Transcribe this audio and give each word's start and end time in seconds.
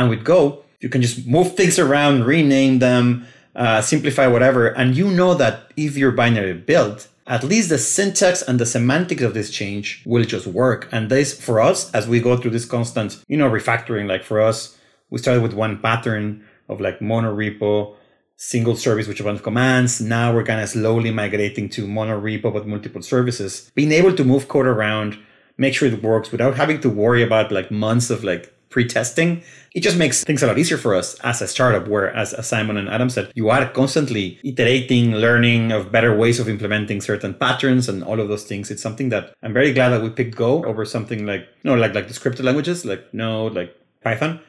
And 0.00 0.08
with 0.08 0.24
Go, 0.24 0.64
you 0.80 0.88
can 0.88 1.02
just 1.02 1.26
move 1.26 1.54
things 1.54 1.78
around, 1.78 2.24
rename 2.24 2.78
them, 2.78 3.26
uh, 3.54 3.82
simplify 3.82 4.26
whatever. 4.26 4.68
And 4.68 4.96
you 4.96 5.10
know 5.10 5.34
that 5.34 5.70
if 5.76 5.94
your 5.98 6.10
binary 6.10 6.54
built, 6.54 7.08
at 7.26 7.44
least 7.44 7.68
the 7.68 7.76
syntax 7.76 8.40
and 8.40 8.58
the 8.58 8.64
semantics 8.64 9.22
of 9.22 9.34
this 9.34 9.50
change 9.50 10.02
will 10.06 10.24
just 10.24 10.46
work. 10.46 10.88
And 10.90 11.10
this, 11.10 11.38
for 11.38 11.60
us, 11.60 11.92
as 11.92 12.08
we 12.08 12.18
go 12.18 12.38
through 12.38 12.52
this 12.52 12.64
constant, 12.64 13.22
you 13.28 13.36
know, 13.36 13.50
refactoring, 13.50 14.08
like 14.08 14.24
for 14.24 14.40
us, 14.40 14.78
we 15.10 15.18
started 15.18 15.42
with 15.42 15.52
one 15.52 15.78
pattern 15.82 16.46
of 16.66 16.80
like 16.80 17.00
monorepo, 17.00 17.94
single 18.36 18.76
service 18.76 19.06
bunch 19.06 19.20
of 19.20 19.42
commands. 19.42 20.00
Now 20.00 20.32
we're 20.32 20.44
kind 20.44 20.62
of 20.62 20.70
slowly 20.70 21.10
migrating 21.10 21.68
to 21.70 21.86
monorepo 21.86 22.50
but 22.54 22.66
multiple 22.66 23.02
services. 23.02 23.70
Being 23.74 23.92
able 23.92 24.16
to 24.16 24.24
move 24.24 24.48
code 24.48 24.66
around, 24.66 25.18
make 25.58 25.74
sure 25.74 25.88
it 25.88 26.02
works 26.02 26.32
without 26.32 26.56
having 26.56 26.80
to 26.80 26.88
worry 26.88 27.22
about 27.22 27.52
like 27.52 27.70
months 27.70 28.08
of 28.08 28.24
like 28.24 28.54
pre-testing 28.70 29.42
it 29.74 29.80
just 29.80 29.96
makes 29.96 30.24
things 30.24 30.42
a 30.42 30.46
lot 30.46 30.58
easier 30.58 30.78
for 30.78 30.94
us 30.94 31.18
as 31.20 31.42
a 31.42 31.48
startup 31.48 31.86
where 31.88 32.14
as, 32.14 32.34
simon 32.46 32.76
and 32.76 32.88
adam 32.88 33.10
said 33.10 33.30
you 33.34 33.50
are 33.50 33.68
constantly 33.70 34.38
iterating 34.44 35.12
learning 35.14 35.72
of 35.72 35.92
better 35.92 36.16
ways 36.16 36.40
of 36.40 36.48
implementing 36.48 37.00
certain 37.00 37.34
patterns 37.34 37.88
and 37.88 38.02
all 38.04 38.20
of 38.20 38.28
those 38.28 38.44
things 38.44 38.70
it's 38.70 38.82
something 38.82 39.08
that 39.08 39.34
i'm 39.42 39.52
very 39.52 39.72
glad 39.72 39.90
that 39.90 40.02
we 40.02 40.08
picked 40.08 40.36
go 40.36 40.64
over 40.64 40.84
something 40.84 41.26
like 41.26 41.42
you 41.62 41.70
know 41.70 41.74
like 41.74 41.94
like 41.94 42.08
the 42.08 42.14
scripted 42.14 42.44
languages 42.44 42.84
like 42.84 43.12
node 43.12 43.54
like 43.54 43.74
python 44.02 44.40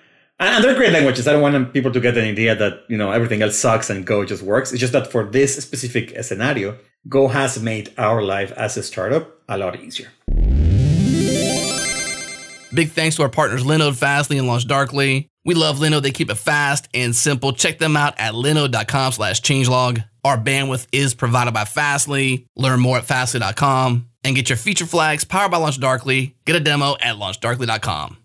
and 0.42 0.64
they're 0.64 0.74
great 0.74 0.92
languages. 0.92 1.28
I 1.28 1.34
don't 1.34 1.42
want 1.44 1.72
people 1.72 1.92
to 1.92 2.00
get 2.00 2.18
an 2.18 2.26
idea 2.26 2.56
that, 2.56 2.86
you 2.88 2.98
know, 2.98 3.12
everything 3.12 3.44
else 3.44 3.58
sucks 3.58 3.92
and 3.92 4.04
Go 4.04 4.26
just 4.26 4.42
works. 4.42 4.72
It's 4.72 4.80
just 4.80 4.94
that 4.94 5.12
for 5.12 5.24
this 5.24 5.56
specific 5.56 6.24
scenario, 6.24 6.78
Go 7.08 7.28
has 7.28 7.62
made 7.62 7.94
our 7.98 8.24
life 8.24 8.52
as 8.54 8.76
a 8.76 8.82
startup 8.82 9.40
a 9.48 9.58
lot 9.58 9.80
easier. 9.80 10.10
Big 12.74 12.92
thanks 12.92 13.16
to 13.18 13.24
our 13.24 13.30
partners 13.30 13.64
Linode, 13.64 13.96
Fastly, 13.96 14.38
and 14.38 14.48
LaunchDarkly. 14.48 15.28
We 15.44 15.56
love 15.56 15.80
Linode. 15.80 16.04
They 16.04 16.12
keep 16.12 16.30
it 16.30 16.36
fast 16.36 16.88
and 16.94 17.16
simple. 17.16 17.54
Check 17.54 17.80
them 17.80 17.98
out 17.98 18.14
at 18.20 18.34
linode.com 18.34 19.12
slash 19.14 19.42
changelog. 19.42 20.04
Our 20.24 20.38
bandwidth 20.38 20.88
is 20.92 21.14
provided 21.16 21.54
by 21.54 21.66
Fastly. 21.66 22.46
Learn 22.56 22.80
more 22.80 22.98
at 22.98 23.06
fastly.com 23.06 24.08
and 24.24 24.36
get 24.36 24.50
your 24.50 24.58
feature 24.58 24.86
flags 24.86 25.24
powered 25.24 25.52
by 25.52 25.58
LaunchDarkly. 25.58 26.36
Get 26.46 26.56
a 26.56 26.60
demo 26.60 26.96
at 27.02 27.16
launchdarkly.com. 27.16 28.18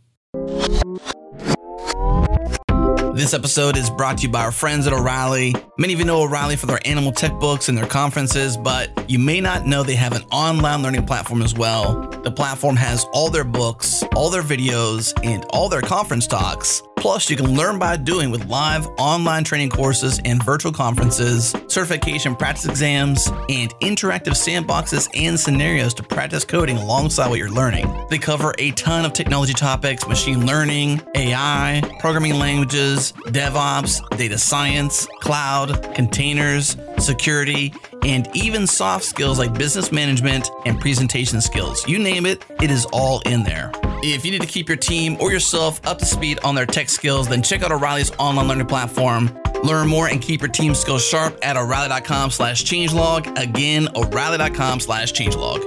This 3.17 3.33
episode 3.33 3.79
is 3.79 3.89
brought 3.89 4.19
to 4.19 4.25
you 4.25 4.29
by 4.29 4.43
our 4.43 4.53
friends 4.53 4.87
at 4.87 4.93
O'Reilly. 4.93 5.55
Many 5.79 5.95
of 5.95 5.99
you 5.99 6.05
know 6.05 6.21
O'Reilly 6.21 6.55
for 6.55 6.67
their 6.67 6.87
animal 6.87 7.13
tech 7.13 7.33
books 7.41 7.71
and 7.71 7.79
their 7.79 7.87
conferences, 7.87 8.59
but 8.59 9.11
you 9.11 9.19
may 9.19 9.41
not 9.41 9.65
know 9.65 9.83
they 9.83 9.95
have 9.95 10.13
an 10.13 10.21
online 10.31 10.83
learning 10.83 11.07
platform 11.07 11.41
as 11.41 11.55
well. 11.55 12.11
The 12.25 12.31
platform 12.31 12.77
has 12.77 13.07
all 13.15 13.31
their 13.31 13.43
books, 13.43 14.03
all 14.15 14.29
their 14.29 14.43
videos, 14.43 15.15
and 15.25 15.47
all 15.49 15.71
their 15.71 15.81
conference 15.81 16.27
talks 16.27 16.83
Plus, 17.07 17.31
you 17.31 17.37
can 17.37 17.55
learn 17.55 17.79
by 17.79 17.97
doing 17.97 18.33
with 18.33 18.47
live 18.47 18.85
online 18.99 19.45
training 19.45 19.71
courses 19.71 20.21
and 20.25 20.43
virtual 20.43 20.73
conferences, 20.73 21.55
certification 21.69 22.35
practice 22.35 22.67
exams, 22.67 23.29
and 23.49 23.73
interactive 23.79 24.33
sandboxes 24.33 25.09
and 25.15 25.39
scenarios 25.39 25.95
to 25.95 26.03
practice 26.03 26.45
coding 26.45 26.77
alongside 26.77 27.29
what 27.29 27.39
you're 27.39 27.49
learning. 27.49 27.87
They 28.11 28.19
cover 28.19 28.57
a 28.59 28.73
ton 28.73 29.05
of 29.05 29.13
technology 29.13 29.53
topics 29.53 30.05
machine 30.09 30.47
learning, 30.47 31.01
AI, 31.15 31.81
programming 32.01 32.41
languages, 32.41 33.13
DevOps, 33.27 34.01
data 34.19 34.37
science, 34.37 35.07
cloud, 35.21 35.95
containers, 35.95 36.77
security, 36.99 37.73
and 38.03 38.29
even 38.35 38.67
soft 38.67 39.05
skills 39.05 39.39
like 39.39 39.57
business 39.57 39.93
management 39.93 40.51
and 40.65 40.81
presentation 40.81 41.41
skills. 41.41 41.87
You 41.87 42.01
name 42.01 42.27
it, 42.27 42.45
it 42.61 42.73
is 42.73 42.85
all 42.87 43.23
in 43.27 43.45
there. 43.45 43.71
If 44.03 44.25
you 44.25 44.31
need 44.31 44.43
to 44.43 44.47
keep 44.47 44.69
your 44.69 44.77
team 44.77 45.17
or 45.21 45.33
yourself 45.33 45.81
up 45.87 45.99
to 45.99 46.07
speed 46.07 46.39
on 46.45 46.55
their 46.55 46.67
tech 46.67 46.89
skills, 46.89 47.29
then 47.29 47.43
check 47.43 47.63
out 47.63 47.73
O'Reilly's 47.73 48.11
online 48.13 48.49
learning 48.49 48.67
platform. 48.67 49.31
Learn 49.63 49.89
more 49.89 50.09
and 50.09 50.21
keep 50.21 50.41
your 50.41 50.51
team 50.51 50.75
skills 50.75 51.05
sharp 51.05 51.39
at 51.43 51.57
O'Reilly.com 51.57 52.31
slash 52.31 52.65
changelog. 52.65 53.39
Again, 53.39 53.89
O'Reilly.com 53.97 54.81
slash 54.81 55.13
changelog. 55.13 55.65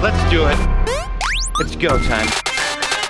Let's 0.00 0.30
do 0.30 0.46
it. 0.46 0.58
It's 1.60 1.76
go 1.76 1.98
time. 2.04 2.39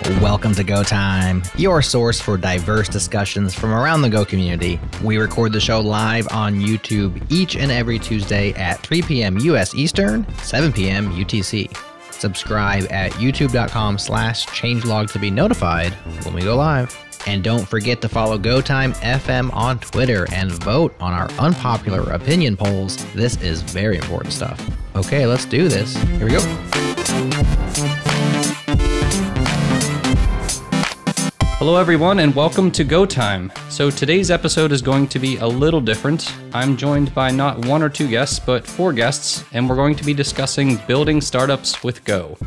Welcome 0.08 0.54
to 0.54 0.64
Go 0.64 0.82
Time, 0.82 1.42
your 1.56 1.82
source 1.82 2.20
for 2.20 2.38
diverse 2.38 2.88
discussions 2.88 3.54
from 3.54 3.72
around 3.72 4.00
the 4.00 4.08
Go 4.08 4.24
community. 4.24 4.80
We 5.04 5.18
record 5.18 5.52
the 5.52 5.60
show 5.60 5.80
live 5.80 6.26
on 6.32 6.54
YouTube 6.54 7.22
each 7.30 7.54
and 7.54 7.70
every 7.70 7.98
Tuesday 7.98 8.52
at 8.54 8.80
3 8.80 9.02
p.m. 9.02 9.38
U.S. 9.38 9.74
Eastern, 9.74 10.26
7 10.38 10.72
p.m. 10.72 11.10
UTC. 11.12 11.76
Subscribe 12.12 12.86
at 12.90 13.12
youtube.com 13.12 13.98
slash 13.98 14.46
changelog 14.46 15.12
to 15.12 15.18
be 15.18 15.30
notified 15.30 15.92
when 16.24 16.34
we 16.34 16.42
go 16.42 16.56
live. 16.56 16.98
And 17.26 17.44
don't 17.44 17.68
forget 17.68 18.00
to 18.00 18.08
follow 18.08 18.38
GoTime 18.38 18.94
FM 18.94 19.52
on 19.54 19.78
Twitter 19.80 20.26
and 20.32 20.50
vote 20.50 20.94
on 20.98 21.12
our 21.12 21.30
unpopular 21.32 22.10
opinion 22.12 22.56
polls. 22.56 22.96
This 23.12 23.40
is 23.42 23.60
very 23.60 23.98
important 23.98 24.32
stuff. 24.32 24.58
Okay, 24.96 25.26
let's 25.26 25.44
do 25.44 25.68
this. 25.68 25.94
Here 25.94 26.24
we 26.24 26.32
go. 26.32 26.69
Hello, 31.60 31.76
everyone, 31.76 32.20
and 32.20 32.34
welcome 32.34 32.70
to 32.70 32.84
Go 32.84 33.04
Time. 33.04 33.52
So, 33.68 33.90
today's 33.90 34.30
episode 34.30 34.72
is 34.72 34.80
going 34.80 35.06
to 35.08 35.18
be 35.18 35.36
a 35.36 35.46
little 35.46 35.82
different. 35.82 36.34
I'm 36.54 36.74
joined 36.74 37.14
by 37.14 37.30
not 37.30 37.66
one 37.66 37.82
or 37.82 37.90
two 37.90 38.08
guests, 38.08 38.38
but 38.38 38.66
four 38.66 38.94
guests, 38.94 39.44
and 39.52 39.68
we're 39.68 39.76
going 39.76 39.94
to 39.96 40.02
be 40.02 40.14
discussing 40.14 40.78
building 40.86 41.20
startups 41.20 41.84
with 41.84 42.02
Go. 42.06 42.38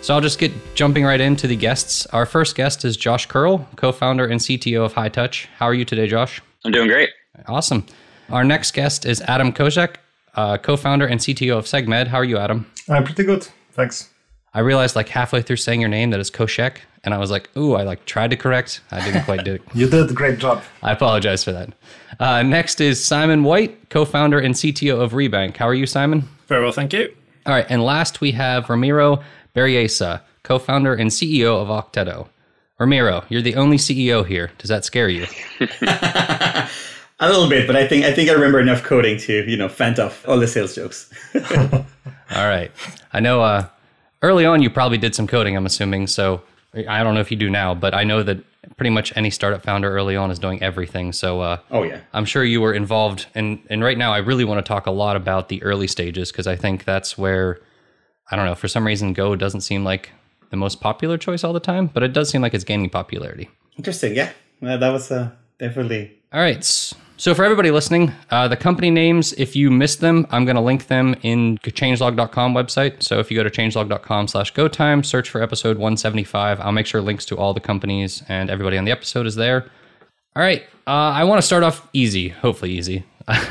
So, 0.00 0.14
I'll 0.14 0.20
just 0.20 0.38
get 0.38 0.52
jumping 0.76 1.04
right 1.04 1.20
into 1.20 1.48
the 1.48 1.56
guests. 1.56 2.06
Our 2.06 2.24
first 2.24 2.54
guest 2.54 2.84
is 2.84 2.96
Josh 2.96 3.26
Curl, 3.26 3.68
co 3.74 3.90
founder 3.90 4.26
and 4.26 4.40
CTO 4.40 4.84
of 4.84 4.94
Hightouch. 4.94 5.46
How 5.58 5.66
are 5.66 5.74
you 5.74 5.84
today, 5.84 6.06
Josh? 6.06 6.40
I'm 6.64 6.70
doing 6.70 6.86
great. 6.86 7.10
Awesome. 7.48 7.84
Our 8.30 8.44
next 8.44 8.74
guest 8.74 9.06
is 9.06 9.20
Adam 9.22 9.52
Kozak, 9.52 9.96
uh, 10.36 10.58
co 10.58 10.76
founder 10.76 11.08
and 11.08 11.18
CTO 11.18 11.58
of 11.58 11.64
Segmed. 11.64 12.06
How 12.06 12.18
are 12.18 12.24
you, 12.24 12.38
Adam? 12.38 12.70
I'm 12.88 13.02
pretty 13.02 13.24
good. 13.24 13.48
Thanks. 13.72 14.08
I 14.56 14.60
realized 14.60 14.96
like 14.96 15.10
halfway 15.10 15.42
through 15.42 15.56
saying 15.56 15.82
your 15.82 15.90
name 15.90 16.08
that 16.10 16.18
it's 16.18 16.30
Koszek, 16.30 16.78
and 17.04 17.12
I 17.12 17.18
was 17.18 17.30
like, 17.30 17.54
"Ooh, 17.58 17.74
I 17.74 17.82
like 17.82 18.06
tried 18.06 18.30
to 18.30 18.36
correct. 18.36 18.80
I 18.90 19.04
didn't 19.04 19.24
quite 19.24 19.44
do 19.44 19.52
it." 19.52 19.62
you 19.74 19.86
did 19.86 20.10
a 20.10 20.14
great 20.14 20.38
job. 20.38 20.62
I 20.82 20.92
apologize 20.92 21.44
for 21.44 21.52
that. 21.52 21.74
Uh, 22.18 22.42
next 22.42 22.80
is 22.80 23.04
Simon 23.04 23.44
White, 23.44 23.90
co-founder 23.90 24.38
and 24.38 24.54
CTO 24.54 24.98
of 24.98 25.12
Rebank. 25.12 25.58
How 25.58 25.68
are 25.68 25.74
you, 25.74 25.84
Simon? 25.84 26.26
Very 26.46 26.62
well, 26.62 26.72
thank 26.72 26.94
you. 26.94 27.14
All 27.44 27.52
right, 27.52 27.66
and 27.68 27.84
last 27.84 28.22
we 28.22 28.30
have 28.30 28.70
Ramiro 28.70 29.22
Berrelleza, 29.54 30.22
co-founder 30.42 30.94
and 30.94 31.10
CEO 31.10 31.60
of 31.60 31.68
Okteto. 31.68 32.28
Ramiro, 32.78 33.24
you're 33.28 33.42
the 33.42 33.56
only 33.56 33.76
CEO 33.76 34.26
here. 34.26 34.52
Does 34.56 34.70
that 34.70 34.86
scare 34.86 35.10
you? 35.10 35.26
a 35.60 36.68
little 37.20 37.50
bit, 37.50 37.66
but 37.66 37.76
I 37.76 37.86
think 37.86 38.06
I 38.06 38.12
think 38.12 38.30
I 38.30 38.32
remember 38.32 38.58
enough 38.58 38.82
coding 38.82 39.18
to 39.18 39.44
you 39.50 39.58
know 39.58 39.68
fend 39.68 40.00
off 40.00 40.26
all 40.26 40.40
the 40.40 40.48
sales 40.48 40.74
jokes. 40.74 41.12
all 41.34 42.48
right, 42.48 42.72
I 43.12 43.20
know. 43.20 43.42
Uh, 43.42 43.66
early 44.26 44.44
on, 44.44 44.62
you 44.62 44.70
probably 44.70 44.98
did 44.98 45.14
some 45.14 45.26
coding. 45.26 45.56
I'm 45.56 45.66
assuming 45.66 46.06
so. 46.06 46.42
I 46.88 47.02
don't 47.02 47.14
know 47.14 47.20
if 47.20 47.30
you 47.30 47.38
do 47.38 47.48
now, 47.48 47.74
but 47.74 47.94
I 47.94 48.04
know 48.04 48.22
that 48.22 48.38
pretty 48.76 48.90
much 48.90 49.16
any 49.16 49.30
startup 49.30 49.62
founder 49.62 49.90
early 49.90 50.14
on 50.14 50.30
is 50.30 50.38
doing 50.38 50.62
everything. 50.62 51.12
So, 51.12 51.40
uh, 51.40 51.58
oh 51.70 51.84
yeah, 51.84 52.00
I'm 52.12 52.26
sure 52.26 52.44
you 52.44 52.60
were 52.60 52.74
involved. 52.74 53.26
And 53.34 53.60
and 53.70 53.82
right 53.82 53.96
now, 53.96 54.12
I 54.12 54.18
really 54.18 54.44
want 54.44 54.58
to 54.58 54.68
talk 54.68 54.86
a 54.86 54.90
lot 54.90 55.16
about 55.16 55.48
the 55.48 55.62
early 55.62 55.86
stages 55.86 56.30
because 56.30 56.46
I 56.46 56.56
think 56.56 56.84
that's 56.84 57.16
where 57.16 57.60
I 58.30 58.36
don't 58.36 58.44
know 58.44 58.54
for 58.54 58.68
some 58.68 58.86
reason 58.86 59.14
Go 59.14 59.36
doesn't 59.36 59.62
seem 59.62 59.84
like 59.84 60.12
the 60.50 60.56
most 60.56 60.80
popular 60.80 61.16
choice 61.16 61.44
all 61.44 61.54
the 61.54 61.60
time, 61.60 61.86
but 61.86 62.02
it 62.02 62.12
does 62.12 62.28
seem 62.28 62.42
like 62.42 62.52
it's 62.52 62.64
gaining 62.64 62.90
popularity. 62.90 63.48
Interesting, 63.78 64.14
yeah, 64.14 64.32
that 64.60 64.90
was 64.90 65.10
uh, 65.10 65.30
definitely 65.58 66.16
all 66.32 66.40
right. 66.40 66.92
So 67.18 67.34
for 67.34 67.44
everybody 67.44 67.70
listening, 67.70 68.12
uh, 68.30 68.46
the 68.46 68.58
company 68.58 68.90
names, 68.90 69.32
if 69.34 69.56
you 69.56 69.70
missed 69.70 70.00
them, 70.00 70.26
I'm 70.30 70.44
going 70.44 70.56
to 70.56 70.60
link 70.60 70.88
them 70.88 71.14
in 71.22 71.56
changelog.com 71.58 72.52
website. 72.52 73.02
So 73.02 73.18
if 73.20 73.30
you 73.30 73.36
go 73.38 73.42
to 73.42 73.50
changelog.com 73.50 74.28
slash 74.28 74.50
go 74.50 74.68
time, 74.68 75.02
search 75.02 75.30
for 75.30 75.42
episode 75.42 75.78
175. 75.78 76.60
I'll 76.60 76.72
make 76.72 76.84
sure 76.84 77.00
links 77.00 77.24
to 77.26 77.38
all 77.38 77.54
the 77.54 77.60
companies 77.60 78.22
and 78.28 78.50
everybody 78.50 78.76
on 78.76 78.84
the 78.84 78.90
episode 78.90 79.26
is 79.26 79.34
there. 79.34 79.62
All 80.36 80.42
right. 80.42 80.64
Uh, 80.86 80.90
I 80.90 81.24
want 81.24 81.38
to 81.40 81.46
start 81.46 81.62
off 81.62 81.88
easy, 81.94 82.28
hopefully 82.28 82.72
easy. 82.72 83.04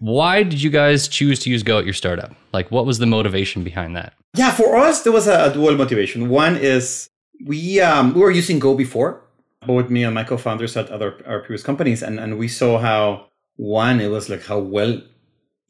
why 0.00 0.42
did 0.42 0.62
you 0.62 0.68
guys 0.68 1.08
choose 1.08 1.38
to 1.40 1.50
use 1.50 1.62
Go 1.62 1.78
at 1.78 1.86
your 1.86 1.94
startup? 1.94 2.34
Like, 2.52 2.70
what 2.70 2.84
was 2.84 2.98
the 2.98 3.06
motivation 3.06 3.64
behind 3.64 3.96
that? 3.96 4.12
Yeah, 4.36 4.50
for 4.50 4.76
us, 4.76 5.02
there 5.02 5.12
was 5.12 5.26
a 5.26 5.52
dual 5.54 5.74
motivation. 5.74 6.28
One 6.28 6.56
is 6.56 7.08
we 7.44 7.80
um, 7.80 8.12
we 8.12 8.20
were 8.20 8.30
using 8.30 8.58
Go 8.58 8.74
before, 8.74 9.21
both 9.66 9.90
me 9.90 10.04
and 10.04 10.14
my 10.14 10.24
co-founders 10.24 10.76
at 10.76 10.90
other 10.90 11.20
our 11.26 11.40
previous 11.40 11.62
companies, 11.62 12.02
and 12.02 12.18
and 12.18 12.38
we 12.38 12.48
saw 12.48 12.78
how 12.78 13.28
one 13.56 14.00
it 14.00 14.08
was 14.08 14.28
like 14.28 14.44
how 14.44 14.58
well 14.58 15.00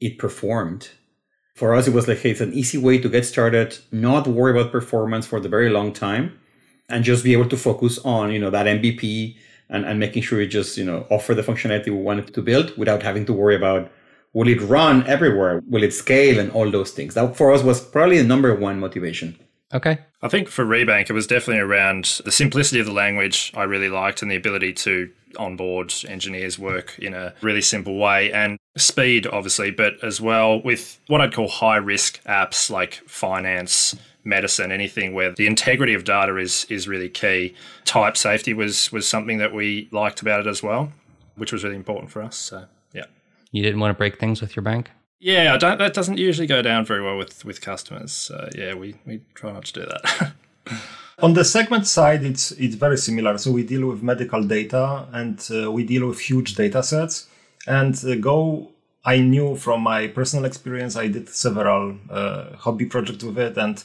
it 0.01 0.19
performed. 0.19 0.91
For 1.55 1.75
us, 1.75 1.87
it 1.87 1.95
was 1.95 2.09
like 2.09 2.19
hey, 2.19 2.31
it's 2.31 2.41
an 2.41 2.53
easy 2.55 2.79
way 2.79 2.99
to 2.99 3.09
get 3.09 3.25
started, 3.25 3.79
not 3.91 4.27
worry 4.27 4.53
about 4.59 4.73
performance 4.73 5.27
for 5.27 5.41
the 5.41 5.49
very 5.49 5.71
long 5.71 5.93
time, 5.93 6.39
and 6.89 7.05
just 7.05 7.25
be 7.25 7.33
able 7.33 7.49
to 7.49 7.57
focus 7.57 7.99
on 8.05 8.33
you 8.33 8.39
know 8.39 8.51
that 8.51 8.67
MVP 8.67 9.37
and, 9.69 9.85
and 9.85 9.99
making 10.01 10.23
sure 10.23 10.39
we 10.39 10.47
just 10.47 10.77
you 10.77 10.85
know 10.85 11.07
offer 11.11 11.35
the 11.35 11.43
functionality 11.43 11.87
we 11.87 11.93
wanted 11.93 12.33
to 12.35 12.43
build 12.43 12.77
without 12.77 13.03
having 13.03 13.27
to 13.27 13.33
worry 13.33 13.57
about 13.57 13.91
Will 14.35 14.49
it 14.49 14.63
run 14.63 15.07
everywhere? 15.07 15.63
Will 15.69 15.83
it 15.83 15.93
scale 15.93 16.39
and 16.39 16.51
all 16.53 16.71
those 16.71 16.93
things? 16.93 17.15
That 17.15 17.37
for 17.37 17.53
us 17.53 17.63
was 17.63 17.81
probably 17.81 18.19
the 18.19 18.25
number 18.25 18.55
one 18.55 18.81
motivation. 18.81 19.39
Okay. 19.75 19.99
I 20.21 20.29
think 20.29 20.49
for 20.49 20.65
Rebank, 20.65 21.09
it 21.09 21.15
was 21.15 21.27
definitely 21.27 21.61
around 21.61 22.21
the 22.25 22.33
simplicity 22.33 22.79
of 22.79 22.87
the 22.87 22.93
language 22.93 23.53
I 23.57 23.63
really 23.65 23.89
liked 23.89 24.23
and 24.23 24.31
the 24.31 24.37
ability 24.37 24.75
to 24.75 25.11
onboard 25.39 25.95
engineers 26.07 26.59
work 26.59 26.99
in 26.99 27.15
a 27.15 27.35
really 27.41 27.63
simple 27.63 27.97
way 27.97 28.31
and 28.33 28.59
speed, 28.77 29.27
obviously, 29.27 29.71
but 29.71 29.95
as 30.03 30.21
well 30.21 30.61
with 30.61 31.01
what 31.09 31.21
I'd 31.21 31.33
call 31.33 31.49
high 31.49 31.77
risk 31.77 32.23
apps 32.25 32.71
like 32.71 32.95
finance, 33.07 33.97
medicine, 34.25 34.71
anything 34.71 35.15
where 35.15 35.33
the 35.33 35.47
integrity 35.47 35.95
of 35.95 36.05
data 36.05 36.37
is 36.37 36.67
is 36.69 36.87
really 36.87 37.09
key. 37.09 37.55
Type 37.85 38.17
safety 38.17 38.53
was 38.53 38.93
was 38.93 39.09
something 39.09 39.39
that 39.39 39.55
we 39.55 39.89
liked 39.91 40.21
about 40.21 40.41
it 40.41 40.47
as 40.47 40.63
well, 40.63 40.93
which 41.37 41.53
was 41.53 41.65
really 41.65 41.77
important 41.77 42.11
for 42.11 42.23
us. 42.23 42.37
So 42.37 42.67
yeah. 42.93 43.07
You 43.51 43.63
didn't 43.63 43.81
want 43.81 43.95
to 43.95 43.99
break 43.99 44.19
things 44.19 44.41
with 44.41 44.55
your 44.55 44.63
bank? 44.63 44.91
Yeah, 45.25 45.57
that 45.57 45.95
doesn't 45.95 46.19
usually 46.19 46.49
go 46.49 46.63
down 46.63 46.85
very 46.85 47.01
well 47.01 47.17
with 47.17 47.45
with 47.45 47.61
customers. 47.61 48.11
So 48.11 48.49
yeah, 48.57 48.75
we, 48.75 48.97
we 49.07 49.21
try 49.35 49.53
not 49.53 49.67
to 49.67 49.73
do 49.73 49.87
that. 49.87 50.33
On 51.23 51.35
the 51.35 51.43
Segmed 51.43 51.87
side, 51.87 52.25
it's 52.25 52.51
it's 52.51 52.75
very 52.75 52.97
similar. 52.97 53.39
So 53.39 53.53
we 53.53 53.63
deal 53.63 53.87
with 53.87 54.03
medical 54.03 54.43
data 54.43 55.07
and 55.13 55.39
uh, 55.49 55.71
we 55.71 55.85
deal 55.85 56.09
with 56.09 56.19
huge 56.19 56.57
data 56.57 56.83
sets. 56.83 57.29
And 57.69 57.95
uh, 58.05 58.17
Go, 58.17 58.73
I 59.05 59.21
knew 59.21 59.55
from 59.55 59.83
my 59.83 60.09
personal 60.09 60.45
experience, 60.45 60.97
I 60.97 61.07
did 61.07 61.29
several 61.29 61.99
uh, 62.11 62.57
hobby 62.57 62.87
projects 62.87 63.23
with 63.23 63.39
it, 63.39 63.57
and 63.57 63.85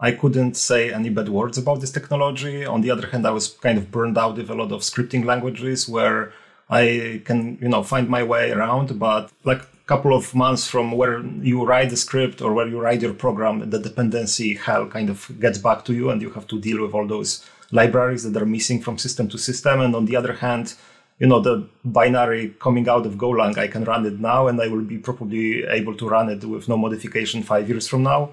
I 0.00 0.12
couldn't 0.12 0.56
say 0.56 0.94
any 0.94 1.10
bad 1.10 1.28
words 1.28 1.58
about 1.58 1.82
this 1.82 1.92
technology. 1.92 2.64
On 2.64 2.80
the 2.80 2.90
other 2.90 3.06
hand, 3.08 3.26
I 3.26 3.32
was 3.32 3.48
kind 3.48 3.76
of 3.76 3.90
burned 3.90 4.16
out 4.16 4.38
with 4.38 4.48
a 4.48 4.54
lot 4.54 4.72
of 4.72 4.80
scripting 4.80 5.26
languages 5.26 5.86
where 5.86 6.32
I 6.70 7.20
can, 7.24 7.58
you 7.60 7.68
know, 7.68 7.82
find 7.82 8.08
my 8.08 8.22
way 8.22 8.52
around. 8.52 8.98
But 8.98 9.30
like 9.44 9.62
a 9.62 9.86
couple 9.86 10.16
of 10.16 10.34
months 10.34 10.66
from 10.66 10.92
where 10.92 11.20
you 11.20 11.64
write 11.64 11.90
the 11.90 11.96
script 11.96 12.40
or 12.40 12.54
where 12.54 12.68
you 12.68 12.80
write 12.80 13.02
your 13.02 13.12
program, 13.12 13.68
the 13.68 13.78
dependency 13.78 14.54
hell 14.54 14.86
kind 14.86 15.10
of 15.10 15.30
gets 15.40 15.58
back 15.58 15.84
to 15.86 15.92
you 15.92 16.10
and 16.10 16.22
you 16.22 16.30
have 16.30 16.46
to 16.48 16.60
deal 16.60 16.80
with 16.82 16.94
all 16.94 17.06
those 17.06 17.44
libraries 17.72 18.22
that 18.22 18.40
are 18.40 18.46
missing 18.46 18.80
from 18.80 18.98
system 18.98 19.28
to 19.28 19.38
system. 19.38 19.80
And 19.80 19.94
on 19.96 20.06
the 20.06 20.16
other 20.16 20.34
hand, 20.34 20.74
you 21.18 21.26
know, 21.26 21.40
the 21.40 21.68
binary 21.84 22.54
coming 22.60 22.88
out 22.88 23.04
of 23.04 23.14
Golang, 23.14 23.58
I 23.58 23.68
can 23.68 23.84
run 23.84 24.06
it 24.06 24.20
now 24.20 24.46
and 24.46 24.60
I 24.60 24.68
will 24.68 24.82
be 24.82 24.98
probably 24.98 25.64
able 25.64 25.96
to 25.96 26.08
run 26.08 26.30
it 26.30 26.44
with 26.44 26.68
no 26.68 26.76
modification 26.76 27.42
five 27.42 27.68
years 27.68 27.86
from 27.88 28.04
now 28.04 28.30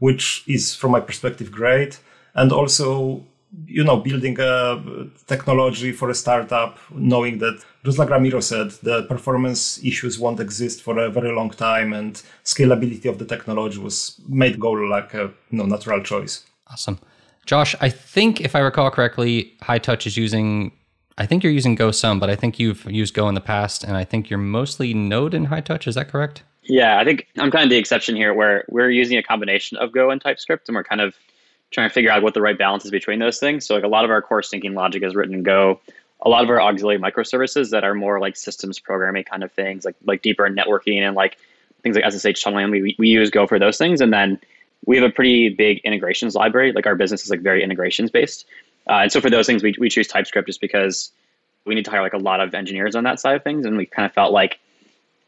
which 0.00 0.42
is 0.48 0.74
from 0.74 0.90
my 0.90 1.00
perspective 1.00 1.52
great 1.52 2.00
and 2.34 2.50
also 2.50 3.24
you 3.66 3.82
know 3.82 3.96
building 3.96 4.36
a 4.38 4.80
technology 5.26 5.92
for 5.92 6.10
a 6.10 6.14
startup 6.14 6.78
knowing 6.92 7.38
that 7.38 7.62
just 7.84 7.98
like 7.98 8.08
ramiro 8.08 8.40
said 8.40 8.70
the 8.82 9.02
performance 9.04 9.82
issues 9.84 10.18
won't 10.18 10.40
exist 10.40 10.82
for 10.82 10.98
a 10.98 11.10
very 11.10 11.32
long 11.32 11.50
time 11.50 11.92
and 11.92 12.22
scalability 12.44 13.06
of 13.06 13.18
the 13.18 13.24
technology 13.24 13.78
was 13.78 14.20
made 14.28 14.60
go 14.60 14.70
like 14.70 15.14
a 15.14 15.32
you 15.50 15.58
know, 15.58 15.66
natural 15.66 16.02
choice. 16.02 16.44
Awesome. 16.68 16.98
Josh 17.46 17.74
i 17.80 17.88
think 17.88 18.40
if 18.40 18.54
i 18.54 18.60
recall 18.60 18.90
correctly 18.90 19.52
Hightouch 19.62 20.06
is 20.06 20.16
using 20.16 20.72
i 21.18 21.26
think 21.26 21.42
you're 21.42 21.52
using 21.52 21.74
go 21.74 21.90
some 21.90 22.20
but 22.20 22.30
i 22.30 22.36
think 22.36 22.60
you've 22.60 22.84
used 22.84 23.14
go 23.14 23.28
in 23.28 23.34
the 23.34 23.40
past 23.40 23.82
and 23.82 23.96
i 23.96 24.04
think 24.04 24.30
you're 24.30 24.38
mostly 24.38 24.94
node 24.94 25.34
in 25.34 25.46
Hightouch. 25.48 25.88
Is 25.88 25.96
that 25.96 26.08
correct? 26.08 26.44
Yeah, 26.70 27.00
I 27.00 27.04
think 27.04 27.26
I'm 27.38 27.50
kind 27.50 27.64
of 27.64 27.70
the 27.70 27.78
exception 27.78 28.14
here 28.14 28.32
where 28.32 28.64
we're 28.68 28.90
using 28.90 29.18
a 29.18 29.22
combination 29.22 29.76
of 29.78 29.92
Go 29.92 30.10
and 30.10 30.20
TypeScript 30.20 30.68
and 30.68 30.76
we're 30.76 30.84
kind 30.84 31.00
of 31.00 31.16
trying 31.70 31.88
to 31.88 31.94
figure 31.94 32.10
out 32.10 32.22
what 32.22 32.34
the 32.34 32.40
right 32.40 32.58
balance 32.58 32.84
is 32.84 32.90
between 32.90 33.18
those 33.18 33.38
things. 33.38 33.66
So 33.66 33.74
like 33.74 33.84
a 33.84 33.88
lot 33.88 34.04
of 34.04 34.10
our 34.10 34.22
core 34.22 34.42
syncing 34.42 34.74
logic 34.74 35.02
is 35.02 35.14
written 35.14 35.34
in 35.34 35.42
Go. 35.42 35.80
A 36.22 36.28
lot 36.28 36.44
of 36.44 36.50
our 36.50 36.60
auxiliary 36.60 37.00
microservices 37.00 37.70
that 37.70 37.84
are 37.84 37.94
more 37.94 38.20
like 38.20 38.36
systems 38.36 38.78
programming 38.78 39.24
kind 39.24 39.42
of 39.42 39.52
things, 39.52 39.84
like 39.84 39.96
like 40.04 40.22
deeper 40.22 40.48
networking 40.48 41.00
and 41.00 41.16
like 41.16 41.38
things 41.82 41.96
like 41.96 42.12
SSH 42.12 42.42
tunneling, 42.42 42.70
we, 42.70 42.94
we 42.98 43.08
use 43.08 43.30
Go 43.30 43.46
for 43.46 43.58
those 43.58 43.78
things. 43.78 44.00
And 44.00 44.12
then 44.12 44.38
we 44.84 44.96
have 44.96 45.08
a 45.08 45.12
pretty 45.12 45.50
big 45.50 45.78
integrations 45.84 46.34
library. 46.34 46.72
Like 46.72 46.86
our 46.86 46.94
business 46.94 47.24
is 47.24 47.30
like 47.30 47.40
very 47.40 47.62
integrations 47.62 48.10
based. 48.10 48.46
Uh, 48.88 49.00
and 49.02 49.12
so 49.12 49.20
for 49.20 49.30
those 49.30 49.46
things, 49.46 49.62
we, 49.62 49.74
we 49.78 49.88
choose 49.88 50.08
TypeScript 50.08 50.46
just 50.46 50.60
because 50.60 51.12
we 51.64 51.74
need 51.74 51.84
to 51.84 51.90
hire 51.90 52.02
like 52.02 52.14
a 52.14 52.18
lot 52.18 52.40
of 52.40 52.54
engineers 52.54 52.96
on 52.96 53.04
that 53.04 53.20
side 53.20 53.36
of 53.36 53.44
things. 53.44 53.64
And 53.64 53.76
we 53.76 53.86
kind 53.86 54.06
of 54.06 54.12
felt 54.12 54.32
like 54.32 54.58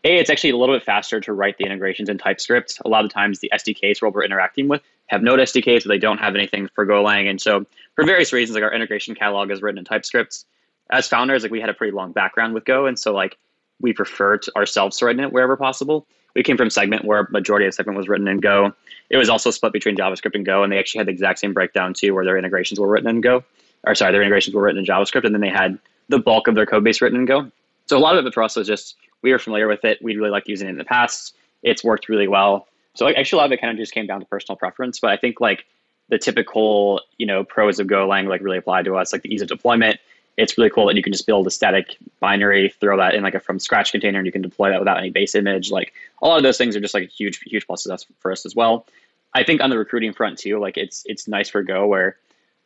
a, 0.04 0.18
it's 0.18 0.30
actually 0.30 0.50
a 0.50 0.56
little 0.56 0.74
bit 0.74 0.82
faster 0.82 1.20
to 1.20 1.32
write 1.32 1.58
the 1.58 1.64
integrations 1.64 2.08
in 2.08 2.18
TypeScript. 2.18 2.80
A 2.84 2.88
lot 2.88 3.04
of 3.04 3.12
times 3.12 3.38
the 3.38 3.50
SDKs 3.54 4.02
what 4.02 4.12
we're 4.12 4.24
interacting 4.24 4.68
with 4.68 4.82
have 5.06 5.22
Node 5.22 5.40
SDKs, 5.40 5.82
so 5.82 5.88
they 5.88 5.98
don't 5.98 6.18
have 6.18 6.34
anything 6.34 6.68
for 6.74 6.86
Golang. 6.86 7.28
And 7.28 7.40
so 7.40 7.66
for 7.94 8.04
various 8.04 8.32
reasons, 8.32 8.54
like 8.54 8.64
our 8.64 8.72
integration 8.72 9.14
catalog 9.14 9.50
is 9.50 9.62
written 9.62 9.78
in 9.78 9.84
TypeScript. 9.84 10.44
As 10.90 11.06
founders, 11.06 11.42
like 11.42 11.52
we 11.52 11.60
had 11.60 11.70
a 11.70 11.74
pretty 11.74 11.92
long 11.92 12.12
background 12.12 12.54
with 12.54 12.64
Go, 12.64 12.86
and 12.86 12.98
so 12.98 13.12
like 13.12 13.36
we 13.80 13.92
prefer 13.92 14.38
to 14.38 14.56
ourselves 14.56 14.96
to 14.98 15.06
write 15.06 15.16
in 15.16 15.24
it 15.24 15.32
wherever 15.32 15.56
possible. 15.56 16.06
We 16.34 16.42
came 16.42 16.56
from 16.56 16.70
Segment 16.70 17.04
where 17.04 17.28
majority 17.30 17.66
of 17.66 17.74
Segment 17.74 17.96
was 17.96 18.08
written 18.08 18.26
in 18.26 18.38
Go. 18.38 18.72
It 19.10 19.18
was 19.18 19.28
also 19.28 19.50
split 19.50 19.72
between 19.72 19.96
JavaScript 19.96 20.34
and 20.34 20.46
Go, 20.46 20.62
and 20.62 20.72
they 20.72 20.78
actually 20.78 20.98
had 20.98 21.08
the 21.08 21.12
exact 21.12 21.38
same 21.38 21.52
breakdown 21.52 21.92
too, 21.94 22.14
where 22.14 22.24
their 22.24 22.38
integrations 22.38 22.80
were 22.80 22.88
written 22.88 23.08
in 23.08 23.20
Go, 23.20 23.44
or 23.84 23.94
sorry, 23.94 24.12
their 24.12 24.22
integrations 24.22 24.54
were 24.54 24.62
written 24.62 24.78
in 24.78 24.86
JavaScript, 24.86 25.24
and 25.24 25.34
then 25.34 25.42
they 25.42 25.50
had 25.50 25.78
the 26.08 26.18
bulk 26.18 26.48
of 26.48 26.54
their 26.54 26.66
code 26.66 26.84
base 26.84 27.00
written 27.00 27.18
in 27.18 27.26
Go. 27.26 27.50
So 27.86 27.98
a 27.98 28.00
lot 28.00 28.16
of 28.16 28.24
it 28.24 28.32
for 28.32 28.42
us 28.42 28.56
was 28.56 28.66
just 28.66 28.96
we 29.22 29.32
were 29.32 29.38
familiar 29.38 29.68
with 29.68 29.84
it. 29.84 30.02
We'd 30.02 30.16
really 30.16 30.30
liked 30.30 30.48
using 30.48 30.68
it 30.68 30.72
in 30.72 30.78
the 30.78 30.84
past. 30.84 31.34
It's 31.62 31.82
worked 31.82 32.08
really 32.08 32.28
well. 32.28 32.66
So 32.94 33.08
actually, 33.08 33.38
a 33.38 33.40
lot 33.40 33.46
of 33.46 33.52
it 33.52 33.60
kind 33.60 33.70
of 33.70 33.78
just 33.78 33.92
came 33.92 34.06
down 34.06 34.20
to 34.20 34.26
personal 34.26 34.56
preference. 34.56 35.00
But 35.00 35.10
I 35.10 35.16
think 35.16 35.40
like 35.40 35.64
the 36.08 36.18
typical 36.18 37.00
you 37.16 37.26
know 37.26 37.44
pros 37.44 37.78
of 37.78 37.86
Golang 37.86 38.28
like 38.28 38.42
really 38.42 38.58
apply 38.58 38.82
to 38.82 38.96
us, 38.96 39.12
like 39.12 39.22
the 39.22 39.32
ease 39.32 39.42
of 39.42 39.48
deployment. 39.48 39.98
It's 40.38 40.56
really 40.56 40.70
cool 40.70 40.86
that 40.86 40.96
you 40.96 41.02
can 41.02 41.12
just 41.12 41.26
build 41.26 41.46
a 41.46 41.50
static 41.50 41.96
binary, 42.18 42.70
throw 42.80 42.96
that 42.96 43.14
in 43.14 43.22
like 43.22 43.34
a 43.34 43.40
from 43.40 43.58
scratch 43.58 43.92
container, 43.92 44.18
and 44.18 44.26
you 44.26 44.32
can 44.32 44.40
deploy 44.40 44.70
that 44.70 44.78
without 44.80 44.96
any 44.96 45.10
base 45.10 45.34
image. 45.34 45.70
Like 45.70 45.92
a 46.22 46.26
lot 46.26 46.38
of 46.38 46.42
those 46.42 46.56
things 46.56 46.74
are 46.74 46.80
just 46.80 46.94
like 46.94 47.04
a 47.04 47.06
huge, 47.06 47.38
huge 47.40 47.66
pluses 47.66 48.06
for 48.18 48.32
us 48.32 48.46
as 48.46 48.56
well. 48.56 48.86
I 49.34 49.44
think 49.44 49.60
on 49.60 49.70
the 49.70 49.78
recruiting 49.78 50.12
front 50.12 50.38
too, 50.38 50.58
like 50.58 50.76
it's 50.76 51.04
it's 51.06 51.28
nice 51.28 51.48
for 51.48 51.62
Go 51.62 51.86
where 51.86 52.16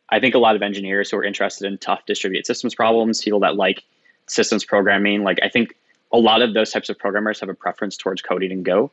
I 0.09 0.19
think 0.19 0.35
a 0.35 0.39
lot 0.39 0.55
of 0.55 0.61
engineers 0.61 1.11
who 1.11 1.17
are 1.17 1.23
interested 1.23 1.67
in 1.67 1.77
tough 1.77 2.05
distributed 2.05 2.45
systems 2.45 2.73
problems, 2.75 3.21
people 3.21 3.41
that 3.41 3.55
like 3.55 3.83
systems 4.27 4.63
programming, 4.63 5.23
like 5.23 5.39
I 5.43 5.49
think 5.49 5.75
a 6.11 6.17
lot 6.17 6.41
of 6.41 6.53
those 6.53 6.71
types 6.71 6.89
of 6.89 6.97
programmers 6.97 7.39
have 7.39 7.49
a 7.49 7.53
preference 7.53 7.97
towards 7.97 8.21
coding 8.21 8.51
in 8.51 8.63
Go, 8.63 8.91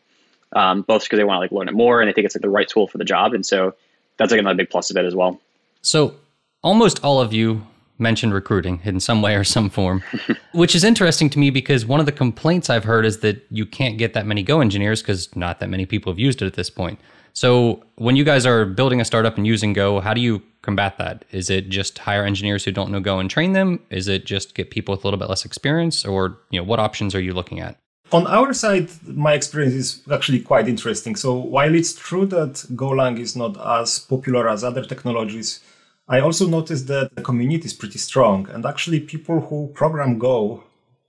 um, 0.52 0.82
both 0.82 1.04
because 1.04 1.18
they 1.18 1.24
want 1.24 1.36
to 1.36 1.40
like 1.40 1.52
learn 1.52 1.68
it 1.68 1.74
more 1.74 2.00
and 2.00 2.08
they 2.08 2.12
think 2.12 2.24
it's 2.24 2.34
like 2.34 2.42
the 2.42 2.50
right 2.50 2.68
tool 2.68 2.86
for 2.86 2.98
the 2.98 3.04
job. 3.04 3.34
And 3.34 3.44
so 3.44 3.74
that's 4.16 4.30
like 4.30 4.40
another 4.40 4.56
big 4.56 4.70
plus 4.70 4.90
of 4.90 4.96
it 4.96 5.04
as 5.04 5.14
well. 5.14 5.40
So 5.82 6.14
almost 6.62 7.02
all 7.04 7.20
of 7.20 7.32
you 7.32 7.66
mentioned 7.98 8.34
recruiting 8.34 8.80
in 8.84 8.98
some 8.98 9.22
way 9.22 9.36
or 9.36 9.44
some 9.44 9.70
form, 9.70 10.02
which 10.52 10.74
is 10.74 10.82
interesting 10.82 11.30
to 11.30 11.38
me 11.38 11.50
because 11.50 11.86
one 11.86 12.00
of 12.00 12.06
the 12.06 12.12
complaints 12.12 12.68
I've 12.68 12.84
heard 12.84 13.06
is 13.06 13.20
that 13.20 13.44
you 13.50 13.66
can't 13.66 13.98
get 13.98 14.14
that 14.14 14.26
many 14.26 14.42
Go 14.42 14.60
engineers 14.60 15.00
because 15.00 15.34
not 15.36 15.60
that 15.60 15.68
many 15.68 15.86
people 15.86 16.12
have 16.12 16.18
used 16.18 16.42
it 16.42 16.46
at 16.46 16.54
this 16.54 16.70
point. 16.70 16.98
So 17.34 17.82
when 17.96 18.14
you 18.14 18.24
guys 18.24 18.46
are 18.46 18.64
building 18.64 19.00
a 19.00 19.04
startup 19.04 19.36
and 19.36 19.46
using 19.46 19.72
Go, 19.72 20.00
how 20.00 20.14
do 20.14 20.20
you 20.20 20.40
combat 20.62 20.98
that? 20.98 21.24
Is 21.32 21.50
it 21.50 21.68
just 21.68 21.98
hire 21.98 22.24
engineers 22.24 22.64
who 22.64 22.70
don't 22.70 22.92
know 22.92 23.00
Go 23.00 23.18
and 23.18 23.28
train 23.28 23.52
them? 23.52 23.80
Is 23.90 24.06
it 24.06 24.24
just 24.24 24.54
get 24.54 24.70
people 24.70 24.94
with 24.94 25.02
a 25.02 25.06
little 25.06 25.18
bit 25.18 25.28
less 25.28 25.44
experience, 25.44 26.04
or 26.04 26.38
you 26.50 26.60
know 26.60 26.64
what 26.64 26.78
options 26.78 27.14
are 27.14 27.20
you 27.20 27.32
looking 27.32 27.58
at? 27.60 27.76
On 28.12 28.26
our 28.28 28.52
side, 28.54 28.88
my 29.04 29.32
experience 29.32 29.74
is 29.74 30.02
actually 30.12 30.40
quite 30.40 30.68
interesting. 30.68 31.16
So 31.16 31.34
while 31.34 31.74
it's 31.74 31.92
true 31.92 32.26
that 32.26 32.52
Golang 32.76 33.18
is 33.18 33.34
not 33.34 33.58
as 33.80 33.98
popular 33.98 34.48
as 34.48 34.62
other 34.62 34.84
technologies, 34.84 35.60
I 36.06 36.20
also 36.20 36.46
noticed 36.46 36.86
that 36.86 37.16
the 37.16 37.22
community 37.22 37.64
is 37.64 37.72
pretty 37.72 37.98
strong, 37.98 38.48
and 38.50 38.64
actually 38.64 39.00
people 39.00 39.40
who 39.40 39.72
program 39.74 40.18
Go 40.18 40.62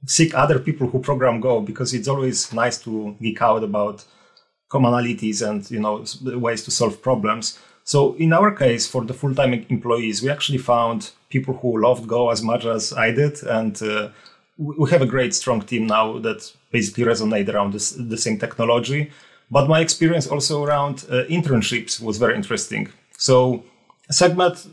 seek 0.08 0.34
other 0.36 0.58
people 0.58 0.88
who 0.88 1.00
program 1.00 1.39
Go 1.39 1.62
because 1.62 1.94
it's 1.94 2.08
always 2.08 2.51
nice 2.51 2.77
to 2.79 3.15
geek 3.22 3.41
out 3.41 3.63
about 3.63 4.05
commonalities 4.75 5.38
and 5.48 5.60
you 5.75 5.79
know 5.79 5.96
ways 6.48 6.62
to 6.65 6.72
solve 6.72 6.96
problems. 7.01 7.46
So 7.84 8.15
in 8.15 8.34
our 8.34 8.51
case, 8.51 8.88
for 8.88 9.05
the 9.05 9.13
full-time 9.13 9.53
employees, 9.70 10.24
we 10.24 10.29
actually 10.32 10.58
found 10.58 11.12
people 11.29 11.53
who 11.62 11.79
loved 11.88 12.08
Go 12.08 12.32
as 12.32 12.41
much 12.41 12.65
as 12.65 12.94
I 12.94 13.12
did, 13.12 13.44
and 13.44 13.75
uh, 13.84 14.10
we 14.58 14.89
have 14.89 15.03
a 15.03 15.12
great, 15.15 15.36
strong 15.36 15.62
team 15.62 15.86
now 15.86 16.17
that 16.20 16.51
basically 16.72 17.03
resonate 17.03 17.48
around 17.53 17.74
this, 17.74 17.91
the 17.91 18.17
same 18.17 18.38
technology. 18.39 19.12
But 19.51 19.67
my 19.67 19.79
experience 19.82 20.25
also 20.27 20.63
around 20.63 21.05
uh, 21.10 21.25
internships 21.38 22.01
was 22.01 22.17
very 22.17 22.36
interesting. 22.36 22.89
So 23.17 23.63
Segmed 24.12 24.67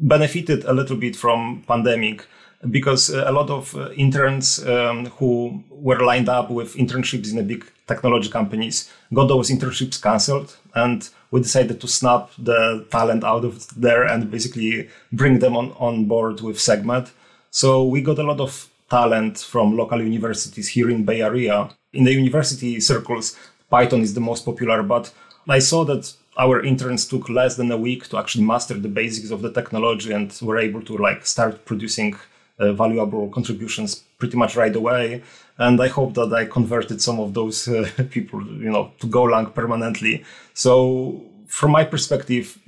benefited 0.00 0.64
a 0.64 0.72
little 0.72 0.96
bit 0.96 1.16
from 1.16 1.62
pandemic 1.68 2.26
because 2.68 3.10
uh, 3.10 3.24
a 3.26 3.32
lot 3.32 3.48
of 3.48 3.74
uh, 3.74 3.90
interns 3.92 4.64
um, 4.66 5.06
who 5.06 5.62
were 5.70 6.04
lined 6.04 6.28
up 6.28 6.50
with 6.50 6.74
internships 6.74 7.30
in 7.30 7.36
the 7.36 7.42
big 7.42 7.64
technology 7.86 8.28
companies 8.28 8.90
got 9.14 9.26
those 9.28 9.50
internships 9.50 10.00
cancelled 10.00 10.56
and 10.74 11.08
we 11.30 11.40
decided 11.40 11.80
to 11.80 11.88
snap 11.88 12.30
the 12.38 12.86
talent 12.90 13.24
out 13.24 13.44
of 13.44 13.66
there 13.80 14.04
and 14.04 14.30
basically 14.30 14.88
bring 15.12 15.38
them 15.38 15.56
on, 15.56 15.72
on 15.78 16.04
board 16.04 16.40
with 16.42 16.56
Segmed 16.56 17.10
so 17.50 17.84
we 17.84 18.02
got 18.02 18.18
a 18.18 18.22
lot 18.22 18.40
of 18.40 18.68
talent 18.90 19.38
from 19.38 19.76
local 19.76 20.02
universities 20.02 20.68
here 20.68 20.90
in 20.90 21.04
bay 21.04 21.22
area. 21.22 21.70
In 21.92 22.04
the 22.04 22.12
university 22.12 22.78
circles 22.80 23.36
python 23.70 24.02
is 24.02 24.14
the 24.14 24.20
most 24.20 24.44
popular 24.44 24.82
but 24.82 25.12
i 25.48 25.58
saw 25.58 25.84
that 25.84 26.12
our 26.38 26.62
interns 26.62 27.06
took 27.06 27.28
less 27.28 27.56
than 27.56 27.70
a 27.72 27.76
week 27.76 28.08
to 28.08 28.18
actually 28.18 28.44
master 28.44 28.74
the 28.74 28.88
basics 28.88 29.30
of 29.30 29.42
the 29.42 29.52
technology 29.52 30.12
and 30.12 30.38
were 30.42 30.58
able 30.58 30.82
to 30.82 30.96
like 30.96 31.26
start 31.26 31.64
producing 31.64 32.14
uh, 32.60 32.72
valuable 32.72 33.28
contributions 33.30 33.96
pretty 34.18 34.36
much 34.36 34.54
right 34.56 34.76
away. 34.76 35.22
and 35.58 35.80
I 35.80 35.88
hope 35.88 36.14
that 36.14 36.32
I 36.32 36.46
converted 36.46 37.02
some 37.02 37.20
of 37.20 37.34
those 37.34 37.68
uh, 37.68 37.88
people, 38.10 38.40
you 38.46 38.70
know, 38.70 38.92
to 39.00 39.06
Golang 39.06 39.54
permanently. 39.54 40.24
So 40.54 41.22
from 41.46 41.72
my 41.72 41.84
perspective, 41.84 42.58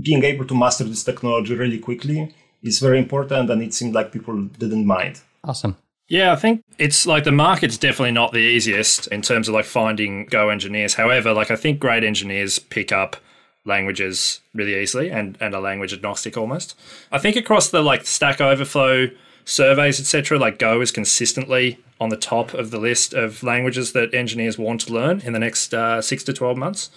being 0.00 0.24
able 0.24 0.44
to 0.46 0.54
master 0.54 0.84
this 0.84 1.04
technology 1.04 1.54
really 1.54 1.78
quickly 1.78 2.34
is 2.62 2.80
very 2.80 2.98
important, 2.98 3.50
and 3.50 3.62
it 3.62 3.74
seemed 3.74 3.94
like 3.94 4.12
people 4.12 4.36
didn't 4.58 4.86
mind. 4.86 5.20
Awesome. 5.44 5.76
Yeah, 6.08 6.32
I 6.32 6.36
think 6.36 6.62
it's 6.78 7.06
like 7.06 7.24
the 7.24 7.32
market's 7.32 7.78
definitely 7.78 8.12
not 8.12 8.32
the 8.32 8.38
easiest 8.38 9.06
in 9.08 9.22
terms 9.22 9.48
of 9.48 9.54
like 9.54 9.64
finding 9.64 10.26
Go 10.26 10.48
engineers. 10.48 10.94
However, 10.94 11.32
like 11.32 11.50
I 11.50 11.56
think 11.56 11.78
great 11.78 12.04
engineers 12.04 12.58
pick 12.58 12.92
up 12.92 13.16
languages 13.64 14.40
really 14.52 14.74
easily 14.74 15.10
and, 15.10 15.38
and 15.40 15.54
are 15.54 15.60
language 15.60 15.92
agnostic 15.92 16.36
almost. 16.36 16.74
I 17.10 17.18
think 17.18 17.36
across 17.36 17.70
the 17.70 17.80
like 17.80 18.04
Stack 18.06 18.40
Overflow 18.40 19.08
surveys, 19.44 20.00
etc., 20.00 20.38
like 20.38 20.58
Go 20.58 20.80
is 20.80 20.90
consistently 20.90 21.78
on 22.00 22.08
the 22.08 22.16
top 22.16 22.54
of 22.54 22.70
the 22.70 22.78
list 22.78 23.14
of 23.14 23.42
languages 23.42 23.92
that 23.92 24.14
engineers 24.14 24.58
want 24.58 24.80
to 24.82 24.92
learn 24.92 25.20
in 25.20 25.32
the 25.32 25.38
next 25.38 25.72
uh, 25.72 26.02
six 26.02 26.24
to 26.24 26.32
12 26.32 26.56
months. 26.56 26.90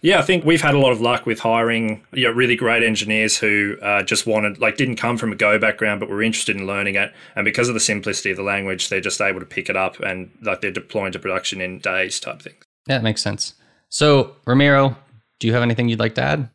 Yeah, 0.00 0.20
I 0.20 0.22
think 0.22 0.44
we've 0.44 0.62
had 0.62 0.74
a 0.74 0.78
lot 0.78 0.92
of 0.92 1.00
luck 1.00 1.26
with 1.26 1.40
hiring 1.40 2.04
you 2.12 2.24
know, 2.24 2.32
really 2.32 2.54
great 2.54 2.84
engineers 2.84 3.36
who 3.36 3.76
uh, 3.82 4.02
just 4.02 4.26
wanted, 4.26 4.60
like, 4.60 4.76
didn't 4.76 4.96
come 4.96 5.16
from 5.16 5.32
a 5.32 5.36
Go 5.36 5.58
background, 5.58 5.98
but 6.00 6.08
were 6.08 6.22
interested 6.22 6.56
in 6.56 6.66
learning 6.66 6.94
it. 6.94 7.12
And 7.34 7.44
because 7.44 7.68
of 7.68 7.74
the 7.74 7.80
simplicity 7.80 8.30
of 8.30 8.36
the 8.36 8.44
language, 8.44 8.88
they're 8.88 9.00
just 9.00 9.20
able 9.20 9.40
to 9.40 9.46
pick 9.46 9.68
it 9.68 9.76
up 9.76 9.98
and, 10.00 10.30
like, 10.42 10.60
they're 10.60 10.70
deploying 10.70 11.12
to 11.12 11.18
production 11.18 11.60
in 11.60 11.80
days 11.80 12.20
type 12.20 12.40
things. 12.40 12.62
Yeah, 12.86 12.98
that 12.98 13.02
makes 13.02 13.22
sense. 13.22 13.54
So, 13.88 14.36
Ramiro, 14.46 14.96
do 15.40 15.46
you 15.46 15.52
have 15.52 15.62
anything 15.62 15.88
you'd 15.88 15.98
like 15.98 16.14
to 16.14 16.22
add? 16.22 16.50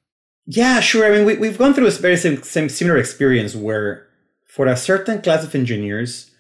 Yeah, 0.46 0.80
sure. 0.80 1.06
I 1.06 1.18
mean, 1.18 1.26
we, 1.26 1.38
we've 1.38 1.58
gone 1.58 1.74
through 1.74 1.88
a 1.88 1.92
very 1.92 2.18
same, 2.18 2.42
same 2.44 2.70
similar 2.70 2.98
experience 2.98 3.56
where, 3.56 4.08
for 4.54 4.66
a 4.68 4.78
certain 4.78 5.22
class 5.22 5.44
of 5.44 5.56
engineers, 5.56 6.32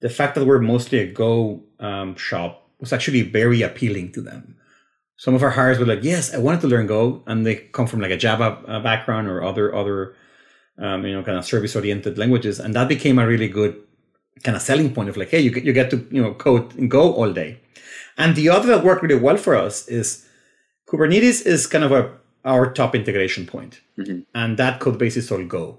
the 0.00 0.10
fact 0.10 0.34
that 0.34 0.44
we're 0.44 0.60
mostly 0.60 0.98
a 0.98 1.06
Go 1.06 1.62
um, 1.80 2.16
shop 2.16 2.68
was 2.80 2.92
actually 2.92 3.22
very 3.22 3.62
appealing 3.62 4.12
to 4.12 4.20
them 4.20 4.56
some 5.16 5.34
of 5.34 5.42
our 5.42 5.50
hires 5.50 5.78
were 5.78 5.86
like, 5.86 6.02
yes, 6.02 6.34
I 6.34 6.38
wanted 6.38 6.60
to 6.62 6.68
learn 6.68 6.86
Go, 6.86 7.22
and 7.26 7.46
they 7.46 7.56
come 7.56 7.86
from 7.86 8.00
like 8.00 8.10
a 8.10 8.16
Java 8.16 8.60
uh, 8.66 8.80
background 8.80 9.28
or 9.28 9.42
other 9.42 9.74
other, 9.74 10.14
um, 10.78 11.06
you 11.06 11.14
know, 11.14 11.22
kind 11.22 11.38
of 11.38 11.44
service 11.44 11.76
oriented 11.76 12.18
languages, 12.18 12.58
and 12.58 12.74
that 12.74 12.88
became 12.88 13.18
a 13.18 13.26
really 13.26 13.48
good 13.48 13.80
kind 14.42 14.56
of 14.56 14.62
selling 14.62 14.92
point 14.92 15.08
of 15.08 15.16
like, 15.16 15.30
hey, 15.30 15.40
you 15.40 15.50
get 15.50 15.64
you 15.64 15.72
get 15.72 15.90
to 15.90 16.06
you 16.10 16.20
know 16.20 16.34
code 16.34 16.74
in 16.76 16.88
Go 16.88 17.12
all 17.12 17.32
day. 17.32 17.60
And 18.16 18.36
the 18.36 18.48
other 18.48 18.68
that 18.68 18.84
worked 18.84 19.02
really 19.02 19.20
well 19.20 19.36
for 19.36 19.54
us 19.56 19.88
is 19.88 20.26
Kubernetes 20.88 21.46
is 21.46 21.66
kind 21.66 21.84
of 21.84 21.92
a 21.92 22.12
our 22.44 22.70
top 22.72 22.94
integration 22.94 23.46
point, 23.46 23.80
mm-hmm. 23.96 24.20
and 24.34 24.58
that 24.58 24.80
code 24.80 24.98
base 24.98 25.16
is 25.16 25.30
all 25.30 25.44
Go. 25.44 25.78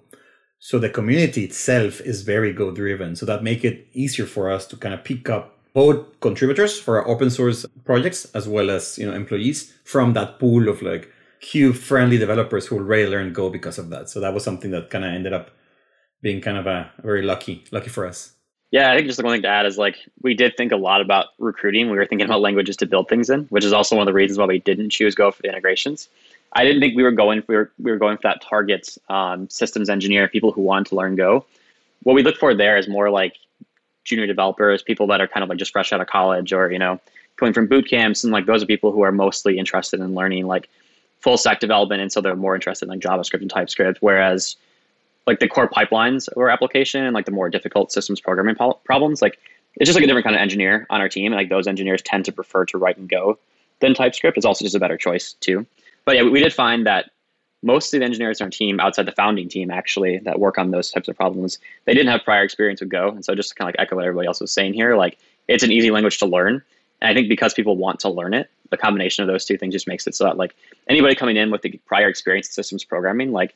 So 0.67 0.79
the 0.79 0.89
community 0.89 1.43
itself 1.43 2.01
is 2.01 2.23
very 2.23 2.51
Go 2.51 2.71
driven. 2.71 3.15
So 3.15 3.27
that 3.27 3.43
make 3.43 3.63
it 3.63 3.87
easier 3.93 4.25
for 4.25 4.49
us 4.49 4.65
to 4.65 4.75
kind 4.75 4.95
of 4.95 5.03
pick 5.03 5.29
up 5.29 5.59
both 5.75 6.19
contributors 6.21 6.79
for 6.79 6.97
our 6.97 7.07
open 7.07 7.29
source 7.29 7.67
projects 7.83 8.25
as 8.33 8.47
well 8.47 8.71
as 8.71 8.97
you 8.97 9.05
know 9.05 9.13
employees 9.13 9.71
from 9.83 10.13
that 10.13 10.39
pool 10.39 10.67
of 10.67 10.81
like 10.81 11.11
cube 11.39 11.75
friendly 11.75 12.17
developers 12.17 12.65
who 12.65 12.77
already 12.77 13.05
learned 13.05 13.35
Go 13.35 13.51
because 13.51 13.77
of 13.77 13.91
that. 13.91 14.09
So 14.09 14.19
that 14.21 14.33
was 14.33 14.43
something 14.43 14.71
that 14.71 14.89
kind 14.89 15.05
of 15.05 15.13
ended 15.13 15.33
up 15.33 15.51
being 16.23 16.41
kind 16.41 16.57
of 16.57 16.65
a 16.65 16.89
very 17.03 17.21
lucky 17.21 17.63
lucky 17.69 17.89
for 17.89 18.07
us. 18.07 18.31
Yeah, 18.71 18.91
I 18.91 18.95
think 18.95 19.05
just 19.05 19.19
the 19.19 19.23
one 19.23 19.35
thing 19.35 19.43
to 19.43 19.47
add 19.47 19.67
is 19.67 19.77
like 19.77 19.97
we 20.23 20.33
did 20.33 20.57
think 20.57 20.71
a 20.71 20.77
lot 20.77 20.99
about 20.99 21.27
recruiting. 21.37 21.91
We 21.91 21.97
were 21.97 22.07
thinking 22.07 22.25
about 22.25 22.41
languages 22.41 22.75
to 22.77 22.87
build 22.87 23.07
things 23.07 23.29
in, 23.29 23.41
which 23.49 23.65
is 23.65 23.71
also 23.71 23.97
one 23.97 24.07
of 24.07 24.11
the 24.11 24.17
reasons 24.17 24.39
why 24.39 24.45
we 24.47 24.61
didn't 24.61 24.89
choose 24.89 25.13
Go 25.13 25.29
for 25.29 25.43
the 25.43 25.49
integrations. 25.49 26.09
I 26.55 26.63
didn't 26.63 26.79
think 26.79 26.95
we 26.95 27.03
were 27.03 27.11
going 27.11 27.43
were 27.47 27.71
we 27.77 27.91
were 27.91 27.97
going 27.97 28.17
for 28.17 28.23
that 28.23 28.41
target 28.41 28.97
um, 29.09 29.49
systems 29.49 29.89
engineer, 29.89 30.27
people 30.27 30.51
who 30.51 30.61
want 30.61 30.87
to 30.87 30.95
learn 30.95 31.15
Go. 31.15 31.45
What 32.03 32.13
we 32.13 32.23
look 32.23 32.37
for 32.37 32.53
there 32.53 32.77
is 32.77 32.87
more 32.87 33.09
like 33.09 33.37
junior 34.05 34.25
developers, 34.25 34.81
people 34.81 35.07
that 35.07 35.19
are 35.19 35.27
kind 35.27 35.43
of 35.43 35.49
like 35.49 35.57
just 35.57 35.71
fresh 35.71 35.91
out 35.91 35.99
of 35.99 36.07
college 36.07 36.53
or, 36.53 36.71
you 36.71 36.79
know, 36.79 36.99
coming 37.35 37.53
from 37.53 37.67
boot 37.67 37.89
camps. 37.89 38.23
And 38.23 38.31
like 38.31 38.45
those 38.45 38.63
are 38.63 38.65
people 38.65 38.91
who 38.91 39.01
are 39.01 39.11
mostly 39.11 39.57
interested 39.57 39.99
in 39.99 40.15
learning 40.15 40.47
like 40.47 40.69
full 41.19 41.37
stack 41.37 41.59
development. 41.59 42.01
And 42.01 42.11
so 42.11 42.21
they're 42.21 42.35
more 42.35 42.55
interested 42.55 42.85
in 42.85 42.89
like 42.91 42.99
JavaScript 42.99 43.41
and 43.41 43.49
TypeScript. 43.49 43.97
Whereas 44.01 44.55
like 45.27 45.39
the 45.39 45.47
core 45.47 45.67
pipelines 45.67 46.29
or 46.35 46.49
application 46.49 47.03
and 47.03 47.13
like 47.13 47.25
the 47.25 47.31
more 47.31 47.49
difficult 47.49 47.91
systems 47.91 48.21
programming 48.21 48.55
po- 48.55 48.79
problems, 48.85 49.21
like 49.21 49.39
it's 49.75 49.87
just 49.87 49.95
like 49.95 50.03
a 50.03 50.07
different 50.07 50.23
kind 50.23 50.35
of 50.35 50.41
engineer 50.41 50.85
on 50.89 51.01
our 51.01 51.09
team. 51.09 51.33
And 51.33 51.35
like 51.35 51.49
those 51.49 51.67
engineers 51.67 52.01
tend 52.01 52.25
to 52.25 52.31
prefer 52.31 52.65
to 52.65 52.77
write 52.77 52.97
and 52.97 53.09
Go 53.09 53.39
than 53.79 53.93
TypeScript. 53.93 54.37
It's 54.37 54.45
also 54.45 54.63
just 54.63 54.75
a 54.75 54.79
better 54.79 54.97
choice 54.97 55.33
too. 55.33 55.65
But 56.05 56.15
yeah, 56.15 56.23
we 56.23 56.39
did 56.39 56.53
find 56.53 56.85
that 56.85 57.11
most 57.63 57.93
of 57.93 57.99
the 57.99 58.05
engineers 58.05 58.41
on 58.41 58.45
our 58.45 58.51
team 58.51 58.79
outside 58.79 59.07
the 59.07 59.11
founding 59.11 59.49
team 59.49 59.71
actually 59.71 60.19
that 60.19 60.39
work 60.39 60.57
on 60.57 60.71
those 60.71 60.91
types 60.91 61.07
of 61.07 61.15
problems 61.15 61.57
they 61.85 61.93
didn't 61.93 62.11
have 62.11 62.23
prior 62.23 62.43
experience 62.43 62.79
with 62.79 62.89
go. 62.89 63.09
And 63.09 63.25
so 63.25 63.33
just 63.33 63.49
to 63.49 63.55
kind 63.55 63.69
of 63.69 63.73
like 63.73 63.87
echo 63.87 63.95
what 63.95 64.05
everybody 64.05 64.27
else 64.27 64.39
was 64.39 64.51
saying 64.51 64.73
here 64.73 64.95
like 64.95 65.17
it's 65.47 65.63
an 65.63 65.71
easy 65.71 65.91
language 65.91 66.19
to 66.19 66.25
learn. 66.25 66.61
And 67.01 67.09
i 67.09 67.13
think 67.13 67.27
because 67.27 67.53
people 67.53 67.75
want 67.75 67.99
to 68.01 68.09
learn 68.09 68.33
it 68.33 68.49
the 68.69 68.77
combination 68.77 69.23
of 69.23 69.27
those 69.27 69.45
two 69.45 69.57
things 69.57 69.73
just 69.73 69.87
makes 69.87 70.07
it 70.07 70.15
so 70.15 70.25
that 70.25 70.37
like 70.37 70.55
anybody 70.87 71.15
coming 71.15 71.37
in 71.37 71.51
with 71.51 71.61
the 71.61 71.79
prior 71.85 72.07
experience 72.07 72.47
in 72.47 72.53
systems 72.53 72.83
programming 72.83 73.31
like 73.31 73.55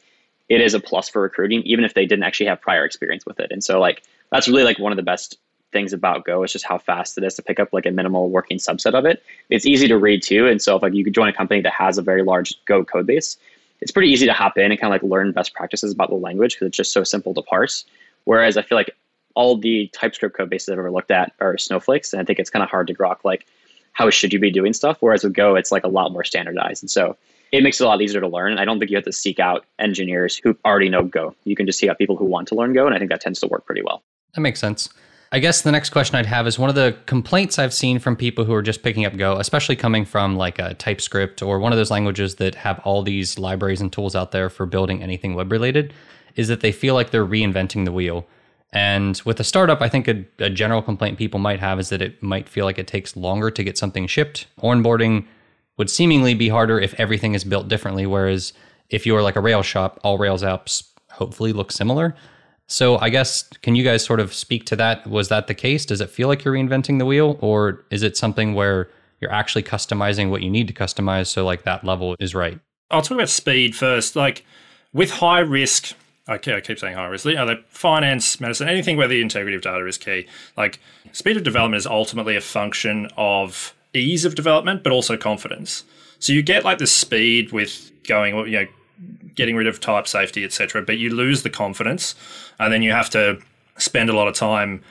it 0.50 0.62
is 0.62 0.74
a 0.74 0.80
plus 0.80 1.08
for 1.08 1.22
recruiting 1.22 1.62
even 1.64 1.86
if 1.86 1.94
they 1.94 2.06
didn't 2.06 2.24
actually 2.24 2.48
have 2.48 2.60
prior 2.60 2.84
experience 2.84 3.26
with 3.26 3.40
it. 3.40 3.52
And 3.52 3.64
so 3.64 3.80
like 3.80 4.04
that's 4.32 4.48
really 4.48 4.64
like 4.64 4.80
one 4.80 4.92
of 4.92 4.98
the 4.98 5.04
best 5.04 5.38
things 5.72 5.94
about 5.94 6.26
Go 6.26 6.44
is 6.44 6.52
just 6.52 6.66
how 6.66 6.78
fast 6.78 7.18
it 7.18 7.24
is 7.24 7.36
to 7.36 7.42
pick 7.42 7.60
up 7.60 7.74
like 7.74 7.86
a 7.86 7.92
minimal 7.92 8.30
working 8.30 8.58
subset 8.58 8.94
of 8.94 9.06
it. 9.06 9.24
It's 9.50 9.66
easy 9.66 9.88
to 9.88 9.98
read 9.98 10.24
too. 10.24 10.48
And 10.48 10.62
so 10.62 10.76
if 10.76 10.82
like 10.82 10.94
you 10.94 11.04
could 11.04 11.14
join 11.14 11.28
a 11.28 11.34
company 11.34 11.62
that 11.62 11.74
has 11.74 11.98
a 11.98 12.02
very 12.02 12.24
large 12.24 12.54
Go 12.66 12.84
code 12.84 13.08
base, 13.08 13.38
it's 13.82 13.92
pretty 13.92 14.10
easy 14.10 14.26
to 14.26 14.34
hop 14.34 14.58
in 14.58 14.72
and 14.72 14.80
kind 14.80 14.94
of 14.94 15.02
like 15.02 15.10
learn 15.10 15.32
best 15.32 15.54
practices 15.54 15.92
about 15.92 16.10
the 16.10 16.16
language 16.16 16.56
because 16.56 16.68
it's 16.68 16.78
just 16.78 16.92
so 16.92 17.04
simple 17.04 17.34
to 17.34 17.42
parse. 17.42 17.86
Whereas 18.26 18.58
I 18.58 18.62
feel 18.62 18.78
like 18.78 18.92
all 19.36 19.58
the 19.58 19.90
TypeScript 19.94 20.36
code 20.36 20.50
bases 20.50 20.70
I've 20.70 20.80
ever 20.80 20.92
looked 20.92 21.12
at 21.12 21.34
are 21.40 21.58
snowflakes, 21.58 22.14
and 22.14 22.22
I 22.22 22.26
think 22.26 22.40
it's 22.40 22.50
kind 22.50 22.64
of 22.64 22.70
hard 22.70 22.88
to 22.88 22.94
grok 22.94 23.18
like 23.24 23.46
how 23.94 24.10
should 24.10 24.34
you 24.34 24.40
be 24.40 24.52
doing 24.52 24.74
stuff. 24.74 24.98
Whereas 25.00 25.24
with 25.24 25.34
Go, 25.34 25.56
it's 25.56 25.72
like 25.72 25.84
a 25.84 25.88
lot 25.88 26.12
more 26.12 26.24
standardized, 26.24 26.84
and 26.84 26.90
so 26.90 27.16
it 27.52 27.64
makes 27.64 27.80
it 27.80 27.86
a 27.86 27.88
lot 27.88 28.02
easier 28.02 28.22
to 28.22 28.28
learn. 28.28 28.52
And 28.52 28.60
I 28.60 28.66
don't 28.66 28.80
think 28.80 28.92
you 28.92 28.98
have 28.98 29.06
to 29.06 29.14
seek 29.14 29.40
out 29.40 29.66
engineers 29.80 30.38
who 30.38 30.58
already 30.66 30.90
know 30.90 31.04
Go. 31.04 31.36
You 31.46 31.56
can 31.56 31.66
just 31.66 31.80
seek 31.80 31.90
out 31.90 31.98
people 31.98 32.18
who 32.18 32.26
want 32.26 32.48
to 32.50 32.56
learn 32.56 32.74
Go, 32.74 32.86
and 32.86 32.96
I 32.96 33.00
think 33.00 33.12
that 33.12 33.22
tends 33.22 33.40
to 33.40 33.48
work 33.48 33.66
pretty 33.66 33.82
well. 33.82 34.04
That 34.36 34.42
makes 34.42 34.60
sense. 34.60 34.90
I 35.32 35.38
guess 35.38 35.62
the 35.62 35.72
next 35.72 35.92
question 35.92 36.16
I'd 36.16 36.26
have 36.26 36.48
is 36.48 36.58
one 36.58 36.70
of 36.70 36.76
the 36.76 36.98
complaints 37.06 37.60
I've 37.60 37.74
seen 37.74 38.00
from 38.00 38.16
people 38.16 38.46
who 38.46 38.54
are 38.54 38.64
just 38.64 38.82
picking 38.82 39.06
up 39.06 39.16
Go, 39.16 39.38
especially 39.38 39.76
coming 39.76 40.04
from 40.04 40.36
like 40.36 40.58
a 40.58 40.74
TypeScript 40.74 41.44
or 41.44 41.60
one 41.60 41.72
of 41.72 41.78
those 41.78 41.92
languages 41.92 42.36
that 42.36 42.56
have 42.56 42.80
all 42.80 43.04
these 43.04 43.38
libraries 43.38 43.80
and 43.80 43.94
tools 43.94 44.16
out 44.16 44.32
there 44.32 44.50
for 44.50 44.66
building 44.66 45.04
anything 45.04 45.36
web 45.36 45.52
related, 45.52 45.94
is 46.36 46.48
that 46.48 46.62
they 46.62 46.72
feel 46.72 46.96
like 46.96 47.12
they're 47.12 47.26
reinventing 47.26 47.86
the 47.86 47.92
wheel. 47.92 48.26
And 48.74 49.22
with 49.24 49.40
a 49.40 49.44
startup, 49.44 49.82
I 49.82 49.90
think 49.90 50.08
a, 50.08 50.26
a, 50.40 50.50
general 50.50 50.82
complaint 50.82 51.18
people 51.18 51.40
might 51.40 51.60
have 51.60 51.80
is 51.80 51.90
that 51.90 52.02
it 52.02 52.22
might 52.22 52.48
feel 52.48 52.66
like 52.66 52.78
it 52.78 52.88
takes 52.88 53.16
longer 53.16 53.50
to 53.52 53.64
get 53.64 53.78
something 53.78 54.08
shipped. 54.08 54.48
Onboarding 54.62 55.26
would 55.78 55.90
seemingly 55.90 56.34
be 56.34 56.50
harder 56.50 56.80
if 56.80 56.94
everything 57.00 57.34
is 57.34 57.44
built 57.44 57.68
differently. 57.68 58.06
Whereas 58.06 58.54
if 58.90 59.06
you're 59.06 59.24
like 59.24 59.36
a 59.36 59.42
Rails 59.42 59.66
shop, 59.66 60.00
all 60.04 60.18
Rails 60.18 60.44
apps 60.44 60.90
hopefully 61.12 61.52
look 61.52 61.72
similar. 61.72 62.16
So 62.70 63.00
I 63.00 63.10
guess 63.10 63.44
can 63.64 63.76
you 63.76 63.84
guys 63.84 64.06
sort 64.06 64.20
of 64.20 64.32
speak 64.32 64.66
to 64.68 64.76
that? 64.76 65.06
Was 65.08 65.30
that 65.30 65.48
the 65.48 65.56
case? 65.56 65.86
Does 65.88 66.02
it 66.02 66.10
feel 66.10 66.28
like 66.28 66.46
you're 66.46 66.54
reinventing 66.54 67.00
the 67.00 67.06
wheel, 67.06 67.38
or 67.42 67.84
is 67.90 68.04
it 68.04 68.16
something 68.16 68.54
where 68.54 68.90
you're 69.20 69.34
actually 69.34 69.64
customizing 69.64 70.30
what 70.30 70.44
you 70.44 70.52
need 70.52 70.68
to 70.68 70.74
customize 70.74 71.28
so 71.28 71.44
like 71.44 71.64
that 71.64 71.84
level 71.84 72.16
is 72.20 72.36
right? 72.36 72.60
I'll 72.92 73.02
talk 73.02 73.16
about 73.18 73.30
speed 73.30 73.76
first. 73.76 74.16
Like 74.16 74.46
with 74.94 75.10
high 75.10 75.40
risk, 75.40 75.94
okay, 76.30 76.56
I 76.56 76.62
keep 76.62 76.78
saying 76.78 76.96
high 76.96 77.08
risk. 77.08 77.26
You 77.26 77.36
know, 77.36 77.48
the 77.48 77.64
finance, 77.70 78.40
medicine, 78.40 78.70
anything 78.70 78.98
where 78.98 79.08
the 79.08 79.22
integrity 79.22 79.56
of 79.56 79.64
data 79.64 79.86
is 79.88 79.98
key. 79.98 80.28
Like 80.56 80.80
speed 81.12 81.38
of 81.38 81.44
development 81.44 81.80
is 81.80 81.88
ultimately 81.88 82.36
a 82.36 82.42
function 82.42 83.08
of 83.18 83.74
ease 83.96 84.26
of 84.26 84.36
development, 84.36 84.84
but 84.84 84.92
also 84.92 85.18
confidence. 85.18 85.84
So 86.20 86.34
you 86.34 86.44
get 86.44 86.64
like 86.64 86.78
the 86.78 86.88
speed 86.88 87.52
with 87.52 87.92
going, 88.08 88.36
you 88.48 88.60
know, 88.60 88.68
getting 89.36 89.56
rid 89.56 89.68
of 89.68 89.80
type 89.80 90.08
safety, 90.08 90.44
etc. 90.44 90.82
But 90.82 90.98
you 90.98 91.14
lose 91.14 91.44
the 91.44 91.50
confidence, 91.50 92.16
and 92.60 92.74
then 92.74 92.82
you 92.82 92.92
have 92.92 93.10
to 93.12 93.40
spend 93.78 94.10
a 94.10 94.14
lot 94.14 94.28
of 94.28 94.36
time 94.36 94.82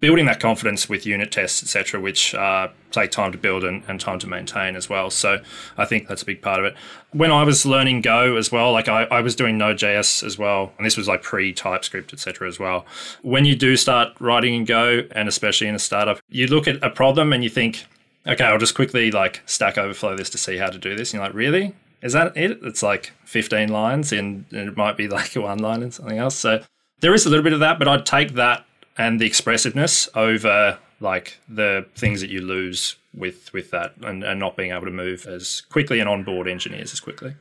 building 0.00 0.24
that 0.24 0.40
confidence 0.40 0.88
with 0.88 1.06
unit 1.06 1.30
tests, 1.30 1.62
etc., 1.62 2.00
which 2.00 2.34
uh, 2.34 2.68
take 2.90 3.10
time 3.10 3.30
to 3.32 3.38
build 3.38 3.62
and, 3.62 3.82
and, 3.86 4.00
time 4.00 4.18
to 4.18 4.26
maintain 4.26 4.74
as 4.74 4.88
well. 4.88 5.10
So 5.10 5.40
I 5.76 5.84
think 5.84 6.08
that's 6.08 6.22
a 6.22 6.24
big 6.24 6.40
part 6.40 6.58
of 6.58 6.64
it. 6.64 6.74
When 7.12 7.30
I 7.30 7.44
was 7.44 7.66
learning 7.66 8.00
Go 8.00 8.36
as 8.36 8.50
well, 8.50 8.72
like 8.72 8.88
I, 8.88 9.02
I 9.04 9.20
was 9.20 9.36
doing 9.36 9.58
Node.js 9.58 10.24
as 10.24 10.38
well, 10.38 10.72
and 10.78 10.86
this 10.86 10.96
was 10.96 11.06
like 11.06 11.22
pre 11.22 11.52
TypeScript, 11.52 12.12
etc. 12.12 12.48
as 12.48 12.58
well. 12.58 12.86
When 13.22 13.44
you 13.44 13.54
do 13.54 13.76
start 13.76 14.14
writing 14.18 14.54
in 14.54 14.64
Go, 14.64 15.02
and 15.12 15.28
especially 15.28 15.68
in 15.68 15.74
a 15.74 15.78
startup, 15.78 16.20
you 16.30 16.46
look 16.46 16.66
at 16.66 16.82
a 16.82 16.90
problem 16.90 17.32
and 17.32 17.44
you 17.44 17.50
think, 17.50 17.84
okay, 18.26 18.44
I'll 18.44 18.58
just 18.58 18.74
quickly 18.74 19.10
like 19.10 19.42
Stack 19.44 19.76
Overflow 19.76 20.16
this 20.16 20.30
to 20.30 20.38
see 20.38 20.56
how 20.56 20.70
to 20.70 20.78
do 20.78 20.96
this. 20.96 21.12
And 21.12 21.18
you're 21.18 21.26
like, 21.26 21.34
really? 21.34 21.74
Is 22.02 22.12
that 22.12 22.36
it? 22.36 22.58
It's 22.62 22.82
like 22.82 23.12
15 23.24 23.68
lines 23.68 24.12
and 24.12 24.46
it 24.50 24.76
might 24.76 24.96
be 24.96 25.08
like 25.18 25.34
one 25.34 25.58
line 25.58 25.82
and 25.82 25.92
something 25.92 26.18
else. 26.18 26.36
So 26.36 26.62
there 27.00 27.14
is 27.14 27.26
a 27.26 27.30
little 27.30 27.44
bit 27.44 27.52
of 27.52 27.60
that, 27.60 27.78
but 27.78 27.88
I'd 27.88 28.06
take 28.06 28.34
that 28.34 28.64
and 28.98 29.20
the 29.20 29.26
expressiveness 29.26 30.08
over 30.14 30.78
like 31.00 31.38
the 31.48 31.86
things 31.94 32.20
that 32.20 32.30
you 32.30 32.40
lose 32.40 32.96
with 33.14 33.52
with 33.52 33.70
that 33.70 33.94
and, 34.02 34.22
and 34.22 34.38
not 34.38 34.56
being 34.56 34.72
able 34.72 34.84
to 34.84 34.90
move 34.90 35.26
as 35.26 35.62
quickly 35.62 35.98
and 36.00 36.08
onboard 36.08 36.46
engineers 36.46 36.92
as 36.92 37.00
quickly. 37.00 37.34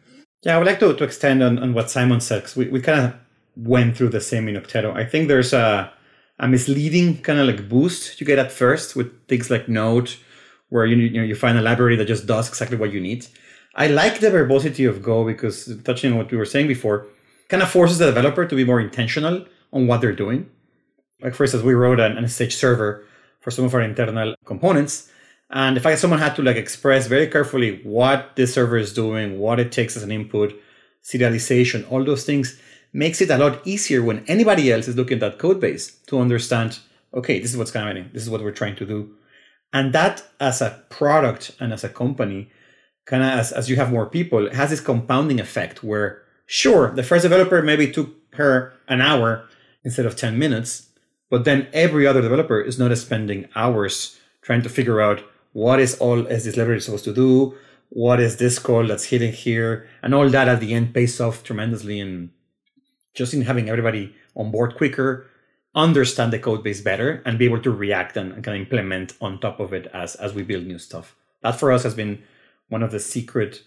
Yeah, 0.44 0.56
I 0.56 0.58
would 0.58 0.68
like 0.68 0.80
to, 0.80 0.96
to 0.96 1.04
extend 1.04 1.44
on, 1.44 1.60
on 1.60 1.74
what 1.74 1.92
Simon 1.92 2.22
said 2.22 2.40
because 2.44 2.56
we, 2.56 2.70
we 2.70 2.82
kind 2.82 3.02
of 3.02 3.14
went 3.58 3.98
through 3.98 4.10
the 4.10 4.22
same 4.22 4.48
in 4.48 4.56
Okteto. 4.56 4.96
I 4.96 5.06
think 5.06 5.28
there's 5.28 5.54
a 5.54 5.92
a 6.40 6.48
misleading 6.48 7.22
kind 7.22 7.40
of 7.40 7.48
like 7.48 7.68
boost 7.68 8.20
you 8.22 8.26
get 8.26 8.40
at 8.40 8.52
first 8.52 8.96
with 8.96 9.28
things 9.28 9.50
like 9.50 9.68
Node, 9.68 10.14
where 10.70 10.86
you 10.86 10.96
you 10.96 11.20
know 11.20 11.26
you 11.26 11.36
find 11.36 11.58
a 11.58 11.62
library 11.62 11.98
that 11.98 12.06
just 12.06 12.26
does 12.26 12.48
exactly 12.48 12.78
what 12.78 12.94
you 12.94 13.02
need. 13.02 13.28
I 13.80 13.88
like 13.88 14.20
the 14.20 14.30
verbosity 14.30 14.84
of 14.84 15.02
Go 15.02 15.24
because 15.24 15.74
touching 15.86 16.12
on 16.12 16.18
what 16.18 16.30
we 16.30 16.38
were 16.38 16.46
saying 16.46 16.68
before, 16.68 17.08
kind 17.48 17.64
of 17.64 17.72
forces 17.72 17.98
the 17.98 18.08
developer 18.08 18.46
to 18.46 18.56
be 18.56 18.66
more 18.66 18.82
intentional 18.82 19.46
on 19.72 19.88
what 19.88 20.02
they're 20.02 20.12
doing. 20.12 20.50
Like 21.22 21.34
for 21.34 21.46
instance, 21.46 21.64
we 21.64 21.74
wrote 21.74 22.02
an, 22.02 22.18
an 22.18 22.28
SSH 22.28 22.56
server 22.56 23.06
for 23.40 23.52
some 23.52 23.64
of 23.64 23.74
our 23.74 23.82
internal 23.82 24.36
components. 24.44 25.10
And 25.50 25.78
if 25.78 25.86
I 25.86 25.96
someone 25.96 26.20
had 26.20 26.36
to 26.36 26.44
like 26.44 26.58
express 26.58 27.08
very 27.08 27.28
carefully 27.28 27.80
what 27.84 28.36
this 28.36 28.54
server 28.54 28.76
is 28.76 28.94
doing, 28.94 29.40
what 29.40 29.62
it 29.62 29.72
takes 29.72 29.96
as 29.96 30.04
an 30.04 30.12
input, 30.12 30.54
serialization, 31.02 31.90
all 31.90 32.04
those 32.04 32.26
things 32.26 32.60
makes 32.92 33.22
it 33.22 33.30
a 33.30 33.38
lot 33.38 33.66
easier 33.66 34.04
when 34.04 34.26
anybody 34.28 34.74
else 34.74 34.90
is 34.90 34.98
looking 34.98 35.16
at 35.16 35.22
that 35.22 35.40
code 35.40 35.62
base 35.62 35.92
to 36.08 36.20
understand, 36.20 36.80
okay, 37.14 37.40
this 37.40 37.52
is 37.52 37.58
what's 37.58 37.72
happening, 37.72 38.10
this 38.12 38.24
is 38.24 38.30
what 38.30 38.42
we're 38.42 38.52
trying 38.52 38.76
to 38.76 38.86
do. 38.86 39.16
And 39.72 39.94
that 39.94 40.22
as 40.42 40.62
a 40.62 40.84
product 40.90 41.56
and 41.62 41.72
as 41.72 41.86
a 41.86 41.90
company, 41.90 42.52
kind 43.10 43.24
of 43.24 43.30
as, 43.30 43.52
as 43.52 43.70
you 43.70 43.76
have 43.76 43.92
more 43.92 44.06
people, 44.06 44.46
it 44.46 44.54
has 44.54 44.70
this 44.70 44.80
compounding 44.80 45.40
effect 45.40 45.84
where 45.84 46.22
sure, 46.46 46.92
the 46.92 47.04
first 47.04 47.24
developer 47.24 47.62
maybe 47.62 47.92
took 47.92 48.10
her 48.34 48.72
an 48.88 49.02
hour 49.02 49.48
instead 49.84 50.06
of 50.06 50.16
10 50.16 50.38
minutes, 50.38 50.90
but 51.30 51.44
then 51.44 51.68
every 51.74 52.06
other 52.06 52.22
developer 52.22 52.62
is 52.62 52.78
not 52.78 52.96
spending 52.98 53.48
hours 53.56 54.20
trying 54.44 54.62
to 54.62 54.70
figure 54.70 55.02
out 55.02 55.24
what 55.54 55.80
is 55.80 55.98
all 55.98 56.28
is 56.28 56.46
this 56.46 56.56
library 56.56 56.80
supposed 56.80 57.04
to 57.04 57.14
do, 57.14 57.56
what 57.90 58.20
is 58.20 58.38
this 58.38 58.60
call 58.60 58.86
that's 58.86 59.06
hitting 59.06 59.34
here, 59.34 59.88
and 60.04 60.14
all 60.14 60.30
that 60.30 60.48
at 60.48 60.60
the 60.60 60.76
end 60.76 60.94
pays 60.94 61.20
off 61.20 61.44
tremendously 61.44 62.00
in 62.00 62.32
just 63.16 63.34
in 63.34 63.42
having 63.42 63.70
everybody 63.70 64.16
on 64.36 64.52
board 64.52 64.76
quicker, 64.76 65.26
understand 65.74 66.32
the 66.32 66.38
code 66.38 66.64
base 66.64 66.82
better, 66.82 67.24
and 67.26 67.40
be 67.40 67.46
able 67.46 67.62
to 67.62 67.72
react 67.72 68.16
and, 68.16 68.34
and 68.34 68.44
kind 68.44 68.56
of 68.56 68.62
implement 68.62 69.14
on 69.20 69.40
top 69.40 69.60
of 69.60 69.74
it 69.74 69.88
as 69.94 70.14
as 70.16 70.36
we 70.36 70.44
build 70.44 70.68
new 70.68 70.78
stuff. 70.78 71.16
That 71.42 71.60
for 71.60 71.72
us 71.72 71.82
has 71.84 71.96
been 71.96 72.22
one 72.70 72.84
of 72.84 72.92
the 72.92 73.00
secret 73.00 73.64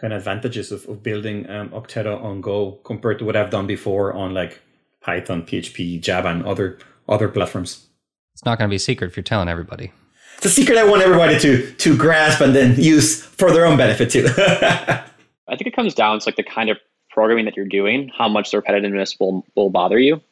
kind 0.00 0.12
of 0.12 0.18
advantages 0.18 0.72
of, 0.72 0.88
of 0.88 1.02
building 1.02 1.48
um, 1.50 1.68
Okteto 1.70 2.22
on 2.22 2.40
Go 2.40 2.72
compared 2.84 3.18
to 3.18 3.24
what 3.24 3.36
I've 3.36 3.50
done 3.50 3.66
before 3.66 4.14
on 4.14 4.32
like 4.32 4.60
Python, 5.02 5.42
PHP, 5.42 6.00
Java, 6.00 6.28
and 6.28 6.44
other 6.44 6.78
other 7.08 7.28
platforms. 7.28 7.86
It's 8.34 8.44
not 8.44 8.58
going 8.58 8.68
to 8.68 8.72
be 8.72 8.76
a 8.76 8.80
secret 8.80 9.08
if 9.08 9.16
you're 9.16 9.24
telling 9.24 9.48
everybody. 9.48 9.92
It's 10.36 10.46
a 10.46 10.50
secret 10.50 10.78
I 10.78 10.84
want 10.84 11.02
everybody 11.02 11.38
to 11.40 11.72
to 11.72 11.96
grasp 11.96 12.40
and 12.40 12.54
then 12.54 12.80
use 12.80 13.22
for 13.22 13.52
their 13.52 13.66
own 13.66 13.76
benefit 13.76 14.10
too. 14.10 14.26
I 14.38 15.56
think 15.56 15.66
it 15.66 15.76
comes 15.76 15.94
down 15.94 16.20
to 16.20 16.28
like 16.28 16.36
the 16.36 16.42
kind 16.42 16.70
of 16.70 16.78
programming 17.10 17.44
that 17.44 17.56
you're 17.56 17.66
doing, 17.66 18.10
how 18.16 18.28
much 18.28 18.50
the 18.50 18.62
repetitiveness 18.62 19.18
will 19.20 19.44
will 19.54 19.68
bother 19.70 19.98
you. 19.98 20.22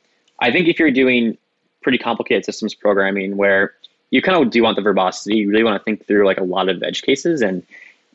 I 0.41 0.51
think 0.51 0.69
if 0.69 0.79
you're 0.79 0.93
doing 0.93 1.37
pretty 1.83 1.99
complicated 1.99 2.45
systems 2.45 2.75
programming 2.75 3.37
where 3.37 3.75
you 4.11 4.23
kind 4.23 4.43
of 4.43 4.51
do 4.51 4.63
want 4.63 4.77
the 4.77 4.83
verbosity, 4.83 5.37
you 5.37 5.51
really 5.51 5.65
want 5.65 5.79
to 5.79 5.85
think 5.85 6.07
through 6.07 6.25
like 6.25 6.39
a 6.39 6.45
lot 6.45 6.69
of 6.69 6.83
edge 6.83 7.03
cases 7.03 7.43
and 7.43 7.63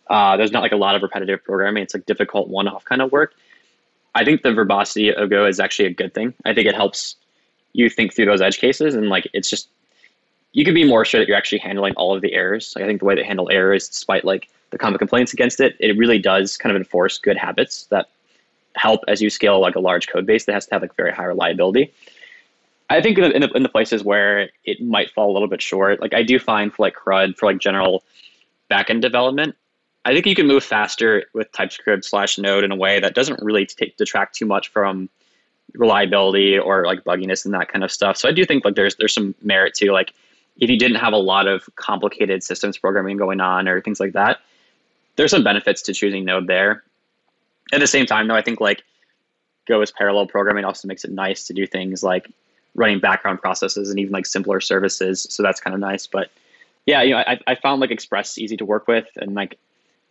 uh, 0.09 0.37
there's 0.37 0.51
not 0.51 0.61
like 0.61 0.71
a 0.71 0.77
lot 0.77 0.95
of 0.95 1.01
repetitive 1.01 1.43
programming. 1.43 1.83
It's 1.83 1.93
like 1.93 2.05
difficult 2.05 2.49
one-off 2.49 2.85
kind 2.85 3.01
of 3.01 3.11
work. 3.11 3.33
I 4.15 4.23
think 4.23 4.43
the 4.43 4.53
verbosity 4.53 5.13
of 5.13 5.29
Go 5.29 5.45
is 5.45 5.59
actually 5.59 5.87
a 5.87 5.93
good 5.93 6.13
thing. 6.13 6.33
I 6.45 6.53
think 6.53 6.67
it 6.67 6.75
helps 6.75 7.15
you 7.73 7.89
think 7.89 8.13
through 8.13 8.25
those 8.25 8.41
edge 8.41 8.59
cases 8.59 8.93
and 8.93 9.09
like 9.09 9.27
it's 9.33 9.49
just 9.49 9.67
you 10.51 10.63
can 10.63 10.75
be 10.75 10.83
more 10.87 11.03
sure 11.03 11.19
that 11.19 11.27
you're 11.27 11.37
actually 11.37 11.57
handling 11.57 11.93
all 11.95 12.15
of 12.15 12.21
the 12.21 12.33
errors. 12.33 12.73
Like 12.75 12.85
I 12.85 12.87
think 12.87 12.99
the 12.99 13.05
way 13.05 13.15
they 13.15 13.23
handle 13.23 13.49
errors, 13.49 13.89
despite 13.89 14.23
like 14.23 14.49
the 14.69 14.77
common 14.77 14.99
complaints 14.99 15.33
against 15.33 15.59
it, 15.59 15.75
it 15.79 15.97
really 15.97 16.19
does 16.19 16.57
kind 16.57 16.75
of 16.75 16.79
enforce 16.79 17.17
good 17.17 17.37
habits 17.37 17.85
that 17.85 18.09
help 18.75 19.01
as 19.07 19.21
you 19.21 19.29
scale 19.29 19.59
like 19.59 19.75
a 19.75 19.79
large 19.79 20.07
code 20.07 20.25
base 20.25 20.45
that 20.45 20.53
has 20.53 20.67
to 20.67 20.75
have 20.75 20.81
like 20.83 20.95
very 20.95 21.11
high 21.11 21.25
reliability. 21.25 21.91
I 22.89 23.01
think 23.01 23.17
in 23.17 23.41
the, 23.41 23.51
in 23.53 23.63
the 23.63 23.69
places 23.69 24.03
where 24.03 24.49
it 24.65 24.79
might 24.81 25.09
fall 25.09 25.31
a 25.31 25.33
little 25.33 25.47
bit 25.47 25.61
short, 25.61 25.99
like 26.01 26.13
I 26.13 26.21
do 26.21 26.37
find 26.37 26.71
for 26.71 26.83
like 26.83 26.93
CRUD 26.93 27.35
for 27.35 27.47
like 27.47 27.59
general 27.59 28.03
backend 28.69 29.01
development, 29.01 29.55
I 30.05 30.13
think 30.13 30.25
you 30.25 30.35
can 30.35 30.47
move 30.47 30.63
faster 30.63 31.25
with 31.33 31.51
TypeScript 31.51 32.03
slash 32.03 32.37
Node 32.37 32.63
in 32.63 32.71
a 32.71 32.75
way 32.75 32.99
that 32.99 33.15
doesn't 33.15 33.41
really 33.41 33.65
take 33.65 33.95
detract 33.97 34.35
too 34.35 34.45
much 34.45 34.69
from 34.69 35.09
reliability 35.73 36.57
or 36.57 36.85
like 36.85 37.03
bugginess 37.03 37.45
and 37.45 37.53
that 37.53 37.69
kind 37.69 37.83
of 37.83 37.91
stuff. 37.91 38.17
So 38.17 38.27
I 38.27 38.31
do 38.31 38.45
think 38.45 38.65
like 38.65 38.75
there's 38.75 38.95
there's 38.95 39.13
some 39.13 39.33
merit 39.41 39.73
to 39.75 39.91
like 39.91 40.13
if 40.57 40.69
you 40.69 40.77
didn't 40.77 40.97
have 40.97 41.13
a 41.13 41.17
lot 41.17 41.47
of 41.47 41.67
complicated 41.75 42.43
systems 42.43 42.77
programming 42.77 43.17
going 43.17 43.41
on 43.41 43.67
or 43.67 43.81
things 43.81 43.99
like 43.99 44.13
that, 44.13 44.39
there's 45.15 45.31
some 45.31 45.43
benefits 45.43 45.81
to 45.83 45.93
choosing 45.93 46.25
Node 46.25 46.47
there. 46.47 46.83
At 47.71 47.79
the 47.79 47.87
same 47.87 48.05
time, 48.05 48.27
though, 48.27 48.35
I 48.35 48.41
think 48.41 48.59
like 48.59 48.83
Go 49.65 49.81
as 49.81 49.91
parallel 49.91 50.27
programming 50.27 50.65
also 50.65 50.87
makes 50.89 51.05
it 51.05 51.11
nice 51.11 51.47
to 51.47 51.53
do 51.53 51.65
things 51.65 52.03
like 52.03 52.29
running 52.75 52.99
background 52.99 53.39
processes 53.39 53.89
and 53.89 53.97
even 53.97 54.11
like 54.11 54.25
simpler 54.25 54.59
services. 54.59 55.25
So 55.29 55.41
that's 55.41 55.61
kind 55.61 55.73
of 55.73 55.79
nice. 55.79 56.05
But 56.05 56.29
yeah, 56.85 57.01
you 57.01 57.11
know, 57.11 57.19
I, 57.19 57.39
I 57.47 57.55
found 57.55 57.79
like 57.79 57.89
Express 57.89 58.37
easy 58.37 58.57
to 58.57 58.65
work 58.65 58.87
with 58.89 59.07
and 59.15 59.33
like 59.35 59.57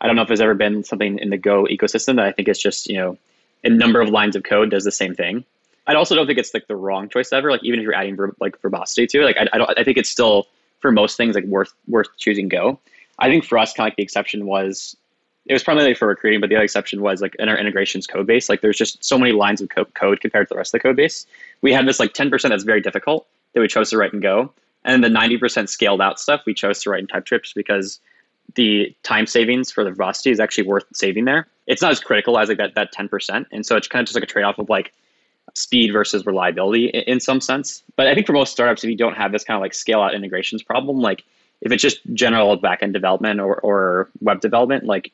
I 0.02 0.08
don't 0.08 0.16
know 0.16 0.22
if 0.22 0.28
there's 0.28 0.40
ever 0.40 0.54
been 0.54 0.82
something 0.82 1.18
in 1.20 1.30
the 1.30 1.38
Go 1.38 1.64
ecosystem 1.64 2.16
that 2.16 2.26
I 2.26 2.32
think 2.32 2.48
is 2.48 2.58
just, 2.58 2.88
you 2.88 2.98
know, 2.98 3.16
a 3.64 3.70
number 3.70 4.00
of 4.00 4.10
lines 4.10 4.34
of 4.34 4.42
code 4.42 4.70
does 4.70 4.84
the 4.84 4.90
same 4.90 5.14
thing. 5.14 5.44
I 5.86 5.94
also 5.94 6.16
don't 6.16 6.26
think 6.26 6.38
it's 6.38 6.52
like 6.52 6.66
the 6.66 6.76
wrong 6.76 7.08
choice 7.08 7.32
ever. 7.32 7.50
Like 7.50 7.62
even 7.62 7.78
if 7.78 7.84
you're 7.84 7.94
adding 7.94 8.16
ver- 8.16 8.34
like 8.40 8.60
verbosity 8.60 9.06
to 9.06 9.20
it, 9.20 9.24
like 9.24 9.36
I, 9.36 9.48
I, 9.52 9.58
don't. 9.58 9.78
I 9.78 9.84
think 9.84 9.98
it's 9.98 10.10
still 10.10 10.48
for 10.80 10.90
most 10.90 11.16
things 11.16 11.36
like 11.36 11.44
worth 11.44 11.72
worth 11.86 12.08
choosing 12.18 12.48
Go. 12.48 12.80
I 13.18 13.28
think 13.28 13.44
for 13.44 13.58
us, 13.58 13.72
kind 13.72 13.86
of 13.86 13.92
like 13.92 13.96
the 13.96 14.02
exception 14.02 14.46
was 14.46 14.96
it 15.46 15.52
was 15.52 15.62
primarily 15.62 15.94
for 15.94 16.08
recruiting, 16.08 16.40
but 16.40 16.50
the 16.50 16.56
other 16.56 16.64
exception 16.64 17.02
was 17.02 17.20
like 17.20 17.34
in 17.38 17.48
our 17.48 17.56
integrations 17.56 18.06
code 18.06 18.26
base. 18.26 18.48
Like 18.48 18.60
there's 18.60 18.76
just 18.76 19.04
so 19.04 19.18
many 19.18 19.32
lines 19.32 19.60
of 19.60 19.68
co- 19.68 19.84
code 19.86 20.20
compared 20.20 20.48
to 20.48 20.54
the 20.54 20.58
rest 20.58 20.74
of 20.74 20.80
the 20.80 20.88
code 20.88 20.96
base. 20.96 21.26
We 21.62 21.72
had 21.72 21.86
this 21.86 21.98
like 21.98 22.12
10% 22.12 22.48
that's 22.48 22.64
very 22.64 22.80
difficult 22.80 23.26
that 23.52 23.60
we 23.60 23.68
chose 23.68 23.90
to 23.90 23.98
write 23.98 24.12
in 24.12 24.20
Go, 24.20 24.52
and 24.84 25.02
the 25.02 25.08
90% 25.08 25.68
scaled 25.68 26.00
out 26.00 26.20
stuff 26.20 26.42
we 26.46 26.54
chose 26.54 26.80
to 26.82 26.90
write 26.90 27.00
in 27.00 27.06
TypeScript 27.08 27.54
because 27.54 28.00
the 28.54 28.94
time 29.02 29.26
savings 29.26 29.70
for 29.70 29.84
the 29.84 29.90
velocity 29.90 30.30
is 30.30 30.40
actually 30.40 30.66
worth 30.66 30.84
saving 30.92 31.24
there. 31.24 31.46
It's 31.66 31.82
not 31.82 31.92
as 31.92 32.00
critical 32.00 32.38
as 32.38 32.48
like 32.48 32.58
that 32.58 32.74
that 32.74 32.92
10%. 32.92 33.46
And 33.52 33.64
so 33.64 33.76
it's 33.76 33.88
kind 33.88 34.02
of 34.02 34.06
just 34.06 34.16
like 34.16 34.24
a 34.24 34.26
trade-off 34.26 34.58
of 34.58 34.68
like 34.68 34.92
speed 35.54 35.92
versus 35.92 36.24
reliability 36.26 36.86
in, 36.86 37.02
in 37.14 37.20
some 37.20 37.40
sense. 37.40 37.82
But 37.96 38.06
I 38.06 38.14
think 38.14 38.26
for 38.26 38.32
most 38.32 38.52
startups, 38.52 38.84
if 38.84 38.90
you 38.90 38.96
don't 38.96 39.14
have 39.14 39.32
this 39.32 39.44
kind 39.44 39.56
of 39.56 39.60
like 39.60 39.74
scale 39.74 40.00
out 40.00 40.14
integrations 40.14 40.62
problem, 40.62 40.98
like 40.98 41.24
if 41.60 41.70
it's 41.72 41.82
just 41.82 42.00
general 42.12 42.58
backend 42.58 42.92
development 42.92 43.40
or, 43.40 43.54
or 43.60 44.10
web 44.20 44.40
development, 44.40 44.84
like 44.84 45.12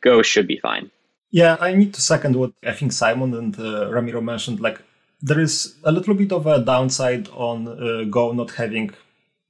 Go 0.00 0.22
should 0.22 0.46
be 0.46 0.58
fine. 0.58 0.90
Yeah, 1.30 1.56
I 1.60 1.74
need 1.74 1.94
to 1.94 2.00
second 2.00 2.36
what 2.36 2.52
I 2.64 2.72
think 2.72 2.92
Simon 2.92 3.34
and 3.34 3.58
uh, 3.58 3.90
Ramiro 3.90 4.20
mentioned. 4.20 4.60
Like, 4.60 4.80
there 5.20 5.40
is 5.40 5.74
a 5.82 5.90
little 5.90 6.14
bit 6.14 6.32
of 6.32 6.46
a 6.46 6.60
downside 6.60 7.28
on 7.30 7.66
uh, 7.68 8.04
Go 8.04 8.32
not 8.32 8.52
having 8.52 8.90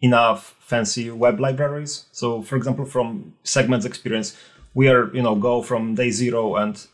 enough 0.01 0.55
fancy 0.61 1.11
web 1.11 1.41
libraries. 1.41 2.07
So, 2.13 2.43
for 2.43 2.57
example, 2.57 2.85
from 2.85 3.35
Segmed's 3.45 3.87
experience, 3.87 4.37
we 4.75 4.89
are, 4.89 5.15
you 5.15 5.23
know, 5.23 5.35
go 5.35 5.63
from 5.63 5.95
day 5.95 6.11
zero 6.11 6.57
and 6.57 6.87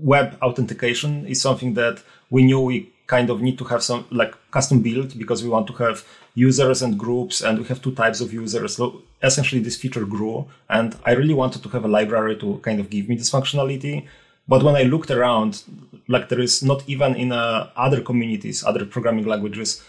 web 0.00 0.36
authentication 0.42 1.26
is 1.26 1.40
something 1.40 1.74
that 1.74 2.02
we 2.30 2.42
knew 2.42 2.60
we 2.60 2.92
kind 3.06 3.30
of 3.30 3.40
need 3.40 3.56
to 3.58 3.64
have 3.64 3.82
some 3.82 4.04
like 4.10 4.34
custom 4.50 4.80
build 4.80 5.18
because 5.18 5.42
we 5.42 5.48
want 5.48 5.66
to 5.66 5.72
have 5.74 6.04
users 6.34 6.82
and 6.82 6.98
groups 6.98 7.40
and 7.40 7.58
we 7.58 7.64
have 7.64 7.80
two 7.80 7.92
types 7.92 8.20
of 8.20 8.32
users. 8.32 8.76
So 8.76 9.02
essentially 9.22 9.62
this 9.62 9.76
feature 9.76 10.04
grew 10.04 10.46
and 10.68 10.96
I 11.04 11.12
really 11.12 11.34
wanted 11.34 11.62
to 11.62 11.68
have 11.70 11.84
a 11.84 11.88
library 11.88 12.36
to 12.36 12.58
kind 12.58 12.80
of 12.80 12.90
give 12.90 13.08
me 13.08 13.16
this 13.16 13.30
functionality. 13.30 14.06
But 14.46 14.62
when 14.62 14.76
I 14.76 14.82
looked 14.82 15.10
around, 15.10 15.62
like 16.06 16.28
there 16.28 16.40
is 16.40 16.62
not 16.62 16.82
even 16.86 17.14
in 17.14 17.32
uh, 17.32 17.70
other 17.76 18.00
communities, 18.00 18.64
other 18.64 18.84
programming 18.84 19.26
languages, 19.26 19.82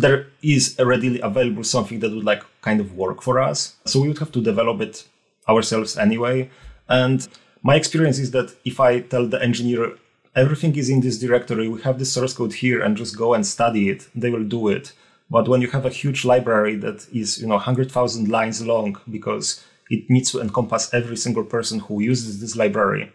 there 0.00 0.26
is 0.42 0.78
a 0.78 0.86
readily 0.86 1.20
available 1.20 1.64
something 1.64 2.00
that 2.00 2.12
would 2.12 2.24
like 2.24 2.42
kind 2.60 2.80
of 2.80 2.94
work 2.94 3.22
for 3.22 3.40
us. 3.40 3.76
So 3.84 4.00
we 4.00 4.08
would 4.08 4.18
have 4.18 4.32
to 4.32 4.42
develop 4.42 4.80
it 4.80 5.06
ourselves 5.48 5.96
anyway. 5.96 6.50
And 6.88 7.26
my 7.62 7.76
experience 7.76 8.18
is 8.18 8.30
that 8.32 8.54
if 8.64 8.80
I 8.80 9.00
tell 9.00 9.26
the 9.26 9.42
engineer 9.42 9.92
everything 10.34 10.76
is 10.76 10.88
in 10.90 11.00
this 11.00 11.18
directory, 11.18 11.68
we 11.68 11.80
have 11.82 11.98
the 11.98 12.04
source 12.04 12.34
code 12.34 12.54
here 12.54 12.82
and 12.82 12.96
just 12.96 13.16
go 13.16 13.34
and 13.34 13.46
study 13.46 13.88
it, 13.88 14.08
they 14.14 14.30
will 14.30 14.44
do 14.44 14.68
it. 14.68 14.92
But 15.30 15.48
when 15.48 15.60
you 15.60 15.68
have 15.70 15.86
a 15.86 15.90
huge 15.90 16.24
library 16.24 16.76
that 16.76 17.06
is, 17.12 17.40
you 17.40 17.46
know, 17.48 17.54
100,000 17.54 18.28
lines 18.28 18.64
long 18.64 19.00
because 19.10 19.64
it 19.90 20.08
needs 20.10 20.30
to 20.32 20.40
encompass 20.40 20.92
every 20.92 21.16
single 21.16 21.44
person 21.44 21.80
who 21.80 22.00
uses 22.00 22.40
this 22.40 22.56
library, 22.56 23.12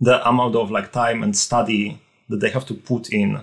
the 0.00 0.26
amount 0.28 0.54
of 0.54 0.70
like 0.70 0.92
time 0.92 1.22
and 1.22 1.36
study 1.36 2.00
that 2.28 2.40
they 2.40 2.50
have 2.50 2.66
to 2.66 2.74
put 2.74 3.10
in 3.10 3.40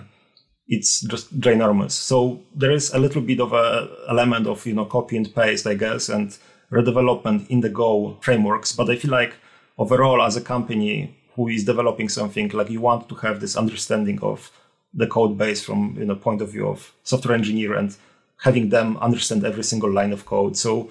it's 0.68 1.00
just 1.02 1.38
ginormous. 1.38 1.92
So 1.92 2.40
there 2.54 2.72
is 2.72 2.92
a 2.92 2.98
little 2.98 3.22
bit 3.22 3.40
of 3.40 3.52
a 3.52 3.88
element 4.08 4.46
of 4.46 4.66
you 4.66 4.74
know 4.74 4.84
copy 4.84 5.16
and 5.16 5.32
paste, 5.34 5.66
I 5.66 5.74
guess, 5.74 6.08
and 6.08 6.36
redevelopment 6.70 7.48
in 7.48 7.60
the 7.60 7.68
Go 7.68 8.16
frameworks. 8.20 8.72
But 8.72 8.90
I 8.90 8.96
feel 8.96 9.10
like 9.10 9.34
overall, 9.78 10.22
as 10.22 10.36
a 10.36 10.40
company 10.40 11.16
who 11.34 11.48
is 11.48 11.64
developing 11.64 12.08
something, 12.08 12.48
like 12.48 12.70
you 12.70 12.80
want 12.80 13.08
to 13.08 13.14
have 13.16 13.40
this 13.40 13.56
understanding 13.56 14.20
of 14.22 14.50
the 14.92 15.06
code 15.06 15.36
base 15.38 15.62
from 15.62 15.94
you 15.98 16.04
know 16.04 16.16
point 16.16 16.42
of 16.42 16.50
view 16.50 16.66
of 16.68 16.92
software 17.04 17.34
engineer 17.34 17.74
and 17.74 17.96
having 18.38 18.70
them 18.70 18.96
understand 18.98 19.44
every 19.44 19.64
single 19.64 19.90
line 19.90 20.12
of 20.12 20.26
code. 20.26 20.56
So 20.56 20.90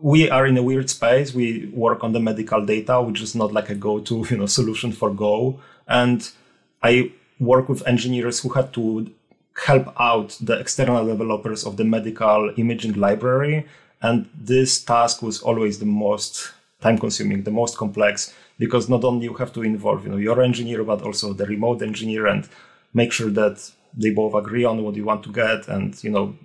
we 0.00 0.30
are 0.30 0.46
in 0.46 0.56
a 0.56 0.62
weird 0.62 0.88
space. 0.88 1.34
We 1.34 1.66
work 1.74 2.04
on 2.04 2.12
the 2.12 2.20
medical 2.20 2.64
data, 2.64 3.02
which 3.02 3.20
is 3.20 3.34
not 3.34 3.52
like 3.52 3.68
a 3.68 3.74
go-to 3.74 4.26
you 4.30 4.36
know 4.36 4.46
solution 4.46 4.92
for 4.92 5.10
Go. 5.10 5.60
And 5.88 6.30
I 6.82 7.10
work 7.38 7.68
with 7.68 7.86
engineers 7.86 8.40
who 8.40 8.50
had 8.50 8.72
to 8.74 9.10
help 9.64 9.92
out 9.98 10.36
the 10.40 10.58
external 10.58 11.06
developers 11.06 11.64
of 11.64 11.76
the 11.76 11.84
medical 11.84 12.52
imaging 12.56 12.94
library. 12.94 13.66
And 14.02 14.28
this 14.38 14.82
task 14.82 15.22
was 15.22 15.40
always 15.40 15.78
the 15.78 15.86
most 15.86 16.52
time 16.80 16.98
consuming, 16.98 17.42
the 17.42 17.50
most 17.50 17.76
complex, 17.76 18.34
because 18.58 18.88
not 18.88 19.04
only 19.04 19.24
you 19.24 19.34
have 19.34 19.52
to 19.54 19.62
involve 19.62 20.04
you 20.04 20.10
know, 20.10 20.18
your 20.18 20.42
engineer, 20.42 20.84
but 20.84 21.02
also 21.02 21.32
the 21.32 21.46
remote 21.46 21.82
engineer 21.82 22.26
and 22.26 22.48
make 22.92 23.12
sure 23.12 23.30
that 23.30 23.70
they 23.96 24.10
both 24.10 24.34
agree 24.34 24.64
on 24.64 24.82
what 24.82 24.94
you 24.94 25.04
want 25.04 25.22
to 25.22 25.32
get 25.32 25.68
and 25.68 26.02
you 26.04 26.10
know 26.10 26.36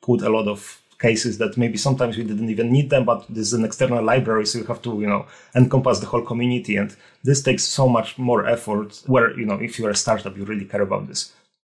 put 0.00 0.22
a 0.22 0.28
lot 0.28 0.48
of 0.48 0.80
cases 1.06 1.32
that 1.42 1.52
maybe 1.62 1.78
sometimes 1.86 2.16
we 2.16 2.24
didn't 2.30 2.50
even 2.54 2.68
need 2.76 2.88
them, 2.94 3.04
but 3.10 3.20
this 3.28 3.46
is 3.48 3.54
an 3.60 3.64
external 3.68 4.02
library, 4.12 4.46
so 4.46 4.58
you 4.60 4.66
have 4.72 4.82
to, 4.86 4.92
you 5.02 5.10
know, 5.12 5.22
encompass 5.54 6.00
the 6.00 6.06
whole 6.12 6.24
community. 6.30 6.74
And 6.80 6.90
this 7.28 7.42
takes 7.42 7.64
so 7.78 7.84
much 7.96 8.08
more 8.28 8.42
effort 8.56 8.90
where, 9.12 9.28
you 9.38 9.46
know, 9.48 9.58
if 9.66 9.78
you're 9.78 9.94
a 9.96 10.02
startup, 10.04 10.36
you 10.36 10.44
really 10.44 10.68
care 10.72 10.84
about 10.88 11.06
this. 11.08 11.20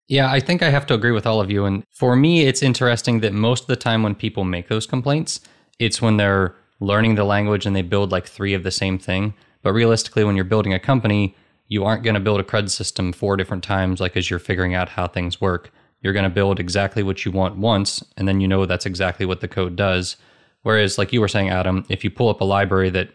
Yeah, 0.07 0.27
I 0.37 0.39
think 0.39 0.63
I 0.63 0.71
have 0.71 0.87
to 0.87 0.95
agree 0.95 1.15
with 1.17 1.27
all 1.27 1.39
of 1.39 1.51
you. 1.51 1.65
And 1.65 1.83
for 2.01 2.15
me, 2.15 2.47
it's 2.49 2.63
interesting 2.63 3.19
that 3.19 3.33
most 3.33 3.61
of 3.61 3.67
the 3.67 3.83
time 3.89 4.01
when 4.01 4.15
people 4.15 4.43
make 4.43 4.67
those 4.67 4.87
complaints, 4.87 5.39
it's 5.77 6.01
when 6.01 6.17
they're 6.17 6.55
learning 6.79 7.13
the 7.15 7.29
language 7.35 7.67
and 7.67 7.75
they 7.75 7.83
build 7.83 8.11
like 8.11 8.27
three 8.27 8.55
of 8.55 8.63
the 8.63 8.71
same 8.71 8.97
thing. 8.97 9.33
But 9.61 9.73
realistically, 9.73 10.23
when 10.23 10.35
you're 10.35 10.53
building 10.53 10.73
a 10.73 10.79
company, 10.79 11.35
you 11.67 11.85
aren't 11.85 12.03
going 12.03 12.15
to 12.15 12.27
build 12.27 12.39
a 12.39 12.43
CRUD 12.43 12.71
system 12.71 13.13
four 13.13 13.37
different 13.37 13.63
times, 13.63 13.99
like 13.99 14.17
as 14.17 14.29
you're 14.29 14.39
figuring 14.49 14.73
out 14.73 14.89
how 14.89 15.07
things 15.07 15.39
work. 15.39 15.71
You're 16.01 16.13
going 16.13 16.23
to 16.23 16.29
build 16.29 16.59
exactly 16.59 17.03
what 17.03 17.25
you 17.25 17.31
want 17.31 17.57
once, 17.57 18.03
and 18.17 18.27
then 18.27 18.39
you 18.39 18.47
know 18.47 18.65
that's 18.65 18.85
exactly 18.85 19.25
what 19.25 19.41
the 19.41 19.47
code 19.47 19.75
does. 19.75 20.15
Whereas, 20.63 20.97
like 20.97 21.13
you 21.13 21.21
were 21.21 21.27
saying, 21.27 21.49
Adam, 21.49 21.85
if 21.89 22.03
you 22.03 22.09
pull 22.09 22.29
up 22.29 22.41
a 22.41 22.45
library 22.45 22.89
that 22.91 23.09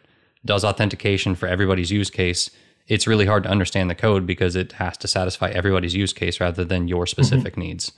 does 0.44 0.64
authentication 0.64 1.34
for 1.34 1.46
everybody's 1.46 1.90
use 1.90 2.10
case, 2.10 2.50
it's 2.86 3.06
really 3.06 3.26
hard 3.26 3.44
to 3.44 3.48
understand 3.48 3.88
the 3.88 3.94
code 3.94 4.26
because 4.26 4.56
it 4.56 4.72
has 4.72 4.96
to 4.98 5.08
satisfy 5.08 5.48
everybody's 5.50 5.94
use 5.94 6.12
case 6.12 6.40
rather 6.40 6.64
than 6.64 6.88
your 6.88 7.06
specific 7.06 7.52
mm-hmm. 7.54 7.62
needs. 7.62 7.92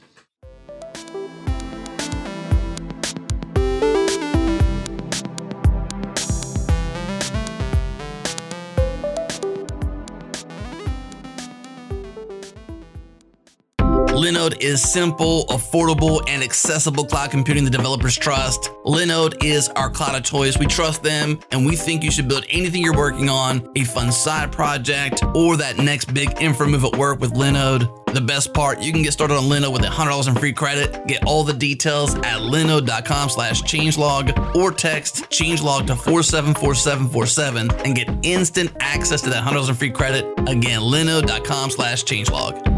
Linode 14.27 14.61
is 14.61 14.83
simple, 14.83 15.45
affordable, 15.51 16.21
and 16.29 16.43
accessible 16.43 17.05
cloud 17.05 17.31
computing 17.31 17.62
the 17.62 17.71
developers 17.71 18.17
trust. 18.17 18.73
Linode 18.85 19.45
is 19.45 19.69
our 19.69 19.89
cloud 19.89 20.17
of 20.17 20.25
choice. 20.25 20.59
We 20.59 20.67
trust 20.67 21.05
them, 21.05 21.39
and 21.53 21.65
we 21.65 21.77
think 21.77 22.03
you 22.03 22.11
should 22.11 22.27
build 22.27 22.45
anything 22.51 22.83
you're 22.83 22.97
working 22.97 23.29
on, 23.29 23.71
a 23.77 23.85
fun 23.85 24.11
side 24.11 24.51
project, 24.51 25.23
or 25.37 25.57
that 25.59 25.79
next 25.79 26.12
big 26.12 26.43
infra 26.43 26.67
move 26.67 26.85
at 26.85 26.97
work 26.97 27.21
with 27.21 27.35
Linode. 27.35 27.89
The 28.15 28.21
best 28.21 28.53
part, 28.53 28.81
you 28.81 28.91
can 28.93 29.03
get 29.03 29.12
started 29.12 29.35
on 29.35 29.45
Linode 29.45 29.73
with 29.73 29.83
$100 29.83 30.27
in 30.27 30.35
free 30.35 30.53
credit. 30.53 31.07
Get 31.07 31.25
all 31.25 31.45
the 31.45 31.55
details 31.55 32.17
at 32.17 32.41
linode.com 32.41 33.29
slash 33.29 33.62
changelog 33.62 34.57
or 34.57 34.73
text 34.73 35.31
changelog 35.31 35.87
to 35.87 35.95
474747 35.95 37.71
and 37.85 37.95
get 37.95 38.09
instant 38.25 38.73
access 38.81 39.21
to 39.21 39.31
that 39.31 39.45
$100 39.45 39.69
in 39.69 39.75
free 39.77 39.91
credit. 39.91 40.25
Again, 40.49 40.81
linode.com 40.81 41.71
slash 41.71 42.03
changelog. 42.03 42.76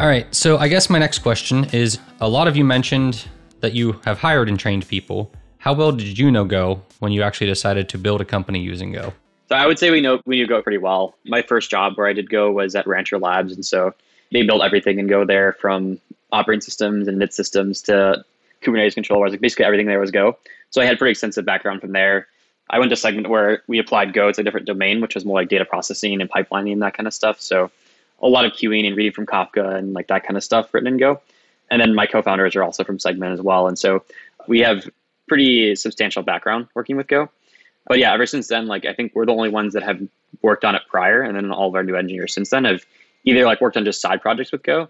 All 0.00 0.06
right. 0.06 0.34
So 0.34 0.56
I 0.56 0.68
guess 0.68 0.88
my 0.88 0.98
next 0.98 1.18
question 1.18 1.64
is 1.74 1.98
a 2.22 2.28
lot 2.28 2.48
of 2.48 2.56
you 2.56 2.64
mentioned 2.64 3.26
that 3.60 3.74
you 3.74 4.00
have 4.06 4.18
hired 4.18 4.48
and 4.48 4.58
trained 4.58 4.88
people. 4.88 5.30
How 5.58 5.74
well 5.74 5.92
did 5.92 6.18
you 6.18 6.30
know 6.30 6.46
Go 6.46 6.80
when 7.00 7.12
you 7.12 7.22
actually 7.22 7.48
decided 7.48 7.90
to 7.90 7.98
build 7.98 8.22
a 8.22 8.24
company 8.24 8.60
using 8.60 8.92
Go? 8.92 9.12
So 9.50 9.56
I 9.56 9.66
would 9.66 9.78
say 9.78 9.90
we 9.90 10.00
know 10.00 10.22
we 10.24 10.36
knew 10.36 10.46
Go 10.46 10.62
pretty 10.62 10.78
well. 10.78 11.16
My 11.26 11.42
first 11.42 11.70
job 11.70 11.98
where 11.98 12.06
I 12.06 12.14
did 12.14 12.30
Go 12.30 12.50
was 12.50 12.74
at 12.74 12.86
Rancher 12.86 13.18
Labs, 13.18 13.52
and 13.52 13.62
so 13.62 13.92
they 14.32 14.42
built 14.42 14.62
everything 14.62 14.98
in 14.98 15.06
Go 15.06 15.26
there, 15.26 15.52
from 15.60 16.00
operating 16.32 16.62
systems 16.62 17.06
and 17.06 17.20
init 17.20 17.34
systems 17.34 17.82
to 17.82 18.24
Kubernetes 18.62 18.94
controllers. 18.94 19.32
Like 19.32 19.42
basically 19.42 19.66
everything 19.66 19.86
there 19.86 20.00
was 20.00 20.10
Go. 20.10 20.38
So 20.70 20.80
I 20.80 20.86
had 20.86 20.96
pretty 20.96 21.10
extensive 21.10 21.44
background 21.44 21.82
from 21.82 21.92
there. 21.92 22.26
I 22.70 22.78
went 22.78 22.88
to 22.88 22.96
Segment 22.96 23.28
where 23.28 23.62
we 23.66 23.78
applied 23.78 24.14
Go. 24.14 24.28
It's 24.28 24.38
a 24.38 24.42
different 24.42 24.66
domain, 24.66 25.02
which 25.02 25.14
was 25.14 25.26
more 25.26 25.38
like 25.38 25.50
data 25.50 25.66
processing 25.66 26.22
and 26.22 26.30
pipelining 26.30 26.72
and 26.72 26.80
that 26.80 26.94
kind 26.94 27.06
of 27.06 27.12
stuff. 27.12 27.38
So 27.38 27.70
a 28.22 28.28
lot 28.28 28.44
of 28.44 28.52
queuing 28.52 28.86
and 28.86 28.96
reading 28.96 29.12
from 29.12 29.26
Kafka 29.26 29.76
and 29.76 29.92
like 29.92 30.08
that 30.08 30.24
kind 30.24 30.36
of 30.36 30.44
stuff 30.44 30.72
written 30.72 30.86
in 30.86 30.96
Go. 30.98 31.20
And 31.70 31.80
then 31.80 31.94
my 31.94 32.06
co-founders 32.06 32.56
are 32.56 32.62
also 32.62 32.82
from 32.84 32.98
Segment 32.98 33.32
as 33.32 33.40
well, 33.40 33.68
and 33.68 33.78
so 33.78 34.02
we 34.48 34.60
have 34.60 34.88
pretty 35.28 35.76
substantial 35.76 36.22
background 36.22 36.66
working 36.74 36.96
with 36.96 37.06
Go. 37.06 37.30
But 37.86 37.98
yeah, 37.98 38.12
ever 38.12 38.26
since 38.26 38.48
then, 38.48 38.66
like 38.66 38.84
I 38.84 38.92
think 38.92 39.12
we're 39.14 39.26
the 39.26 39.32
only 39.32 39.50
ones 39.50 39.74
that 39.74 39.82
have 39.82 40.00
worked 40.42 40.64
on 40.64 40.74
it 40.74 40.82
prior, 40.88 41.22
and 41.22 41.36
then 41.36 41.50
all 41.52 41.68
of 41.68 41.74
our 41.74 41.84
new 41.84 41.96
engineers 41.96 42.34
since 42.34 42.50
then 42.50 42.64
have 42.64 42.84
either 43.24 43.44
like 43.44 43.60
worked 43.60 43.76
on 43.76 43.84
just 43.84 44.00
side 44.00 44.20
projects 44.20 44.52
with 44.52 44.62
Go, 44.62 44.88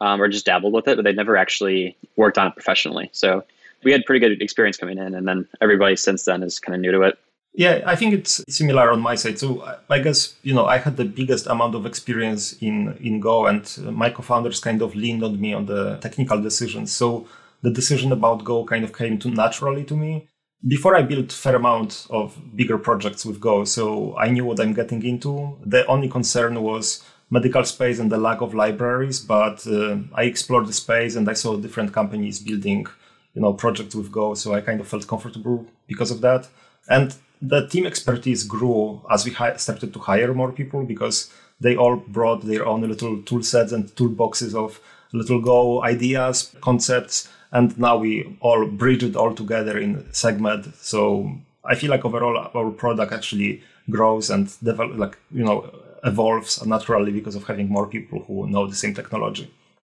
um, 0.00 0.20
or 0.20 0.28
just 0.28 0.46
dabbled 0.46 0.72
with 0.72 0.88
it, 0.88 0.96
but 0.96 1.04
they've 1.04 1.14
never 1.14 1.36
actually 1.36 1.96
worked 2.16 2.38
on 2.38 2.46
it 2.46 2.54
professionally. 2.54 3.10
So 3.12 3.44
we 3.82 3.92
had 3.92 4.04
pretty 4.04 4.20
good 4.20 4.40
experience 4.40 4.76
coming 4.76 4.98
in, 4.98 5.14
and 5.14 5.26
then 5.26 5.48
everybody 5.60 5.96
since 5.96 6.24
then 6.24 6.42
is 6.42 6.60
kind 6.60 6.74
of 6.74 6.80
new 6.80 6.92
to 6.92 7.02
it. 7.02 7.18
Yeah, 7.54 7.82
I 7.84 7.96
think 7.96 8.14
it's 8.14 8.42
similar 8.48 8.90
on 8.90 9.00
my 9.00 9.14
side. 9.14 9.38
So 9.38 9.62
I 9.90 9.98
guess 9.98 10.34
you 10.42 10.54
know 10.54 10.64
I 10.64 10.78
had 10.78 10.96
the 10.96 11.04
biggest 11.04 11.46
amount 11.46 11.74
of 11.74 11.84
experience 11.84 12.54
in 12.60 12.96
in 13.00 13.20
Go, 13.20 13.46
and 13.46 13.64
my 13.94 14.08
co-founders 14.10 14.60
kind 14.60 14.80
of 14.80 14.94
leaned 14.94 15.22
on 15.22 15.38
me 15.40 15.52
on 15.52 15.66
the 15.66 15.98
technical 15.98 16.40
decisions. 16.40 16.92
So 16.92 17.26
the 17.62 17.70
decision 17.70 18.10
about 18.10 18.44
Go 18.44 18.64
kind 18.64 18.84
of 18.84 18.92
came 18.92 19.18
to 19.18 19.28
naturally 19.28 19.84
to 19.84 19.96
me. 19.96 20.28
Before 20.66 20.96
I 20.96 21.02
built 21.02 21.32
fair 21.32 21.56
amount 21.56 22.06
of 22.08 22.38
bigger 22.56 22.78
projects 22.78 23.26
with 23.26 23.38
Go, 23.40 23.64
so 23.64 24.16
I 24.16 24.30
knew 24.30 24.44
what 24.46 24.60
I'm 24.60 24.72
getting 24.72 25.02
into. 25.04 25.58
The 25.66 25.84
only 25.86 26.08
concern 26.08 26.62
was 26.62 27.04
medical 27.30 27.64
space 27.64 27.98
and 27.98 28.10
the 28.10 28.18
lack 28.18 28.40
of 28.40 28.54
libraries, 28.54 29.18
but 29.20 29.66
uh, 29.66 29.96
I 30.14 30.22
explored 30.24 30.66
the 30.66 30.72
space 30.72 31.16
and 31.16 31.28
I 31.28 31.32
saw 31.34 31.56
different 31.56 31.92
companies 31.92 32.38
building, 32.38 32.86
you 33.34 33.42
know, 33.42 33.52
projects 33.54 33.94
with 33.94 34.10
Go, 34.12 34.34
so 34.34 34.54
I 34.54 34.60
kind 34.60 34.80
of 34.80 34.88
felt 34.88 35.06
comfortable 35.06 35.66
because 35.86 36.10
of 36.10 36.20
that. 36.22 36.48
And 36.88 37.14
the 37.42 37.66
team 37.66 37.84
expertise 37.86 38.44
grew 38.44 39.02
as 39.10 39.24
we 39.24 39.32
hi- 39.32 39.56
started 39.56 39.92
to 39.92 39.98
hire 39.98 40.32
more 40.32 40.52
people 40.52 40.84
because 40.84 41.28
they 41.60 41.76
all 41.76 41.96
brought 41.96 42.46
their 42.46 42.64
own 42.64 42.82
little 42.82 43.20
tool 43.22 43.42
sets 43.42 43.72
and 43.72 43.86
toolboxes 43.96 44.54
of 44.54 44.80
little 45.12 45.40
Go 45.40 45.82
ideas, 45.82 46.54
concepts, 46.60 47.28
and 47.50 47.76
now 47.78 47.98
we 47.98 48.36
all 48.40 48.66
bridge 48.66 49.02
it 49.02 49.16
all 49.16 49.34
together 49.34 49.76
in 49.76 50.04
Segmed. 50.12 50.72
So 50.76 51.32
I 51.64 51.74
feel 51.74 51.90
like 51.90 52.04
overall 52.04 52.50
our 52.54 52.70
product 52.70 53.12
actually 53.12 53.62
grows 53.90 54.30
and 54.30 54.48
develop, 54.62 54.96
like 54.96 55.18
you 55.32 55.44
know, 55.44 55.70
evolves 56.04 56.64
naturally 56.64 57.12
because 57.12 57.34
of 57.34 57.44
having 57.44 57.68
more 57.68 57.86
people 57.86 58.24
who 58.24 58.48
know 58.48 58.66
the 58.66 58.76
same 58.76 58.94
technology. 58.94 59.52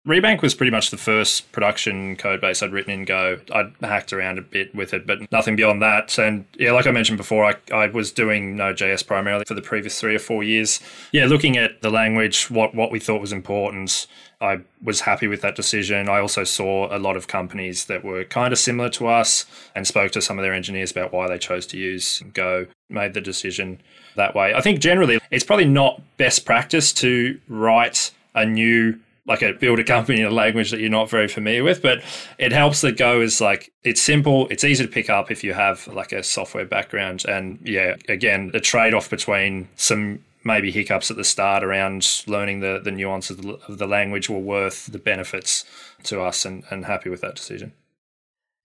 Rebank 0.09 0.41
was 0.41 0.55
pretty 0.55 0.71
much 0.71 0.89
the 0.89 0.97
first 0.97 1.51
production 1.51 2.15
code 2.15 2.41
base 2.41 2.63
I'd 2.63 2.71
written 2.71 2.91
in 2.91 3.05
Go. 3.05 3.37
I'd 3.53 3.71
hacked 3.79 4.11
around 4.11 4.39
a 4.39 4.41
bit 4.41 4.73
with 4.73 4.91
it, 4.91 5.05
but 5.05 5.31
nothing 5.31 5.55
beyond 5.55 5.83
that. 5.83 6.17
And 6.17 6.45
yeah, 6.57 6.71
like 6.71 6.87
I 6.87 6.91
mentioned 6.91 7.19
before, 7.19 7.45
I, 7.45 7.55
I 7.71 7.85
was 7.85 8.11
doing 8.11 8.55
Node.js 8.55 9.05
primarily 9.05 9.45
for 9.47 9.53
the 9.53 9.61
previous 9.61 9.99
three 9.99 10.15
or 10.15 10.19
four 10.19 10.41
years. 10.41 10.79
Yeah, 11.11 11.25
looking 11.27 11.57
at 11.57 11.83
the 11.83 11.91
language, 11.91 12.49
what, 12.49 12.73
what 12.73 12.89
we 12.91 12.99
thought 12.99 13.21
was 13.21 13.31
important, 13.31 14.07
I 14.41 14.61
was 14.81 15.01
happy 15.01 15.27
with 15.27 15.41
that 15.41 15.55
decision. 15.55 16.09
I 16.09 16.19
also 16.19 16.43
saw 16.43 16.95
a 16.95 16.97
lot 16.97 17.15
of 17.15 17.27
companies 17.27 17.85
that 17.85 18.03
were 18.03 18.23
kind 18.23 18.51
of 18.51 18.57
similar 18.57 18.89
to 18.89 19.07
us 19.07 19.45
and 19.75 19.85
spoke 19.85 20.11
to 20.13 20.23
some 20.23 20.39
of 20.39 20.43
their 20.43 20.53
engineers 20.53 20.89
about 20.89 21.13
why 21.13 21.27
they 21.27 21.37
chose 21.37 21.67
to 21.67 21.77
use 21.77 22.23
Go, 22.33 22.65
made 22.89 23.13
the 23.13 23.21
decision 23.21 23.79
that 24.15 24.33
way. 24.33 24.55
I 24.55 24.61
think 24.61 24.79
generally 24.79 25.19
it's 25.29 25.43
probably 25.43 25.65
not 25.65 26.01
best 26.17 26.45
practice 26.45 26.91
to 26.93 27.39
write 27.47 28.09
a 28.33 28.43
new 28.43 28.99
like 29.29 29.43
a 29.43 29.53
build 29.53 29.79
a 29.79 29.83
company 29.83 30.19
in 30.19 30.25
a 30.25 30.31
language 30.31 30.71
that 30.71 30.79
you're 30.79 30.89
not 30.89 31.09
very 31.09 31.27
familiar 31.27 31.63
with. 31.63 31.81
But 31.81 32.01
it 32.39 32.51
helps 32.51 32.81
that 32.81 32.97
Go 32.97 33.21
is 33.21 33.39
like 33.39 33.71
it's 33.83 34.01
simple, 34.01 34.47
it's 34.49 34.63
easy 34.63 34.83
to 34.83 34.91
pick 34.91 35.09
up 35.09 35.31
if 35.31 35.43
you 35.43 35.53
have 35.53 35.87
like 35.87 36.11
a 36.11 36.23
software 36.23 36.65
background. 36.65 37.23
And 37.25 37.59
yeah, 37.63 37.95
again, 38.09 38.49
the 38.51 38.59
trade 38.59 38.93
off 38.93 39.09
between 39.09 39.69
some 39.75 40.25
maybe 40.43 40.71
hiccups 40.71 41.11
at 41.11 41.17
the 41.17 41.23
start 41.23 41.63
around 41.63 42.23
learning 42.25 42.61
the, 42.61 42.81
the 42.83 42.91
nuances 42.91 43.37
of 43.67 43.77
the 43.77 43.87
language 43.87 44.29
were 44.29 44.39
worth 44.39 44.87
the 44.87 44.97
benefits 44.97 45.63
to 46.03 46.21
us 46.21 46.43
and, 46.43 46.63
and 46.71 46.85
happy 46.85 47.09
with 47.09 47.21
that 47.21 47.35
decision. 47.35 47.71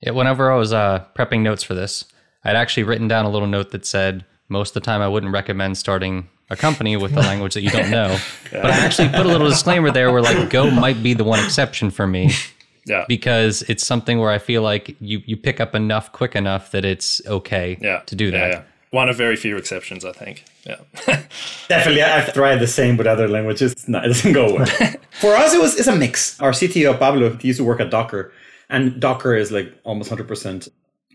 Yeah, 0.00 0.12
whenever 0.12 0.50
I 0.50 0.57
was 0.57 0.72
uh, 0.72 1.05
prepping 1.16 1.42
notes 1.42 1.62
for 1.62 1.74
this, 1.74 2.05
I'd 2.44 2.57
actually 2.57 2.85
written 2.85 3.09
down 3.09 3.24
a 3.24 3.31
little 3.31 3.48
note 3.48 3.70
that 3.72 3.85
said 3.85 4.24
most 4.48 4.70
of 4.70 4.74
the 4.74 4.87
time 4.87 5.03
I 5.03 5.09
wouldn't 5.09 5.33
recommend 5.33 5.77
starting 5.77 6.29
a 6.50 6.57
company 6.57 6.96
with 6.96 7.16
a 7.16 7.20
language 7.20 7.54
that 7.54 7.62
you 7.62 7.70
don't 7.70 7.90
know. 7.90 8.09
yeah. 8.52 8.62
But 8.62 8.66
I 8.66 8.78
actually 8.78 9.09
put 9.09 9.26
a 9.26 9.28
little 9.28 9.48
disclaimer 9.48 9.90
there 9.90 10.12
where 10.12 10.22
like 10.22 10.50
Go 10.50 10.70
might 10.70 11.02
be 11.02 11.14
the 11.14 11.24
one 11.24 11.42
exception 11.44 11.90
for 11.90 12.07
me. 12.07 12.33
Yeah. 12.87 13.07
Because 13.09 13.62
it's 13.62 13.83
something 13.83 14.18
where 14.18 14.30
I 14.30 14.37
feel 14.37 14.61
like 14.61 14.94
you 15.00 15.22
you 15.24 15.38
pick 15.38 15.59
up 15.59 15.74
enough 15.74 16.12
quick 16.12 16.37
enough 16.37 16.70
that 16.72 16.85
it's 16.85 17.26
okay 17.26 17.78
yeah. 17.80 18.00
to 18.00 18.14
do 18.14 18.30
that. 18.30 18.37
Yeah, 18.37 18.57
yeah. 18.57 18.62
One 18.90 19.09
of 19.09 19.16
very 19.16 19.37
few 19.37 19.57
exceptions, 19.57 20.04
I 20.04 20.12
think. 20.12 20.44
Yeah. 20.66 20.76
Definitely, 21.68 22.02
I've 22.02 22.35
tried 22.35 22.57
the 22.57 22.66
same 22.66 22.98
with 22.98 23.07
other 23.07 23.26
languages. 23.26 23.88
No, 23.88 24.00
it 24.00 24.09
doesn't 24.09 24.35
go 24.35 24.54
well. 24.54 24.66
For 25.12 25.35
us, 25.35 25.54
it 25.54 25.62
was 25.62 25.78
it's 25.78 25.88
a 25.88 25.96
mix. 25.96 26.38
Our 26.42 26.50
CTO 26.50 26.98
Pablo 26.98 27.35
he 27.37 27.48
used 27.48 27.59
to 27.59 27.64
work 27.64 27.80
at 27.80 27.90
Docker, 27.90 28.33
And 28.68 29.00
Docker 29.00 29.35
is 29.35 29.50
like 29.50 29.72
almost 29.85 30.11
100% 30.11 30.68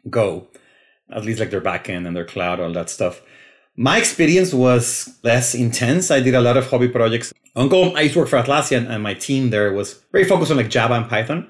Go, 0.09 0.47
at 1.11 1.23
least 1.23 1.39
like 1.39 1.51
their 1.51 1.61
backend 1.61 2.07
and 2.07 2.15
their 2.15 2.25
cloud, 2.25 2.59
all 2.59 2.73
that 2.73 2.89
stuff. 2.89 3.21
My 3.81 3.97
experience 3.97 4.53
was 4.53 5.17
less 5.23 5.55
intense. 5.55 6.11
I 6.11 6.19
did 6.19 6.35
a 6.35 6.41
lot 6.41 6.57
of 6.57 6.69
hobby 6.69 6.89
projects 6.89 7.31
Go. 7.55 7.93
I 7.93 8.01
used 8.01 8.13
to 8.15 8.19
work 8.19 8.27
for 8.27 8.43
Atlassian 8.43 8.89
and 8.89 9.01
my 9.01 9.13
team 9.13 9.51
there 9.51 9.71
was 9.71 10.01
very 10.11 10.25
focused 10.25 10.51
on 10.51 10.57
like 10.57 10.69
Java 10.69 10.95
and 10.95 11.09
Python. 11.09 11.47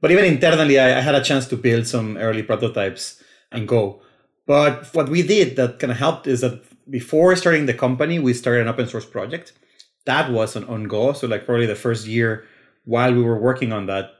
But 0.00 0.12
even 0.12 0.24
internally, 0.24 0.78
I, 0.78 0.98
I 0.98 1.00
had 1.00 1.16
a 1.16 1.24
chance 1.24 1.48
to 1.48 1.56
build 1.56 1.88
some 1.88 2.16
early 2.18 2.44
prototypes 2.44 3.20
in 3.50 3.66
Go. 3.66 4.00
But 4.46 4.94
what 4.94 5.08
we 5.08 5.22
did 5.22 5.56
that 5.56 5.80
kind 5.80 5.90
of 5.90 5.98
helped 5.98 6.28
is 6.28 6.42
that 6.42 6.62
before 6.88 7.34
starting 7.34 7.66
the 7.66 7.74
company, 7.74 8.20
we 8.20 8.32
started 8.32 8.62
an 8.62 8.68
open 8.68 8.86
source 8.86 9.04
project. 9.04 9.52
That 10.06 10.30
was 10.30 10.54
on, 10.54 10.62
on 10.66 10.84
Go. 10.84 11.14
So 11.14 11.26
like 11.26 11.46
probably 11.46 11.66
the 11.66 11.74
first 11.74 12.06
year 12.06 12.44
while 12.84 13.12
we 13.12 13.24
were 13.24 13.40
working 13.40 13.72
on 13.72 13.86
that, 13.86 14.12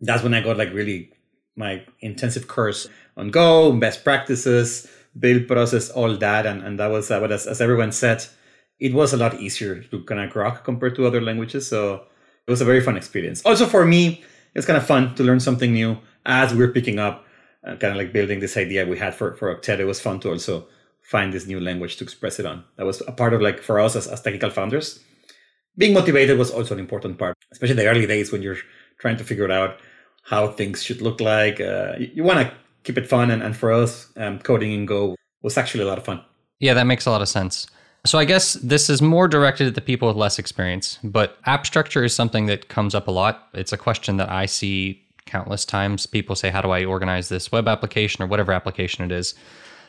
that's 0.00 0.22
when 0.22 0.32
I 0.32 0.40
got 0.40 0.56
like 0.56 0.72
really 0.72 1.12
my 1.56 1.84
intensive 2.00 2.48
course 2.48 2.88
on 3.18 3.30
Go, 3.30 3.70
best 3.72 4.02
practices, 4.02 4.88
build 5.18 5.46
process, 5.46 5.90
all 5.90 6.16
that. 6.16 6.46
And, 6.46 6.62
and 6.62 6.78
that 6.78 6.88
was, 6.88 7.10
uh, 7.10 7.20
but 7.20 7.32
as, 7.32 7.46
as 7.46 7.60
everyone 7.60 7.92
said, 7.92 8.24
it 8.78 8.92
was 8.92 9.12
a 9.12 9.16
lot 9.16 9.40
easier 9.40 9.82
to 9.82 10.04
kind 10.04 10.20
of 10.20 10.32
grok 10.32 10.64
compared 10.64 10.96
to 10.96 11.06
other 11.06 11.20
languages. 11.20 11.66
So 11.66 12.04
it 12.46 12.50
was 12.50 12.60
a 12.60 12.64
very 12.64 12.80
fun 12.80 12.96
experience. 12.96 13.42
Also 13.44 13.66
for 13.66 13.84
me, 13.84 14.22
it's 14.54 14.66
kind 14.66 14.76
of 14.76 14.86
fun 14.86 15.14
to 15.14 15.22
learn 15.22 15.40
something 15.40 15.72
new 15.72 15.98
as 16.24 16.54
we're 16.54 16.72
picking 16.72 16.98
up, 16.98 17.24
uh, 17.66 17.76
kind 17.76 17.92
of 17.92 17.96
like 17.96 18.12
building 18.12 18.40
this 18.40 18.56
idea 18.56 18.86
we 18.86 18.98
had 18.98 19.14
for, 19.14 19.34
for 19.36 19.54
Octet. 19.54 19.78
It 19.78 19.84
was 19.84 20.00
fun 20.00 20.20
to 20.20 20.30
also 20.30 20.66
find 21.02 21.32
this 21.32 21.46
new 21.46 21.60
language 21.60 21.96
to 21.96 22.04
express 22.04 22.38
it 22.38 22.46
on. 22.46 22.64
That 22.76 22.86
was 22.86 23.00
a 23.06 23.12
part 23.12 23.32
of 23.32 23.40
like 23.40 23.62
for 23.62 23.78
us 23.80 23.96
as, 23.96 24.08
as 24.08 24.20
technical 24.20 24.50
founders. 24.50 25.02
Being 25.78 25.94
motivated 25.94 26.38
was 26.38 26.50
also 26.50 26.74
an 26.74 26.80
important 26.80 27.18
part, 27.18 27.36
especially 27.52 27.76
the 27.76 27.86
early 27.86 28.06
days 28.06 28.32
when 28.32 28.42
you're 28.42 28.56
trying 28.98 29.16
to 29.18 29.24
figure 29.24 29.50
out 29.50 29.78
how 30.24 30.48
things 30.48 30.82
should 30.82 31.02
look 31.02 31.20
like. 31.20 31.60
Uh, 31.60 31.92
you, 31.98 32.10
you 32.14 32.24
want 32.24 32.40
to 32.40 32.52
keep 32.86 32.96
it 32.96 33.08
fun. 33.08 33.30
And, 33.30 33.42
and 33.42 33.56
for 33.56 33.72
us, 33.72 34.08
um, 34.16 34.38
coding 34.38 34.72
in 34.72 34.86
Go 34.86 35.16
was 35.42 35.58
actually 35.58 35.84
a 35.84 35.86
lot 35.86 35.98
of 35.98 36.04
fun. 36.04 36.22
Yeah, 36.60 36.72
that 36.74 36.84
makes 36.86 37.04
a 37.04 37.10
lot 37.10 37.20
of 37.20 37.28
sense. 37.28 37.66
So 38.06 38.18
I 38.18 38.24
guess 38.24 38.54
this 38.54 38.88
is 38.88 39.02
more 39.02 39.26
directed 39.26 39.66
at 39.66 39.74
the 39.74 39.80
people 39.80 40.06
with 40.06 40.16
less 40.16 40.38
experience, 40.38 40.98
but 41.02 41.38
app 41.44 41.66
structure 41.66 42.04
is 42.04 42.14
something 42.14 42.46
that 42.46 42.68
comes 42.68 42.94
up 42.94 43.08
a 43.08 43.10
lot. 43.10 43.48
It's 43.52 43.72
a 43.72 43.76
question 43.76 44.16
that 44.18 44.30
I 44.30 44.46
see 44.46 45.02
countless 45.26 45.64
times. 45.64 46.06
People 46.06 46.36
say, 46.36 46.50
How 46.50 46.62
do 46.62 46.70
I 46.70 46.84
organize 46.84 47.28
this 47.28 47.50
web 47.50 47.66
application 47.66 48.22
or 48.22 48.28
whatever 48.28 48.52
application 48.52 49.04
it 49.04 49.10
is? 49.10 49.34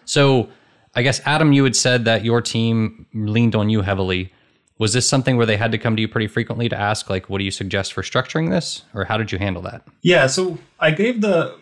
So 0.06 0.50
I 0.96 1.04
guess, 1.04 1.22
Adam, 1.26 1.54
you 1.54 1.64
had 1.64 1.76
said 1.76 2.06
that 2.06 2.26
your 2.26 2.42
team 2.42 3.06
leaned 3.14 3.56
on 3.56 3.70
you 3.70 3.84
heavily. 3.84 4.34
Was 4.80 4.94
this 4.94 5.08
something 5.08 5.38
where 5.38 5.46
they 5.46 5.58
had 5.58 5.72
to 5.72 5.78
come 5.78 5.96
to 5.96 6.02
you 6.02 6.08
pretty 6.08 6.28
frequently 6.28 6.70
to 6.70 6.76
ask, 6.76 7.10
like, 7.10 7.30
what 7.30 7.38
do 7.38 7.44
you 7.44 7.52
suggest 7.52 7.94
for 7.94 8.02
structuring 8.02 8.50
this? 8.50 8.84
Or 8.94 9.06
how 9.06 9.18
did 9.18 9.32
you 9.32 9.38
handle 9.38 9.62
that? 9.64 9.84
Yeah, 10.02 10.28
so 10.28 10.58
I 10.80 10.92
gave 10.92 11.22
the 11.22 11.56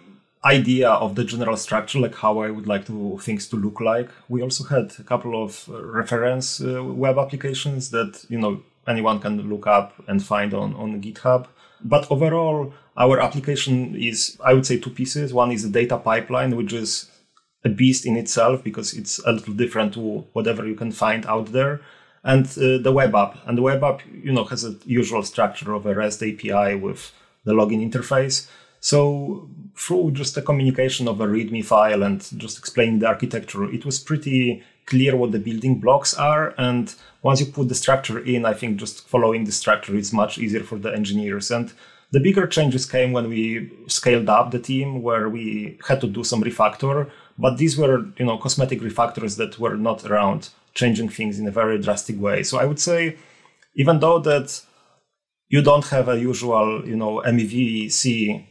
idea 0.45 0.89
of 0.89 1.15
the 1.15 1.23
general 1.23 1.57
structure, 1.57 1.99
like 1.99 2.15
how 2.15 2.39
I 2.39 2.51
would 2.51 2.67
like 2.67 2.85
to 2.85 3.17
things 3.21 3.47
to 3.49 3.55
look 3.55 3.81
like. 3.81 4.09
We 4.29 4.41
also 4.41 4.63
had 4.63 4.93
a 4.99 5.03
couple 5.03 5.43
of 5.43 5.67
reference 5.67 6.61
uh, 6.61 6.83
web 6.83 7.17
applications 7.17 7.89
that 7.89 8.23
you 8.29 8.39
know 8.39 8.61
anyone 8.87 9.19
can 9.19 9.49
look 9.49 9.67
up 9.67 9.93
and 10.07 10.23
find 10.23 10.53
on 10.53 10.75
on 10.75 11.01
GitHub. 11.01 11.47
But 11.83 12.09
overall, 12.11 12.73
our 12.95 13.19
application 13.19 13.95
is 13.95 14.37
I 14.43 14.53
would 14.53 14.65
say 14.65 14.77
two 14.77 14.91
pieces. 14.91 15.33
One 15.33 15.51
is 15.51 15.65
a 15.65 15.69
data 15.69 15.97
pipeline, 15.97 16.55
which 16.55 16.73
is 16.73 17.09
a 17.63 17.69
beast 17.69 18.05
in 18.05 18.15
itself 18.15 18.63
because 18.63 18.93
it's 18.93 19.19
a 19.25 19.31
little 19.31 19.53
different 19.53 19.95
to 19.95 20.25
whatever 20.33 20.65
you 20.67 20.75
can 20.75 20.91
find 20.91 21.25
out 21.25 21.51
there. 21.51 21.81
And 22.23 22.45
uh, 22.57 22.79
the 22.79 22.91
web 22.91 23.13
app, 23.15 23.37
and 23.45 23.57
the 23.57 23.61
web 23.61 23.83
app, 23.83 24.01
you 24.11 24.31
know, 24.31 24.45
has 24.45 24.63
a 24.63 24.75
usual 24.85 25.21
structure 25.23 25.73
of 25.73 25.85
a 25.85 25.93
REST 25.93 26.23
API 26.23 26.75
with 26.75 27.11
the 27.43 27.53
login 27.53 27.87
interface. 27.87 28.47
So 28.85 29.49
through 29.75 30.11
just 30.11 30.37
a 30.37 30.43
communication 30.43 31.07
of 31.07 31.19
a 31.19 31.25
README 31.25 31.65
file 31.65 32.03
and 32.03 32.21
just 32.39 32.59
explaining 32.59 32.99
the 32.99 33.07
architecture, 33.07 33.63
it 33.63 33.83
was 33.83 33.97
pretty 33.97 34.61
clear 34.85 35.15
what 35.15 35.31
the 35.31 35.39
building 35.39 35.79
blocks 35.79 36.13
are. 36.13 36.53
And 36.59 36.93
once 37.23 37.39
you 37.39 37.47
put 37.47 37.67
the 37.67 37.73
structure 37.73 38.19
in, 38.19 38.45
I 38.45 38.53
think 38.53 38.77
just 38.77 39.07
following 39.07 39.45
the 39.45 39.51
structure 39.51 39.95
is 39.95 40.13
much 40.13 40.37
easier 40.37 40.63
for 40.63 40.77
the 40.77 40.93
engineers. 40.93 41.49
And 41.49 41.73
the 42.11 42.19
bigger 42.19 42.45
changes 42.45 42.85
came 42.85 43.11
when 43.11 43.27
we 43.27 43.71
scaled 43.87 44.29
up 44.29 44.51
the 44.51 44.59
team, 44.59 45.01
where 45.01 45.29
we 45.29 45.79
had 45.87 45.99
to 46.01 46.07
do 46.07 46.23
some 46.23 46.43
refactor. 46.43 47.09
But 47.39 47.57
these 47.57 47.79
were, 47.79 48.05
you 48.19 48.25
know, 48.25 48.37
cosmetic 48.37 48.81
refactors 48.81 49.37
that 49.37 49.57
were 49.57 49.77
not 49.77 50.05
around 50.05 50.49
changing 50.75 51.09
things 51.09 51.39
in 51.39 51.47
a 51.47 51.57
very 51.59 51.79
drastic 51.81 52.21
way. 52.21 52.43
So 52.43 52.59
I 52.59 52.65
would 52.65 52.79
say, 52.79 53.17
even 53.75 53.99
though 53.99 54.19
that 54.19 54.61
you 55.49 55.63
don't 55.63 55.87
have 55.87 56.07
a 56.07 56.19
usual, 56.19 56.87
you 56.87 56.95
know, 56.95 57.23
MEVC 57.25 58.45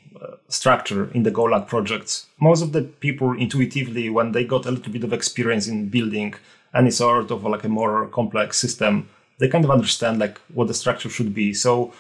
structure 0.49 1.11
in 1.13 1.23
the 1.23 1.31
Golang 1.31 1.67
projects. 1.67 2.27
Most 2.41 2.63
of 2.63 2.73
the 2.73 2.83
people 2.83 3.33
intuitively, 3.33 4.11
when 4.11 4.33
they 4.33 4.45
got 4.45 4.67
a 4.67 4.71
little 4.71 4.93
bit 4.93 5.05
of 5.05 5.13
experience 5.13 5.67
in 5.67 5.89
building 5.89 6.35
any 6.75 6.91
sort 6.91 7.31
of 7.31 7.45
like 7.45 7.65
a 7.65 7.69
more 7.69 8.09
complex 8.09 8.59
system, 8.59 9.09
they 9.39 9.49
kind 9.49 9.65
of 9.65 9.71
understand 9.71 10.19
like 10.19 10.39
what 10.53 10.69
the 10.69 10.75
structure 10.75 11.11
should 11.11 11.35
be. 11.35 11.53
So 11.53 11.93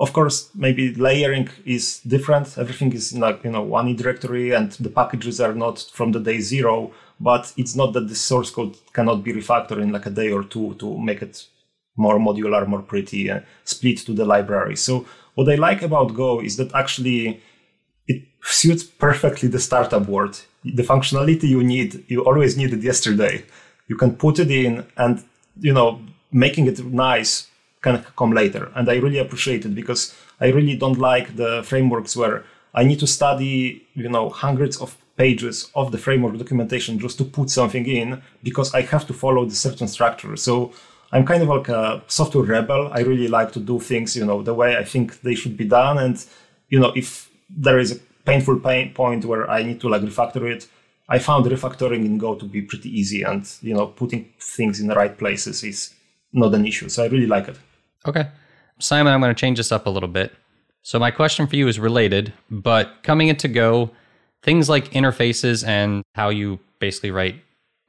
of 0.00 0.14
course, 0.14 0.48
maybe 0.54 0.94
layering 0.94 1.50
is 1.66 2.00
different. 2.00 2.56
Everything 2.56 2.90
is 2.94 3.12
like, 3.12 3.44
you 3.44 3.50
know, 3.50 3.62
one 3.62 3.94
directory 3.94 4.52
and 4.52 4.72
the 4.72 4.88
packages 4.88 5.42
are 5.42 5.54
not 5.54 5.78
from 5.92 6.12
the 6.12 6.20
day 6.20 6.40
zero, 6.40 6.90
but 7.20 7.52
it's 7.58 7.76
not 7.76 7.92
that 7.92 8.08
the 8.08 8.14
source 8.14 8.50
code 8.50 8.78
cannot 8.94 9.22
be 9.22 9.34
refactored 9.34 9.82
in 9.82 9.92
like 9.92 10.06
a 10.06 10.10
day 10.10 10.32
or 10.32 10.42
two 10.42 10.74
to 10.76 10.98
make 10.98 11.20
it 11.20 11.44
more 11.96 12.18
modular, 12.18 12.66
more 12.66 12.80
pretty, 12.80 13.30
uh, 13.30 13.40
split 13.64 13.98
to 13.98 14.14
the 14.14 14.24
library. 14.24 14.74
So 14.74 15.04
what 15.34 15.50
I 15.50 15.56
like 15.56 15.82
about 15.82 16.14
Go 16.14 16.40
is 16.40 16.56
that 16.56 16.74
actually 16.74 17.42
suits 18.42 18.84
perfectly 18.84 19.48
the 19.48 19.60
startup 19.60 20.08
world. 20.08 20.42
The 20.64 20.82
functionality 20.82 21.44
you 21.44 21.62
need, 21.62 22.04
you 22.08 22.24
always 22.24 22.56
needed 22.56 22.82
yesterday. 22.82 23.44
You 23.88 23.96
can 23.96 24.16
put 24.16 24.38
it 24.38 24.50
in 24.50 24.86
and, 24.96 25.22
you 25.60 25.72
know, 25.72 26.00
making 26.32 26.66
it 26.66 26.84
nice 26.84 27.48
can 27.82 28.04
come 28.16 28.32
later. 28.32 28.70
And 28.74 28.88
I 28.88 28.96
really 28.96 29.18
appreciate 29.18 29.64
it 29.64 29.74
because 29.74 30.14
I 30.40 30.48
really 30.48 30.76
don't 30.76 30.98
like 30.98 31.36
the 31.36 31.62
frameworks 31.64 32.16
where 32.16 32.44
I 32.74 32.84
need 32.84 33.00
to 33.00 33.06
study, 33.06 33.86
you 33.94 34.08
know, 34.08 34.28
hundreds 34.28 34.76
of 34.80 34.96
pages 35.16 35.70
of 35.74 35.92
the 35.92 35.98
framework 35.98 36.36
documentation 36.38 36.98
just 36.98 37.18
to 37.18 37.24
put 37.24 37.50
something 37.50 37.86
in 37.86 38.22
because 38.42 38.72
I 38.74 38.82
have 38.82 39.06
to 39.08 39.14
follow 39.14 39.44
the 39.44 39.54
certain 39.54 39.88
structure. 39.88 40.36
So 40.36 40.72
I'm 41.12 41.26
kind 41.26 41.42
of 41.42 41.48
like 41.48 41.68
a 41.68 42.02
software 42.06 42.44
rebel. 42.44 42.90
I 42.92 43.00
really 43.00 43.28
like 43.28 43.52
to 43.52 43.60
do 43.60 43.80
things, 43.80 44.16
you 44.16 44.24
know, 44.24 44.42
the 44.42 44.54
way 44.54 44.76
I 44.76 44.84
think 44.84 45.20
they 45.22 45.34
should 45.34 45.56
be 45.56 45.64
done. 45.64 45.98
And, 45.98 46.24
you 46.68 46.78
know, 46.78 46.92
if 46.94 47.28
there 47.48 47.78
is 47.78 47.92
a 47.92 47.98
painful 48.24 48.60
pain 48.60 48.92
point 48.92 49.24
where 49.24 49.50
I 49.50 49.62
need 49.62 49.80
to 49.80 49.88
like 49.88 50.02
refactor 50.02 50.50
it, 50.50 50.66
I 51.08 51.18
found 51.18 51.44
refactoring 51.46 52.04
in 52.04 52.18
Go 52.18 52.34
to 52.36 52.44
be 52.44 52.62
pretty 52.62 52.88
easy. 52.88 53.22
And, 53.22 53.48
you 53.62 53.74
know, 53.74 53.86
putting 53.86 54.30
things 54.38 54.80
in 54.80 54.86
the 54.86 54.94
right 54.94 55.16
places 55.16 55.64
is 55.64 55.94
not 56.32 56.54
an 56.54 56.66
issue. 56.66 56.88
So 56.88 57.02
I 57.02 57.08
really 57.08 57.26
like 57.26 57.48
it. 57.48 57.58
Okay. 58.06 58.28
Simon, 58.78 59.12
I'm 59.12 59.20
going 59.20 59.34
to 59.34 59.40
change 59.40 59.58
this 59.58 59.72
up 59.72 59.86
a 59.86 59.90
little 59.90 60.08
bit. 60.08 60.32
So 60.82 60.98
my 60.98 61.10
question 61.10 61.46
for 61.46 61.56
you 61.56 61.68
is 61.68 61.78
related, 61.78 62.32
but 62.50 63.02
coming 63.02 63.28
into 63.28 63.48
Go, 63.48 63.90
things 64.42 64.68
like 64.68 64.90
interfaces 64.92 65.66
and 65.66 66.02
how 66.14 66.30
you 66.30 66.58
basically 66.78 67.10
write 67.10 67.36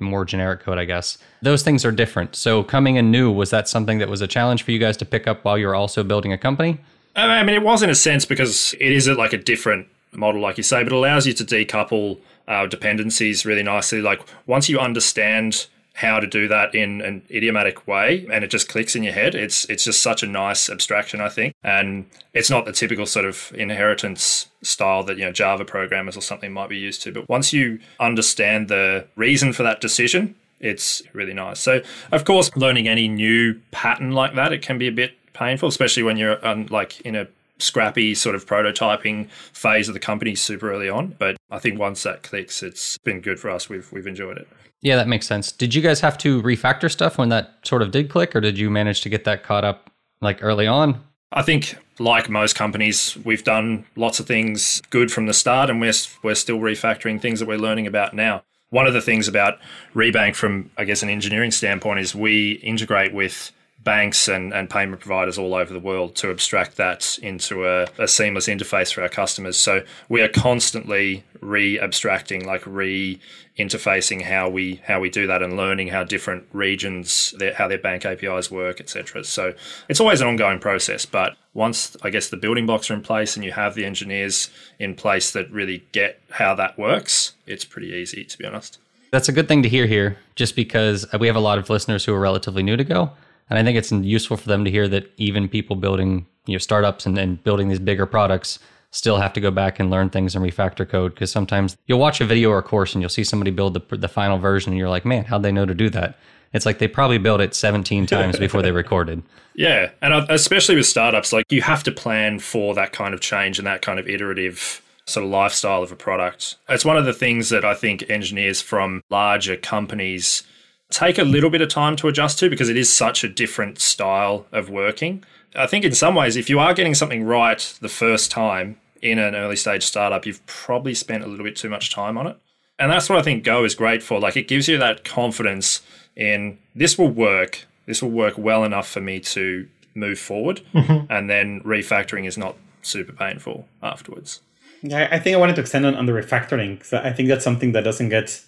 more 0.02 0.26
generic 0.26 0.62
code, 0.62 0.78
I 0.78 0.86
guess. 0.86 1.18
Those 1.42 1.64
things 1.64 1.86
are 1.86 1.92
different. 1.92 2.36
So 2.36 2.64
coming 2.64 2.96
in 2.96 3.12
new, 3.12 3.32
was 3.32 3.52
that 3.52 3.70
something 3.70 4.00
that 4.00 4.10
was 4.10 4.20
a 4.20 4.28
challenge 4.28 4.64
for 4.64 4.72
you 4.72 4.80
guys 4.80 4.98
to 4.98 5.06
pick 5.06 5.28
up 5.28 5.46
while 5.46 5.58
you're 5.58 5.76
also 5.76 6.04
building 6.04 6.34
a 6.34 6.38
company? 6.38 6.80
I 7.16 7.44
mean, 7.44 7.56
it 7.56 7.62
was 7.62 7.84
in 7.84 7.90
a 7.90 7.96
sense 7.96 8.26
because 8.26 8.74
it 8.80 8.92
is 8.92 9.08
like 9.08 9.32
a 9.32 9.38
different 9.38 9.88
model, 10.14 10.42
like 10.42 10.58
you 10.58 10.64
say, 10.64 10.84
but 10.84 10.92
allows 10.92 11.26
you 11.26 11.34
to 11.34 11.44
decouple 11.44 12.20
uh, 12.48 12.68
dependencies 12.68 13.46
really 13.46 13.64
nicely. 13.64 14.02
Like 14.02 14.22
once 14.46 14.70
you 14.70 14.80
understand 14.80 15.68
how 15.94 16.20
to 16.20 16.28
do 16.28 16.48
that 16.48 16.74
in 16.74 17.02
an 17.02 17.22
idiomatic 17.30 17.86
way 17.88 18.26
and 18.32 18.44
it 18.44 18.48
just 18.48 18.70
clicks 18.70 18.96
in 18.96 19.04
your 19.04 19.14
head 19.14 19.36
it's 19.36 19.66
it's 19.66 19.84
just 19.84 20.02
such 20.02 20.24
a 20.24 20.28
nice 20.28 20.70
abstraction 20.70 21.20
i 21.20 21.28
think 21.28 21.54
and 21.64 22.06
it's 22.34 22.50
not 22.50 22.64
the 22.66 22.72
typical 22.72 23.06
sort 23.06 23.26
of 23.26 23.52
inheritance 23.56 24.48
style 24.62 25.04
that 25.04 25.18
you 25.18 25.26
know 25.26 25.34
java 25.34 25.66
programmers 25.66 26.16
or 26.16 26.22
something 26.22 26.52
might 26.52 26.70
be 26.70 26.78
used 26.78 27.02
to 27.02 27.12
but 27.12 27.28
once 27.28 27.52
you 27.52 27.78
understand 28.00 28.70
the 28.70 29.06
reason 29.18 29.52
for 29.52 29.64
that 29.64 29.82
decision 29.82 30.34
it's 30.62 31.02
really 31.12 31.34
nice 31.34 31.60
so 31.60 31.82
of 32.12 32.24
course 32.24 32.56
learning 32.56 32.88
any 32.88 33.10
new 33.10 33.60
pattern 33.72 34.12
like 34.12 34.34
that 34.34 34.54
it 34.54 34.62
can 34.62 34.78
be 34.78 34.88
a 34.88 34.92
bit 34.92 35.12
painful 35.34 35.68
especially 35.68 36.04
when 36.04 36.16
you're 36.16 36.46
um, 36.48 36.66
like 36.68 37.02
in 37.02 37.16
a 37.16 37.28
scrappy 37.62 38.16
sort 38.16 38.36
of 38.36 38.46
prototyping 38.46 39.30
phase 39.30 39.88
of 39.88 39.94
the 39.94 40.00
company 40.00 40.36
super 40.36 40.72
early 40.72 40.90
on 40.90 41.16
but 41.20 41.38
i 41.50 41.60
think 41.60 41.80
once 41.80 42.04
that 42.04 42.24
clicks 42.24 42.64
it's 42.64 42.98
been 43.00 43.22
good 43.22 43.40
for 43.40 43.50
us 43.50 43.70
we've 43.70 43.92
we've 43.92 44.08
enjoyed 44.08 44.38
it 44.38 44.48
yeah, 44.82 44.96
that 44.96 45.08
makes 45.08 45.28
sense. 45.28 45.52
Did 45.52 45.76
you 45.76 45.82
guys 45.82 46.02
have 46.02 46.18
to 46.20 46.42
refactor 46.42 46.92
stuff 46.92 47.18
when 47.18 47.30
that 47.30 47.60
sort 47.64 47.84
of 47.84 47.92
did 47.92 48.10
click, 48.10 48.36
or 48.36 48.42
did 48.42 48.58
you 48.58 48.70
manage 48.70 49.02
to 49.02 49.10
get 49.10 49.24
that 49.26 49.44
caught 49.44 49.64
up 49.64 49.92
like 50.22 50.40
early 50.42 50.68
on? 50.68 51.02
I 51.32 51.44
think, 51.44 51.78
like 52.00 52.30
most 52.30 52.56
companies, 52.56 53.18
we've 53.24 53.44
done 53.44 53.86
lots 53.96 54.20
of 54.20 54.26
things 54.26 54.82
good 54.90 55.12
from 55.12 55.28
the 55.28 55.34
start, 55.34 55.70
and 55.70 55.80
we're 55.80 55.94
we're 56.24 56.36
still 56.36 56.60
refactoring 56.60 57.22
things 57.22 57.40
that 57.40 57.48
we're 57.48 57.60
learning 57.60 57.88
about 57.88 58.14
now. 58.14 58.44
One 58.70 58.88
of 58.88 58.94
the 58.94 59.02
things 59.02 59.28
about 59.28 59.60
Rebank, 59.94 60.36
from 60.36 60.72
I 60.78 60.86
guess 60.86 61.04
an 61.04 61.10
engineering 61.10 61.52
standpoint, 61.52 62.00
is 62.00 62.16
we 62.16 62.54
integrate 62.64 63.14
with 63.14 63.52
banks 63.84 64.28
and, 64.28 64.54
and 64.54 64.70
payment 64.70 65.02
providers 65.02 65.38
all 65.38 65.56
over 65.56 65.74
the 65.74 65.80
world 65.80 66.16
to 66.16 66.30
abstract 66.30 66.78
that 66.78 67.18
into 67.22 67.68
a, 67.68 67.88
a 67.98 68.08
seamless 68.08 68.48
interface 68.48 68.94
for 68.94 69.02
our 69.02 69.10
customers. 69.10 69.58
So 69.58 69.84
we 70.08 70.22
are 70.22 70.28
constantly 70.28 71.24
re-abstracting, 71.42 72.46
like 72.46 72.66
re-interfacing 72.68 74.22
how 74.22 74.50
we 74.50 74.82
how 74.86 75.00
we 75.00 75.10
do 75.10 75.26
that 75.26 75.42
and 75.42 75.58
learning 75.58 75.88
how 75.88 76.04
different 76.04 76.46
regions 76.54 77.34
their, 77.40 77.54
how 77.56 77.68
their 77.68 77.80
bank 77.80 78.06
APIs 78.06 78.52
work, 78.52 78.80
etc. 78.80 79.24
So 79.24 79.54
it's 79.90 80.00
always 80.00 80.22
an 80.22 80.28
ongoing 80.28 80.60
process, 80.60 81.06
but 81.06 81.36
once 81.54 81.98
I 82.04 82.12
guess 82.12 82.30
the 82.30 82.38
building 82.38 82.68
blocks 82.68 82.92
are 82.92 82.94
in 82.94 83.02
place 83.02 83.36
and 83.36 83.44
you 83.44 83.52
have 83.52 83.74
the 83.74 83.86
engineers 83.86 84.50
in 84.80 84.96
place 84.96 85.32
that 85.32 85.52
really 85.52 85.86
get 85.92 86.22
how 86.30 86.54
that 86.56 86.78
works, 86.78 87.34
it's 87.48 87.66
pretty 87.66 87.90
easy 87.90 88.24
to 88.26 88.38
be 88.38 88.46
honest. 88.46 88.78
That's 89.12 89.28
a 89.28 89.34
good 89.34 89.50
thing 89.50 89.62
to 89.64 89.70
hear 89.70 89.88
here, 89.88 90.18
just 90.36 90.56
because 90.56 91.06
we 91.20 91.28
have 91.28 91.36
a 91.36 91.42
lot 91.42 91.58
of 91.58 91.70
listeners 91.70 92.06
who 92.06 92.14
are 92.14 92.20
relatively 92.20 92.64
new 92.64 92.78
to 92.78 92.84
Go. 92.86 93.12
And 93.52 93.60
I 93.60 93.64
think 93.66 93.78
it's 93.78 93.92
useful 93.92 94.38
for 94.38 94.48
them 94.48 94.64
to 94.64 94.72
hear 94.72 94.88
that 94.88 95.12
even 95.18 95.50
people 95.50 95.76
building, 95.76 96.26
you 96.46 96.54
know, 96.54 96.58
startups 96.58 97.06
and, 97.06 97.18
and 97.18 97.44
building 97.44 97.68
these 97.68 97.80
bigger 97.80 98.06
products 98.06 98.60
still 98.92 99.18
have 99.18 99.34
to 99.34 99.42
go 99.42 99.52
back 99.52 99.78
and 99.78 99.92
learn 99.92 100.10
things 100.10 100.38
and 100.38 100.46
refactor 100.46 100.88
code 100.88 101.14
because 101.14 101.30
sometimes 101.32 101.76
you'll 101.86 102.00
watch 102.00 102.22
a 102.22 102.26
video 102.26 102.50
or 102.50 102.60
a 102.60 102.64
course 102.64 102.94
and 102.94 103.02
you'll 103.02 103.10
see 103.10 103.26
somebody 103.26 103.52
build 103.52 103.74
the, 103.74 103.98
the 103.98 104.08
final 104.08 104.38
version 104.38 104.72
and 104.72 104.80
you're 104.80 104.88
like, 104.88 105.04
man, 105.04 105.26
how'd 105.26 105.44
they 105.44 105.52
know 105.52 105.66
to 105.66 105.76
do 105.76 105.90
that? 105.90 106.18
It's 106.54 106.66
like 106.66 106.80
they 106.80 106.88
probably 106.88 107.18
built 107.18 107.42
it 107.42 107.54
17 107.54 108.06
times 108.06 108.40
before 108.40 108.62
they 108.62 108.72
recorded. 108.72 109.22
Yeah. 109.54 109.92
And 110.02 110.14
uh, 110.14 110.26
especially 110.30 110.78
with 110.78 110.86
startups, 110.86 111.34
like 111.34 111.52
you 111.52 111.62
have 111.62 111.84
to 111.84 111.92
plan 111.92 112.40
for 112.40 112.74
that 112.76 112.94
kind 112.94 113.14
of 113.14 113.20
change 113.20 113.58
and 113.58 113.68
that 113.68 113.82
kind 113.82 114.00
of 114.00 114.08
iterative 114.08 114.82
sort 115.06 115.26
of 115.26 115.30
lifestyle 115.30 115.84
of 115.84 115.92
a 115.92 115.98
product. 115.98 116.56
It's 116.70 116.86
one 116.86 116.96
of 116.96 117.04
the 117.04 117.14
things 117.14 117.50
that 117.50 117.66
I 117.66 117.74
think 117.74 118.10
engineers 118.10 118.62
from 118.62 119.04
larger 119.10 119.58
companies 119.58 120.44
take 120.92 121.18
a 121.18 121.24
little 121.24 121.50
bit 121.50 121.62
of 121.62 121.70
time 121.70 121.96
to 121.98 122.08
adjust 122.08 122.38
to 122.40 122.50
because 122.50 122.70
it 122.70 122.78
is 122.78 122.94
such 122.94 123.24
a 123.24 123.30
different 123.30 123.80
style 123.80 124.46
of 124.52 124.70
working. 124.70 125.24
I 125.56 125.68
think 125.68 125.84
in 125.84 125.94
some 125.94 126.16
ways, 126.16 126.38
if 126.38 126.50
you 126.50 126.60
are 126.60 126.74
getting 126.74 126.94
something 126.94 127.24
right 127.24 127.78
the 127.82 127.90
first 127.90 128.32
time 128.32 128.78
in 129.02 129.18
an 129.18 129.36
early 129.36 129.56
stage 129.56 129.84
startup, 129.84 130.26
you've 130.26 130.46
probably 130.46 130.94
spent 130.94 131.24
a 131.24 131.28
little 131.28 131.44
bit 131.44 131.56
too 131.56 131.70
much 131.70 131.94
time 131.94 132.18
on 132.18 132.28
it. 132.28 132.38
And 132.78 132.92
that's 132.92 133.10
what 133.10 133.20
I 133.20 133.22
think 133.22 133.44
Go 133.44 133.64
is 133.64 133.76
great 133.76 134.02
for. 134.02 134.20
Like 134.20 134.38
it 134.38 134.48
gives 134.48 134.68
you 134.68 134.78
that 134.78 135.04
confidence 135.04 135.82
in 136.16 136.58
this 136.76 136.98
will 136.98 137.10
work. 137.10 137.66
This 137.86 138.02
will 138.02 138.12
work 138.12 138.38
well 138.38 138.64
enough 138.64 138.88
for 138.88 139.02
me 139.02 139.20
to 139.20 139.68
move 139.94 140.20
forward. 140.20 140.62
Mm-hmm. 140.74 141.12
And 141.12 141.30
then 141.30 141.62
refactoring 141.62 142.26
is 142.26 142.38
not 142.38 142.56
super 142.82 143.14
painful 143.14 143.68
afterwards. 143.84 144.42
Yeah, 144.82 145.08
I 145.12 145.20
think 145.20 145.36
I 145.36 145.40
wanted 145.40 145.56
to 145.58 145.62
extend 145.62 145.86
on, 145.86 145.96
on 145.96 146.06
the 146.06 146.12
refactoring. 146.12 146.82
I 146.94 147.14
think 147.14 147.30
that's 147.30 147.44
something 147.44 147.72
that 147.74 147.84
doesn't 147.84 148.10
get 148.10 148.44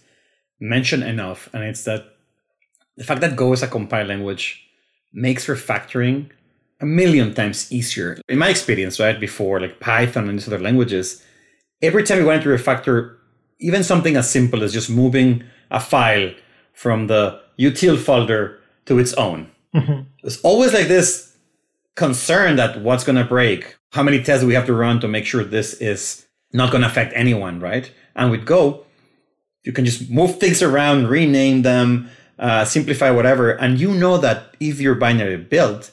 mentioned 0.60 1.04
enough. 1.04 1.50
And 1.54 1.64
it's 1.64 1.84
that 1.84 2.13
the 2.98 3.04
fact 3.04 3.22
that 3.22 3.36
Go 3.36 3.54
is 3.54 3.64
a 3.64 3.68
compiled 3.68 4.08
language 4.08 4.64
makes 5.14 5.48
refactoring 5.48 6.30
a 6.80 6.86
million 6.86 7.34
times 7.34 7.72
easier. 7.72 8.20
In 8.28 8.38
my 8.38 8.50
experience, 8.50 9.00
right, 9.00 9.20
before 9.20 9.60
like 9.60 9.80
Python 9.80 10.28
and 10.28 10.38
these 10.38 10.48
other 10.48 10.60
languages, 10.60 11.24
every 11.82 12.04
time 12.04 12.20
you 12.20 12.26
wanted 12.26 12.44
to 12.44 12.50
refactor 12.50 13.18
even 13.60 13.84
something 13.84 14.16
as 14.16 14.30
simple 14.30 14.64
as 14.64 14.74
just 14.74 14.90
moving 14.90 15.44
a 15.72 15.80
file 15.80 16.32
from 16.74 17.08
the 17.08 17.40
util 17.60 17.98
folder 17.98 18.60
to 18.86 19.00
its 19.00 19.14
own, 19.14 19.50
mm-hmm. 19.74 20.02
there's 20.22 20.42
always 20.42 20.74
like 20.74 20.88
this 20.88 21.36
concern 21.96 22.56
that 22.56 22.82
what's 22.82 23.04
going 23.04 23.16
to 23.16 23.24
break, 23.24 23.78
how 23.92 24.04
many 24.04 24.22
tests 24.22 24.42
do 24.42 24.48
we 24.48 24.56
have 24.56 24.66
to 24.66 24.74
run 24.74 25.00
to 25.00 25.08
make 25.08 25.26
sure 25.26 25.44
this 25.44 25.76
is 25.76 26.26
not 26.52 26.72
going 26.72 26.82
to 26.82 26.88
affect 26.88 27.14
anyone, 27.16 27.60
right? 27.60 27.92
And 28.16 28.32
with 28.32 28.46
Go, 28.46 28.86
you 29.64 29.72
can 29.72 29.86
just 29.86 30.10
move 30.10 30.40
things 30.40 30.62
around, 30.62 31.08
rename 31.08 31.62
them, 31.62 32.10
uh, 32.44 32.66
simplify 32.66 33.10
whatever, 33.10 33.52
and 33.52 33.80
you 33.80 33.94
know 33.94 34.18
that 34.18 34.54
if 34.60 34.82
your 34.82 34.96
binary 34.96 35.38
built, 35.38 35.92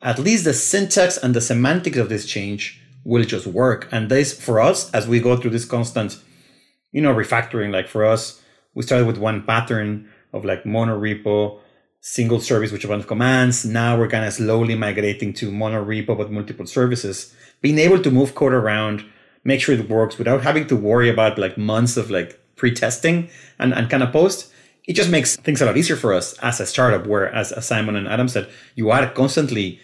at 0.00 0.18
least 0.18 0.44
the 0.44 0.54
syntax 0.54 1.18
and 1.18 1.34
the 1.34 1.42
semantics 1.42 1.98
of 1.98 2.08
this 2.08 2.24
change 2.24 2.80
will 3.04 3.22
just 3.22 3.46
work. 3.46 3.86
And 3.92 4.10
this, 4.10 4.32
for 4.32 4.60
us, 4.60 4.90
as 4.92 5.06
we 5.06 5.20
go 5.20 5.36
through 5.36 5.50
this 5.50 5.66
constant, 5.66 6.18
you 6.90 7.02
know, 7.02 7.14
refactoring, 7.14 7.70
like 7.70 7.86
for 7.86 8.06
us, 8.06 8.42
we 8.74 8.82
started 8.82 9.06
with 9.06 9.18
one 9.18 9.42
pattern 9.42 10.08
of 10.32 10.42
like 10.42 10.64
monorepo, 10.64 11.60
single 12.00 12.40
service 12.40 12.72
with 12.72 12.82
a 12.82 12.88
bunch 12.88 13.02
of 13.02 13.06
commands. 13.06 13.66
Now 13.66 13.98
we're 13.98 14.08
kind 14.08 14.24
of 14.24 14.32
slowly 14.32 14.74
migrating 14.76 15.34
to 15.34 15.50
monorepo 15.50 16.16
but 16.16 16.32
multiple 16.32 16.66
services. 16.66 17.34
Being 17.60 17.78
able 17.78 18.02
to 18.02 18.10
move 18.10 18.34
code 18.34 18.54
around, 18.54 19.04
make 19.44 19.60
sure 19.60 19.74
it 19.74 19.90
works 19.90 20.16
without 20.16 20.40
having 20.44 20.66
to 20.68 20.76
worry 20.76 21.10
about 21.10 21.38
like 21.38 21.58
months 21.58 21.98
of 21.98 22.10
like 22.10 22.40
pre-testing 22.56 23.28
and, 23.58 23.74
and 23.74 23.90
kind 23.90 24.02
of 24.02 24.12
post 24.12 24.50
it 24.86 24.94
just 24.94 25.10
makes 25.10 25.36
things 25.36 25.60
a 25.60 25.66
lot 25.66 25.76
easier 25.76 25.96
for 25.96 26.12
us 26.12 26.38
as 26.38 26.60
a 26.60 26.66
startup 26.66 27.06
where 27.06 27.32
as, 27.32 27.52
simon 27.64 27.96
and 27.96 28.08
adam 28.08 28.28
said 28.28 28.48
you 28.74 28.90
are 28.90 29.08
constantly 29.10 29.80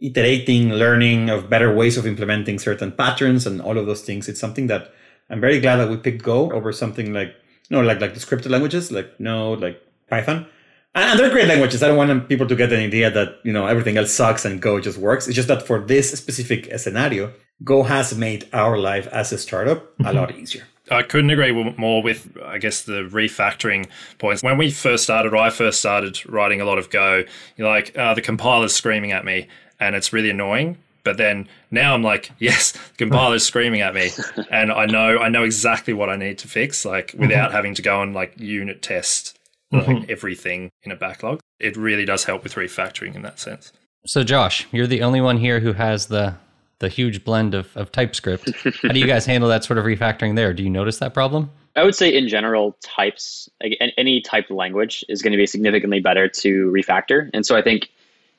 iterating 0.00 0.70
learning 0.70 1.28
of 1.28 1.50
better 1.50 1.72
ways 1.74 1.96
of 1.96 2.06
implementing 2.06 2.58
certain 2.58 2.90
patterns 2.92 3.46
and 3.46 3.60
all 3.60 3.76
of 3.76 3.86
those 3.86 4.02
things. 4.02 4.28
It's 4.28 4.40
something 4.40 4.66
that 4.68 4.92
i'm 5.28 5.40
very 5.40 5.60
glad 5.60 5.76
that 5.76 5.88
we 5.88 5.96
picked 5.96 6.22
go 6.22 6.50
over 6.50 6.72
something 6.72 7.12
like 7.12 7.28
you 7.68 7.76
know 7.76 7.82
like 7.82 8.00
like 8.00 8.14
the 8.14 8.20
scripted 8.20 8.50
languages 8.50 8.90
like 8.90 9.08
node 9.20 9.60
like 9.60 9.80
python. 10.08 10.46
And 10.92 11.20
they're 11.20 11.30
great 11.30 11.46
languages. 11.46 11.84
I 11.84 11.86
don't 11.86 11.96
want 11.96 12.28
people 12.28 12.48
to 12.48 12.56
get 12.56 12.72
an 12.72 12.80
idea 12.80 13.12
that 13.12 13.36
you 13.44 13.52
know 13.52 13.66
everything 13.66 13.96
else 13.96 14.12
sucks 14.12 14.44
and 14.44 14.60
go 14.60 14.80
just 14.80 14.98
works. 14.98 15.28
It's 15.28 15.36
just 15.36 15.48
that 15.48 15.66
for 15.66 15.78
this 15.80 16.10
specific 16.10 16.78
scenario 16.78 17.32
go 17.62 17.82
has 17.84 18.16
made 18.16 18.48
our 18.52 18.76
life 18.78 19.06
as 19.08 19.32
a 19.32 19.38
startup 19.38 19.92
a 20.04 20.12
lot 20.12 20.34
easier 20.34 20.64
I 20.90 21.02
couldn't 21.02 21.30
agree 21.30 21.52
more 21.52 22.02
with, 22.02 22.36
I 22.44 22.58
guess, 22.58 22.82
the 22.82 23.02
refactoring 23.02 23.88
points. 24.18 24.42
When 24.42 24.58
we 24.58 24.70
first 24.70 25.04
started, 25.04 25.32
or 25.32 25.36
I 25.36 25.50
first 25.50 25.78
started 25.78 26.28
writing 26.28 26.60
a 26.60 26.64
lot 26.64 26.78
of 26.78 26.90
Go, 26.90 27.24
you're 27.56 27.68
like, 27.68 27.96
uh, 27.96 28.14
the 28.14 28.22
compiler's 28.22 28.74
screaming 28.74 29.12
at 29.12 29.24
me, 29.24 29.48
and 29.78 29.94
it's 29.94 30.12
really 30.12 30.30
annoying. 30.30 30.78
But 31.02 31.16
then 31.16 31.48
now 31.70 31.94
I'm 31.94 32.02
like, 32.02 32.30
yes, 32.38 32.72
the 32.72 32.96
compiler's 32.98 33.44
screaming 33.44 33.80
at 33.80 33.94
me, 33.94 34.10
and 34.50 34.70
I 34.72 34.86
know 34.86 35.18
I 35.18 35.28
know 35.28 35.44
exactly 35.44 35.94
what 35.94 36.10
I 36.10 36.16
need 36.16 36.38
to 36.38 36.48
fix, 36.48 36.84
like 36.84 37.08
mm-hmm. 37.08 37.20
without 37.20 37.48
mm-hmm. 37.48 37.56
having 37.56 37.74
to 37.74 37.82
go 37.82 38.02
and 38.02 38.14
like 38.14 38.38
unit 38.38 38.82
test 38.82 39.38
like 39.72 39.86
mm-hmm. 39.86 40.10
everything 40.10 40.70
in 40.82 40.90
a 40.90 40.96
backlog. 40.96 41.40
It 41.58 41.76
really 41.76 42.04
does 42.04 42.24
help 42.24 42.42
with 42.42 42.54
refactoring 42.54 43.14
in 43.14 43.22
that 43.22 43.38
sense. 43.38 43.72
So, 44.06 44.24
Josh, 44.24 44.66
you're 44.72 44.86
the 44.86 45.02
only 45.02 45.20
one 45.20 45.36
here 45.36 45.60
who 45.60 45.74
has 45.74 46.06
the 46.06 46.34
the 46.80 46.88
huge 46.88 47.24
blend 47.24 47.54
of, 47.54 47.74
of 47.76 47.92
TypeScript. 47.92 48.50
How 48.82 48.88
do 48.88 48.98
you 48.98 49.06
guys 49.06 49.24
handle 49.26 49.48
that 49.50 49.64
sort 49.64 49.78
of 49.78 49.84
refactoring 49.84 50.34
there? 50.34 50.52
Do 50.52 50.62
you 50.62 50.70
notice 50.70 50.98
that 50.98 51.14
problem? 51.14 51.50
I 51.76 51.84
would 51.84 51.94
say 51.94 52.14
in 52.14 52.26
general, 52.26 52.76
types, 52.82 53.48
like 53.62 53.78
any 53.96 54.20
type 54.20 54.50
of 54.50 54.56
language 54.56 55.04
is 55.08 55.22
going 55.22 55.32
to 55.32 55.36
be 55.36 55.46
significantly 55.46 56.00
better 56.00 56.26
to 56.28 56.70
refactor. 56.72 57.30
And 57.32 57.46
so 57.46 57.56
I 57.56 57.62
think 57.62 57.90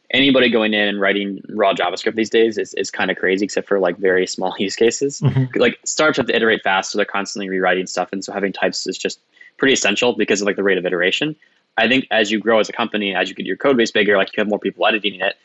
anybody 0.10 0.50
going 0.50 0.74
in 0.74 0.88
and 0.88 1.00
writing 1.00 1.42
raw 1.50 1.74
JavaScript 1.74 2.16
these 2.16 2.30
days 2.30 2.58
is, 2.58 2.74
is 2.74 2.92
kind 2.92 3.10
of 3.10 3.18
crazy, 3.18 3.46
except 3.46 3.68
for 3.68 3.80
like 3.80 3.98
very 3.98 4.28
small 4.28 4.56
use 4.60 4.76
cases. 4.76 5.22
Mm-hmm. 5.22 5.60
Like 5.60 5.80
startups 5.86 6.18
have 6.18 6.28
to 6.28 6.36
iterate 6.36 6.64
fast, 6.64 6.92
so 6.92 6.98
they're 6.98 7.06
constantly 7.06 7.48
rewriting 7.48 7.88
stuff. 7.88 8.10
And 8.12 8.26
so 8.26 8.34
having 8.34 8.52
types 8.52 8.86
is 8.88 8.98
just 8.98 9.20
pretty 9.58 9.74
essential 9.74 10.14
because 10.14 10.42
of 10.42 10.48
like 10.48 10.56
the 10.56 10.64
rate 10.64 10.78
of 10.78 10.86
iteration. 10.86 11.36
I 11.78 11.88
think 11.88 12.08
as 12.12 12.32
you 12.32 12.40
grow 12.40 12.60
as 12.60 12.68
a 12.68 12.74
company, 12.74 13.16
as 13.16 13.30
you 13.30 13.36
get 13.36 13.46
your 13.46 13.56
code 13.56 13.78
base 13.78 13.92
bigger, 13.92 14.18
like 14.18 14.36
you 14.36 14.42
have 14.42 14.50
more 14.50 14.60
people 14.60 14.86
editing 14.86 15.22
it, 15.22 15.38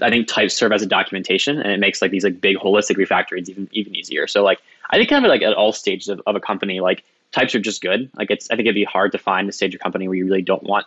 I 0.00 0.10
think 0.10 0.28
types 0.28 0.54
serve 0.54 0.72
as 0.72 0.82
a 0.82 0.86
documentation 0.86 1.58
and 1.58 1.70
it 1.70 1.80
makes 1.80 2.00
like 2.02 2.10
these 2.10 2.24
like 2.24 2.40
big 2.40 2.56
holistic 2.56 2.96
refactorings 2.96 3.48
even 3.48 3.68
even 3.72 3.94
easier. 3.94 4.26
So 4.26 4.42
like 4.42 4.60
I 4.90 4.96
think 4.96 5.08
kind 5.08 5.24
of 5.24 5.28
like 5.28 5.42
at 5.42 5.54
all 5.54 5.72
stages 5.72 6.08
of, 6.08 6.20
of 6.26 6.36
a 6.36 6.40
company, 6.40 6.80
like 6.80 7.04
types 7.32 7.54
are 7.54 7.60
just 7.60 7.82
good. 7.82 8.10
Like 8.16 8.30
it's 8.30 8.50
I 8.50 8.56
think 8.56 8.66
it'd 8.66 8.74
be 8.74 8.84
hard 8.84 9.12
to 9.12 9.18
find 9.18 9.48
a 9.48 9.52
stage 9.52 9.74
of 9.74 9.80
company 9.80 10.08
where 10.08 10.16
you 10.16 10.24
really 10.24 10.42
don't 10.42 10.62
want 10.62 10.86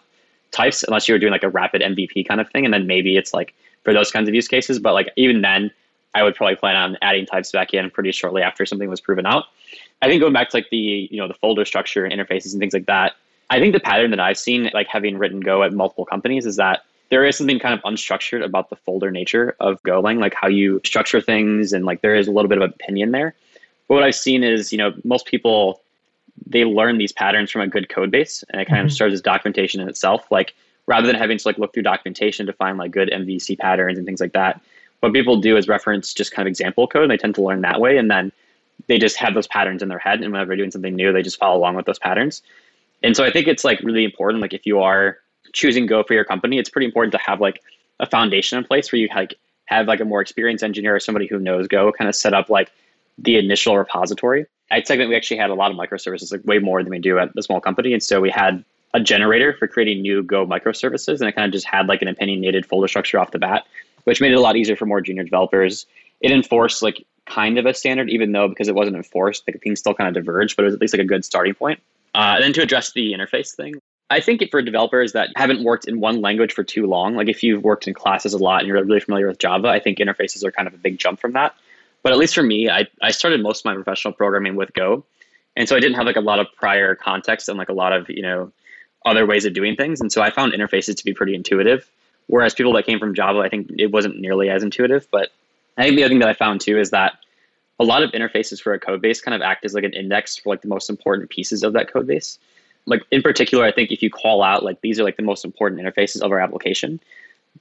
types 0.52 0.84
unless 0.84 1.08
you 1.08 1.15
were 1.15 1.19
doing 1.19 1.32
like 1.32 1.43
a 1.43 1.50
rapid 1.50 1.82
MVP 1.82 2.28
kind 2.28 2.41
of 2.41 2.50
thing. 2.50 2.65
And 2.65 2.74
then 2.74 2.88
maybe 2.88 3.17
it's 3.17 3.34
like 3.34 3.54
for 3.84 3.93
those 3.93 4.12
kinds 4.12 4.28
of 4.28 4.36
use 4.36 4.47
cases. 4.47 4.80
But 4.80 4.93
like 4.93 5.12
even 5.15 5.41
then 5.41 5.71
I 6.13 6.24
would 6.24 6.36
probably 6.36 6.56
plan 6.56 6.76
on 6.76 6.97
adding 7.02 7.26
types 7.26 7.52
back 7.52 7.74
in 7.74 7.89
pretty 7.89 8.12
shortly 8.12 8.41
after 8.41 8.65
something 8.65 8.89
was 8.89 9.02
proven 9.02 9.26
out. 9.26 9.45
I 10.02 10.08
think 10.08 10.21
going 10.21 10.34
back 10.34 10.50
to 10.50 10.58
like 10.58 10.69
the, 10.69 11.08
you 11.12 11.17
know, 11.17 11.28
the 11.28 11.34
folder 11.36 11.63
structure 11.63 12.06
and 12.06 12.13
interfaces 12.13 12.52
and 12.54 12.60
things 12.60 12.74
like 12.74 12.88
that, 12.88 13.13
I 13.50 13.60
think 13.60 13.74
the 13.74 13.80
pattern 13.80 14.12
that 14.12 14.19
I've 14.19 14.38
seen, 14.38 14.69
like 14.74 14.88
having 14.88 15.17
written 15.17 15.41
Go 15.41 15.63
at 15.63 15.74
multiple 15.74 16.06
companies, 16.06 16.45
is 16.45 16.56
that 16.56 16.86
there 17.12 17.26
is 17.26 17.38
something 17.38 17.60
kind 17.60 17.74
of 17.74 17.82
unstructured 17.82 18.43
about 18.43 18.69
the 18.69 18.78
folder 18.78 19.12
nature 19.12 19.56
of 19.60 19.84
Golang, 19.84 20.19
like 20.19 20.34
how 20.34 20.47
you 20.47 20.82
structure 20.86 21.19
things, 21.21 21.74
and 21.74 21.86
like 21.86 22.02
there 22.02 22.15
is 22.15 22.28
a 22.28 22.32
little 22.32 22.47
bit 22.47 22.60
of 22.60 22.72
opinion 22.72 23.12
there. 23.12 23.36
But 23.88 23.95
what 23.95 24.03
I've 24.03 24.16
seen 24.16 24.43
is, 24.43 24.72
you 24.72 24.78
know, 24.78 24.93
most 25.03 25.28
people 25.28 25.82
they 26.47 26.64
learn 26.64 26.97
these 26.97 27.12
patterns 27.12 27.51
from 27.51 27.62
a 27.62 27.68
good 27.68 27.89
code 27.89 28.09
base, 28.09 28.43
and 28.49 28.62
it 28.62 28.66
kind 28.66 28.80
mm-hmm. 28.80 28.86
of 28.88 28.93
serves 28.93 29.14
as 29.14 29.22
documentation 29.22 29.82
in 29.82 29.89
itself. 29.89 30.32
Like 30.32 30.53
rather 30.88 31.05
than 31.05 31.18
having 31.18 31.38
to 31.38 31.47
like 31.47 31.57
look 31.57 31.74
through 31.74 31.84
documentation 31.84 32.45
to 32.45 32.53
find 32.53 32.78
like 32.78 32.91
good 32.91 33.09
MVC 33.09 33.59
patterns 33.59 33.97
and 33.97 34.07
things 34.07 34.22
like 34.22 34.32
that, 34.32 34.62
what 35.01 35.12
people 35.12 35.39
do 35.39 35.57
is 35.57 35.68
reference 35.68 36.14
just 36.14 36.32
kind 36.32 36.47
of 36.47 36.49
example 36.49 36.88
code. 36.88 37.03
And 37.03 37.12
they 37.12 37.18
tend 37.18 37.36
to 37.36 37.43
learn 37.43 37.62
that 37.62 37.82
way, 37.82 37.97
and 37.97 38.09
then 38.09 38.32
they 38.88 38.97
just 38.97 39.18
have 39.18 39.34
those 39.34 39.47
patterns 39.47 39.84
in 39.84 39.89
their 39.89 39.99
head, 39.99 40.22
and 40.22 40.32
whenever 40.32 40.47
they're 40.47 40.57
doing 40.57 40.72
something 40.72 40.95
new, 40.95 41.12
they 41.12 41.22
just 41.22 41.38
follow 41.38 41.59
along 41.59 41.76
with 41.76 41.86
those 41.86 41.99
patterns. 41.99 42.41
And 43.03 43.18
so 43.18 43.26
I 43.26 43.32
think 43.32 43.47
it's 43.47 43.66
like 43.66 43.82
really 43.82 44.05
important. 44.05 44.41
Like 44.41 44.53
if 44.53 44.66
you 44.66 44.80
are 44.80 45.18
choosing 45.54 45.86
Go 45.86 46.04
for 46.04 46.14
your 46.14 46.26
company, 46.26 46.58
it's 46.58 46.70
pretty 46.70 46.86
important 46.86 47.12
to 47.14 47.20
have 47.20 47.41
like 47.41 47.62
a 47.99 48.06
foundation 48.06 48.58
in 48.58 48.64
place 48.64 48.91
where 48.91 48.99
you 48.99 49.10
like 49.14 49.36
have 49.66 49.88
like 49.88 49.99
a 49.99 50.06
more 50.06 50.22
experienced 50.22 50.64
engineer 50.64 50.95
or 50.95 50.99
somebody 50.99 51.28
who 51.28 51.39
knows 51.39 51.68
Go 51.68 51.91
kind 51.91 52.10
of 52.10 52.16
set 52.16 52.34
up 52.34 52.49
like 52.49 52.72
the 53.18 53.38
initial 53.38 53.78
repository. 53.78 54.45
I'd 54.70 54.88
say 54.88 54.97
we 55.06 55.16
actually 55.16 55.38
had 55.38 55.49
a 55.49 55.54
lot 55.54 55.72
of 55.72 55.78
microservices, 55.78 56.32
like 56.32 56.45
way 56.45 56.60
more 56.60 56.82
than 56.82 56.91
we 56.91 56.99
do 56.99 57.20
at 57.20 57.34
the 57.36 57.43
small 57.43 57.60
company. 57.60 57.93
And 57.93 58.02
so 58.02 58.22
we 58.22 58.30
had 58.30 58.64
a 58.93 58.99
generator 58.99 59.54
for 59.54 59.68
creating 59.68 60.02
new 60.02 60.24
Go 60.24 60.45
microservices, 60.45 61.20
and 61.20 61.30
it 61.30 61.34
kind 61.34 61.45
of 61.45 61.52
just 61.52 61.66
had 61.66 61.88
like 61.88 62.02
an 62.02 62.08
opinionated 62.08 62.66
folder 62.66 62.88
structure 62.88 63.20
off 63.20 63.32
the 63.32 63.39
bat, 63.39 63.66
which 64.06 64.22
made 64.22 64.32
it 64.32 64.36
a 64.36 64.41
lot 64.41 64.56
easier 64.56 64.76
for 64.76 64.86
more 64.86 65.02
junior 65.02 65.24
developers. 65.24 65.86
It 66.22 66.32
enforced 66.32 66.82
like 66.82 67.06
kind 67.26 67.58
of 67.58 67.66
a 67.66 67.74
standard, 67.74 68.10
even 68.10 68.32
though 68.32 68.47
because 68.47 68.68
it 68.68 68.76
wasn't 68.76 68.97
enforced, 68.97 69.45
the 69.45 69.54
things 69.54 69.80
still 69.80 69.93
kind 69.93 70.08
of 70.08 70.14
diverged, 70.14 70.56
but 70.56 70.64
it 70.64 70.66
was 70.66 70.76
at 70.76 70.82
least 70.82 70.93
like 70.93 71.02
a 71.02 71.06
good 71.06 71.26
starting 71.26 71.54
point. 71.54 71.80
Uh, 72.14 72.34
and 72.36 72.43
then 72.43 72.54
to 72.54 72.62
address 72.62 72.91
the 72.93 73.14
interface 73.14 73.56
thing, 73.56 73.76
I 74.12 74.20
think 74.20 74.43
for 74.51 74.62
developers 74.62 75.14
that 75.14 75.30
haven't 75.38 75.64
worked 75.64 75.88
in 75.88 76.01
one 76.01 76.20
language 76.20 76.51
for 76.51 76.66
too 76.66 76.86
long, 76.86 77.16
like 77.16 77.30
if 77.30 77.43
you've 77.43 77.64
worked 77.64 77.88
in 77.88 77.93
classes 77.93 78.34
a 78.34 78.38
lot 78.38 78.59
and 78.59 78.68
you're 78.68 78.84
really 78.84 78.99
familiar 78.99 79.26
with 79.28 79.39
Java, 79.39 79.70
I 79.70 79.80
think 79.80 79.99
interfaces 79.99 80.43
are 80.43 80.51
kind 80.51 80.68
of 80.68 80.74
a 80.74 80.78
big 80.78 80.99
jump 80.99 81.22
from 81.22 81.32
that. 81.32 81.55
But 82.03 82.12
at 82.12 82.18
least 82.18 82.36
for 82.36 82.43
me, 82.43 82.70
I, 82.70 82.88
I 83.01 83.12
started 83.12 83.41
most 83.41 83.62
of 83.62 83.66
my 83.66 83.74
professional 83.74 84.14
programming 84.14 84.57
with 84.57 84.74
Go. 84.74 85.05
And 85.55 85.70
so 85.70 85.78
I 85.78 85.80
didn't 85.80 85.95
have 85.95 86.05
like 86.05 86.18
a 86.18 86.22
lot 86.22 86.39
of 86.39 86.47
prior 86.57 86.93
context 86.93 87.47
and 87.47 87.57
like 87.57 87.70
a 87.70 87.74
lot 87.74 87.93
of, 87.93 88.09
you 88.09 88.22
know, 88.22 88.51
other 89.05 89.26
ways 89.26 89.45
of 89.45 89.53
doing 89.53 89.78
things. 89.78 90.01
And 90.01 90.12
so 90.12 90.22
I 90.22 90.30
found 90.30 90.51
interfaces 90.51 90.97
to 90.97 91.05
be 91.05 91.14
pretty 91.14 91.34
intuitive. 91.34 91.89
Whereas 92.28 92.53
people 92.53 92.74
that 92.74 92.86
came 92.86 92.99
from 92.99 93.16
Java, 93.16 93.39
I 93.39 93.47
think 93.47 93.72
it 93.78 93.91
wasn't 93.93 94.20
nearly 94.20 94.49
as 94.49 94.62
intuitive. 94.62 95.07
But 95.09 95.30
I 95.78 95.84
think 95.84 95.95
the 95.95 96.03
other 96.03 96.09
thing 96.09 96.20
that 96.20 96.30
I 96.30 96.34
found 96.34 96.59
too 96.59 96.78
is 96.78 96.89
that 96.89 97.14
a 97.80 97.86
lot 97.86 98.03
of 98.03 98.12
interfaces 98.12 98.62
for 98.62 98.74
a 98.74 98.80
code 98.80 99.01
base 99.01 99.22
kind 99.22 99.36
of 99.36 99.41
act 99.41 99.64
as 99.64 99.74
like 99.74 99.86
an 99.86 99.93
index 99.93 100.36
for 100.36 100.49
like 100.49 100.62
the 100.62 100.68
most 100.68 100.89
important 100.89 101.30
pieces 101.30 101.64
of 101.64 101.72
that 101.74 101.91
code 101.91 102.07
base 102.07 102.38
like 102.86 103.03
in 103.11 103.21
particular, 103.21 103.63
I 103.63 103.71
think 103.71 103.91
if 103.91 104.01
you 104.01 104.09
call 104.09 104.43
out 104.43 104.63
like 104.63 104.82
these 104.82 104.99
are 104.99 105.03
like 105.03 105.17
the 105.17 105.23
most 105.23 105.45
important 105.45 105.82
interfaces 105.82 106.21
of 106.21 106.32
our 106.32 106.39
application, 106.39 106.99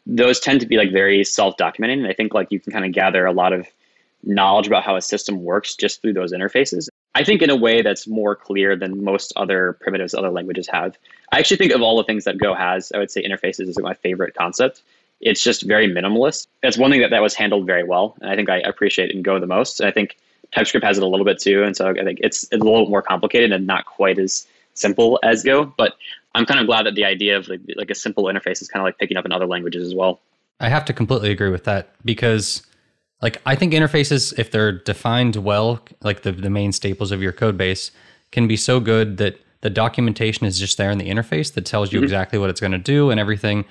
those 0.06 0.40
tend 0.40 0.60
to 0.60 0.66
be 0.66 0.76
like 0.76 0.92
very 0.92 1.24
self-documenting. 1.24 1.98
And 1.98 2.06
I 2.06 2.12
think 2.12 2.34
like 2.34 2.50
you 2.50 2.60
can 2.60 2.72
kind 2.72 2.84
of 2.84 2.92
gather 2.92 3.26
a 3.26 3.32
lot 3.32 3.52
of 3.52 3.66
knowledge 4.22 4.66
about 4.66 4.84
how 4.84 4.96
a 4.96 5.02
system 5.02 5.44
works 5.44 5.74
just 5.74 6.02
through 6.02 6.12
those 6.12 6.32
interfaces. 6.32 6.88
I 7.14 7.24
think 7.24 7.42
in 7.42 7.50
a 7.50 7.56
way 7.56 7.82
that's 7.82 8.06
more 8.06 8.36
clear 8.36 8.76
than 8.76 9.02
most 9.02 9.32
other 9.36 9.76
primitives 9.80 10.14
other 10.14 10.30
languages 10.30 10.68
have. 10.68 10.96
I 11.32 11.38
actually 11.38 11.56
think 11.56 11.72
of 11.72 11.82
all 11.82 11.96
the 11.96 12.04
things 12.04 12.24
that 12.24 12.38
Go 12.38 12.54
has, 12.54 12.92
I 12.92 12.98
would 12.98 13.10
say 13.10 13.26
interfaces 13.26 13.68
is 13.68 13.76
like 13.76 13.84
my 13.84 13.94
favorite 13.94 14.34
concept. 14.34 14.82
It's 15.20 15.42
just 15.42 15.62
very 15.62 15.88
minimalist. 15.88 16.46
That's 16.62 16.78
one 16.78 16.90
thing 16.90 17.00
that, 17.00 17.10
that 17.10 17.22
was 17.22 17.34
handled 17.34 17.66
very 17.66 17.84
well. 17.84 18.16
And 18.20 18.30
I 18.30 18.36
think 18.36 18.48
I 18.48 18.58
appreciate 18.58 19.10
in 19.10 19.22
Go 19.22 19.38
the 19.40 19.46
most. 19.46 19.80
And 19.80 19.88
I 19.88 19.92
think 19.92 20.16
TypeScript 20.52 20.84
has 20.84 20.98
it 20.98 21.02
a 21.02 21.06
little 21.06 21.26
bit 21.26 21.38
too. 21.38 21.62
And 21.62 21.76
so 21.76 21.88
I 21.88 22.04
think 22.04 22.20
it's 22.22 22.48
a 22.52 22.56
little 22.56 22.88
more 22.88 23.02
complicated 23.02 23.52
and 23.52 23.66
not 23.66 23.86
quite 23.86 24.18
as 24.18 24.46
simple 24.80 25.18
as 25.22 25.42
Go, 25.42 25.72
but 25.76 25.94
I'm 26.34 26.46
kind 26.46 26.60
of 26.60 26.66
glad 26.66 26.86
that 26.86 26.94
the 26.94 27.04
idea 27.04 27.36
of 27.36 27.48
like, 27.48 27.60
like 27.76 27.90
a 27.90 27.94
simple 27.94 28.24
interface 28.24 28.62
is 28.62 28.68
kind 28.68 28.80
of 28.80 28.84
like 28.84 28.98
picking 28.98 29.16
up 29.16 29.24
in 29.24 29.32
other 29.32 29.46
languages 29.46 29.86
as 29.86 29.94
well. 29.94 30.20
I 30.60 30.68
have 30.68 30.84
to 30.86 30.92
completely 30.92 31.30
agree 31.30 31.50
with 31.50 31.64
that 31.64 31.94
because 32.04 32.62
like 33.22 33.40
I 33.46 33.54
think 33.54 33.72
interfaces 33.72 34.38
if 34.38 34.50
they're 34.50 34.72
defined 34.72 35.36
well, 35.36 35.80
like 36.02 36.22
the 36.22 36.32
the 36.32 36.50
main 36.50 36.72
staples 36.72 37.12
of 37.12 37.22
your 37.22 37.32
code 37.32 37.56
base 37.56 37.90
can 38.30 38.46
be 38.46 38.56
so 38.56 38.80
good 38.80 39.16
that 39.16 39.40
the 39.62 39.70
documentation 39.70 40.46
is 40.46 40.58
just 40.58 40.78
there 40.78 40.90
in 40.90 40.98
the 40.98 41.10
interface 41.10 41.52
that 41.54 41.66
tells 41.66 41.92
you 41.92 41.98
mm-hmm. 41.98 42.04
exactly 42.04 42.38
what 42.38 42.48
it's 42.48 42.60
going 42.60 42.72
to 42.72 42.78
do 42.78 43.10
and 43.10 43.20
everything. 43.20 43.64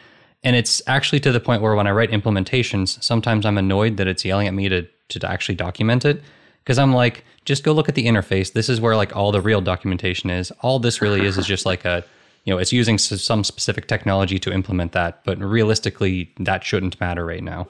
And 0.44 0.56
it's 0.56 0.82
actually 0.88 1.20
to 1.22 1.32
the 1.32 1.40
point 1.40 1.62
where 1.62 1.76
when 1.76 1.88
I 1.88 1.92
write 1.92 2.12
implementations, 2.12 3.02
sometimes 3.04 3.46
I'm 3.46 3.58
annoyed 3.58 3.98
that 3.98 4.08
it's 4.08 4.24
yelling 4.24 4.48
at 4.48 4.54
me 4.54 4.70
to 4.70 4.88
to 5.10 5.30
actually 5.30 5.56
document 5.56 6.06
it 6.06 6.22
because 6.70 6.78
I'm 6.78 6.94
like, 6.94 7.26
just 7.46 7.64
go 7.64 7.72
look 7.72 7.90
at 7.90 7.96
the 7.96 8.06
interface. 8.06 8.54
This 8.54 8.70
is 8.70 8.80
where 8.80 8.96
like 8.96 9.16
all 9.16 9.32
the 9.32 9.42
real 9.42 9.60
documentation 9.60 10.30
is. 10.30 10.52
All 10.62 10.78
this 10.78 11.02
really 11.02 11.26
is 11.26 11.36
is 11.36 11.48
just 11.48 11.66
like 11.66 11.84
a, 11.84 12.06
you 12.46 12.54
know, 12.54 12.60
it's 12.60 12.72
using 12.72 13.00
some 13.00 13.44
specific 13.44 13.88
technology 13.88 14.38
to 14.38 14.54
implement 14.54 14.92
that, 14.92 15.24
but 15.24 15.40
realistically, 15.40 16.32
that 16.38 16.64
shouldn't 16.64 17.00
matter 17.00 17.26
right 17.26 17.44
now. 17.44 17.68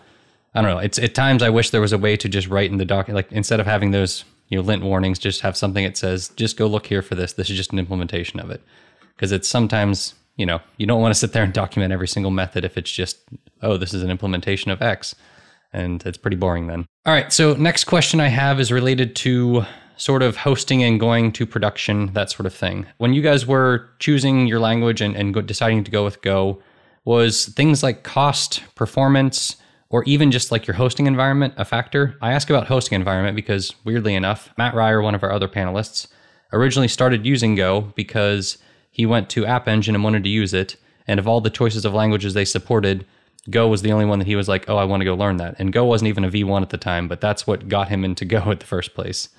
I 0.53 0.61
don't 0.61 0.69
know. 0.69 0.79
It's 0.79 0.99
at 0.99 1.15
times 1.15 1.41
I 1.41 1.49
wish 1.49 1.69
there 1.69 1.79
was 1.79 1.93
a 1.93 1.97
way 1.97 2.17
to 2.17 2.27
just 2.27 2.49
write 2.49 2.71
in 2.71 2.77
the 2.77 2.83
doc, 2.83 3.07
like 3.07 3.31
instead 3.31 3.61
of 3.61 3.65
having 3.65 3.91
those 3.91 4.25
you 4.49 4.57
know 4.57 4.65
lint 4.65 4.83
warnings, 4.83 5.17
just 5.17 5.39
have 5.39 5.55
something 5.55 5.85
that 5.85 5.95
says, 5.95 6.27
just 6.35 6.57
go 6.57 6.67
look 6.67 6.87
here 6.87 7.01
for 7.01 7.15
this. 7.15 7.31
This 7.31 7.49
is 7.49 7.55
just 7.55 7.71
an 7.71 7.79
implementation 7.79 8.41
of 8.41 8.51
it, 8.51 8.61
because 9.15 9.31
it's 9.31 9.47
sometimes 9.47 10.13
you 10.35 10.45
know 10.45 10.59
you 10.75 10.85
don't 10.85 11.01
want 11.01 11.13
to 11.13 11.19
sit 11.19 11.31
there 11.31 11.43
and 11.43 11.53
document 11.53 11.93
every 11.93 12.07
single 12.09 12.31
method 12.31 12.65
if 12.65 12.77
it's 12.77 12.91
just 12.91 13.17
oh 13.61 13.77
this 13.77 13.93
is 13.93 14.03
an 14.03 14.11
implementation 14.11 14.71
of 14.71 14.81
X 14.81 15.15
and 15.73 16.05
it's 16.05 16.17
pretty 16.17 16.37
boring 16.37 16.67
then. 16.67 16.85
All 17.05 17.13
right, 17.13 17.31
so 17.31 17.53
next 17.53 17.85
question 17.85 18.19
I 18.19 18.27
have 18.27 18.59
is 18.59 18.71
related 18.71 19.15
to 19.17 19.65
sort 19.97 20.23
of 20.23 20.37
hosting 20.37 20.81
and 20.81 20.99
going 20.99 21.31
to 21.33 21.45
production, 21.45 22.13
that 22.13 22.31
sort 22.31 22.45
of 22.45 22.53
thing. 22.53 22.85
When 22.97 23.13
you 23.13 23.21
guys 23.21 23.45
were 23.45 23.89
choosing 23.99 24.47
your 24.47 24.59
language 24.59 25.01
and, 25.01 25.15
and 25.15 25.45
deciding 25.45 25.83
to 25.83 25.91
go 25.91 26.05
with 26.05 26.21
Go, 26.21 26.61
was 27.03 27.47
things 27.47 27.83
like 27.83 28.03
cost, 28.03 28.63
performance, 28.75 29.57
or 29.89 30.03
even 30.05 30.31
just 30.31 30.51
like 30.51 30.67
your 30.67 30.75
hosting 30.75 31.05
environment 31.05 31.53
a 31.57 31.65
factor? 31.65 32.15
I 32.21 32.31
ask 32.31 32.49
about 32.49 32.67
hosting 32.67 32.95
environment 32.95 33.35
because 33.35 33.73
weirdly 33.83 34.15
enough, 34.15 34.49
Mat 34.57 34.73
Ryer, 34.73 35.01
one 35.01 35.15
of 35.15 35.23
our 35.23 35.31
other 35.31 35.47
panelists, 35.47 36.07
originally 36.53 36.87
started 36.87 37.25
using 37.25 37.55
Go 37.55 37.91
because 37.95 38.57
he 38.91 39.05
went 39.05 39.29
to 39.31 39.45
App 39.45 39.67
Engine 39.67 39.95
and 39.95 40.03
wanted 40.03 40.23
to 40.23 40.29
use 40.29 40.53
it. 40.53 40.77
And 41.07 41.19
of 41.19 41.27
all 41.27 41.41
the 41.41 41.49
choices 41.49 41.85
of 41.85 41.93
languages 41.93 42.33
they 42.33 42.45
supported, 42.45 43.05
Go 43.49 43.67
was 43.67 43.81
the 43.81 43.91
only 43.91 44.05
one 44.05 44.19
that 44.19 44.27
he 44.27 44.35
was 44.35 44.47
like, 44.47 44.69
oh, 44.69 44.77
I 44.77 44.83
want 44.83 45.01
to 45.01 45.05
go 45.05 45.15
learn 45.15 45.37
that. 45.37 45.55
And 45.59 45.71
Go 45.71 45.85
wasn't 45.85 46.09
even 46.09 46.23
a 46.23 46.29
V1 46.29 46.61
at 46.61 46.69
the 46.69 46.77
time, 46.77 47.07
but 47.07 47.21
that's 47.21 47.47
what 47.47 47.67
got 47.67 47.89
him 47.89 48.03
into 48.03 48.25
Go 48.35 48.51
at 48.51 48.59
the 48.59 48.65
first 48.65 48.93
place. 48.93 49.29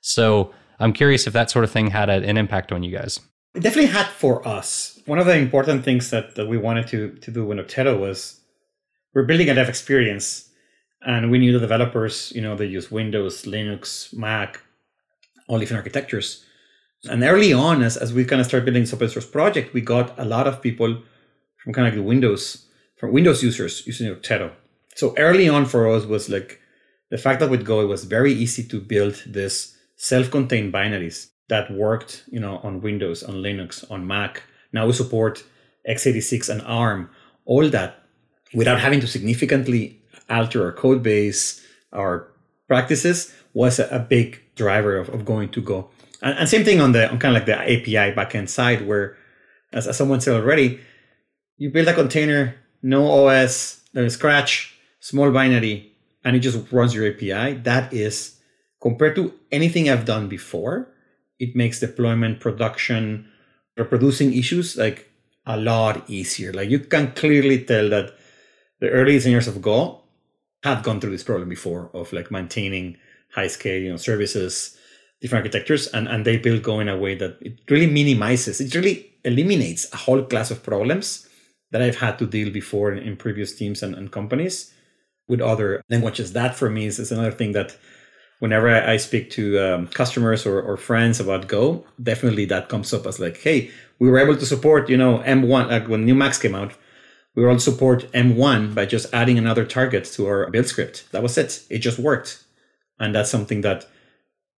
So 0.00 0.52
I'm 0.78 0.92
curious 0.92 1.26
if 1.26 1.32
that 1.32 1.50
sort 1.50 1.64
of 1.64 1.70
thing 1.70 1.90
had 1.90 2.08
an 2.08 2.36
impact 2.36 2.72
on 2.72 2.82
you 2.82 2.96
guys. 2.96 3.20
It 3.54 3.62
definitely 3.62 3.90
had 3.90 4.06
for 4.06 4.46
us. 4.46 5.00
One 5.06 5.18
of 5.18 5.26
the 5.26 5.36
important 5.36 5.84
things 5.84 6.10
that, 6.10 6.34
that 6.34 6.46
we 6.46 6.58
wanted 6.58 6.86
to, 6.88 7.12
to 7.12 7.30
do 7.30 7.46
with 7.46 7.58
Okteto 7.58 7.98
was 7.98 8.40
we're 9.14 9.24
building 9.24 9.48
a 9.48 9.54
dev 9.54 9.68
experience 9.68 10.50
and 11.06 11.30
we 11.30 11.38
knew 11.38 11.52
the 11.52 11.60
developers, 11.60 12.32
you 12.34 12.42
know, 12.42 12.54
they 12.54 12.66
use 12.66 12.90
Windows, 12.90 13.44
Linux, 13.44 14.14
Mac, 14.14 14.60
all 15.48 15.58
different 15.58 15.78
architectures. 15.78 16.44
And 17.04 17.22
early 17.22 17.52
on, 17.52 17.82
as, 17.82 17.96
as 17.96 18.12
we 18.12 18.24
kind 18.24 18.40
of 18.40 18.46
started 18.46 18.64
building 18.64 18.82
this 18.82 18.92
open 18.92 19.08
source 19.08 19.26
project, 19.26 19.72
we 19.72 19.80
got 19.80 20.18
a 20.18 20.24
lot 20.24 20.46
of 20.46 20.60
people 20.60 21.02
from 21.62 21.72
kind 21.72 21.86
of 21.86 21.94
like 21.94 22.00
the 22.00 22.06
Windows 22.06 22.65
for 22.96 23.10
Windows 23.10 23.42
users 23.42 23.86
using 23.86 24.12
Okteto. 24.14 24.52
So 24.94 25.14
early 25.18 25.48
on 25.48 25.66
for 25.66 25.88
us 25.94 26.04
was 26.04 26.28
like 26.28 26.60
the 27.10 27.18
fact 27.18 27.40
that 27.40 27.50
with 27.50 27.64
Go 27.64 27.80
it 27.80 27.86
was 27.86 28.04
very 28.04 28.32
easy 28.32 28.64
to 28.64 28.80
build 28.80 29.22
this 29.26 29.76
self-contained 29.96 30.72
binaries 30.72 31.28
that 31.48 31.70
worked, 31.70 32.24
you 32.28 32.40
know, 32.40 32.58
on 32.58 32.80
Windows, 32.80 33.22
on 33.22 33.36
Linux, 33.36 33.88
on 33.90 34.06
Mac. 34.06 34.42
Now 34.72 34.86
we 34.86 34.92
support 34.92 35.44
x86 35.88 36.48
and 36.48 36.62
ARM, 36.62 37.10
all 37.44 37.68
that 37.68 38.02
without 38.54 38.80
having 38.80 39.00
to 39.00 39.06
significantly 39.06 40.00
alter 40.28 40.64
our 40.64 40.72
code 40.72 41.02
base, 41.02 41.64
our 41.92 42.28
practices 42.66 43.32
was 43.54 43.78
a, 43.78 44.04
big 44.08 44.40
driver 44.56 44.96
of, 44.96 45.08
of 45.10 45.24
going 45.24 45.48
to 45.50 45.60
Go. 45.60 45.90
And, 46.22 46.38
and, 46.38 46.48
same 46.48 46.64
thing 46.64 46.80
on 46.80 46.92
the 46.92 47.08
on 47.10 47.18
kind 47.18 47.36
of 47.36 47.40
like 47.40 47.46
the 47.46 47.56
API 47.56 48.14
backend 48.14 48.48
side 48.48 48.86
where 48.86 49.16
as, 49.72 49.86
as 49.86 49.96
someone 49.96 50.20
said 50.20 50.34
already, 50.34 50.80
you 51.58 51.70
build 51.70 51.88
a 51.88 51.94
container 51.94 52.54
no 52.86 53.26
OS, 53.26 53.82
there's 53.92 54.14
Scratch, 54.14 54.78
small 55.00 55.32
binary, 55.32 55.92
and 56.24 56.36
it 56.36 56.38
just 56.38 56.70
runs 56.70 56.94
your 56.94 57.10
API. 57.10 57.54
That 57.54 57.92
is, 57.92 58.38
compared 58.80 59.16
to 59.16 59.34
anything 59.50 59.90
I've 59.90 60.04
done 60.04 60.28
before, 60.28 60.88
it 61.40 61.56
makes 61.56 61.80
deployment, 61.80 62.38
production, 62.38 63.28
reproducing 63.76 64.32
issues 64.32 64.76
like 64.76 65.10
a 65.46 65.56
lot 65.56 66.08
easier. 66.08 66.52
Like 66.52 66.70
you 66.70 66.78
can 66.78 67.10
clearly 67.12 67.64
tell 67.64 67.88
that 67.90 68.14
the 68.78 68.90
early 68.90 69.14
designers 69.14 69.48
of 69.48 69.60
Go 69.60 70.02
had 70.62 70.84
gone 70.84 71.00
through 71.00 71.10
this 71.10 71.24
problem 71.24 71.48
before 71.48 71.90
of 71.92 72.12
like 72.12 72.30
maintaining 72.30 72.98
high 73.34 73.48
scale, 73.48 73.82
you 73.82 73.90
know, 73.90 73.96
services, 73.96 74.78
different 75.20 75.44
architectures, 75.44 75.88
and, 75.88 76.06
and 76.06 76.24
they 76.24 76.36
build 76.38 76.62
Go 76.62 76.78
in 76.78 76.88
a 76.88 76.96
way 76.96 77.16
that 77.16 77.36
it 77.40 77.58
really 77.68 77.88
minimizes, 77.88 78.60
it 78.60 78.72
really 78.76 79.10
eliminates 79.24 79.92
a 79.92 79.96
whole 79.96 80.22
class 80.22 80.52
of 80.52 80.62
problems 80.62 81.26
that 81.76 81.86
I've 81.86 81.98
had 81.98 82.18
to 82.20 82.26
deal 82.26 82.50
before 82.50 82.90
in, 82.90 82.98
in 82.98 83.16
previous 83.16 83.54
teams 83.54 83.82
and, 83.82 83.94
and, 83.94 84.10
companies 84.10 84.72
with 85.28 85.42
other 85.42 85.82
languages. 85.90 86.32
That 86.32 86.54
for 86.54 86.70
me 86.70 86.86
is, 86.86 86.98
is 86.98 87.12
another 87.12 87.32
thing 87.32 87.52
that 87.52 87.76
whenever 88.38 88.70
I, 88.70 88.94
I 88.94 88.96
speak 88.96 89.28
to 89.32 89.58
um, 89.58 89.86
customers 89.88 90.46
or, 90.46 90.62
or, 90.62 90.78
friends 90.78 91.20
about 91.20 91.48
Go, 91.48 91.84
definitely 92.02 92.46
that 92.46 92.70
comes 92.70 92.94
up 92.94 93.06
as 93.06 93.20
like, 93.20 93.36
hey, 93.42 93.70
we 93.98 94.08
were 94.08 94.18
able 94.18 94.36
to 94.36 94.46
support, 94.46 94.88
you 94.88 94.96
know, 94.96 95.18
M1, 95.18 95.70
like 95.70 95.86
when 95.86 96.06
new 96.06 96.14
Macs 96.14 96.38
came 96.38 96.54
out, 96.54 96.72
we 97.34 97.42
were 97.42 97.50
able 97.50 97.58
to 97.58 97.70
support 97.70 98.10
M1 98.12 98.74
by 98.74 98.86
just 98.86 99.12
adding 99.12 99.36
another 99.36 99.66
target 99.66 100.06
to 100.14 100.26
our 100.26 100.50
build 100.50 100.66
script. 100.66 101.04
That 101.12 101.22
was 101.22 101.36
it. 101.36 101.62
It 101.68 101.80
just 101.80 101.98
worked. 101.98 102.42
And 102.98 103.14
that's 103.14 103.30
something 103.30 103.60
that 103.60 103.86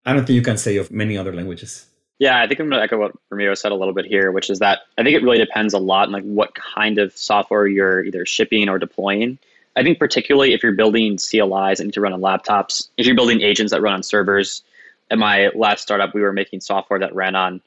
I 0.05 0.13
don't 0.13 0.25
think 0.25 0.35
you 0.35 0.43
can 0.43 0.59
say 0.59 0.77
of 0.77 0.91
many 0.91 1.17
other 1.17 1.33
languages. 1.33 1.87
Yeah, 2.19 2.41
I 2.41 2.47
think 2.47 2.59
I'm 2.59 2.69
going 2.69 2.79
to 2.79 2.83
echo 2.83 2.97
what 2.97 3.11
Ramiro 3.29 3.53
said 3.53 3.71
a 3.71 3.75
little 3.75 3.93
bit 3.93 4.05
here, 4.05 4.31
which 4.31 4.49
is 4.49 4.59
that 4.59 4.79
I 4.97 5.03
think 5.03 5.15
it 5.15 5.23
really 5.23 5.37
depends 5.37 5.73
a 5.73 5.79
lot 5.79 6.07
on 6.07 6.11
like 6.11 6.23
what 6.23 6.55
kind 6.55 6.97
of 6.97 7.15
software 7.15 7.67
you're 7.67 8.03
either 8.03 8.25
shipping 8.25 8.69
or 8.69 8.79
deploying. 8.79 9.37
I 9.75 9.83
think 9.83 9.99
particularly 9.99 10.53
if 10.53 10.63
you're 10.63 10.71
building 10.71 11.17
CLIs 11.17 11.77
that 11.77 11.83
need 11.83 11.93
to 11.93 12.01
run 12.01 12.13
on 12.13 12.21
laptops, 12.21 12.89
if 12.97 13.05
you're 13.05 13.15
building 13.15 13.41
agents 13.41 13.71
that 13.71 13.81
run 13.81 13.93
on 13.93 14.03
servers. 14.03 14.63
At 15.09 15.17
my 15.17 15.51
last 15.55 15.83
startup, 15.83 16.13
we 16.13 16.21
were 16.21 16.33
making 16.33 16.59
software 16.59 16.99
that 16.99 17.15
ran 17.15 17.33
on 17.33 17.61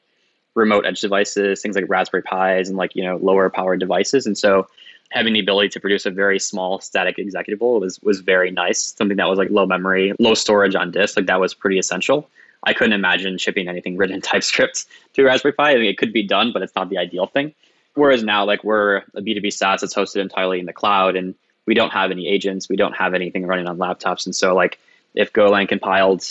remote 0.53 0.85
edge 0.85 1.01
devices, 1.01 1.61
things 1.61 1.75
like 1.75 1.85
Raspberry 1.87 2.21
Pis 2.21 2.67
and 2.69 2.77
like 2.77 2.95
you 2.95 3.03
know 3.03 3.17
lower 3.17 3.49
powered 3.49 3.79
devices, 3.79 4.27
and 4.27 4.37
so 4.37 4.67
having 5.09 5.33
the 5.33 5.39
ability 5.39 5.69
to 5.69 5.79
produce 5.79 6.05
a 6.05 6.11
very 6.11 6.39
small 6.39 6.79
static 6.79 7.17
executable 7.17 7.79
was 7.79 7.99
was 8.01 8.19
very 8.19 8.51
nice. 8.51 8.93
Something 8.97 9.17
that 9.17 9.27
was 9.27 9.39
like 9.39 9.49
low 9.49 9.65
memory, 9.65 10.13
low 10.19 10.33
storage 10.33 10.75
on 10.75 10.91
disk, 10.91 11.17
like 11.17 11.25
that 11.27 11.39
was 11.39 11.53
pretty 11.53 11.79
essential. 11.79 12.29
I 12.63 12.73
couldn't 12.73 12.93
imagine 12.93 13.37
shipping 13.37 13.67
anything 13.67 13.97
written 13.97 14.15
in 14.15 14.21
TypeScript 14.21 14.85
to 15.13 15.23
Raspberry 15.23 15.53
Pi. 15.53 15.71
I 15.71 15.75
mean, 15.75 15.85
it 15.85 15.97
could 15.97 16.13
be 16.13 16.23
done, 16.23 16.51
but 16.53 16.61
it's 16.61 16.75
not 16.75 16.89
the 16.89 16.97
ideal 16.97 17.27
thing. 17.27 17.53
Whereas 17.93 18.23
now, 18.23 18.45
like 18.45 18.63
we're 18.63 18.97
a 18.97 19.21
B2B 19.21 19.51
SaaS 19.51 19.81
that's 19.81 19.93
hosted 19.93 20.21
entirely 20.21 20.59
in 20.59 20.65
the 20.65 20.73
cloud 20.73 21.15
and 21.15 21.35
we 21.65 21.73
don't 21.73 21.91
have 21.91 22.11
any 22.11 22.27
agents, 22.27 22.69
we 22.69 22.75
don't 22.75 22.93
have 22.93 23.13
anything 23.13 23.45
running 23.45 23.67
on 23.67 23.77
laptops. 23.77 24.25
And 24.25 24.35
so 24.35 24.55
like 24.55 24.79
if 25.13 25.33
Golang 25.33 25.67
compiled 25.67 26.21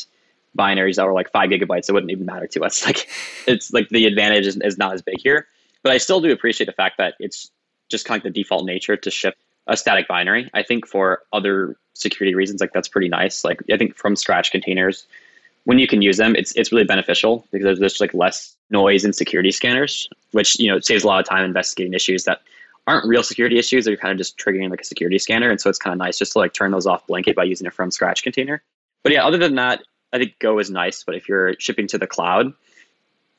binaries 0.58 0.96
that 0.96 1.06
were 1.06 1.12
like 1.12 1.30
five 1.30 1.50
gigabytes, 1.50 1.88
it 1.88 1.92
wouldn't 1.92 2.10
even 2.10 2.26
matter 2.26 2.46
to 2.46 2.64
us. 2.64 2.84
Like 2.86 3.08
it's 3.46 3.72
like 3.72 3.88
the 3.90 4.06
advantage 4.06 4.46
is, 4.46 4.56
is 4.56 4.78
not 4.78 4.94
as 4.94 5.02
big 5.02 5.20
here. 5.20 5.46
But 5.82 5.92
I 5.92 5.98
still 5.98 6.20
do 6.20 6.32
appreciate 6.32 6.66
the 6.66 6.72
fact 6.72 6.98
that 6.98 7.14
it's 7.18 7.50
just 7.90 8.04
kind 8.04 8.18
of 8.18 8.22
the 8.24 8.30
default 8.30 8.66
nature 8.66 8.96
to 8.96 9.10
ship 9.10 9.36
a 9.66 9.76
static 9.76 10.08
binary. 10.08 10.50
I 10.52 10.62
think 10.62 10.86
for 10.86 11.22
other 11.32 11.76
security 11.94 12.34
reasons, 12.34 12.60
like 12.60 12.72
that's 12.72 12.88
pretty 12.88 13.08
nice. 13.08 13.44
Like 13.44 13.62
I 13.72 13.76
think 13.76 13.96
from 13.96 14.16
scratch 14.16 14.50
containers, 14.50 15.06
when 15.70 15.78
you 15.78 15.86
can 15.86 16.02
use 16.02 16.16
them, 16.16 16.34
it's 16.34 16.50
it's 16.56 16.72
really 16.72 16.82
beneficial 16.82 17.46
because 17.52 17.78
there's 17.78 17.92
just 17.92 18.00
like 18.00 18.12
less 18.12 18.56
noise 18.70 19.04
in 19.04 19.12
security 19.12 19.52
scanners, 19.52 20.08
which 20.32 20.58
you 20.58 20.68
know 20.68 20.80
saves 20.80 21.04
a 21.04 21.06
lot 21.06 21.20
of 21.20 21.28
time 21.28 21.44
investigating 21.44 21.94
issues 21.94 22.24
that 22.24 22.40
aren't 22.88 23.06
real 23.06 23.22
security 23.22 23.56
issues. 23.56 23.84
They're 23.84 23.96
kind 23.96 24.10
of 24.10 24.18
just 24.18 24.36
triggering 24.36 24.68
like 24.68 24.80
a 24.80 24.84
security 24.84 25.16
scanner, 25.20 25.48
and 25.48 25.60
so 25.60 25.70
it's 25.70 25.78
kind 25.78 25.92
of 25.92 25.98
nice 25.98 26.18
just 26.18 26.32
to 26.32 26.40
like 26.40 26.54
turn 26.54 26.72
those 26.72 26.88
off 26.88 27.06
blanket 27.06 27.36
by 27.36 27.44
using 27.44 27.68
a 27.68 27.70
from 27.70 27.92
scratch 27.92 28.24
container. 28.24 28.64
But 29.04 29.12
yeah, 29.12 29.24
other 29.24 29.38
than 29.38 29.54
that, 29.54 29.84
I 30.12 30.18
think 30.18 30.36
Go 30.40 30.58
is 30.58 30.72
nice. 30.72 31.04
But 31.04 31.14
if 31.14 31.28
you're 31.28 31.54
shipping 31.60 31.86
to 31.86 31.98
the 31.98 32.06
cloud, 32.08 32.52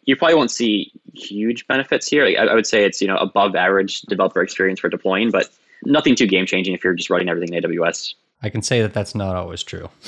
you 0.05 0.15
probably 0.15 0.35
won't 0.35 0.51
see 0.51 0.93
huge 1.13 1.67
benefits 1.67 2.07
here. 2.07 2.23
I, 2.23 2.45
I 2.45 2.53
would 2.53 2.65
say 2.65 2.85
it's 2.85 3.01
you 3.01 3.09
know 3.09 3.17
above 3.17 3.57
average 3.57 4.03
developer 4.03 4.41
experience 4.41 4.79
for 4.79 4.87
deploying, 4.87 5.31
but 5.31 5.49
nothing 5.83 6.15
too 6.15 6.27
game 6.27 6.45
changing 6.45 6.75
if 6.75 6.81
you're 6.81 6.93
just 6.93 7.09
running 7.09 7.27
everything 7.27 7.53
in 7.53 7.61
AWS. 7.61 8.13
I 8.43 8.49
can 8.49 8.61
say 8.61 8.81
that 8.81 8.93
that's 8.93 9.13
not 9.13 9.35
always 9.35 9.61
true. 9.63 9.89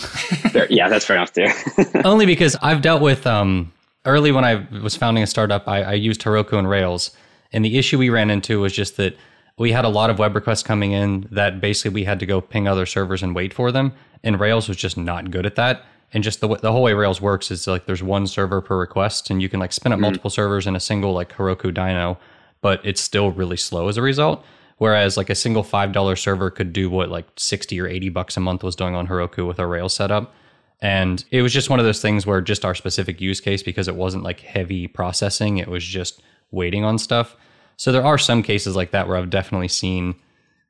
fair, 0.52 0.68
yeah, 0.70 0.90
that's 0.90 1.06
fair 1.06 1.18
enough 1.18 1.34
too. 1.34 1.48
Only 2.06 2.26
because 2.26 2.56
I've 2.62 2.82
dealt 2.82 3.02
with 3.02 3.28
um, 3.28 3.72
early 4.06 4.32
when 4.32 4.44
I 4.44 4.66
was 4.82 4.96
founding 4.96 5.24
a 5.24 5.28
startup, 5.28 5.68
I, 5.68 5.84
I 5.84 5.94
used 5.94 6.22
Heroku 6.22 6.58
and 6.58 6.70
Rails, 6.70 7.12
and 7.52 7.64
the 7.64 7.78
issue 7.78 7.98
we 7.98 8.10
ran 8.10 8.30
into 8.30 8.60
was 8.60 8.74
just 8.74 8.98
that 8.98 9.16
we 9.58 9.72
had 9.72 9.86
a 9.86 9.90
lot 9.90 10.10
of 10.10 10.18
web 10.18 10.34
requests 10.36 10.64
coming 10.64 10.94
in 10.94 11.28
that 11.32 11.62
basically 11.62 11.92
we 11.92 12.04
had 12.06 12.20
to 12.20 12.26
go 12.26 12.42
ping 12.42 12.68
other 12.68 12.88
servers 12.88 13.22
and 13.22 13.36
wait 13.36 13.54
for 13.54 13.72
them, 13.72 13.94
and 14.24 14.40
Rails 14.40 14.68
was 14.68 14.78
just 14.78 14.98
not 14.98 15.30
good 15.30 15.46
at 15.46 15.56
that. 15.56 15.84
And 16.16 16.24
just 16.24 16.42
the 16.42 16.48
the 16.58 16.72
whole 16.72 16.84
way 16.84 16.94
Rails 16.94 17.22
works 17.22 17.50
is 17.50 17.66
like 17.68 17.86
there's 17.86 18.04
one 18.04 18.28
server 18.28 18.62
per 18.62 18.78
request, 18.78 19.30
and 19.30 19.42
you 19.42 19.50
can 19.50 19.60
like 19.60 19.74
spin 19.74 19.92
up 19.92 20.00
mm 20.00 20.04
multiple 20.04 20.30
servers 20.30 20.68
in 20.68 20.76
a 20.76 20.80
single 20.80 21.14
like 21.14 21.34
Heroku 21.34 21.72
dyno, 21.72 22.18
but 22.62 22.82
it's 22.84 23.02
still 23.02 23.32
really 23.32 23.58
slow 23.58 23.88
as 23.88 23.98
a 23.98 24.02
result. 24.02 24.44
Whereas 24.84 25.16
like 25.16 25.30
a 25.30 25.36
single 25.36 25.64
five 25.64 25.94
dollar 25.94 26.18
server 26.18 26.52
could 26.52 26.74
do 26.74 26.90
what 26.90 27.08
like 27.08 27.26
sixty 27.38 27.80
or 27.80 27.88
eighty 27.88 28.10
bucks 28.10 28.36
a 28.36 28.42
month 28.42 28.64
was 28.64 28.76
doing 28.76 28.96
on 28.96 29.08
Heroku 29.08 29.48
with 29.48 29.58
a 29.58 29.66
Rails 29.66 29.94
setup. 29.94 30.36
And 30.82 31.24
it 31.32 31.42
was 31.42 31.54
just 31.54 31.70
one 31.70 31.80
of 31.80 31.86
those 31.86 32.02
things 32.02 32.26
where 32.26 32.42
just 32.42 32.66
our 32.66 32.76
specific 32.76 33.22
use 33.22 33.40
case, 33.40 33.64
because 33.64 33.88
it 33.88 33.96
wasn't 33.96 34.26
like 34.26 34.42
heavy 34.42 34.88
processing, 34.88 35.58
it 35.58 35.70
was 35.70 35.86
just 35.86 36.22
waiting 36.52 36.84
on 36.84 36.98
stuff. 36.98 37.38
So 37.78 37.94
there 37.94 38.04
are 38.04 38.18
some 38.18 38.44
cases 38.44 38.76
like 38.76 38.92
that 38.92 39.08
where 39.08 39.16
I've 39.16 39.30
definitely 39.30 39.70
seen, 39.70 40.16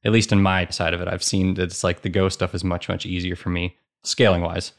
at 0.06 0.12
least 0.12 0.32
in 0.32 0.44
my 0.44 0.68
side 0.68 0.94
of 0.94 1.02
it, 1.02 1.08
I've 1.08 1.24
seen 1.24 1.56
that 1.56 1.64
it's 1.64 1.84
like 1.84 2.04
the 2.04 2.10
Go 2.10 2.30
stuff 2.30 2.54
is 2.54 2.64
much, 2.64 2.88
much 2.88 3.08
easier 3.08 3.36
for 3.36 3.50
me 3.50 3.78
scaling 4.04 4.44
wise. 4.44 4.74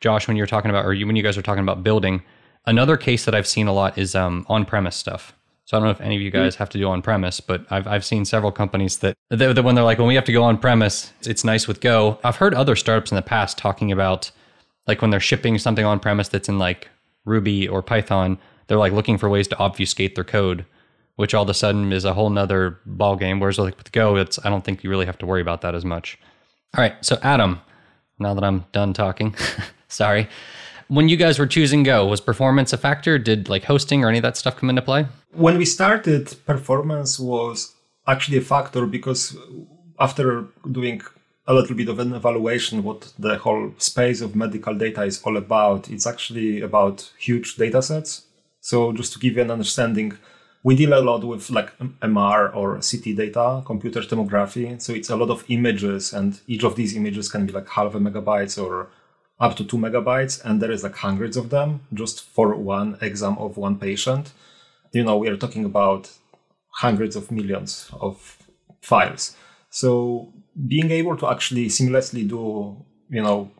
Josh, 0.00 0.26
when 0.26 0.36
you're 0.36 0.48
talking 0.48 0.70
about, 0.70 0.84
or 0.84 0.94
you, 0.94 1.06
when 1.06 1.14
you 1.14 1.22
guys 1.22 1.38
are 1.38 1.42
talking 1.42 1.62
about 1.62 1.84
building, 1.84 2.24
another 2.66 2.96
case 2.96 3.24
that 3.24 3.36
I've 3.36 3.46
seen 3.46 3.68
a 3.68 3.72
lot 3.72 3.96
is 3.96 4.16
um, 4.16 4.44
on 4.48 4.64
premise 4.64 4.96
stuff. 4.96 5.32
So 5.70 5.76
I 5.76 5.80
don't 5.80 5.86
know 5.86 5.92
if 5.92 6.00
any 6.00 6.16
of 6.16 6.20
you 6.20 6.32
mm. 6.32 6.34
guys 6.34 6.56
have 6.56 6.68
to 6.70 6.78
do 6.78 6.88
on 6.88 7.00
premise, 7.00 7.38
but 7.38 7.64
I've, 7.70 7.86
I've 7.86 8.04
seen 8.04 8.24
several 8.24 8.50
companies 8.50 8.98
that, 8.98 9.16
that, 9.28 9.54
that 9.54 9.62
when 9.62 9.76
they're 9.76 9.84
like, 9.84 9.98
when 9.98 10.08
we 10.08 10.16
have 10.16 10.24
to 10.24 10.32
go 10.32 10.42
on 10.42 10.58
premise, 10.58 11.12
it's 11.22 11.44
nice 11.44 11.68
with 11.68 11.80
Go. 11.80 12.18
I've 12.24 12.34
heard 12.34 12.54
other 12.54 12.74
startups 12.74 13.12
in 13.12 13.14
the 13.14 13.22
past 13.22 13.56
talking 13.56 13.92
about 13.92 14.32
like 14.88 15.00
when 15.00 15.12
they're 15.12 15.20
shipping 15.20 15.58
something 15.58 15.84
on 15.84 16.00
premise 16.00 16.28
that's 16.28 16.48
in 16.48 16.58
like 16.58 16.88
Ruby 17.24 17.68
or 17.68 17.82
Python, 17.82 18.36
they're 18.66 18.78
like 18.78 18.92
looking 18.92 19.16
for 19.16 19.28
ways 19.28 19.46
to 19.46 19.56
obfuscate 19.58 20.16
their 20.16 20.24
code, 20.24 20.66
which 21.14 21.34
all 21.34 21.44
of 21.44 21.48
a 21.48 21.54
sudden 21.54 21.92
is 21.92 22.04
a 22.04 22.14
whole 22.14 22.30
nother 22.30 22.80
ball 22.84 23.14
game. 23.14 23.38
Whereas 23.38 23.56
like 23.56 23.78
with 23.78 23.92
Go, 23.92 24.16
it's 24.16 24.44
I 24.44 24.50
don't 24.50 24.64
think 24.64 24.82
you 24.82 24.90
really 24.90 25.06
have 25.06 25.18
to 25.18 25.26
worry 25.26 25.40
about 25.40 25.60
that 25.60 25.76
as 25.76 25.84
much. 25.84 26.18
All 26.76 26.82
right, 26.82 26.96
so 27.00 27.16
Adam, 27.22 27.60
now 28.18 28.34
that 28.34 28.42
I'm 28.42 28.64
done 28.72 28.92
talking, 28.92 29.36
sorry. 29.88 30.28
When 30.90 31.08
you 31.08 31.16
guys 31.16 31.38
were 31.38 31.46
choosing 31.46 31.84
Go, 31.84 32.04
was 32.04 32.20
performance 32.20 32.72
a 32.72 32.76
factor? 32.76 33.16
Did 33.16 33.48
like 33.48 33.62
hosting 33.62 34.02
or 34.02 34.08
any 34.08 34.18
of 34.18 34.22
that 34.22 34.36
stuff 34.36 34.56
come 34.56 34.70
into 34.70 34.82
play? 34.82 35.06
When 35.30 35.56
we 35.56 35.64
started, 35.64 36.34
performance 36.44 37.16
was 37.20 37.76
actually 38.08 38.38
a 38.38 38.40
factor 38.40 38.86
because 38.86 39.36
after 40.00 40.46
doing 40.68 41.00
a 41.46 41.54
little 41.54 41.76
bit 41.76 41.88
of 41.88 42.00
an 42.00 42.12
evaluation 42.12 42.82
what 42.82 43.12
the 43.16 43.38
whole 43.38 43.72
space 43.78 44.20
of 44.20 44.34
medical 44.34 44.74
data 44.74 45.04
is 45.04 45.22
all 45.22 45.36
about, 45.36 45.88
it's 45.88 46.08
actually 46.08 46.60
about 46.60 47.12
huge 47.16 47.54
data 47.54 47.80
sets. 47.82 48.26
So 48.60 48.92
just 48.92 49.12
to 49.12 49.20
give 49.20 49.36
you 49.36 49.42
an 49.42 49.52
understanding, 49.52 50.18
we 50.64 50.74
deal 50.74 50.92
a 50.92 50.98
lot 50.98 51.22
with 51.22 51.50
like 51.50 51.70
MR 51.78 52.52
or 52.52 52.80
CT 52.80 53.16
data, 53.16 53.62
computer 53.64 54.00
tomography. 54.00 54.82
So 54.82 54.92
it's 54.92 55.10
a 55.10 55.14
lot 55.14 55.30
of 55.30 55.44
images, 55.46 56.12
and 56.12 56.40
each 56.48 56.64
of 56.64 56.74
these 56.74 56.96
images 56.96 57.28
can 57.28 57.46
be 57.46 57.52
like 57.52 57.68
half 57.68 57.94
a 57.94 58.00
megabytes 58.00 58.60
or 58.60 58.90
up 59.40 59.56
to 59.56 59.64
two 59.64 59.78
megabytes, 59.78 60.44
and 60.44 60.60
there 60.60 60.70
is 60.70 60.82
like 60.82 60.96
hundreds 60.96 61.36
of 61.36 61.50
them 61.50 61.80
just 61.94 62.22
for 62.22 62.54
one 62.54 62.98
exam 63.00 63.38
of 63.38 63.56
one 63.56 63.76
patient 63.76 64.32
you 64.92 65.04
know, 65.04 65.16
we 65.16 65.28
are 65.28 65.36
talking 65.36 65.64
about 65.64 66.10
hundreds 66.70 67.16
of 67.16 67.30
millions 67.30 67.90
of 68.00 68.38
files. 68.80 69.36
So 69.70 70.32
being 70.66 70.90
able 70.90 71.16
to 71.18 71.28
actually 71.28 71.66
seamlessly 71.66 72.28
do, 72.28 72.76
you 73.08 73.22
know, 73.22 73.50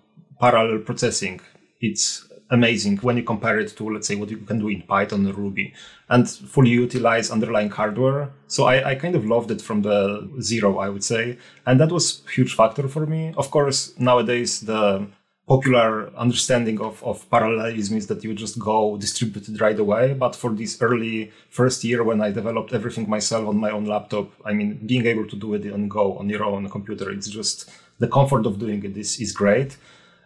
parallel 0.41 0.81
processing, 0.81 1.41
it's 1.81 2.27
amazing 2.51 2.97
when 2.99 3.17
you 3.17 3.23
compare 3.23 3.61
it 3.61 3.77
to, 3.77 3.91
let's 3.91 4.09
say, 4.09 4.17
what 4.17 4.31
you 4.31 4.39
can 4.39 4.59
do 4.59 4.69
in 4.69 4.83
Python 4.83 5.27
or 5.27 5.33
Ruby 5.33 5.73
and 6.09 6.29
fully 6.29 6.71
utilize 6.71 7.31
underlying 7.31 7.71
hardware. 7.71 8.33
So 8.49 8.65
I, 8.65 8.91
I 8.91 8.95
kind 8.97 9.15
of 9.15 9.25
loved 9.25 9.53
it 9.53 9.63
from 9.63 9.83
the 9.83 10.29
zero, 10.41 10.79
I 10.79 10.89
would 10.89 11.05
say. 11.05 11.39
And 11.67 11.79
that 11.81 11.93
was 11.93 12.23
huge 12.35 12.57
factor 12.57 12.89
for 12.89 13.07
me. 13.07 13.33
Of 13.37 13.53
course, 13.53 13.93
nowadays 13.99 14.61
the 14.61 15.07
popular 15.51 16.17
understanding 16.17 16.81
of, 16.81 17.03
of 17.03 17.29
parallelism 17.29 17.97
is 17.97 18.07
that 18.07 18.23
you 18.23 18.33
just 18.33 18.57
go 18.57 18.97
distributed 18.97 19.61
right 19.61 19.81
away. 19.81 20.15
But 20.15 20.37
for 20.37 20.51
this 20.53 20.81
early 20.81 21.33
first 21.49 21.83
year 21.83 22.05
when 22.05 22.21
I 22.21 22.31
developed 22.31 22.73
everything 22.73 23.11
myself 23.11 23.49
on 23.49 23.57
my 23.57 23.71
own 23.71 23.85
laptop, 23.85 24.31
I 24.45 24.53
mean, 24.53 24.79
being 24.87 25.07
able 25.07 25.27
to 25.27 25.35
do 25.35 25.55
it 25.55 25.65
on 25.73 25.89
Go 25.89 26.17
on 26.19 26.29
your 26.29 26.45
own 26.45 26.71
computer, 26.71 27.11
it's 27.11 27.27
just 27.27 27.69
the 27.99 28.07
comfort 28.07 28.47
of 28.47 28.61
doing 28.61 28.85
it 28.85 28.97
is, 28.97 29.19
is 29.19 29.33
great. 29.33 29.77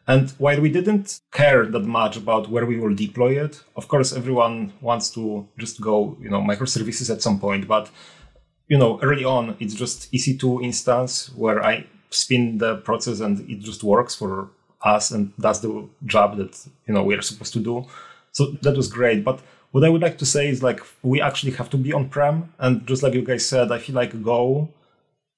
And 0.06 0.28
while 0.32 0.60
we 0.60 0.70
didn't 0.70 1.18
care 1.32 1.64
that 1.64 1.86
much 2.00 2.18
about 2.18 2.50
where 2.50 2.66
we 2.66 2.78
will 2.78 2.94
deploy 2.94 3.42
it, 3.42 3.62
of 3.76 3.88
course, 3.88 4.12
everyone 4.12 4.74
wants 4.82 5.08
to 5.14 5.48
just 5.56 5.80
go, 5.80 6.18
you 6.20 6.28
know, 6.28 6.42
microservices 6.42 7.08
at 7.10 7.22
some 7.22 7.40
point. 7.40 7.66
But, 7.66 7.90
you 8.68 8.76
know, 8.76 9.00
early 9.00 9.24
on, 9.24 9.56
it's 9.58 9.74
just 9.74 10.12
EC2 10.12 10.62
instance 10.62 11.30
where 11.34 11.64
I 11.64 11.86
spin 12.10 12.58
the 12.58 12.76
process 12.88 13.20
and 13.20 13.40
it 13.48 13.60
just 13.60 13.82
works 13.82 14.14
for 14.14 14.50
us 14.84 15.10
and 15.10 15.36
does 15.38 15.60
the 15.60 15.88
job 16.06 16.36
that 16.36 16.66
you 16.86 16.94
know 16.94 17.02
we 17.02 17.14
are 17.14 17.22
supposed 17.22 17.52
to 17.54 17.60
do. 17.60 17.86
So 18.32 18.52
that 18.62 18.76
was 18.76 18.88
great. 18.88 19.24
But 19.24 19.40
what 19.72 19.84
I 19.84 19.88
would 19.88 20.02
like 20.02 20.18
to 20.18 20.26
say 20.26 20.48
is 20.48 20.62
like 20.62 20.80
we 21.02 21.20
actually 21.20 21.52
have 21.52 21.70
to 21.70 21.76
be 21.76 21.92
on 21.92 22.08
prem, 22.08 22.52
and 22.58 22.86
just 22.86 23.02
like 23.02 23.14
you 23.14 23.22
guys 23.22 23.46
said, 23.46 23.72
I 23.72 23.78
feel 23.78 23.96
like 23.96 24.22
Go 24.22 24.68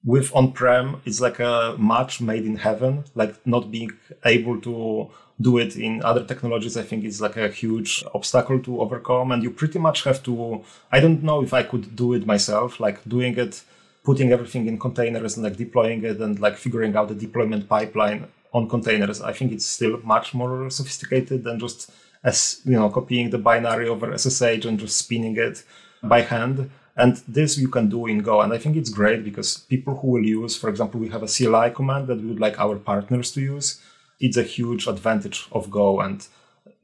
with 0.05 0.33
on 0.33 0.51
prem 0.51 1.01
is 1.05 1.19
like 1.19 1.39
a 1.39 1.75
match 1.77 2.21
made 2.21 2.45
in 2.45 2.57
heaven. 2.57 3.03
Like 3.15 3.35
not 3.45 3.71
being 3.71 3.91
able 4.25 4.59
to 4.61 5.09
do 5.39 5.57
it 5.57 5.75
in 5.75 6.01
other 6.03 6.23
technologies, 6.23 6.77
I 6.77 6.83
think 6.83 7.03
is 7.03 7.21
like 7.21 7.37
a 7.37 7.49
huge 7.49 8.03
obstacle 8.13 8.59
to 8.63 8.81
overcome. 8.81 9.31
And 9.31 9.43
you 9.43 9.51
pretty 9.51 9.79
much 9.79 10.03
have 10.03 10.23
to. 10.23 10.63
I 10.91 10.99
don't 10.99 11.23
know 11.23 11.43
if 11.43 11.53
I 11.53 11.63
could 11.63 11.95
do 11.95 12.13
it 12.13 12.25
myself, 12.25 12.79
like 12.79 13.03
doing 13.07 13.37
it 13.37 13.63
putting 14.07 14.31
everything 14.31 14.67
in 14.67 14.79
containers 14.79 15.35
and 15.35 15.43
like 15.43 15.57
deploying 15.57 16.01
it 16.05 16.17
and 16.21 16.39
like 16.39 16.55
figuring 16.55 16.95
out 16.95 17.09
the 17.09 17.13
deployment 17.13 17.67
pipeline 17.67 18.25
on 18.57 18.67
containers. 18.67 19.21
I 19.21 19.33
think 19.33 19.51
it's 19.51 19.65
still 19.77 19.95
much 20.03 20.33
more 20.33 20.69
sophisticated 20.69 21.43
than 21.43 21.59
just 21.59 21.91
as 22.23 22.61
you 22.65 22.77
know 22.79 22.89
copying 22.89 23.29
the 23.29 23.37
binary 23.49 23.87
over 23.87 24.17
SSH 24.23 24.65
and 24.67 24.79
just 24.83 24.97
spinning 24.97 25.35
it 25.37 25.63
by 26.03 26.21
hand. 26.21 26.69
And 27.03 27.13
this 27.27 27.59
you 27.59 27.69
can 27.69 27.89
do 27.89 28.07
in 28.07 28.19
Go. 28.29 28.41
And 28.41 28.51
I 28.51 28.57
think 28.57 28.75
it's 28.75 28.89
great 28.89 29.23
because 29.23 29.59
people 29.73 29.93
who 29.97 30.07
will 30.13 30.25
use, 30.25 30.57
for 30.57 30.67
example, 30.67 30.99
we 30.99 31.09
have 31.09 31.21
a 31.21 31.33
CLI 31.35 31.69
command 31.79 32.07
that 32.07 32.19
we 32.19 32.27
would 32.29 32.39
like 32.39 32.59
our 32.59 32.77
partners 32.91 33.31
to 33.33 33.41
use. 33.41 33.79
It's 34.19 34.37
a 34.37 34.49
huge 34.55 34.87
advantage 34.87 35.39
of 35.51 35.69
Go. 35.69 35.99
And 35.99 36.27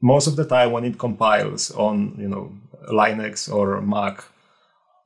most 0.00 0.28
of 0.28 0.36
the 0.36 0.46
time 0.46 0.70
when 0.70 0.84
it 0.84 1.00
compiles 1.00 1.72
on, 1.72 2.14
you 2.16 2.28
know, 2.28 2.52
Linux 2.92 3.52
or 3.52 3.80
Mac, 3.80 4.22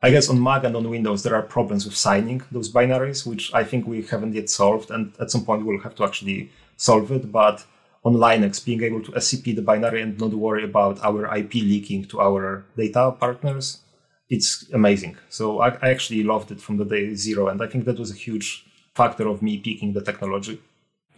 I 0.00 0.10
guess 0.10 0.28
on 0.28 0.40
Mac 0.40 0.62
and 0.62 0.76
on 0.76 0.88
Windows, 0.88 1.24
there 1.24 1.34
are 1.34 1.42
problems 1.42 1.84
with 1.84 1.96
signing 1.96 2.42
those 2.52 2.72
binaries, 2.72 3.26
which 3.26 3.52
I 3.52 3.64
think 3.64 3.86
we 3.86 4.02
haven't 4.02 4.34
yet 4.34 4.48
solved. 4.48 4.92
And 4.92 5.12
at 5.20 5.30
some 5.30 5.44
point, 5.44 5.66
we'll 5.66 5.80
have 5.80 5.96
to 5.96 6.04
actually 6.04 6.52
solve 6.76 7.10
it. 7.10 7.32
But 7.32 7.64
on 8.04 8.14
Linux, 8.14 8.64
being 8.64 8.82
able 8.84 9.02
to 9.02 9.12
SCP 9.12 9.56
the 9.56 9.62
binary 9.62 10.00
and 10.00 10.18
not 10.20 10.32
worry 10.34 10.62
about 10.62 11.02
our 11.02 11.36
IP 11.36 11.54
leaking 11.54 12.04
to 12.06 12.20
our 12.20 12.64
data 12.76 13.10
partners, 13.18 13.78
it's 14.30 14.70
amazing. 14.72 15.16
So 15.30 15.60
I, 15.60 15.70
I 15.82 15.90
actually 15.90 16.22
loved 16.22 16.52
it 16.52 16.60
from 16.60 16.76
the 16.76 16.84
day 16.84 17.14
zero. 17.16 17.48
And 17.48 17.60
I 17.60 17.66
think 17.66 17.84
that 17.86 17.98
was 17.98 18.12
a 18.12 18.14
huge 18.14 18.66
factor 18.94 19.26
of 19.26 19.42
me 19.42 19.58
picking 19.58 19.94
the 19.94 20.02
technology. 20.02 20.60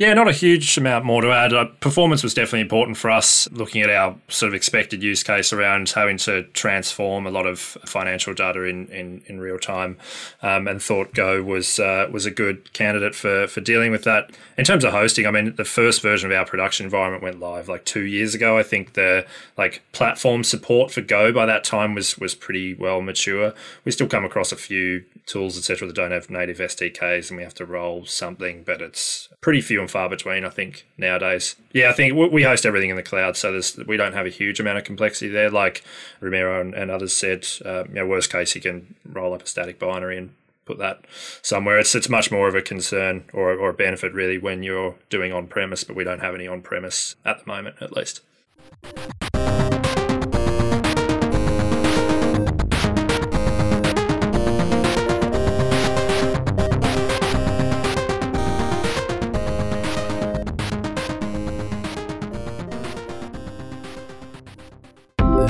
Yeah, 0.00 0.14
not 0.14 0.28
a 0.28 0.32
huge 0.32 0.78
amount 0.78 1.04
more 1.04 1.20
to 1.20 1.30
add. 1.30 1.52
Uh, 1.52 1.66
performance 1.66 2.22
was 2.22 2.32
definitely 2.32 2.62
important 2.62 2.96
for 2.96 3.10
us, 3.10 3.52
looking 3.52 3.82
at 3.82 3.90
our 3.90 4.16
sort 4.28 4.48
of 4.48 4.54
expected 4.54 5.02
use 5.02 5.22
case 5.22 5.52
around 5.52 5.90
having 5.90 6.16
to 6.16 6.44
transform 6.54 7.26
a 7.26 7.30
lot 7.30 7.46
of 7.46 7.58
financial 7.58 8.32
data 8.32 8.62
in, 8.62 8.86
in, 8.86 9.20
in 9.26 9.40
real 9.40 9.58
time, 9.58 9.98
um, 10.40 10.66
and 10.66 10.82
thought 10.82 11.12
Go 11.12 11.42
was 11.42 11.78
uh, 11.78 12.08
was 12.10 12.24
a 12.24 12.30
good 12.30 12.72
candidate 12.72 13.14
for, 13.14 13.46
for 13.46 13.60
dealing 13.60 13.90
with 13.90 14.04
that. 14.04 14.30
In 14.56 14.64
terms 14.64 14.84
of 14.84 14.92
hosting, 14.92 15.26
I 15.26 15.32
mean, 15.32 15.54
the 15.56 15.66
first 15.66 16.00
version 16.00 16.32
of 16.32 16.34
our 16.34 16.46
production 16.46 16.84
environment 16.84 17.22
went 17.22 17.38
live 17.38 17.68
like 17.68 17.84
two 17.84 18.06
years 18.06 18.34
ago. 18.34 18.56
I 18.56 18.62
think 18.62 18.94
the 18.94 19.26
like 19.58 19.82
platform 19.92 20.44
support 20.44 20.90
for 20.90 21.02
Go 21.02 21.30
by 21.30 21.44
that 21.44 21.62
time 21.62 21.94
was 21.94 22.16
was 22.16 22.34
pretty 22.34 22.72
well 22.72 23.02
mature. 23.02 23.52
We 23.84 23.92
still 23.92 24.08
come 24.08 24.24
across 24.24 24.50
a 24.50 24.56
few 24.56 25.04
tools, 25.30 25.56
etc., 25.56 25.86
that 25.86 25.94
don't 25.94 26.10
have 26.10 26.28
native 26.28 26.58
SDKs, 26.58 27.30
and 27.30 27.36
we 27.36 27.42
have 27.42 27.54
to 27.54 27.64
roll 27.64 28.04
something, 28.04 28.62
but 28.64 28.82
it's 28.82 29.28
pretty 29.40 29.60
few 29.60 29.80
and 29.80 29.90
far 29.90 30.08
between, 30.08 30.44
I 30.44 30.50
think, 30.50 30.86
nowadays. 30.98 31.56
Yeah, 31.72 31.90
I 31.90 31.92
think 31.92 32.14
we 32.32 32.42
host 32.42 32.66
everything 32.66 32.90
in 32.90 32.96
the 32.96 33.02
cloud, 33.02 33.36
so 33.36 33.52
there's, 33.52 33.76
we 33.76 33.96
don't 33.96 34.12
have 34.12 34.26
a 34.26 34.30
huge 34.30 34.58
amount 34.60 34.78
of 34.78 34.84
complexity 34.84 35.28
there. 35.28 35.50
Like 35.50 35.84
Ramiro 36.20 36.60
and, 36.60 36.74
and 36.74 36.90
others 36.90 37.14
said, 37.14 37.46
uh, 37.64 37.84
you 37.88 37.94
know, 37.94 38.06
worst 38.06 38.30
case, 38.30 38.54
you 38.54 38.60
can 38.60 38.94
roll 39.06 39.32
up 39.32 39.42
a 39.42 39.46
static 39.46 39.78
binary 39.78 40.18
and 40.18 40.34
put 40.64 40.78
that 40.78 41.04
somewhere. 41.42 41.78
It's 41.78 41.94
it's 41.94 42.08
much 42.08 42.30
more 42.30 42.48
of 42.48 42.54
a 42.54 42.62
concern 42.62 43.24
or, 43.32 43.52
or 43.52 43.70
a 43.70 43.74
benefit 43.74 44.12
really 44.12 44.38
when 44.38 44.62
you're 44.62 44.96
doing 45.08 45.32
on 45.32 45.46
premise, 45.46 45.84
but 45.84 45.96
we 45.96 46.04
don't 46.04 46.20
have 46.20 46.34
any 46.34 46.46
on 46.46 46.62
premise 46.62 47.16
at 47.24 47.44
the 47.44 47.46
moment, 47.46 47.76
at 47.80 47.92
least. 47.92 48.20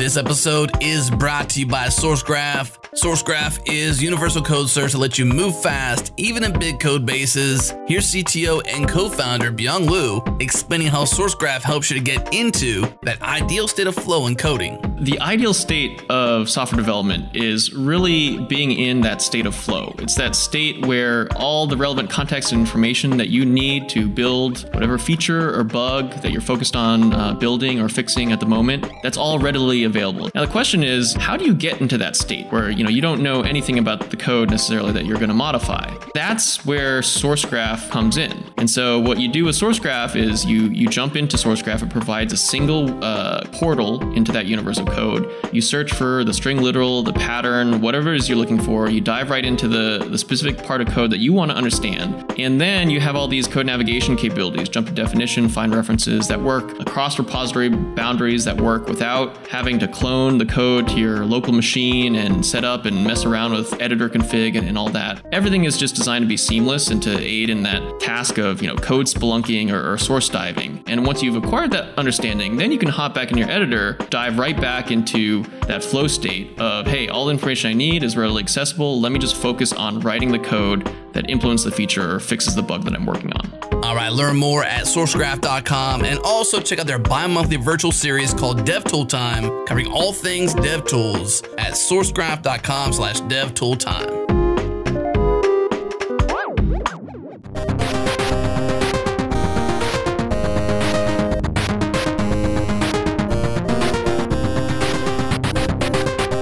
This 0.01 0.17
episode 0.17 0.71
is 0.81 1.11
brought 1.11 1.51
to 1.51 1.61
you 1.61 1.67
by 1.67 1.89
SourceGraph. 1.89 2.79
SourceGraph 2.95 3.61
is 3.71 4.03
universal 4.03 4.43
code 4.43 4.71
search 4.71 4.93
to 4.93 4.99
let 4.99 5.19
you 5.19 5.27
move 5.27 5.61
fast, 5.61 6.15
even 6.17 6.43
in 6.43 6.59
big 6.59 6.81
code 6.81 7.05
bases. 7.05 7.75
Here's 7.87 8.11
CTO 8.11 8.63
and 8.67 8.89
co-founder 8.89 9.53
Beyang 9.53 9.89
Liu 9.91 10.23
explaining 10.41 10.87
how 10.87 11.05
SourceGraph 11.05 11.61
helps 11.61 11.91
you 11.91 11.99
to 11.99 12.03
get 12.03 12.35
into 12.35 12.91
that 13.03 13.21
ideal 13.21 13.69
state 13.69 13.87
of 13.87 13.95
flow 13.95 14.27
in 14.27 14.37
coding. 14.37 14.81
The 15.01 15.21
ideal 15.21 15.55
state 15.55 16.03
of 16.11 16.51
software 16.51 16.79
development 16.79 17.37
is 17.37 17.73
really 17.73 18.39
being 18.47 18.73
in 18.73 19.03
that 19.03 19.23
state 19.23 19.47
of 19.47 19.55
flow. 19.55 19.95
It's 19.99 20.15
that 20.17 20.35
state 20.35 20.85
where 20.85 21.29
all 21.37 21.67
the 21.67 21.77
relevant 21.77 22.11
context 22.11 22.53
and 22.53 22.61
information 22.61 23.17
that 23.19 23.29
you 23.29 23.45
need 23.45 23.89
to 23.91 24.09
build 24.09 24.69
whatever 24.75 24.99
feature 24.99 25.55
or 25.55 25.63
bug 25.63 26.11
that 26.23 26.33
you're 26.33 26.41
focused 26.41 26.75
on 26.75 27.15
uh, 27.15 27.35
building 27.35 27.81
or 27.81 27.89
fixing 27.89 28.33
at 28.33 28.41
the 28.41 28.47
moment, 28.47 28.87
that's 29.03 29.17
all 29.17 29.39
readily 29.39 29.85
available. 29.91 30.31
Now 30.35 30.45
the 30.45 30.51
question 30.51 30.83
is, 30.83 31.15
how 31.15 31.37
do 31.37 31.45
you 31.45 31.55
get 31.55 31.81
into 31.81 31.99
that 31.99 32.17
state 32.17 32.47
where 32.51 32.71
you 32.71 32.83
know 32.83 32.91
you 32.91 33.03
don't 33.03 33.23
know 33.23 33.43
anything 33.43 33.79
about 33.79 34.11
the 34.11 34.17
code 34.17 34.51
necessarily 34.51 34.93
that 34.93 35.05
you're 35.05 35.19
going 35.19 35.29
to 35.29 35.35
modify? 35.35 35.95
That's 36.15 36.65
where 36.65 37.01
SourceGraph 37.01 37.91
comes 37.91 38.17
in. 38.17 38.33
And 38.57 38.69
so 38.69 38.99
what 38.99 39.21
you 39.21 39.29
do 39.29 39.45
with 39.45 39.57
SourceGraph 39.57 40.17
is 40.17 40.45
you 40.45 40.63
you 40.69 40.89
jump 40.89 41.17
into 41.17 41.37
SourceGraph. 41.37 41.83
It 41.83 41.91
provides 41.91 42.33
a 42.33 42.37
single 42.37 43.05
uh, 43.05 43.45
portal 43.53 44.01
into 44.15 44.33
that 44.33 44.47
universe 44.47 44.79
of 44.79 44.87
code. 44.87 45.31
You 45.53 45.61
search 45.61 45.93
for 45.93 46.25
the 46.25 46.33
string 46.33 46.63
literal, 46.63 47.03
the 47.03 47.13
pattern, 47.13 47.81
whatever 47.81 48.15
it 48.15 48.19
is 48.19 48.29
you're 48.29 48.39
looking 48.39 48.61
for. 48.61 48.89
You 48.89 49.01
dive 49.01 49.31
right 49.31 49.45
into 49.45 49.69
the 49.69 50.07
the 50.09 50.19
specific 50.19 50.65
part 50.65 50.81
of 50.81 50.89
code 50.89 51.11
that 51.11 51.19
you 51.19 51.33
want 51.33 51.51
to 51.51 51.57
understand, 51.57 52.33
and 52.39 52.61
then 52.61 52.91
you 52.91 53.01
have 53.01 53.17
all 53.17 53.29
these 53.29 53.47
code 53.47 53.67
navigation 53.67 54.17
capabilities, 54.17 54.69
jump 54.69 54.87
to 54.87 54.93
definition, 54.93 55.49
find 55.49 55.75
references 55.75 56.29
that 56.29 56.41
work 56.41 56.79
across 56.81 57.19
repository 57.19 57.69
boundaries 57.69 58.45
that 58.45 58.61
work 58.61 58.87
without 58.87 59.47
having 59.49 59.79
to 59.81 59.89
clone 59.89 60.39
the 60.39 60.47
code 60.47 60.89
to 60.89 60.95
your 60.97 61.25
local 61.25 61.53
machine 61.53 62.17
and 62.17 62.45
set 62.45 62.65
up 62.65 62.85
and 62.85 63.05
mess 63.05 63.25
around 63.25 63.53
with 63.53 63.81
editor 63.81 64.09
config 64.09 64.57
and, 64.57 64.69
and 64.69 64.77
all 64.77 64.89
that. 64.91 65.25
Everything 65.33 65.65
is 65.65 65.77
just 65.77 65.95
designed 65.95 66.23
to 66.25 66.29
be 66.29 66.37
seamless 66.37 66.89
and 66.89 67.03
to 67.03 67.19
aid 67.19 67.51
in 67.51 67.63
that 67.63 68.01
task 68.01 68.39
of 68.39 68.63
you 68.63 68.69
know 68.69 68.77
code 68.77 69.07
spelunking 69.07 69.71
or, 69.73 69.93
or 69.93 69.99
source 69.99 70.29
diving. 70.29 70.83
And 70.87 71.07
once 71.07 71.23
you've 71.23 71.37
acquired 71.37 71.71
that 71.73 71.99
understanding, 71.99 72.57
then 72.57 72.73
you 72.73 72.79
can 72.79 72.89
hop 72.89 73.15
back 73.15 73.31
in 73.31 73.39
your 73.39 73.51
editor, 73.51 73.95
dive 74.11 74.39
right 74.39 74.59
back 74.59 74.91
into 74.91 75.43
that 75.67 75.83
flow 75.83 76.07
state 76.07 76.59
of 76.61 76.87
hey, 76.87 77.09
all 77.09 77.27
the 77.27 77.33
information 77.33 77.71
I 77.71 77.75
need 77.75 78.03
is 78.03 78.17
readily 78.17 78.43
accessible. 78.43 79.01
Let 79.01 79.13
me 79.13 79.19
just 79.19 79.37
focus 79.37 79.73
on 79.73 80.01
writing 80.01 80.33
the 80.33 80.39
code 80.39 80.95
that 81.13 81.31
implements 81.31 81.65
the 81.65 81.71
feature 81.71 82.17
or 82.17 82.21
fixes 82.21 82.55
the 82.55 82.63
bug 82.63 82.85
that 82.85 82.95
I'm 82.95 83.07
working 83.07 83.33
on. 83.33 83.70
All 83.83 83.97
right, 83.97 84.13
learn 84.13 84.37
more 84.37 84.63
at 84.63 84.85
sourcegraph.com 84.85 86.05
and 86.05 86.19
also 86.21 86.61
check 86.61 86.79
out 86.79 86.87
their 86.87 86.99
bi 86.99 87.27
monthly 87.27 87.57
virtual 87.57 87.93
series 87.93 88.35
called 88.35 88.61
DevTool 88.61 89.09
Time, 89.09 89.67
covering 89.67 89.91
all 89.91 90.13
things 90.13 90.55
DevTools 90.55 91.45
at 91.59 91.73
sourcegraph.com 91.73 92.93
slash 92.93 93.21
DevToolTime. 93.23 94.21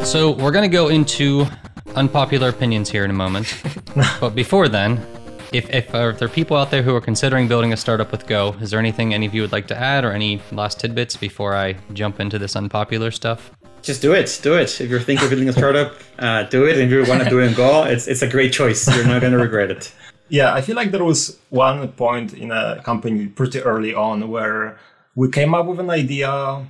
So 0.05 0.31
we're 0.31 0.53
going 0.53 0.69
to 0.69 0.75
go 0.75 0.89
into 0.89 1.47
unpopular 1.95 2.49
opinions 2.49 2.91
here 2.91 3.05
in 3.05 3.11
a 3.11 3.15
moment. 3.15 3.63
but 4.21 4.31
before 4.31 4.69
then, 4.69 5.07
if, 5.53 5.71
if, 5.71 5.95
uh, 5.95 6.09
if 6.09 6.19
there 6.19 6.27
are 6.27 6.31
people 6.31 6.57
out 6.57 6.71
there 6.71 6.83
who 6.83 6.95
are 6.95 7.01
considering 7.01 7.49
building 7.49 7.73
a 7.73 7.77
startup 7.77 8.13
with 8.13 8.27
Go, 8.27 8.55
is 8.61 8.71
there 8.71 8.79
anything 8.79 9.15
any 9.15 9.27
of 9.27 9.35
you 9.35 9.43
would 9.43 9.53
like 9.53 9.67
to 9.69 9.77
add 9.77 10.05
or 10.05 10.13
any 10.13 10.41
last 10.53 10.81
tidbits 10.81 11.17
before 11.17 11.55
I 11.55 11.77
jump 11.95 12.21
into 12.21 12.39
this 12.39 12.55
unpopular 12.55 13.11
stuff? 13.11 13.51
Just 13.83 14.03
do 14.03 14.13
it. 14.13 14.41
Do 14.43 14.55
it. 14.55 14.81
If 14.81 14.91
you're 14.91 15.01
thinking 15.01 15.25
of 15.25 15.31
building 15.31 15.49
a 15.49 15.53
startup, 15.53 15.95
uh, 16.19 16.43
do 16.45 16.67
it. 16.67 16.79
If 16.79 16.91
you 16.91 17.05
want 17.07 17.23
to 17.23 17.31
do 17.31 17.39
it 17.41 17.47
in 17.47 17.55
Go, 17.55 17.85
it's, 17.85 18.07
it's 18.07 18.23
a 18.23 18.29
great 18.29 18.53
choice. 18.53 18.87
You're 18.95 19.07
not 19.07 19.21
going 19.21 19.33
to 19.33 19.39
regret 19.39 19.71
it. 19.71 19.93
Yeah, 20.29 20.53
I 20.53 20.61
feel 20.61 20.77
like 20.77 20.91
there 20.91 21.05
was 21.05 21.39
one 21.49 21.89
point 21.93 22.35
in 22.35 22.51
a 22.51 22.83
company 22.85 23.27
pretty 23.29 23.61
early 23.61 23.95
on 23.95 24.29
where 24.29 24.79
we 25.15 25.31
came 25.31 25.55
up 25.55 25.67
with 25.67 25.81
an 25.81 25.89
idea 25.89 26.67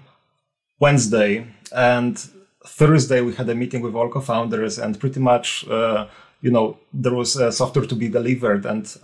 Wednesday 0.79 1.49
and 1.72 2.16
Thursday 2.64 3.20
we 3.20 3.35
had 3.35 3.49
a 3.49 3.55
meeting 3.55 3.81
with 3.81 3.97
all 3.97 4.09
co-founders 4.09 4.79
and 4.79 5.01
pretty 5.01 5.18
much, 5.18 5.66
uh, 5.68 6.07
you 6.41 6.51
know, 6.51 6.78
there 6.93 7.14
was 7.14 7.36
a 7.36 7.51
software 7.51 7.86
to 7.86 7.95
be 7.95 8.09
delivered 8.09 8.64
and 8.66 8.97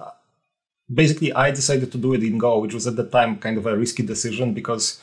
basically 0.93 1.33
I 1.33 1.51
decided 1.51 1.93
to 1.93 1.99
do 1.99 2.15
it 2.15 2.23
in 2.23 2.39
Go, 2.39 2.59
which 2.59 2.75
was 2.75 2.87
at 2.87 2.97
the 2.97 3.07
time 3.07 3.39
kind 3.39 3.59
of 3.59 3.67
a 3.67 3.77
risky 3.77 4.03
decision 4.03 4.55
because 4.55 5.01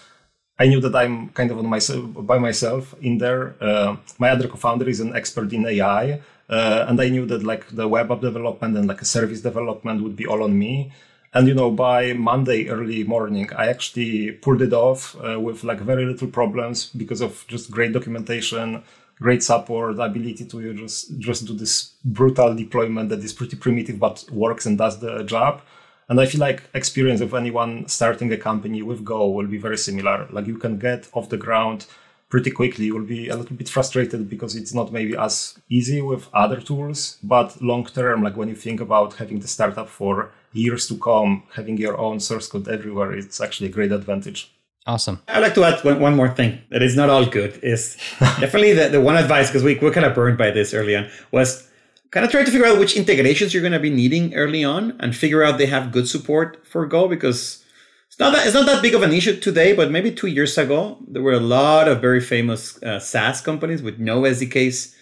I 0.59 0.67
knew 0.67 0.79
that 0.81 0.95
I'm 0.95 1.29
kind 1.29 1.49
of 1.51 1.57
on 1.57 1.67
myself 1.67 2.05
by 2.13 2.37
myself 2.37 2.93
in 3.01 3.17
there. 3.17 3.55
Uh, 3.59 3.95
my 4.19 4.29
other 4.29 4.47
co-founder 4.47 4.87
is 4.87 4.99
an 4.99 5.15
expert 5.15 5.51
in 5.53 5.65
AI, 5.65 6.21
uh, 6.49 6.85
and 6.87 7.01
I 7.01 7.09
knew 7.09 7.25
that 7.27 7.43
like 7.43 7.67
the 7.69 7.87
web 7.87 8.11
app 8.11 8.21
development 8.21 8.77
and 8.77 8.87
like 8.87 9.01
a 9.01 9.05
service 9.05 9.41
development 9.41 10.03
would 10.03 10.15
be 10.15 10.27
all 10.27 10.43
on 10.43 10.57
me. 10.57 10.91
And 11.33 11.47
you 11.47 11.53
know, 11.53 11.71
by 11.71 12.13
Monday 12.13 12.69
early 12.69 13.03
morning, 13.05 13.49
I 13.53 13.67
actually 13.67 14.33
pulled 14.33 14.61
it 14.61 14.73
off 14.73 15.15
uh, 15.23 15.39
with 15.39 15.63
like 15.63 15.79
very 15.79 16.05
little 16.05 16.27
problems 16.27 16.87
because 16.87 17.21
of 17.21 17.45
just 17.47 17.71
great 17.71 17.93
documentation, 17.93 18.83
great 19.21 19.43
support, 19.43 19.99
ability 19.99 20.45
to 20.45 20.73
just 20.73 21.17
just 21.19 21.45
do 21.45 21.53
this 21.53 21.93
brutal 22.03 22.55
deployment 22.55 23.09
that 23.09 23.23
is 23.23 23.33
pretty 23.33 23.55
primitive 23.55 23.99
but 23.99 24.25
works 24.31 24.65
and 24.65 24.77
does 24.77 24.99
the 24.99 25.23
job. 25.23 25.61
And 26.09 26.19
I 26.19 26.25
feel 26.25 26.41
like 26.41 26.63
experience 26.73 27.21
of 27.21 27.33
anyone 27.33 27.87
starting 27.87 28.33
a 28.33 28.37
company 28.37 28.81
with 28.81 29.05
Go 29.05 29.29
will 29.29 29.47
be 29.47 29.57
very 29.57 29.77
similar. 29.77 30.27
Like 30.31 30.47
you 30.47 30.57
can 30.57 30.77
get 30.77 31.07
off 31.13 31.29
the 31.29 31.37
ground 31.37 31.85
pretty 32.29 32.51
quickly. 32.51 32.85
You 32.85 32.95
will 32.95 33.11
be 33.17 33.29
a 33.29 33.35
little 33.35 33.55
bit 33.55 33.69
frustrated 33.69 34.29
because 34.29 34.55
it's 34.55 34.73
not 34.73 34.91
maybe 34.91 35.15
as 35.15 35.57
easy 35.69 36.01
with 36.01 36.27
other 36.33 36.59
tools, 36.59 37.17
but 37.23 37.61
long 37.61 37.85
term, 37.85 38.23
like 38.23 38.35
when 38.35 38.49
you 38.49 38.55
think 38.55 38.81
about 38.81 39.13
having 39.13 39.39
the 39.39 39.47
startup 39.47 39.87
for 39.87 40.31
years 40.51 40.87
to 40.87 40.97
come, 40.97 41.43
having 41.53 41.77
your 41.77 41.97
own 41.97 42.19
source 42.19 42.47
code 42.47 42.67
everywhere, 42.67 43.13
it's 43.13 43.39
actually 43.39 43.69
a 43.69 43.75
great 43.77 43.91
advantage. 43.91 44.51
Awesome. 44.87 45.21
I'd 45.27 45.41
like 45.41 45.53
to 45.55 45.63
add 45.63 45.83
one, 45.83 45.99
one 45.99 46.15
more 46.15 46.29
thing 46.29 46.59
that 46.69 46.81
is 46.81 46.95
not 46.95 47.09
all 47.09 47.25
good 47.25 47.59
is 47.63 47.97
definitely 48.19 48.73
the, 48.73 48.89
the 48.89 49.01
one 49.01 49.15
advice 49.15 49.47
because 49.47 49.63
we, 49.63 49.77
we're 49.77 49.91
kind 49.91 50.05
of 50.05 50.15
burned 50.15 50.37
by 50.37 50.49
this 50.49 50.73
early 50.73 50.95
on 50.95 51.09
was 51.31 51.67
kind 52.09 52.25
of 52.25 52.31
try 52.31 52.43
to 52.43 52.51
figure 52.51 52.65
out 52.65 52.79
which 52.79 52.95
integrations 52.95 53.53
you're 53.53 53.61
going 53.61 53.73
to 53.73 53.79
be 53.79 53.89
needing 53.89 54.33
early 54.33 54.63
on 54.63 54.97
and 54.99 55.15
figure 55.15 55.43
out 55.43 55.57
they 55.57 55.67
have 55.67 55.91
good 55.91 56.07
support 56.07 56.65
for 56.65 56.85
Go 56.87 57.07
because 57.07 57.63
it's 58.07 58.19
not 58.19 58.33
that 58.33 58.45
it's 58.45 58.55
not 58.55 58.65
that 58.65 58.81
big 58.81 58.93
of 58.93 59.03
an 59.03 59.13
issue 59.13 59.39
today, 59.39 59.73
but 59.73 59.91
maybe 59.91 60.11
two 60.11 60.27
years 60.27 60.57
ago 60.57 60.97
there 61.07 61.21
were 61.21 61.33
a 61.33 61.39
lot 61.39 61.87
of 61.87 62.01
very 62.01 62.19
famous 62.19 62.81
uh, 62.83 62.99
SaaS 62.99 63.39
companies 63.39 63.81
with 63.81 63.99
no 63.99 64.23
SDKs 64.23 64.95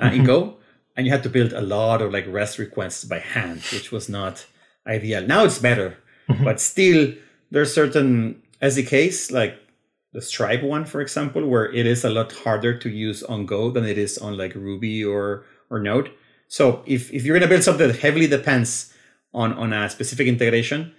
uh, 0.00 0.04
mm-hmm. 0.04 0.14
in 0.14 0.24
Go, 0.24 0.56
and 0.96 1.04
you 1.04 1.12
had 1.12 1.22
to 1.24 1.28
build 1.28 1.52
a 1.52 1.60
lot 1.60 2.00
of 2.00 2.12
like 2.12 2.24
REST 2.28 2.58
requests 2.58 3.04
by 3.04 3.18
hand, 3.18 3.60
which 3.72 3.92
was 3.92 4.08
not 4.08 4.46
ideal. 4.86 5.26
Now 5.26 5.44
it's 5.44 5.58
better, 5.58 5.98
mm-hmm. 6.28 6.44
but 6.44 6.60
still 6.60 7.12
there's 7.50 7.74
certain 7.74 8.42
SDKs 8.62 9.32
like 9.32 9.58
the 10.12 10.22
Stripe 10.22 10.62
one, 10.62 10.84
for 10.84 11.00
example, 11.00 11.46
where 11.46 11.70
it 11.72 11.86
is 11.86 12.04
a 12.04 12.10
lot 12.10 12.32
harder 12.32 12.76
to 12.78 12.88
use 12.88 13.22
on 13.22 13.46
Go 13.46 13.70
than 13.70 13.84
it 13.84 13.98
is 13.98 14.18
on 14.18 14.36
like 14.36 14.54
Ruby 14.54 15.04
or 15.04 15.44
or 15.70 15.78
Node. 15.78 16.10
So 16.48 16.82
if, 16.86 17.12
if 17.12 17.24
you're 17.24 17.34
going 17.38 17.48
to 17.48 17.52
build 17.52 17.64
something 17.64 17.88
that 17.88 17.98
heavily 17.98 18.28
depends 18.28 18.94
on, 19.34 19.52
on 19.54 19.72
a 19.72 19.90
specific 19.90 20.28
integration, 20.28 20.94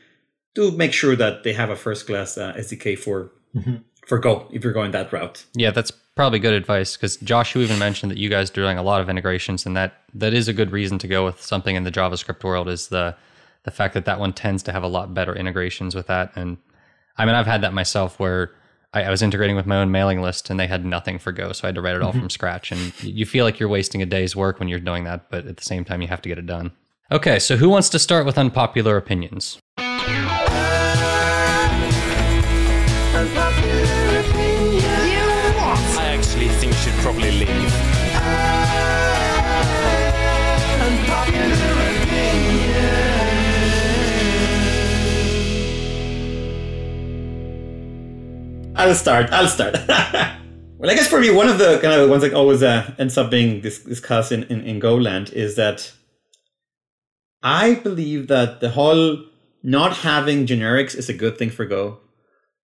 do 0.54 0.72
make 0.72 0.92
sure 0.92 1.16
that 1.16 1.44
they 1.44 1.54
have 1.54 1.70
a 1.70 1.76
first 1.76 2.06
class 2.06 2.38
uh, 2.38 2.54
SDK 2.54 2.98
for 2.98 3.32
for 4.06 4.20
Go 4.20 4.48
if 4.52 4.64
you're 4.64 4.74
going 4.74 4.92
that 4.92 5.12
route. 5.12 5.46
Yeah, 5.56 5.72
that's 5.72 5.92
probably 5.92 6.40
good 6.40 6.54
advice 6.54 6.96
because 6.96 7.18
Josh, 7.18 7.56
you 7.56 7.62
even 7.62 7.80
mentioned 7.80 8.12
that 8.12 8.18
you 8.18 8.30
guys 8.30 8.52
are 8.52 8.54
doing 8.54 8.78
a 8.78 8.84
lot 8.84 9.02
of 9.02 9.10
integrations, 9.10 9.66
and 9.66 9.76
that 9.76 10.02
that 10.14 10.34
is 10.34 10.48
a 10.48 10.54
good 10.54 10.72
reason 10.72 11.00
to 11.00 11.08
go 11.08 11.26
with 11.26 11.42
something 11.42 11.76
in 11.76 11.84
the 11.84 11.92
JavaScript 11.92 12.44
world. 12.44 12.70
Is 12.70 12.90
the 12.90 13.16
the 13.68 13.72
fact 13.72 13.94
that 13.94 14.06
that 14.06 14.18
one 14.18 14.32
tends 14.32 14.64
to 14.64 14.72
have 14.72 14.82
a 14.82 14.88
lot 14.88 15.14
better 15.14 15.36
integrations 15.36 15.94
with 15.94 16.08
that. 16.08 16.32
And 16.38 16.58
I 17.18 17.26
mean, 17.26 17.36
I've 17.36 17.48
had 17.48 17.62
that 17.62 17.74
myself 17.74 18.20
where 18.20 18.54
I, 18.94 19.04
I 19.04 19.10
was 19.10 19.22
integrating 19.22 19.56
with 19.56 19.66
my 19.66 19.78
own 19.78 19.92
mailing 19.92 20.22
list, 20.22 20.50
and 20.50 20.60
they 20.60 20.68
had 20.68 20.86
nothing 20.86 21.20
for 21.20 21.32
Go, 21.32 21.52
so 21.52 21.66
I 21.66 21.68
had 21.68 21.76
to 21.76 21.82
write 21.82 21.96
it 21.96 22.02
all 22.02 22.12
mm-hmm. 22.12 22.20
from 22.22 22.30
scratch. 22.30 22.72
And 22.72 22.94
you 23.04 23.26
feel 23.26 23.46
like 23.46 23.60
you're 23.60 23.70
wasting 23.70 24.02
a 24.02 24.06
day's 24.06 24.36
work 24.36 24.60
when 24.60 24.68
you're 24.70 24.80
doing 24.80 25.04
that, 25.06 25.30
but 25.30 25.46
at 25.46 25.58
the 25.58 25.64
same 25.64 25.84
time, 25.84 26.02
you 26.02 26.08
have 26.08 26.22
to 26.22 26.30
get 26.30 26.38
it 26.38 26.46
done. 26.46 26.72
Okay, 27.12 27.40
so 27.40 27.56
who 27.56 27.70
wants 27.70 27.90
to 27.90 28.00
start 28.00 28.26
with 28.26 28.38
unpopular 28.38 28.98
opinions? 28.98 29.60
I'll 48.78 48.94
start. 48.94 49.32
I'll 49.32 49.48
start. 49.48 49.74
well, 49.88 50.92
I 50.92 50.94
guess 50.94 51.08
for 51.08 51.20
me, 51.20 51.32
one 51.32 51.50
of 51.50 51.58
the 51.58 51.80
kind 51.82 51.94
of 52.00 52.10
ones 52.10 52.22
that 52.22 52.36
always 52.36 52.62
uh, 52.62 52.94
ends 53.00 53.18
up 53.18 53.32
being 53.32 53.60
dis- 53.60 53.84
discussed 53.84 54.32
in, 54.32 54.44
in, 54.44 54.62
in 54.62 54.80
Golang 54.80 55.32
is 55.34 55.56
that 55.56 55.92
I 57.42 57.76
believe 57.76 58.28
that 58.28 58.62
the 58.62 58.70
whole 58.70 59.26
not 59.64 59.98
having 59.98 60.46
generics 60.46 60.96
is 60.96 61.10
a 61.10 61.14
good 61.14 61.38
thing 61.38 61.50
for 61.50 61.66
Go. 61.66 62.00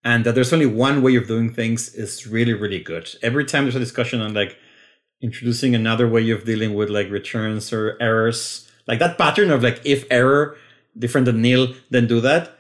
And 0.03 0.25
that 0.25 0.35
there's 0.35 0.53
only 0.53 0.67
one 0.67 1.03
way 1.03 1.17
of 1.17 1.27
doing 1.27 1.53
things 1.53 1.95
is 1.95 2.27
really, 2.27 2.55
really 2.55 2.83
good. 2.83 3.11
Every 3.23 3.45
time 3.45 3.65
there's 3.65 3.77
a 3.77 3.81
discussion 3.81 4.23
on 4.23 4.33
like 4.33 4.57
introducing 5.21 5.75
another 5.75 6.09
way 6.09 6.31
of 6.31 6.45
dealing 6.45 6.73
with 6.73 6.89
like 6.89 7.11
returns 7.11 7.71
or 7.73 7.99
errors, 8.01 8.71
like 8.87 9.01
that 9.01 9.19
pattern 9.19 9.51
of 9.51 9.63
like 9.63 9.83
if 9.85 10.07
error 10.11 10.57
different 10.97 11.27
than 11.27 11.43
nil, 11.43 11.75
then 11.91 12.07
do 12.07 12.21
that. 12.23 12.58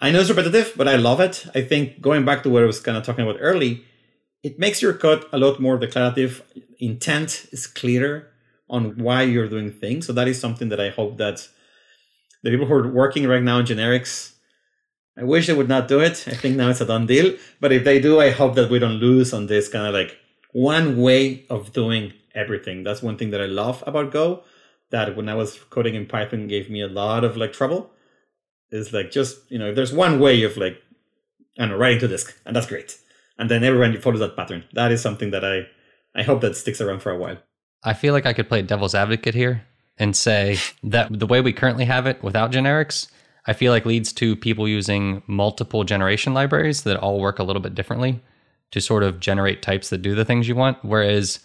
I 0.00 0.10
know 0.10 0.20
it's 0.20 0.30
repetitive, 0.30 0.72
but 0.76 0.88
I 0.88 0.96
love 0.96 1.20
it. 1.20 1.46
I 1.54 1.60
think 1.60 2.00
going 2.00 2.24
back 2.24 2.42
to 2.44 2.50
what 2.50 2.62
I 2.62 2.66
was 2.66 2.80
kind 2.80 2.96
of 2.96 3.04
talking 3.04 3.24
about 3.24 3.36
early, 3.40 3.84
it 4.42 4.58
makes 4.58 4.80
your 4.80 4.94
code 4.94 5.26
a 5.30 5.38
lot 5.38 5.60
more 5.60 5.76
declarative. 5.76 6.42
Intent 6.78 7.46
is 7.52 7.66
clearer 7.66 8.28
on 8.70 8.96
why 8.96 9.22
you're 9.22 9.48
doing 9.48 9.70
things. 9.70 10.06
So 10.06 10.14
that 10.14 10.26
is 10.26 10.40
something 10.40 10.70
that 10.70 10.80
I 10.80 10.88
hope 10.88 11.18
that 11.18 11.46
the 12.42 12.50
people 12.50 12.64
who 12.64 12.72
are 12.72 12.88
working 12.88 13.26
right 13.26 13.42
now 13.42 13.58
in 13.58 13.66
generics, 13.66 14.32
I 15.18 15.24
wish 15.24 15.46
they 15.46 15.52
would 15.52 15.68
not 15.68 15.88
do 15.88 16.00
it. 16.00 16.24
I 16.26 16.34
think 16.34 16.56
now 16.56 16.70
it's 16.70 16.80
a 16.80 16.86
done 16.86 17.04
deal. 17.04 17.36
But 17.60 17.72
if 17.72 17.84
they 17.84 18.00
do, 18.00 18.20
I 18.20 18.30
hope 18.30 18.54
that 18.54 18.70
we 18.70 18.78
don't 18.78 19.00
lose 19.00 19.34
on 19.34 19.48
this 19.48 19.68
kind 19.68 19.86
of 19.86 19.92
like 19.92 20.16
one 20.52 20.96
way 20.96 21.44
of 21.50 21.74
doing 21.74 22.14
everything. 22.34 22.84
That's 22.84 23.02
one 23.02 23.18
thing 23.18 23.30
that 23.30 23.42
I 23.42 23.46
love 23.46 23.84
about 23.86 24.12
Go. 24.12 24.44
That 24.90 25.14
when 25.14 25.28
I 25.28 25.34
was 25.34 25.58
coding 25.68 25.94
in 25.94 26.06
Python 26.06 26.48
gave 26.48 26.70
me 26.70 26.80
a 26.80 26.88
lot 26.88 27.22
of 27.22 27.36
like 27.36 27.52
trouble 27.52 27.92
is 28.70 28.92
like 28.92 29.10
just 29.10 29.38
you 29.50 29.58
know 29.58 29.68
if 29.68 29.76
there's 29.76 29.92
one 29.92 30.20
way 30.20 30.42
of 30.42 30.56
like 30.56 30.80
I 31.58 31.62
don't 31.62 31.70
know 31.70 31.76
writing 31.76 32.00
to 32.00 32.08
disk 32.08 32.34
and 32.46 32.54
that's 32.54 32.66
great 32.66 32.96
and 33.38 33.50
then 33.50 33.64
everyone 33.64 33.98
follows 34.00 34.20
that 34.20 34.36
pattern 34.36 34.64
that 34.72 34.92
is 34.92 35.00
something 35.00 35.30
that 35.30 35.44
I 35.44 35.66
I 36.14 36.22
hope 36.22 36.40
that 36.40 36.56
sticks 36.56 36.80
around 36.80 37.00
for 37.00 37.10
a 37.10 37.18
while. 37.18 37.38
I 37.84 37.94
feel 37.94 38.12
like 38.12 38.26
I 38.26 38.32
could 38.32 38.48
play 38.48 38.62
devil's 38.62 38.94
advocate 38.94 39.34
here 39.34 39.62
and 39.98 40.14
say 40.16 40.58
that 40.82 41.08
the 41.18 41.26
way 41.26 41.40
we 41.40 41.52
currently 41.52 41.84
have 41.84 42.06
it 42.06 42.22
without 42.22 42.52
generics, 42.52 43.08
I 43.46 43.52
feel 43.52 43.72
like 43.72 43.86
leads 43.86 44.12
to 44.14 44.36
people 44.36 44.68
using 44.68 45.22
multiple 45.26 45.84
generation 45.84 46.34
libraries 46.34 46.82
that 46.82 46.96
all 46.96 47.20
work 47.20 47.38
a 47.38 47.42
little 47.42 47.62
bit 47.62 47.74
differently 47.74 48.22
to 48.72 48.80
sort 48.80 49.02
of 49.02 49.20
generate 49.20 49.62
types 49.62 49.90
that 49.90 50.02
do 50.02 50.14
the 50.14 50.24
things 50.24 50.48
you 50.48 50.54
want. 50.54 50.78
Whereas 50.84 51.40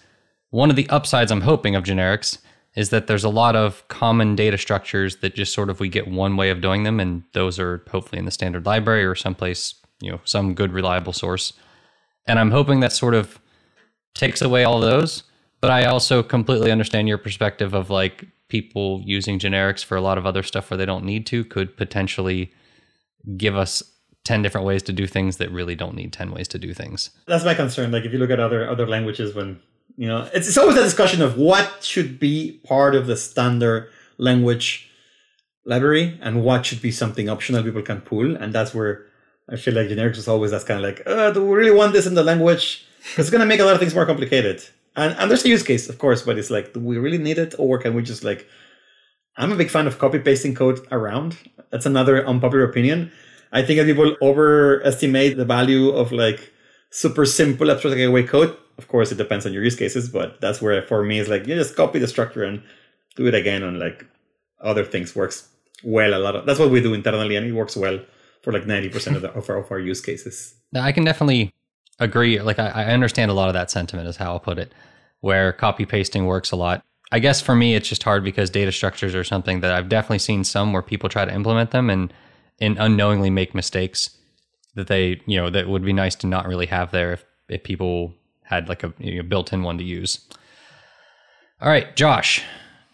one 0.50 0.70
of 0.70 0.76
the 0.76 0.90
upsides 0.90 1.32
I'm 1.32 1.42
hoping 1.42 1.76
of 1.76 1.84
generics 1.84 2.40
is 2.76 2.90
that 2.90 3.08
there's 3.08 3.24
a 3.24 3.30
lot 3.30 3.56
of 3.56 3.88
common 3.88 4.36
data 4.36 4.58
structures 4.58 5.18
that 5.18 5.34
just 5.34 5.54
sort 5.54 5.70
of 5.70 5.80
we 5.80 5.88
get 5.88 6.08
one 6.08 6.36
way 6.36 6.50
of 6.50 6.62
doing 6.62 6.84
them, 6.84 7.00
and 7.00 7.24
those 7.34 7.60
are 7.60 7.84
hopefully 7.90 8.20
in 8.20 8.26
the 8.26 8.32
standard 8.32 8.66
library 8.66 9.06
or 9.06 9.16
someplace, 9.16 9.76
you 10.02 10.12
know, 10.12 10.20
some 10.26 10.54
good 10.54 10.74
reliable 10.74 11.14
source. 11.14 11.54
And 12.28 12.40
I'm 12.40 12.52
hoping 12.52 12.82
that 12.82 12.92
sort 12.92 13.14
of 13.14 13.40
takes 14.14 14.42
away 14.42 14.64
all 14.64 14.80
those. 14.80 15.24
But 15.62 15.72
I 15.72 15.86
also 15.86 16.22
completely 16.22 16.72
understand 16.72 17.08
your 17.08 17.18
perspective 17.18 17.74
of 17.74 17.90
like 17.90 18.26
people 18.50 19.02
using 19.04 19.40
generics 19.40 19.84
for 19.84 19.96
a 19.96 20.02
lot 20.02 20.18
of 20.18 20.26
other 20.26 20.44
stuff 20.44 20.70
where 20.70 20.78
they 20.78 20.86
don't 20.86 21.04
need 21.04 21.26
to 21.28 21.44
could 21.44 21.76
potentially 21.76 22.54
give 23.38 23.56
us 23.56 23.82
10 24.26 24.42
different 24.42 24.68
ways 24.68 24.84
to 24.84 24.94
do 24.94 25.08
things 25.08 25.38
that 25.38 25.52
really 25.52 25.76
don't 25.76 25.96
need 25.96 26.14
10 26.14 26.32
ways 26.32 26.48
to 26.50 26.60
do 26.60 26.74
things. 26.74 27.10
That's 27.26 27.46
my 27.46 27.56
concern. 27.56 27.92
Like 27.92 28.06
if 28.06 28.14
you 28.14 28.20
look 28.20 28.30
at 28.30 28.40
other 28.40 28.70
other 28.70 28.88
languages 28.88 29.34
when 29.34 29.60
you 29.98 30.08
know 30.08 30.30
it's, 30.34 30.48
it's 30.48 30.58
always 30.58 30.78
a 30.78 30.84
discussion 30.84 31.22
of 31.22 31.38
what 31.38 31.84
should 31.84 32.20
be 32.20 32.60
part 32.66 32.96
of 32.96 33.08
the 33.08 33.16
standard 33.16 33.90
language 34.18 34.90
library 35.66 36.18
and 36.22 36.44
what 36.44 36.66
should 36.66 36.82
be 36.82 36.92
something 36.92 37.28
optional 37.28 37.64
people 37.64 37.82
can 37.82 38.02
pull. 38.02 38.36
And 38.36 38.54
that's 38.54 38.74
where 38.74 39.06
i 39.48 39.56
feel 39.56 39.76
like 39.76 39.88
generics 39.88 40.18
is 40.18 40.28
always 40.28 40.50
that's 40.50 40.64
kind 40.64 40.84
of 40.84 40.84
like 40.84 41.06
uh, 41.06 41.30
do 41.30 41.46
we 41.46 41.56
really 41.56 41.76
want 41.76 41.94
this 41.94 42.06
in 42.06 42.16
the 42.16 42.24
language? 42.24 42.86
Because 43.04 43.26
it's 43.26 43.30
going 43.30 43.42
to 43.42 43.46
make 43.46 43.60
a 43.60 43.64
lot 43.64 43.74
of 43.74 43.80
things 43.80 43.94
more 43.94 44.06
complicated. 44.06 44.64
And, 44.96 45.14
and 45.20 45.30
there's 45.30 45.46
a 45.46 45.50
use 45.50 45.64
case 45.64 45.90
of 45.90 46.00
course 46.00 46.22
but 46.22 46.38
it's 46.38 46.50
like 46.50 46.74
do 46.74 46.80
we 46.80 46.98
really 46.98 47.18
need 47.18 47.38
it? 47.38 47.56
Or 47.58 47.78
can 47.80 47.94
we 47.94 48.04
just 48.04 48.24
like 48.24 48.48
i'm 49.38 49.52
a 49.52 49.56
big 49.56 49.70
fan 49.70 49.88
of 49.88 50.00
copy 50.00 50.20
pasting 50.20 50.56
code 50.56 50.80
around. 50.92 51.38
That's 51.72 51.86
another 51.86 52.26
unpopular 52.26 52.64
opinion. 52.64 53.12
I 53.52 53.62
think 53.64 53.80
that 53.80 53.86
people 53.86 54.16
overestimate 54.22 55.38
the 55.38 55.46
value 55.46 55.90
of 55.90 56.12
like 56.12 56.52
super 56.90 57.26
simple 57.26 57.72
abstract 57.72 58.00
away 58.00 58.24
code 58.24 58.58
of 58.78 58.88
course 58.88 59.12
it 59.12 59.16
depends 59.16 59.46
on 59.46 59.54
your 59.54 59.64
use 59.64 59.76
cases 59.76 60.10
but 60.10 60.40
that's 60.42 60.62
where 60.62 60.82
for 60.84 61.04
me 61.04 61.20
it's 61.20 61.30
like 61.30 61.48
you 61.48 61.56
just 61.56 61.76
copy 61.76 62.00
the 62.00 62.08
structure 62.08 62.44
and 62.44 62.62
do 63.16 63.26
it 63.28 63.34
again 63.34 63.64
on 63.64 63.80
like 63.80 64.06
other 64.62 64.84
things 64.84 65.16
works 65.16 65.50
well 65.84 66.14
a 66.14 66.20
lot 66.20 66.36
of 66.36 66.46
that's 66.46 66.60
what 66.60 66.72
we 66.72 66.82
do 66.82 66.94
internally 66.94 67.36
and 67.36 67.46
it 67.46 67.54
works 67.54 67.76
well 67.78 68.00
for 68.42 68.54
like 68.54 68.66
90% 68.66 69.16
of, 69.16 69.24
the, 69.24 69.32
of, 69.32 69.50
our, 69.50 69.58
of 69.58 69.72
our 69.72 69.80
use 69.80 70.02
cases 70.02 70.56
I 70.76 70.92
can 70.92 71.04
definitely 71.04 71.54
agree. 72.00 72.40
Like, 72.42 72.60
I, 72.60 72.70
I 72.70 72.86
understand 72.86 73.32
a 73.32 73.34
lot 73.34 73.48
of 73.48 73.54
that 73.54 73.72
sentiment, 73.72 74.08
is 74.08 74.18
how 74.18 74.32
I'll 74.32 74.40
put 74.40 74.60
it, 74.60 74.74
where 75.22 75.54
copy 75.54 75.86
pasting 75.86 76.26
works 76.26 76.52
a 76.52 76.56
lot. 76.56 76.84
I 77.12 77.20
guess 77.20 77.42
for 77.42 77.56
me, 77.56 77.76
it's 77.76 77.88
just 77.88 78.04
hard 78.04 78.24
because 78.24 78.50
data 78.50 78.72
structures 78.72 79.16
are 79.16 79.24
something 79.24 79.62
that 79.62 79.72
I've 79.72 79.90
definitely 79.90 80.20
seen 80.20 80.44
some 80.44 80.74
where 80.74 80.82
people 80.82 81.08
try 81.08 81.24
to 81.24 81.34
implement 81.34 81.72
them 81.72 81.90
and, 81.90 82.12
and 82.60 82.78
unknowingly 82.80 83.30
make 83.30 83.54
mistakes 83.56 84.18
that 84.74 84.88
they, 84.88 85.22
you 85.26 85.38
know, 85.38 85.50
that 85.50 85.68
would 85.68 85.86
be 85.86 85.94
nice 85.94 86.16
to 86.16 86.28
not 86.28 86.48
really 86.48 86.66
have 86.66 86.92
there 86.92 87.14
if, 87.14 87.26
if 87.48 87.64
people 87.64 88.14
had 88.46 88.70
like 88.70 88.84
a 88.84 88.94
you 89.00 89.18
know, 89.18 89.24
built 89.24 89.54
in 89.54 89.64
one 89.64 89.78
to 89.78 89.84
use. 89.84 90.20
All 91.62 91.70
right, 91.70 91.96
Josh, 91.96 92.44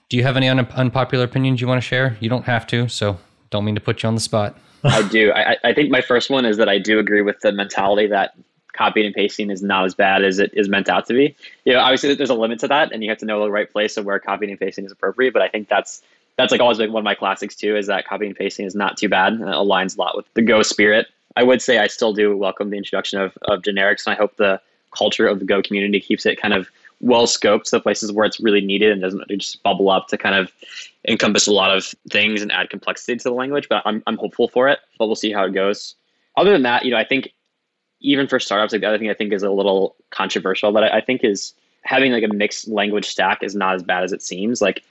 do 0.09 0.17
you 0.17 0.23
have 0.23 0.37
any 0.37 0.49
un- 0.49 0.59
unpopular 0.59 1.23
opinions 1.23 1.61
you 1.61 1.67
want 1.67 1.81
to 1.81 1.87
share? 1.87 2.17
You 2.19 2.29
don't 2.29 2.45
have 2.45 2.67
to, 2.67 2.87
so 2.87 3.17
don't 3.49 3.65
mean 3.65 3.75
to 3.75 3.81
put 3.81 4.03
you 4.03 4.07
on 4.07 4.15
the 4.15 4.21
spot. 4.21 4.57
I 4.83 5.07
do. 5.07 5.31
I, 5.31 5.57
I 5.63 5.73
think 5.73 5.91
my 5.91 6.01
first 6.01 6.29
one 6.29 6.45
is 6.45 6.57
that 6.57 6.67
I 6.67 6.79
do 6.79 6.99
agree 6.99 7.21
with 7.21 7.39
the 7.41 7.51
mentality 7.51 8.07
that 8.07 8.33
copying 8.73 9.05
and 9.05 9.15
pasting 9.15 9.49
is 9.49 9.61
not 9.61 9.85
as 9.85 9.93
bad 9.93 10.23
as 10.23 10.39
it 10.39 10.51
is 10.53 10.69
meant 10.69 10.89
out 10.89 11.05
to 11.07 11.13
be. 11.13 11.35
You 11.65 11.73
know, 11.73 11.79
obviously 11.79 12.15
there's 12.15 12.29
a 12.29 12.35
limit 12.35 12.59
to 12.59 12.67
that, 12.67 12.91
and 12.91 13.03
you 13.03 13.09
have 13.09 13.19
to 13.19 13.25
know 13.25 13.43
the 13.43 13.51
right 13.51 13.71
place 13.71 13.97
of 13.97 14.05
where 14.05 14.19
copying 14.19 14.51
and 14.51 14.59
pasting 14.59 14.85
is 14.85 14.91
appropriate. 14.91 15.33
But 15.33 15.41
I 15.41 15.49
think 15.49 15.69
that's 15.69 16.01
that's 16.37 16.51
like 16.51 16.61
always 16.61 16.77
been 16.77 16.91
one 16.91 17.01
of 17.01 17.05
my 17.05 17.15
classics 17.15 17.55
too. 17.55 17.75
Is 17.75 17.87
that 17.87 18.07
copying 18.07 18.31
and 18.31 18.37
pasting 18.37 18.65
is 18.65 18.75
not 18.75 18.97
too 18.97 19.09
bad 19.09 19.33
and 19.33 19.43
it 19.43 19.47
aligns 19.47 19.97
a 19.97 20.01
lot 20.01 20.15
with 20.15 20.25
the 20.33 20.41
Go 20.41 20.63
spirit. 20.63 21.07
I 21.35 21.43
would 21.43 21.61
say 21.61 21.77
I 21.77 21.87
still 21.87 22.13
do 22.13 22.35
welcome 22.35 22.71
the 22.71 22.77
introduction 22.77 23.21
of, 23.21 23.37
of 23.43 23.61
generics, 23.61 24.05
and 24.05 24.15
I 24.15 24.17
hope 24.17 24.35
the 24.37 24.59
culture 24.95 25.27
of 25.27 25.39
the 25.39 25.45
Go 25.45 25.61
community 25.61 25.99
keeps 25.99 26.25
it 26.25 26.41
kind 26.41 26.53
of 26.53 26.69
well 26.99 27.25
scoped 27.25 27.63
to 27.65 27.71
the 27.71 27.79
places 27.79 28.11
where 28.11 28.25
it's 28.25 28.39
really 28.39 28.61
needed 28.61 28.91
and 28.91 29.01
doesn't 29.01 29.27
just 29.29 29.61
bubble 29.63 29.89
up 29.89 30.07
to 30.07 30.17
kind 30.17 30.35
of 30.35 30.51
encompass 31.07 31.47
a 31.47 31.51
lot 31.51 31.75
of 31.75 31.93
things 32.09 32.41
and 32.41 32.51
add 32.51 32.69
complexity 32.69 33.17
to 33.17 33.23
the 33.23 33.31
language. 33.31 33.67
But 33.69 33.81
I'm, 33.85 34.03
I'm 34.07 34.17
hopeful 34.17 34.47
for 34.47 34.67
it, 34.67 34.79
but 34.99 35.07
we'll 35.07 35.15
see 35.15 35.31
how 35.31 35.45
it 35.45 35.53
goes. 35.53 35.95
Other 36.37 36.51
than 36.51 36.61
that, 36.63 36.85
you 36.85 36.91
know, 36.91 36.97
I 36.97 37.03
think 37.03 37.33
even 38.01 38.27
for 38.27 38.39
startups, 38.39 38.71
like 38.71 38.81
the 38.81 38.87
other 38.87 38.97
thing 38.97 39.09
I 39.09 39.13
think 39.13 39.33
is 39.33 39.43
a 39.43 39.51
little 39.51 39.95
controversial, 40.11 40.71
but 40.71 40.83
I, 40.83 40.97
I 40.97 41.01
think 41.01 41.23
is 41.23 41.53
having 41.83 42.11
like 42.11 42.23
a 42.23 42.33
mixed 42.33 42.67
language 42.67 43.05
stack 43.05 43.43
is 43.43 43.55
not 43.55 43.75
as 43.75 43.83
bad 43.83 44.03
as 44.03 44.13
it 44.13 44.21
seems. 44.21 44.61
Like 44.61 44.83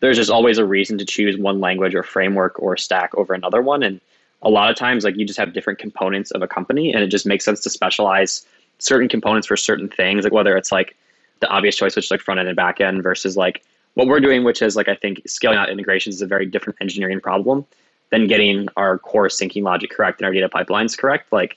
there's 0.00 0.16
just 0.16 0.30
always 0.30 0.58
a 0.58 0.64
reason 0.64 0.98
to 0.98 1.04
choose 1.04 1.36
one 1.36 1.60
language 1.60 1.94
or 1.94 2.02
framework 2.02 2.60
or 2.60 2.76
stack 2.76 3.14
over 3.14 3.32
another 3.32 3.62
one. 3.62 3.82
And 3.82 4.00
a 4.42 4.50
lot 4.50 4.70
of 4.70 4.76
times, 4.76 5.04
like 5.04 5.16
you 5.16 5.24
just 5.24 5.38
have 5.38 5.52
different 5.52 5.78
components 5.78 6.30
of 6.32 6.42
a 6.42 6.48
company, 6.48 6.92
and 6.92 7.02
it 7.02 7.06
just 7.06 7.24
makes 7.24 7.44
sense 7.44 7.60
to 7.60 7.70
specialize 7.70 8.44
certain 8.78 9.08
components 9.08 9.46
for 9.46 9.56
certain 9.56 9.88
things. 9.88 10.24
Like 10.24 10.32
whether 10.32 10.56
it's 10.56 10.72
like 10.72 10.96
the 11.40 11.48
obvious 11.48 11.76
choice, 11.76 11.96
which 11.96 12.06
is 12.06 12.10
like 12.10 12.20
front 12.20 12.40
end 12.40 12.48
and 12.48 12.56
back 12.56 12.80
end, 12.80 13.02
versus 13.02 13.36
like 13.36 13.62
what 13.94 14.06
we're 14.06 14.20
doing, 14.20 14.44
which 14.44 14.62
is 14.62 14.76
like 14.76 14.88
I 14.88 14.94
think 14.94 15.22
scaling 15.26 15.58
out 15.58 15.70
integrations 15.70 16.16
is 16.16 16.22
a 16.22 16.26
very 16.26 16.46
different 16.46 16.78
engineering 16.80 17.20
problem 17.20 17.66
than 18.10 18.26
getting 18.26 18.68
our 18.76 18.98
core 18.98 19.28
syncing 19.28 19.62
logic 19.62 19.90
correct 19.90 20.20
and 20.20 20.26
our 20.26 20.32
data 20.32 20.48
pipelines 20.48 20.96
correct. 20.96 21.32
Like 21.32 21.56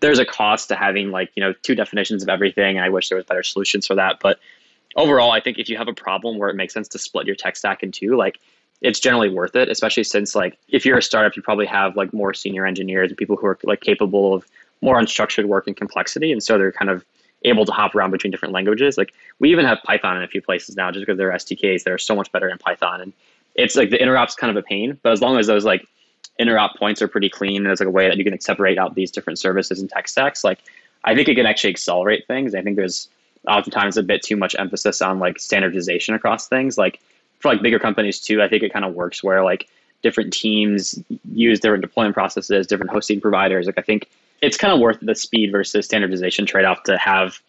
there's 0.00 0.18
a 0.18 0.24
cost 0.24 0.68
to 0.68 0.76
having 0.76 1.10
like 1.10 1.30
you 1.36 1.42
know 1.42 1.54
two 1.62 1.74
definitions 1.74 2.22
of 2.22 2.28
everything. 2.28 2.76
and 2.76 2.84
I 2.84 2.88
wish 2.88 3.08
there 3.08 3.16
was 3.16 3.24
better 3.26 3.42
solutions 3.42 3.86
for 3.86 3.94
that, 3.94 4.18
but 4.20 4.38
overall, 4.96 5.30
I 5.30 5.40
think 5.40 5.58
if 5.58 5.68
you 5.68 5.76
have 5.76 5.88
a 5.88 5.94
problem 5.94 6.38
where 6.38 6.48
it 6.48 6.56
makes 6.56 6.74
sense 6.74 6.88
to 6.88 6.98
split 6.98 7.26
your 7.26 7.36
tech 7.36 7.56
stack 7.56 7.82
in 7.82 7.92
two, 7.92 8.16
like 8.16 8.40
it's 8.80 9.00
generally 9.00 9.28
worth 9.28 9.54
it, 9.54 9.68
especially 9.68 10.04
since 10.04 10.34
like 10.34 10.58
if 10.68 10.84
you're 10.84 10.98
a 10.98 11.02
startup, 11.02 11.36
you 11.36 11.42
probably 11.42 11.66
have 11.66 11.96
like 11.96 12.12
more 12.12 12.34
senior 12.34 12.66
engineers 12.66 13.10
and 13.10 13.16
people 13.16 13.36
who 13.36 13.46
are 13.46 13.58
like 13.64 13.80
capable 13.80 14.34
of 14.34 14.46
more 14.82 15.00
unstructured 15.00 15.46
work 15.46 15.66
and 15.66 15.76
complexity, 15.76 16.32
and 16.32 16.42
so 16.42 16.58
they're 16.58 16.72
kind 16.72 16.90
of 16.90 17.04
able 17.44 17.64
to 17.64 17.72
hop 17.72 17.94
around 17.94 18.10
between 18.10 18.30
different 18.30 18.54
languages. 18.54 18.96
Like 18.98 19.12
we 19.38 19.50
even 19.50 19.64
have 19.64 19.78
Python 19.84 20.16
in 20.16 20.22
a 20.22 20.28
few 20.28 20.42
places 20.42 20.76
now, 20.76 20.90
just 20.90 21.04
because 21.04 21.18
there 21.18 21.30
are 21.30 21.36
SDKs 21.36 21.84
that 21.84 21.92
are 21.92 21.98
so 21.98 22.16
much 22.16 22.30
better 22.32 22.48
in 22.48 22.58
Python, 22.58 23.00
and 23.00 23.12
it's 23.54 23.76
like 23.76 23.90
the 23.90 23.98
interop's 23.98 24.34
kind 24.34 24.50
of 24.50 24.62
a 24.62 24.66
pain, 24.66 24.98
but 25.02 25.12
as 25.12 25.20
long 25.20 25.38
as 25.38 25.46
those 25.46 25.64
like 25.64 25.86
interop 26.38 26.76
points 26.76 27.00
are 27.00 27.08
pretty 27.08 27.28
clean, 27.28 27.58
and 27.58 27.66
there's 27.66 27.80
like 27.80 27.88
a 27.88 27.92
way 27.92 28.08
that 28.08 28.16
you 28.16 28.24
can 28.24 28.38
separate 28.40 28.78
out 28.78 28.94
these 28.94 29.10
different 29.10 29.38
services 29.38 29.80
and 29.80 29.90
tech 29.90 30.08
stacks, 30.08 30.44
like 30.44 30.60
I 31.04 31.14
think 31.14 31.28
it 31.28 31.36
can 31.36 31.46
actually 31.46 31.70
accelerate 31.70 32.26
things. 32.26 32.54
I 32.54 32.62
think 32.62 32.76
there's 32.76 33.08
oftentimes 33.46 33.96
a 33.96 34.02
bit 34.02 34.22
too 34.22 34.36
much 34.36 34.56
emphasis 34.58 35.00
on 35.00 35.18
like 35.18 35.38
standardization 35.38 36.14
across 36.14 36.48
things. 36.48 36.76
Like 36.76 37.00
for 37.38 37.52
like 37.52 37.62
bigger 37.62 37.78
companies 37.78 38.20
too, 38.20 38.42
I 38.42 38.48
think 38.48 38.62
it 38.62 38.72
kind 38.72 38.84
of 38.84 38.94
works 38.94 39.22
where 39.22 39.44
like 39.44 39.68
different 40.02 40.32
teams 40.32 40.98
use 41.32 41.60
different 41.60 41.82
deployment 41.82 42.14
processes, 42.14 42.66
different 42.66 42.90
hosting 42.90 43.20
providers. 43.20 43.66
Like 43.66 43.78
I 43.78 43.82
think 43.82 44.08
it's 44.42 44.56
kind 44.56 44.72
of 44.72 44.80
worth 44.80 44.98
the 45.00 45.14
speed 45.14 45.50
versus 45.52 45.84
standardization 45.84 46.46
trade 46.46 46.64
off 46.64 46.82
to 46.84 46.96
have 46.98 47.40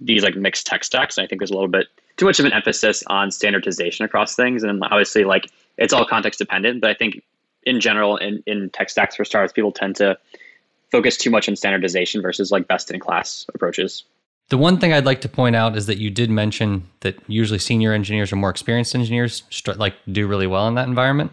these 0.00 0.22
like 0.22 0.36
mixed 0.36 0.66
tech 0.66 0.84
stacks. 0.84 1.16
And 1.16 1.24
I 1.24 1.28
think 1.28 1.40
there's 1.40 1.50
a 1.50 1.54
little 1.54 1.68
bit 1.68 1.88
too 2.16 2.26
much 2.26 2.38
of 2.38 2.46
an 2.46 2.52
emphasis 2.52 3.02
on 3.06 3.30
standardization 3.30 4.04
across 4.04 4.34
things. 4.34 4.62
And 4.62 4.82
obviously, 4.84 5.24
like 5.24 5.50
it's 5.76 5.92
all 5.92 6.04
context 6.04 6.38
dependent, 6.38 6.80
but 6.80 6.90
I 6.90 6.94
think 6.94 7.22
in 7.64 7.80
general, 7.80 8.16
in, 8.16 8.42
in 8.46 8.70
tech 8.70 8.90
stacks 8.90 9.16
for 9.16 9.24
startups, 9.24 9.52
people 9.52 9.72
tend 9.72 9.96
to 9.96 10.18
focus 10.90 11.16
too 11.16 11.30
much 11.30 11.48
on 11.48 11.56
standardization 11.56 12.22
versus 12.22 12.50
like 12.50 12.66
best 12.66 12.90
in 12.90 13.00
class 13.00 13.46
approaches. 13.54 14.04
The 14.48 14.58
one 14.58 14.78
thing 14.78 14.92
I'd 14.92 15.06
like 15.06 15.20
to 15.20 15.28
point 15.28 15.54
out 15.54 15.76
is 15.76 15.86
that 15.86 15.98
you 15.98 16.10
did 16.10 16.28
mention 16.28 16.88
that 17.00 17.16
usually 17.28 17.60
senior 17.60 17.92
engineers 17.92 18.32
or 18.32 18.36
more 18.36 18.50
experienced 18.50 18.94
engineers 18.94 19.44
like 19.76 19.94
do 20.10 20.26
really 20.26 20.48
well 20.48 20.66
in 20.66 20.74
that 20.74 20.88
environment. 20.88 21.30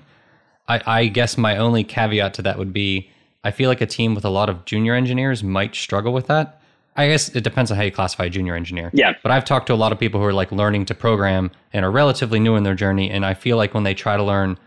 I, 0.67 0.81
I 0.85 1.07
guess 1.07 1.37
my 1.37 1.57
only 1.57 1.83
caveat 1.83 2.35
to 2.35 2.41
that 2.43 2.59
would 2.59 2.73
be 2.73 3.09
I 3.43 3.51
feel 3.51 3.69
like 3.69 3.81
a 3.81 3.85
team 3.85 4.15
with 4.15 4.25
a 4.25 4.29
lot 4.29 4.49
of 4.49 4.65
junior 4.65 4.93
engineers 4.93 5.43
might 5.43 5.75
struggle 5.75 6.13
with 6.13 6.27
that. 6.27 6.61
I 6.95 7.07
guess 7.07 7.29
it 7.29 7.43
depends 7.43 7.69
on 7.69 7.77
how 7.77 7.83
you 7.83 7.91
classify 7.91 8.25
a 8.25 8.29
junior 8.29 8.55
engineer. 8.55 8.89
Yeah. 8.91 9.13
But 9.21 9.31
I've 9.31 9.45
talked 9.45 9.67
to 9.67 9.73
a 9.73 9.75
lot 9.75 9.91
of 9.91 9.99
people 9.99 10.19
who 10.19 10.25
are 10.25 10.33
like 10.33 10.51
learning 10.51 10.85
to 10.85 10.95
program 10.95 11.51
and 11.71 11.85
are 11.85 11.91
relatively 11.91 12.39
new 12.39 12.55
in 12.55 12.63
their 12.63 12.73
journey, 12.73 13.11
and 13.11 13.23
I 13.25 13.35
feel 13.35 13.55
like 13.55 13.73
when 13.73 13.83
they 13.83 13.93
try 13.93 14.17
to 14.17 14.23
learn 14.23 14.57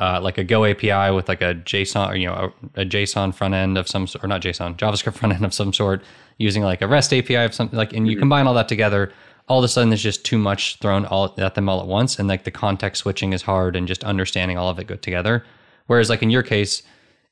uh, 0.00 0.20
like 0.22 0.38
a 0.38 0.44
Go 0.44 0.64
API 0.64 1.14
with 1.14 1.28
like 1.28 1.42
a 1.42 1.54
JSON 1.54 2.10
or 2.10 2.16
you 2.16 2.26
know 2.26 2.52
a, 2.74 2.82
a, 2.82 2.84
JSON 2.84 3.34
front 3.34 3.54
end 3.54 3.76
of 3.76 3.88
some 3.88 4.06
sort, 4.06 4.24
or 4.24 4.28
not 4.28 4.40
JSON, 4.40 4.76
JavaScript 4.76 5.14
front 5.18 5.34
end 5.34 5.44
of 5.44 5.52
some 5.52 5.72
sort, 5.72 6.02
using 6.38 6.62
like 6.62 6.80
a 6.80 6.86
REST 6.86 7.12
API 7.12 7.36
of 7.36 7.52
something 7.52 7.76
like, 7.76 7.92
and 7.92 8.06
you 8.06 8.14
mm-hmm. 8.14 8.20
combine 8.20 8.46
all 8.46 8.54
that 8.54 8.68
together, 8.68 9.12
all 9.48 9.58
of 9.58 9.64
a 9.64 9.68
sudden 9.68 9.90
there's 9.90 10.02
just 10.02 10.24
too 10.24 10.38
much 10.38 10.78
thrown 10.78 11.04
all 11.06 11.34
at 11.36 11.54
them 11.54 11.68
all 11.68 11.80
at 11.80 11.86
once, 11.86 12.18
and 12.18 12.28
like 12.28 12.44
the 12.44 12.50
context 12.50 13.02
switching 13.02 13.32
is 13.32 13.42
hard, 13.42 13.76
and 13.76 13.88
just 13.88 14.04
understanding 14.04 14.56
all 14.56 14.70
of 14.70 14.78
it 14.78 14.86
good 14.86 15.02
together. 15.02 15.44
Whereas 15.86 16.08
like 16.08 16.22
in 16.22 16.30
your 16.30 16.42
case, 16.42 16.82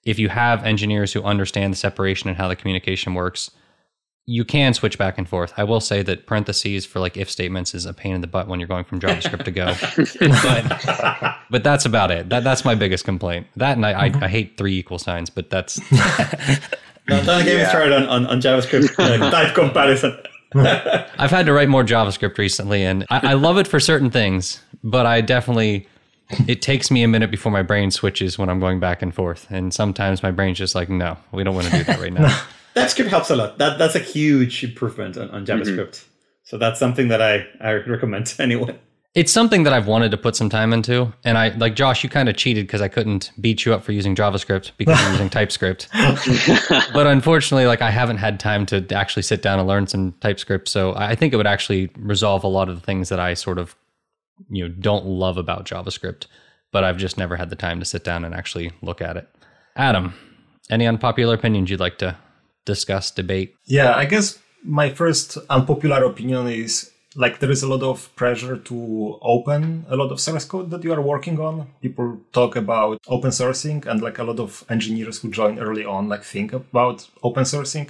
if 0.06 0.20
you 0.20 0.28
have 0.28 0.64
engineers 0.64 1.12
who 1.12 1.22
understand 1.22 1.72
the 1.72 1.76
separation 1.76 2.28
and 2.28 2.38
how 2.38 2.46
the 2.46 2.56
communication 2.56 3.12
works, 3.12 3.50
you 4.24 4.44
can 4.44 4.72
switch 4.72 4.98
back 4.98 5.18
and 5.18 5.28
forth. 5.28 5.52
I 5.56 5.64
will 5.64 5.80
say 5.80 6.02
that 6.02 6.26
parentheses 6.26 6.86
for 6.86 7.00
like 7.00 7.16
if 7.16 7.28
statements 7.28 7.74
is 7.74 7.86
a 7.86 7.92
pain 7.92 8.14
in 8.14 8.20
the 8.20 8.26
butt 8.28 8.46
when 8.48 8.60
you're 8.60 8.68
going 8.68 8.84
from 8.84 9.00
JavaScript 9.00 9.44
to 9.44 9.50
Go. 9.50 9.74
but, 11.22 11.36
but 11.50 11.64
that's 11.64 11.84
about 11.84 12.10
it. 12.10 12.28
That 12.28 12.44
that's 12.44 12.64
my 12.64 12.76
biggest 12.76 13.04
complaint. 13.04 13.48
That 13.56 13.76
and 13.76 13.84
I, 13.84 14.06
I, 14.06 14.12
I 14.22 14.28
hate 14.28 14.56
three 14.56 14.78
equal 14.78 14.98
signs, 14.98 15.28
but 15.28 15.50
that's 15.50 15.78
no, 15.92 17.22
don't 17.24 17.44
get 17.44 17.58
me 17.58 17.64
started 17.66 17.92
on, 17.92 18.04
on, 18.04 18.26
on 18.26 18.40
JavaScript 18.40 18.94
uh, 18.98 19.30
type 19.30 19.54
comparison. 19.54 20.16
I've 20.54 21.30
had 21.30 21.46
to 21.46 21.52
write 21.52 21.68
more 21.68 21.84
JavaScript 21.84 22.38
recently, 22.38 22.84
and 22.84 23.04
I, 23.10 23.30
I 23.30 23.32
love 23.34 23.58
it 23.58 23.66
for 23.66 23.80
certain 23.80 24.10
things, 24.10 24.60
but 24.84 25.04
I 25.04 25.20
definitely 25.20 25.88
it 26.46 26.62
takes 26.62 26.90
me 26.90 27.02
a 27.02 27.08
minute 27.08 27.30
before 27.30 27.52
my 27.52 27.62
brain 27.62 27.90
switches 27.90 28.38
when 28.38 28.48
I'm 28.48 28.60
going 28.60 28.80
back 28.80 29.02
and 29.02 29.14
forth, 29.14 29.46
and 29.50 29.72
sometimes 29.72 30.22
my 30.22 30.30
brain's 30.30 30.58
just 30.58 30.74
like, 30.74 30.88
no, 30.88 31.16
we 31.32 31.44
don't 31.44 31.54
want 31.54 31.68
to 31.68 31.78
do 31.78 31.84
that 31.84 32.00
right 32.00 32.12
now. 32.12 32.42
TypeScript 32.74 33.10
helps 33.10 33.30
a 33.30 33.36
lot. 33.36 33.58
That 33.58 33.78
that's 33.78 33.94
a 33.94 34.00
huge 34.00 34.62
improvement 34.62 35.16
on, 35.16 35.30
on 35.30 35.46
JavaScript. 35.46 35.96
Mm-hmm. 35.96 36.10
So 36.44 36.58
that's 36.58 36.78
something 36.78 37.08
that 37.08 37.20
I, 37.20 37.46
I 37.60 37.72
recommend 37.72 38.26
to 38.28 38.42
anyone. 38.42 38.78
It's 39.14 39.32
something 39.32 39.62
that 39.62 39.72
I've 39.72 39.86
wanted 39.86 40.10
to 40.10 40.18
put 40.18 40.36
some 40.36 40.50
time 40.50 40.74
into. 40.74 41.10
And 41.24 41.38
I 41.38 41.48
like 41.56 41.74
Josh, 41.74 42.04
you 42.04 42.10
kind 42.10 42.28
of 42.28 42.36
cheated 42.36 42.66
because 42.66 42.82
I 42.82 42.88
couldn't 42.88 43.32
beat 43.40 43.64
you 43.64 43.72
up 43.72 43.82
for 43.82 43.92
using 43.92 44.14
JavaScript 44.14 44.72
because 44.76 45.00
you're 45.00 45.12
using 45.12 45.30
TypeScript. 45.30 45.88
but 46.92 47.06
unfortunately, 47.06 47.64
like 47.64 47.80
I 47.80 47.90
haven't 47.90 48.18
had 48.18 48.38
time 48.38 48.66
to 48.66 48.86
actually 48.94 49.22
sit 49.22 49.40
down 49.40 49.58
and 49.58 49.66
learn 49.66 49.86
some 49.86 50.12
TypeScript. 50.20 50.68
So 50.68 50.94
I 50.96 51.14
think 51.14 51.32
it 51.32 51.38
would 51.38 51.46
actually 51.46 51.88
resolve 51.96 52.44
a 52.44 52.48
lot 52.48 52.68
of 52.68 52.74
the 52.74 52.82
things 52.82 53.08
that 53.08 53.18
I 53.18 53.32
sort 53.32 53.58
of 53.58 53.74
you 54.50 54.68
know 54.68 54.74
don't 54.74 55.06
love 55.06 55.36
about 55.36 55.66
JavaScript, 55.66 56.26
but 56.72 56.84
I've 56.84 56.96
just 56.96 57.18
never 57.18 57.36
had 57.36 57.50
the 57.50 57.56
time 57.56 57.80
to 57.80 57.86
sit 57.86 58.04
down 58.04 58.24
and 58.24 58.34
actually 58.34 58.72
look 58.82 59.00
at 59.00 59.16
it. 59.16 59.28
Adam, 59.76 60.14
any 60.70 60.86
unpopular 60.86 61.34
opinions 61.34 61.70
you'd 61.70 61.80
like 61.80 61.98
to 61.98 62.16
discuss, 62.64 63.10
debate? 63.10 63.54
Yeah, 63.64 63.94
I 63.94 64.04
guess 64.04 64.38
my 64.64 64.90
first 64.90 65.38
unpopular 65.48 66.04
opinion 66.04 66.48
is 66.48 66.90
like 67.14 67.38
there 67.38 67.50
is 67.50 67.62
a 67.62 67.68
lot 67.68 67.82
of 67.82 68.14
pressure 68.14 68.56
to 68.58 69.18
open 69.22 69.86
a 69.88 69.96
lot 69.96 70.12
of 70.12 70.20
source 70.20 70.44
code 70.44 70.70
that 70.70 70.84
you 70.84 70.92
are 70.92 71.00
working 71.00 71.40
on. 71.40 71.66
People 71.80 72.20
talk 72.32 72.56
about 72.56 72.98
open 73.08 73.30
sourcing 73.30 73.86
and 73.86 74.02
like 74.02 74.18
a 74.18 74.24
lot 74.24 74.38
of 74.38 74.64
engineers 74.68 75.18
who 75.18 75.30
join 75.30 75.58
early 75.58 75.84
on 75.84 76.08
like 76.08 76.22
think 76.22 76.52
about 76.52 77.08
open 77.22 77.44
sourcing. 77.44 77.88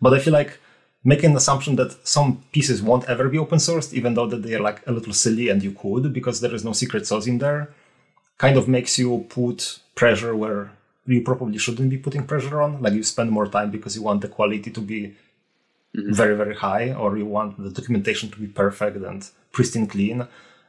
But 0.00 0.12
I 0.12 0.18
feel 0.18 0.34
like 0.34 0.58
making 1.06 1.30
an 1.30 1.36
assumption 1.36 1.76
that 1.76 1.96
some 2.06 2.42
pieces 2.50 2.82
won't 2.82 3.08
ever 3.08 3.28
be 3.28 3.38
open 3.38 3.58
sourced, 3.58 3.94
even 3.94 4.14
though 4.14 4.26
that 4.26 4.42
they 4.42 4.54
are 4.56 4.66
like 4.68 4.84
a 4.88 4.92
little 4.92 5.12
silly 5.12 5.48
and 5.48 5.62
you 5.62 5.70
could 5.70 6.12
because 6.12 6.40
there 6.40 6.54
is 6.54 6.64
no 6.64 6.72
secret 6.72 7.06
sauce 7.06 7.28
in 7.28 7.38
there, 7.38 7.72
kind 8.38 8.56
of 8.56 8.66
makes 8.66 8.98
you 8.98 9.24
put 9.28 9.78
pressure 9.94 10.34
where 10.34 10.72
you 11.06 11.22
probably 11.22 11.58
shouldn't 11.58 11.90
be 11.90 11.96
putting 11.96 12.26
pressure 12.26 12.60
on. 12.60 12.82
Like 12.82 12.94
you 12.94 13.04
spend 13.04 13.30
more 13.30 13.46
time 13.46 13.70
because 13.70 13.94
you 13.94 14.02
want 14.02 14.20
the 14.20 14.28
quality 14.28 14.70
to 14.72 14.80
be 14.80 15.14
mm-hmm. 15.96 16.12
very, 16.12 16.36
very 16.36 16.56
high, 16.56 16.92
or 16.92 17.16
you 17.16 17.26
want 17.26 17.62
the 17.62 17.70
documentation 17.70 18.28
to 18.32 18.38
be 18.40 18.48
perfect 18.48 18.96
and 18.96 19.30
pristine 19.52 19.86
clean. 19.86 20.26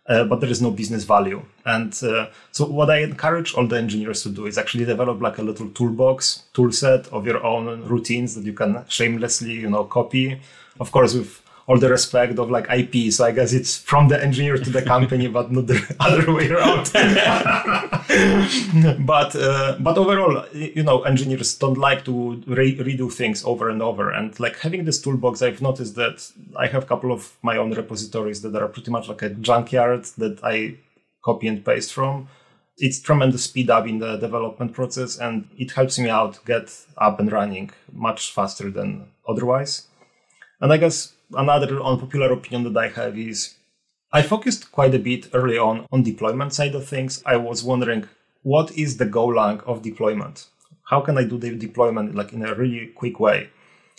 Uh, 0.07 0.23
but 0.23 0.39
there 0.39 0.49
is 0.49 0.61
no 0.61 0.71
business 0.71 1.03
value. 1.03 1.43
And 1.65 1.93
uh, 2.01 2.27
so, 2.51 2.65
what 2.65 2.89
I 2.89 2.99
encourage 2.99 3.53
all 3.53 3.67
the 3.67 3.77
engineers 3.77 4.23
to 4.23 4.29
do 4.29 4.45
is 4.45 4.57
actually 4.57 4.85
develop 4.85 5.21
like 5.21 5.37
a 5.37 5.41
little 5.41 5.69
toolbox, 5.69 6.43
tool 6.53 6.71
set 6.71 7.07
of 7.09 7.25
your 7.25 7.43
own 7.43 7.83
routines 7.87 8.33
that 8.35 8.45
you 8.45 8.53
can 8.53 8.85
shamelessly, 8.87 9.51
you 9.51 9.69
know, 9.69 9.83
copy. 9.83 10.39
Of 10.79 10.91
course, 10.93 11.13
with 11.13 11.41
all 11.67 11.77
the 11.77 11.89
respect 11.89 12.39
of 12.39 12.49
like 12.49 12.65
IP. 12.71 13.11
So 13.11 13.25
I 13.25 13.31
guess 13.31 13.51
it's 13.51 13.77
from 13.77 14.07
the 14.07 14.23
engineer 14.23 14.57
to 14.57 14.69
the 14.69 14.81
company, 14.81 15.27
but 15.37 15.51
not 15.51 15.67
the 15.67 15.95
other 15.99 16.33
way 16.33 16.49
around. 16.49 16.91
but 19.05 19.35
uh, 19.35 19.75
but 19.79 19.97
overall, 19.97 20.45
you 20.53 20.83
know, 20.83 21.03
engineers 21.03 21.55
don't 21.55 21.77
like 21.77 22.05
to 22.05 22.41
re- 22.47 22.77
redo 22.77 23.11
things 23.11 23.43
over 23.43 23.69
and 23.69 23.81
over. 23.81 24.11
And 24.11 24.39
like 24.39 24.57
having 24.59 24.85
this 24.85 25.01
toolbox, 25.01 25.41
I've 25.41 25.61
noticed 25.61 25.95
that 25.95 26.31
I 26.55 26.67
have 26.67 26.83
a 26.83 26.87
couple 26.87 27.11
of 27.11 27.35
my 27.41 27.57
own 27.57 27.73
repositories 27.73 28.41
that 28.41 28.55
are 28.55 28.69
pretty 28.69 28.91
much 28.91 29.09
like 29.09 29.21
a 29.21 29.29
junkyard 29.29 30.05
that 30.17 30.39
I 30.43 30.75
copy 31.23 31.47
and 31.47 31.63
paste 31.63 31.93
from. 31.93 32.29
It's 32.79 32.99
tremendous 32.99 33.43
speed 33.43 33.71
up 33.71 33.87
in 33.87 33.97
the 33.97 34.17
development 34.17 34.73
process, 34.73 35.17
and 35.17 35.49
it 35.57 35.71
helps 35.71 35.97
me 35.99 36.09
out 36.09 36.39
get 36.45 36.71
up 36.97 37.19
and 37.19 37.31
running 37.31 37.71
much 37.91 38.31
faster 38.31 38.69
than 38.69 39.07
otherwise. 39.27 39.87
And 40.61 40.71
I 40.71 40.77
guess 40.77 41.13
another 41.33 41.81
unpopular 41.81 42.31
opinion 42.31 42.71
that 42.71 42.79
I 42.79 42.89
have 42.89 43.17
is 43.17 43.55
I 44.11 44.21
focused 44.21 44.71
quite 44.71 44.95
a 44.95 44.99
bit 44.99 45.27
early 45.33 45.57
on 45.57 45.85
on 45.91 46.03
deployment 46.03 46.53
side 46.53 46.75
of 46.75 46.87
things. 46.87 47.21
I 47.25 47.37
was 47.37 47.63
wondering 47.63 48.07
what 48.43 48.71
is 48.71 48.97
the 48.97 49.05
Golang 49.05 49.61
of 49.65 49.81
deployment? 49.81 50.47
How 50.83 51.01
can 51.01 51.17
I 51.17 51.25
do 51.25 51.37
the 51.37 51.55
deployment 51.55 52.15
like 52.15 52.31
in 52.31 52.45
a 52.45 52.55
really 52.55 52.87
quick 52.87 53.19
way? 53.19 53.49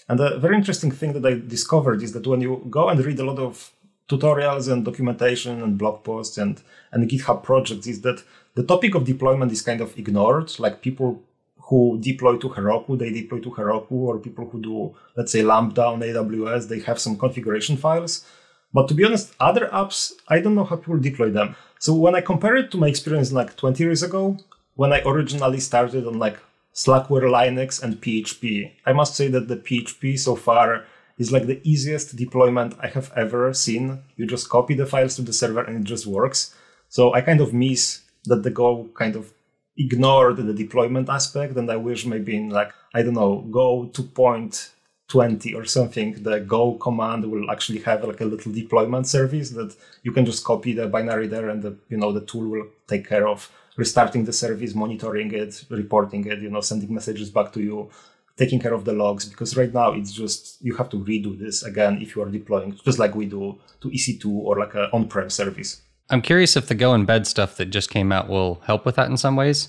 And 0.08 0.18
a 0.20 0.38
very 0.38 0.56
interesting 0.56 0.90
thing 0.90 1.12
that 1.12 1.26
I 1.26 1.34
discovered 1.34 2.02
is 2.02 2.12
that 2.12 2.26
when 2.26 2.40
you 2.40 2.66
go 2.70 2.88
and 2.88 3.04
read 3.04 3.18
a 3.18 3.24
lot 3.24 3.38
of 3.38 3.72
tutorials 4.08 4.72
and 4.72 4.84
documentation 4.84 5.62
and 5.62 5.76
blog 5.76 6.02
posts 6.02 6.38
and, 6.38 6.62
and 6.92 7.10
GitHub 7.10 7.42
projects 7.42 7.86
is 7.86 8.00
that 8.00 8.22
the 8.54 8.62
topic 8.62 8.94
of 8.94 9.04
deployment 9.04 9.52
is 9.52 9.60
kind 9.60 9.82
of 9.82 9.96
ignored. 9.98 10.58
Like 10.58 10.80
people 10.80 11.22
who 11.68 11.98
deploy 12.00 12.36
to 12.38 12.48
Heroku, 12.48 12.98
they 12.98 13.10
deploy 13.10 13.40
to 13.40 13.50
Heroku, 13.50 13.92
or 13.92 14.18
people 14.18 14.48
who 14.48 14.60
do, 14.60 14.96
let's 15.16 15.32
say, 15.32 15.42
Lambda 15.42 15.84
on 15.84 16.00
AWS, 16.00 16.68
they 16.68 16.80
have 16.80 16.98
some 16.98 17.18
configuration 17.18 17.76
files. 17.76 18.24
But 18.72 18.88
to 18.88 18.94
be 18.94 19.04
honest, 19.04 19.34
other 19.38 19.68
apps, 19.68 20.12
I 20.28 20.40
don't 20.40 20.54
know 20.54 20.64
how 20.64 20.76
people 20.76 20.98
deploy 20.98 21.30
them. 21.30 21.56
So 21.78 21.94
when 21.94 22.14
I 22.14 22.22
compare 22.22 22.56
it 22.56 22.70
to 22.70 22.78
my 22.78 22.88
experience 22.88 23.32
like 23.32 23.56
20 23.56 23.82
years 23.82 24.02
ago, 24.02 24.38
when 24.76 24.92
I 24.92 25.02
originally 25.04 25.60
started 25.60 26.06
on 26.06 26.18
like 26.18 26.38
Slackware 26.74 27.28
Linux 27.28 27.82
and 27.82 28.00
PHP, 28.00 28.72
I 28.86 28.92
must 28.92 29.14
say 29.14 29.28
that 29.28 29.48
the 29.48 29.56
PHP 29.56 30.18
so 30.18 30.36
far 30.36 30.84
is 31.18 31.32
like 31.32 31.46
the 31.46 31.60
easiest 31.64 32.16
deployment 32.16 32.76
I 32.80 32.86
have 32.88 33.12
ever 33.14 33.52
seen. 33.52 34.02
You 34.16 34.26
just 34.26 34.48
copy 34.48 34.74
the 34.74 34.86
files 34.86 35.16
to 35.16 35.22
the 35.22 35.32
server 35.32 35.62
and 35.62 35.80
it 35.80 35.84
just 35.84 36.06
works. 36.06 36.54
So 36.88 37.12
I 37.12 37.20
kind 37.20 37.40
of 37.40 37.52
miss 37.52 38.02
that 38.24 38.42
the 38.42 38.50
Go 38.50 38.88
kind 38.94 39.16
of 39.16 39.32
ignored 39.78 40.36
the 40.36 40.54
deployment 40.54 41.08
aspect 41.08 41.56
and 41.56 41.70
i 41.70 41.76
wish 41.76 42.04
maybe 42.04 42.36
in 42.36 42.50
like 42.50 42.72
i 42.94 43.02
don't 43.02 43.14
know 43.14 43.40
go 43.50 43.88
2.0 43.92 44.70
20 45.08 45.54
or 45.54 45.64
something, 45.64 46.22
the 46.22 46.40
Go 46.40 46.74
command 46.74 47.24
will 47.24 47.50
actually 47.50 47.80
have 47.80 48.04
like 48.04 48.20
a 48.20 48.26
little 48.26 48.52
deployment 48.52 49.06
service 49.06 49.50
that 49.50 49.74
you 50.02 50.12
can 50.12 50.26
just 50.26 50.44
copy 50.44 50.74
the 50.74 50.86
binary 50.86 51.26
there, 51.26 51.48
and 51.48 51.62
the 51.62 51.76
you 51.88 51.96
know 51.96 52.12
the 52.12 52.20
tool 52.20 52.46
will 52.48 52.66
take 52.86 53.08
care 53.08 53.26
of 53.26 53.50
restarting 53.76 54.24
the 54.24 54.32
service, 54.32 54.74
monitoring 54.74 55.32
it, 55.32 55.64
reporting 55.70 56.26
it, 56.26 56.40
you 56.40 56.50
know, 56.50 56.60
sending 56.60 56.92
messages 56.92 57.30
back 57.30 57.52
to 57.52 57.62
you, 57.62 57.88
taking 58.36 58.60
care 58.60 58.74
of 58.74 58.84
the 58.84 58.92
logs. 58.92 59.24
Because 59.24 59.56
right 59.56 59.72
now 59.72 59.92
it's 59.92 60.12
just 60.12 60.60
you 60.60 60.74
have 60.74 60.90
to 60.90 60.98
redo 60.98 61.38
this 61.38 61.62
again 61.62 61.98
if 62.02 62.14
you 62.14 62.22
are 62.22 62.28
deploying, 62.28 62.78
just 62.84 62.98
like 62.98 63.14
we 63.14 63.24
do 63.24 63.58
to 63.80 63.88
EC2 63.88 64.26
or 64.26 64.58
like 64.58 64.74
an 64.74 64.90
on-prem 64.92 65.30
service. 65.30 65.80
I'm 66.10 66.22
curious 66.22 66.56
if 66.56 66.66
the 66.66 66.74
Go 66.74 66.92
embed 66.92 67.26
stuff 67.26 67.56
that 67.56 67.66
just 67.66 67.90
came 67.90 68.12
out 68.12 68.28
will 68.28 68.62
help 68.64 68.86
with 68.86 68.96
that 68.96 69.10
in 69.10 69.16
some 69.16 69.36
ways, 69.36 69.68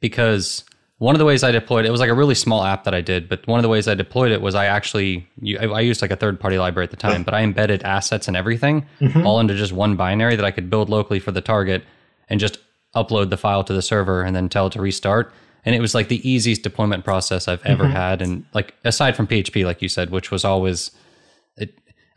because 0.00 0.64
one 0.98 1.14
of 1.14 1.18
the 1.18 1.24
ways 1.24 1.42
I 1.42 1.50
deployed 1.50 1.86
it 1.86 1.90
was 1.90 2.00
like 2.00 2.10
a 2.10 2.14
really 2.14 2.34
small 2.34 2.62
app 2.62 2.84
that 2.84 2.94
I 2.94 3.00
did, 3.00 3.28
but 3.28 3.46
one 3.46 3.58
of 3.58 3.62
the 3.62 3.70
ways 3.70 3.88
I 3.88 3.94
deployed 3.94 4.32
it 4.32 4.42
was 4.42 4.54
I 4.54 4.66
actually 4.66 5.26
I 5.58 5.80
used 5.80 6.02
like 6.02 6.10
a 6.10 6.16
third 6.16 6.38
party 6.38 6.58
library 6.58 6.84
at 6.84 6.90
the 6.90 6.96
time, 6.98 7.22
but 7.22 7.32
I 7.32 7.42
embedded 7.42 7.82
assets 7.82 8.28
and 8.28 8.36
everything 8.36 8.86
mm-hmm. 9.00 9.26
all 9.26 9.40
into 9.40 9.54
just 9.54 9.72
one 9.72 9.96
binary 9.96 10.36
that 10.36 10.44
I 10.44 10.50
could 10.50 10.68
build 10.68 10.90
locally 10.90 11.18
for 11.18 11.32
the 11.32 11.40
target 11.40 11.84
and 12.28 12.38
just 12.38 12.58
upload 12.94 13.30
the 13.30 13.38
file 13.38 13.64
to 13.64 13.72
the 13.72 13.80
server 13.80 14.22
and 14.22 14.36
then 14.36 14.48
tell 14.48 14.66
it 14.66 14.74
to 14.74 14.80
restart. 14.82 15.32
And 15.64 15.74
it 15.74 15.80
was 15.80 15.94
like 15.94 16.08
the 16.08 16.28
easiest 16.28 16.62
deployment 16.62 17.04
process 17.04 17.48
I've 17.48 17.64
ever 17.64 17.84
mm-hmm. 17.84 17.92
had. 17.92 18.20
And 18.20 18.44
like 18.52 18.74
aside 18.84 19.16
from 19.16 19.26
PHP, 19.26 19.64
like 19.64 19.80
you 19.80 19.88
said, 19.88 20.10
which 20.10 20.30
was 20.30 20.44
always 20.44 20.90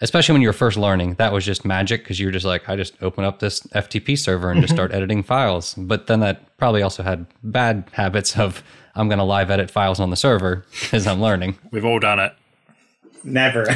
especially 0.04 0.34
when 0.34 0.42
you 0.42 0.50
were 0.50 0.54
first 0.54 0.78
learning, 0.78 1.16
that 1.16 1.32
was 1.32 1.46
just 1.46 1.64
magic 1.64 2.04
because 2.04 2.20
you 2.20 2.28
were 2.28 2.32
just 2.32 2.46
like, 2.46 2.68
I 2.68 2.76
just 2.76 2.94
open 3.02 3.24
up 3.24 3.40
this 3.40 3.62
FTP 3.68 4.20
server 4.20 4.52
and 4.52 4.60
just 4.62 4.72
mm-hmm. 4.72 4.78
start 4.78 4.92
editing 4.94 5.24
files. 5.24 5.74
But 5.76 6.08
then 6.08 6.20
that 6.20 6.58
probably 6.58 6.82
also 6.82 7.04
had 7.04 7.26
bad 7.42 7.86
habits 7.94 8.38
of 8.38 8.62
I'm 8.96 9.08
going 9.08 9.20
to 9.20 9.24
live 9.24 9.50
edit 9.50 9.72
files 9.72 10.02
on 10.02 10.10
the 10.10 10.18
server 10.18 10.66
as 10.92 11.08
I'm 11.08 11.22
learning. 11.22 11.58
We've 11.72 11.86
all 11.86 12.00
done 12.00 12.20
it. 12.20 12.36
Never. 13.24 13.70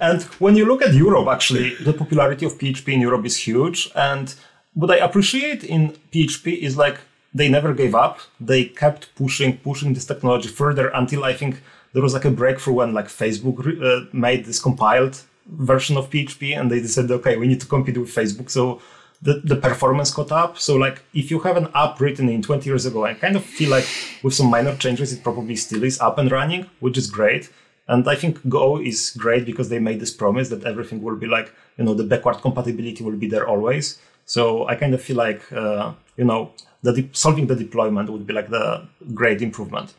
and 0.00 0.22
when 0.38 0.54
you 0.56 0.66
look 0.66 0.82
at 0.82 0.92
Europe, 0.92 1.26
actually, 1.28 1.74
the 1.76 1.94
popularity 1.94 2.44
of 2.44 2.58
PHP 2.58 2.92
in 2.92 3.00
Europe 3.00 3.24
is 3.24 3.38
huge. 3.38 3.90
And 3.94 4.34
what 4.74 4.90
I 4.90 4.96
appreciate 4.96 5.64
in 5.64 5.94
PHP 6.12 6.58
is 6.58 6.76
like 6.76 6.98
they 7.32 7.48
never 7.48 7.72
gave 7.72 7.94
up. 7.94 8.20
They 8.38 8.66
kept 8.66 9.14
pushing, 9.14 9.56
pushing 9.56 9.94
this 9.94 10.04
technology 10.04 10.48
further 10.48 10.88
until 10.88 11.24
I 11.24 11.32
think 11.32 11.62
there 11.92 12.02
was 12.02 12.14
like 12.14 12.24
a 12.24 12.30
breakthrough 12.30 12.74
when 12.74 12.94
like 12.94 13.06
Facebook 13.06 13.58
uh, 13.82 14.06
made 14.12 14.44
this 14.44 14.60
compiled 14.60 15.22
version 15.46 15.96
of 15.96 16.10
PHP 16.10 16.58
and 16.58 16.70
they 16.70 16.80
decided, 16.80 17.10
okay, 17.10 17.36
we 17.36 17.46
need 17.46 17.60
to 17.60 17.66
compete 17.66 17.98
with 17.98 18.14
Facebook. 18.14 18.50
So 18.50 18.80
the, 19.20 19.40
the 19.44 19.56
performance 19.56 20.12
caught 20.12 20.32
up. 20.32 20.58
So 20.58 20.76
like 20.76 21.02
if 21.14 21.30
you 21.30 21.40
have 21.40 21.56
an 21.56 21.68
app 21.74 22.00
written 22.00 22.28
in 22.28 22.42
20 22.42 22.68
years 22.68 22.86
ago, 22.86 23.04
I 23.04 23.14
kind 23.14 23.36
of 23.36 23.44
feel 23.44 23.70
like 23.70 23.86
with 24.22 24.34
some 24.34 24.48
minor 24.48 24.76
changes, 24.76 25.12
it 25.12 25.22
probably 25.22 25.56
still 25.56 25.84
is 25.84 26.00
up 26.00 26.18
and 26.18 26.30
running, 26.30 26.68
which 26.80 26.96
is 26.96 27.10
great. 27.10 27.50
And 27.88 28.08
I 28.08 28.14
think 28.14 28.48
Go 28.48 28.80
is 28.80 29.10
great 29.16 29.44
because 29.44 29.68
they 29.68 29.78
made 29.78 30.00
this 30.00 30.12
promise 30.12 30.48
that 30.48 30.64
everything 30.64 31.02
will 31.02 31.16
be 31.16 31.26
like, 31.26 31.52
you 31.76 31.84
know, 31.84 31.94
the 31.94 32.04
backward 32.04 32.36
compatibility 32.36 33.02
will 33.04 33.16
be 33.16 33.28
there 33.28 33.46
always. 33.46 33.98
So 34.24 34.66
I 34.68 34.76
kind 34.76 34.94
of 34.94 35.02
feel 35.02 35.16
like, 35.16 35.52
uh, 35.52 35.92
you 36.16 36.24
know, 36.24 36.52
that 36.82 36.94
de- 36.94 37.10
solving 37.12 37.46
the 37.48 37.56
deployment 37.56 38.08
would 38.08 38.26
be 38.26 38.32
like 38.32 38.50
the 38.50 38.86
great 39.14 39.42
improvement. 39.42 39.94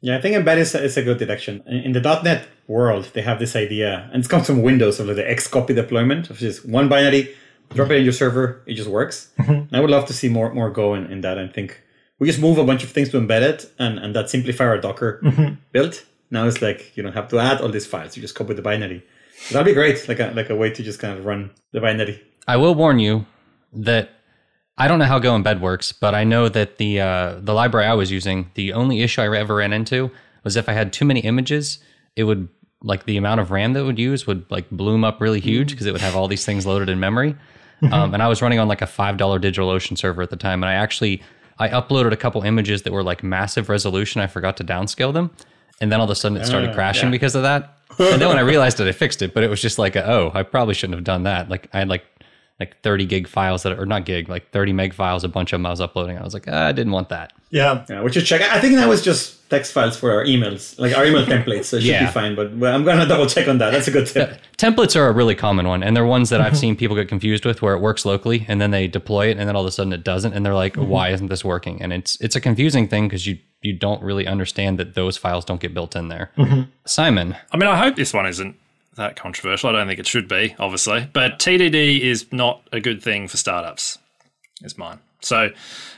Yeah, 0.00 0.16
I 0.16 0.20
think 0.20 0.36
embed 0.36 0.58
is, 0.58 0.74
is 0.74 0.96
a 0.96 1.02
good 1.02 1.18
detection. 1.18 1.62
In, 1.66 1.78
in, 1.78 1.92
the 1.92 2.00
.NET 2.00 2.46
world, 2.68 3.10
they 3.14 3.22
have 3.22 3.38
this 3.38 3.56
idea, 3.56 4.08
and 4.12 4.24
it 4.24 4.28
comes 4.28 4.46
from 4.46 4.62
Windows 4.62 5.00
of 5.00 5.08
like 5.08 5.16
the 5.16 5.28
X 5.28 5.48
copy 5.48 5.74
deployment, 5.74 6.28
which 6.28 6.42
is 6.42 6.64
one 6.64 6.88
binary, 6.88 7.34
drop 7.70 7.90
it 7.90 7.96
in 7.96 8.04
your 8.04 8.12
server, 8.12 8.62
it 8.66 8.74
just 8.74 8.88
works. 8.88 9.30
Mm-hmm. 9.38 9.74
I 9.74 9.80
would 9.80 9.90
love 9.90 10.06
to 10.06 10.12
see 10.12 10.28
more 10.28 10.54
more 10.54 10.70
go 10.70 10.94
in, 10.94 11.10
in 11.10 11.20
that. 11.22 11.38
I 11.38 11.48
think 11.48 11.82
we 12.18 12.28
just 12.28 12.40
move 12.40 12.58
a 12.58 12.64
bunch 12.64 12.84
of 12.84 12.90
things 12.90 13.08
to 13.10 13.20
embed 13.20 13.42
it, 13.42 13.72
and, 13.78 13.98
and 13.98 14.14
that 14.14 14.30
simplify 14.30 14.64
our 14.64 14.78
Docker 14.78 15.20
mm-hmm. 15.22 15.54
build. 15.72 16.02
Now 16.30 16.46
it's 16.46 16.62
like 16.62 16.96
you 16.96 17.02
don't 17.02 17.14
have 17.14 17.28
to 17.28 17.38
add 17.38 17.60
all 17.60 17.68
these 17.68 17.86
files; 17.86 18.16
you 18.16 18.22
just 18.22 18.36
copy 18.36 18.54
the 18.54 18.62
binary. 18.62 19.04
That'd 19.50 19.66
be 19.66 19.74
great, 19.74 20.08
like 20.08 20.20
a 20.20 20.32
like 20.34 20.50
a 20.50 20.56
way 20.56 20.70
to 20.70 20.82
just 20.82 21.00
kind 21.00 21.18
of 21.18 21.24
run 21.24 21.50
the 21.72 21.80
binary. 21.80 22.22
I 22.46 22.56
will 22.56 22.74
warn 22.74 22.98
you 22.98 23.26
that 23.72 24.10
I 24.78 24.86
don't 24.86 25.00
know 25.00 25.06
how 25.06 25.18
Go 25.18 25.32
Embed 25.32 25.60
works, 25.60 25.90
but 25.90 26.14
I 26.14 26.22
know 26.22 26.48
that 26.48 26.78
the 26.78 27.00
uh, 27.00 27.40
the 27.40 27.52
library 27.52 27.86
I 27.86 27.94
was 27.94 28.10
using, 28.10 28.50
the 28.54 28.72
only 28.72 29.02
issue 29.02 29.20
I 29.20 29.36
ever 29.36 29.56
ran 29.56 29.72
into 29.72 30.10
was 30.44 30.56
if 30.56 30.68
I 30.68 30.72
had 30.72 30.92
too 30.92 31.04
many 31.04 31.20
images, 31.20 31.80
it 32.14 32.24
would 32.24 32.48
like 32.82 33.04
the 33.04 33.16
amount 33.16 33.40
of 33.40 33.50
RAM 33.50 33.72
that 33.72 33.80
it 33.80 33.84
would 33.84 33.98
use 33.98 34.26
would 34.26 34.48
like 34.50 34.70
bloom 34.70 35.02
up 35.02 35.20
really 35.20 35.40
huge 35.40 35.72
because 35.72 35.86
it 35.86 35.92
would 35.92 36.00
have 36.00 36.14
all 36.14 36.28
these 36.28 36.44
things 36.44 36.64
loaded 36.64 36.88
in 36.88 37.00
memory. 37.00 37.34
Mm-hmm. 37.82 37.92
Um, 37.92 38.14
and 38.14 38.22
I 38.22 38.28
was 38.28 38.40
running 38.40 38.60
on 38.60 38.68
like 38.68 38.80
a 38.80 38.86
five 38.86 39.16
dollar 39.16 39.40
DigitalOcean 39.40 39.98
server 39.98 40.22
at 40.22 40.30
the 40.30 40.36
time, 40.36 40.62
and 40.62 40.70
I 40.70 40.74
actually 40.74 41.22
I 41.58 41.68
uploaded 41.68 42.12
a 42.12 42.16
couple 42.16 42.42
images 42.42 42.82
that 42.82 42.92
were 42.92 43.02
like 43.02 43.24
massive 43.24 43.68
resolution. 43.68 44.20
I 44.20 44.28
forgot 44.28 44.56
to 44.58 44.64
downscale 44.64 45.12
them, 45.12 45.32
and 45.80 45.90
then 45.90 45.98
all 45.98 46.04
of 46.04 46.10
a 46.10 46.14
sudden 46.14 46.38
it 46.38 46.46
started 46.46 46.70
uh, 46.70 46.74
crashing 46.74 47.08
yeah. 47.08 47.12
because 47.12 47.34
of 47.34 47.42
that. 47.42 47.74
and 47.98 48.20
then 48.22 48.28
when 48.28 48.38
I 48.38 48.42
realized 48.42 48.78
it, 48.78 48.86
I 48.86 48.92
fixed 48.92 49.22
it, 49.22 49.34
but 49.34 49.42
it 49.42 49.50
was 49.50 49.60
just 49.60 49.76
like, 49.78 49.96
a, 49.96 50.08
oh, 50.08 50.30
I 50.34 50.44
probably 50.44 50.74
shouldn't 50.74 50.94
have 50.94 51.04
done 51.04 51.24
that. 51.24 51.48
Like 51.48 51.68
I 51.72 51.80
had 51.80 51.88
like 51.88 52.04
like 52.60 52.80
30 52.82 53.06
gig 53.06 53.28
files 53.28 53.62
that 53.62 53.78
are 53.78 53.86
not 53.86 54.04
gig, 54.04 54.28
like 54.28 54.50
30 54.50 54.72
meg 54.72 54.92
files, 54.92 55.22
a 55.22 55.28
bunch 55.28 55.52
of 55.52 55.58
them 55.58 55.66
I 55.66 55.70
was 55.70 55.80
uploading. 55.80 56.18
I 56.18 56.24
was 56.24 56.34
like, 56.34 56.46
ah, 56.48 56.66
I 56.66 56.72
didn't 56.72 56.92
want 56.92 57.08
that. 57.10 57.32
Yeah. 57.50 57.84
yeah. 57.88 58.02
We 58.02 58.12
should 58.12 58.26
check. 58.26 58.42
I 58.42 58.60
think 58.60 58.74
that 58.74 58.88
was 58.88 59.00
just 59.00 59.48
text 59.48 59.72
files 59.72 59.96
for 59.96 60.10
our 60.10 60.24
emails, 60.24 60.76
like 60.78 60.96
our 60.96 61.06
email 61.06 61.24
templates. 61.24 61.66
So 61.66 61.76
it 61.76 61.82
should 61.82 61.90
yeah. 61.90 62.06
be 62.06 62.12
fine. 62.12 62.34
But 62.34 62.46
I'm 62.74 62.84
going 62.84 62.98
to 62.98 63.06
double 63.06 63.26
check 63.26 63.46
on 63.46 63.58
that. 63.58 63.70
That's 63.70 63.86
a 63.86 63.92
good 63.92 64.08
tip. 64.08 64.40
templates 64.58 64.96
are 64.96 65.06
a 65.06 65.12
really 65.12 65.36
common 65.36 65.68
one. 65.68 65.84
And 65.84 65.96
they're 65.96 66.04
ones 66.04 66.30
that 66.30 66.40
I've 66.40 66.58
seen 66.58 66.74
people 66.74 66.96
get 66.96 67.08
confused 67.08 67.44
with 67.44 67.62
where 67.62 67.74
it 67.74 67.80
works 67.80 68.04
locally 68.04 68.44
and 68.48 68.60
then 68.60 68.72
they 68.72 68.88
deploy 68.88 69.28
it 69.28 69.38
and 69.38 69.48
then 69.48 69.54
all 69.54 69.62
of 69.62 69.68
a 69.68 69.72
sudden 69.72 69.92
it 69.92 70.02
doesn't. 70.02 70.32
And 70.32 70.44
they're 70.44 70.54
like, 70.54 70.74
mm-hmm. 70.74 70.90
why 70.90 71.10
isn't 71.10 71.28
this 71.28 71.44
working? 71.44 71.80
And 71.80 71.92
it's, 71.92 72.20
it's 72.20 72.34
a 72.34 72.40
confusing 72.40 72.88
thing 72.88 73.06
because 73.06 73.26
you, 73.26 73.38
you 73.62 73.72
don't 73.72 74.02
really 74.02 74.26
understand 74.26 74.80
that 74.80 74.94
those 74.94 75.16
files 75.16 75.44
don't 75.44 75.60
get 75.60 75.72
built 75.72 75.94
in 75.94 76.08
there. 76.08 76.32
Mm-hmm. 76.36 76.62
Simon. 76.86 77.36
I 77.52 77.56
mean, 77.56 77.68
I 77.68 77.76
hope 77.76 77.94
this 77.94 78.12
one 78.12 78.26
isn't 78.26 78.56
that 78.98 79.16
controversial. 79.16 79.70
I 79.70 79.72
don't 79.72 79.86
think 79.88 79.98
it 79.98 80.06
should 80.06 80.28
be, 80.28 80.54
obviously. 80.58 81.08
But 81.12 81.38
TDD 81.38 82.00
is 82.00 82.30
not 82.32 82.62
a 82.72 82.80
good 82.80 83.02
thing 83.02 83.26
for 83.26 83.36
startups, 83.36 83.98
is 84.62 84.76
mine. 84.76 85.00
So 85.20 85.50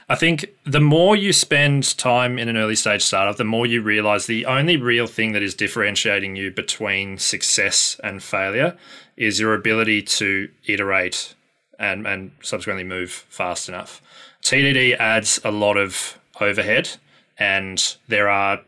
I 0.09 0.15
think 0.15 0.47
the 0.65 0.81
more 0.81 1.15
you 1.15 1.33
spend 1.33 1.97
time 1.99 2.39
in 2.39 2.49
an 2.49 2.57
early 2.57 2.75
stage 2.75 3.03
startup, 3.03 3.37
the 3.37 3.45
more 3.45 3.67
you 3.67 3.83
realize 3.83 4.27
the 4.27 4.47
only 4.47 4.77
real 4.77 5.07
thing 5.07 5.33
that 5.33 5.43
is 5.43 5.55
differentiating 5.55 6.37
you 6.37 6.51
between 6.51 7.19
success 7.19 8.01
and 8.03 8.23
failure 8.23 8.77
is 9.17 9.39
your 9.39 9.55
ability 9.55 10.03
to 10.03 10.49
iterate 10.67 11.35
and, 11.79 12.07
and 12.07 12.31
subsequently 12.43 12.85
move 12.85 13.11
fast 13.11 13.69
enough. 13.69 14.01
TDD 14.43 14.97
adds 14.99 15.39
a 15.45 15.51
lot 15.51 15.77
of 15.77 16.19
overhead, 16.41 16.91
and 17.39 17.97
there 18.09 18.29
are, 18.29 18.61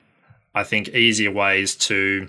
I 0.55 0.65
think, 0.65 0.89
easier 0.89 1.31
ways 1.31 1.75
to 1.77 2.29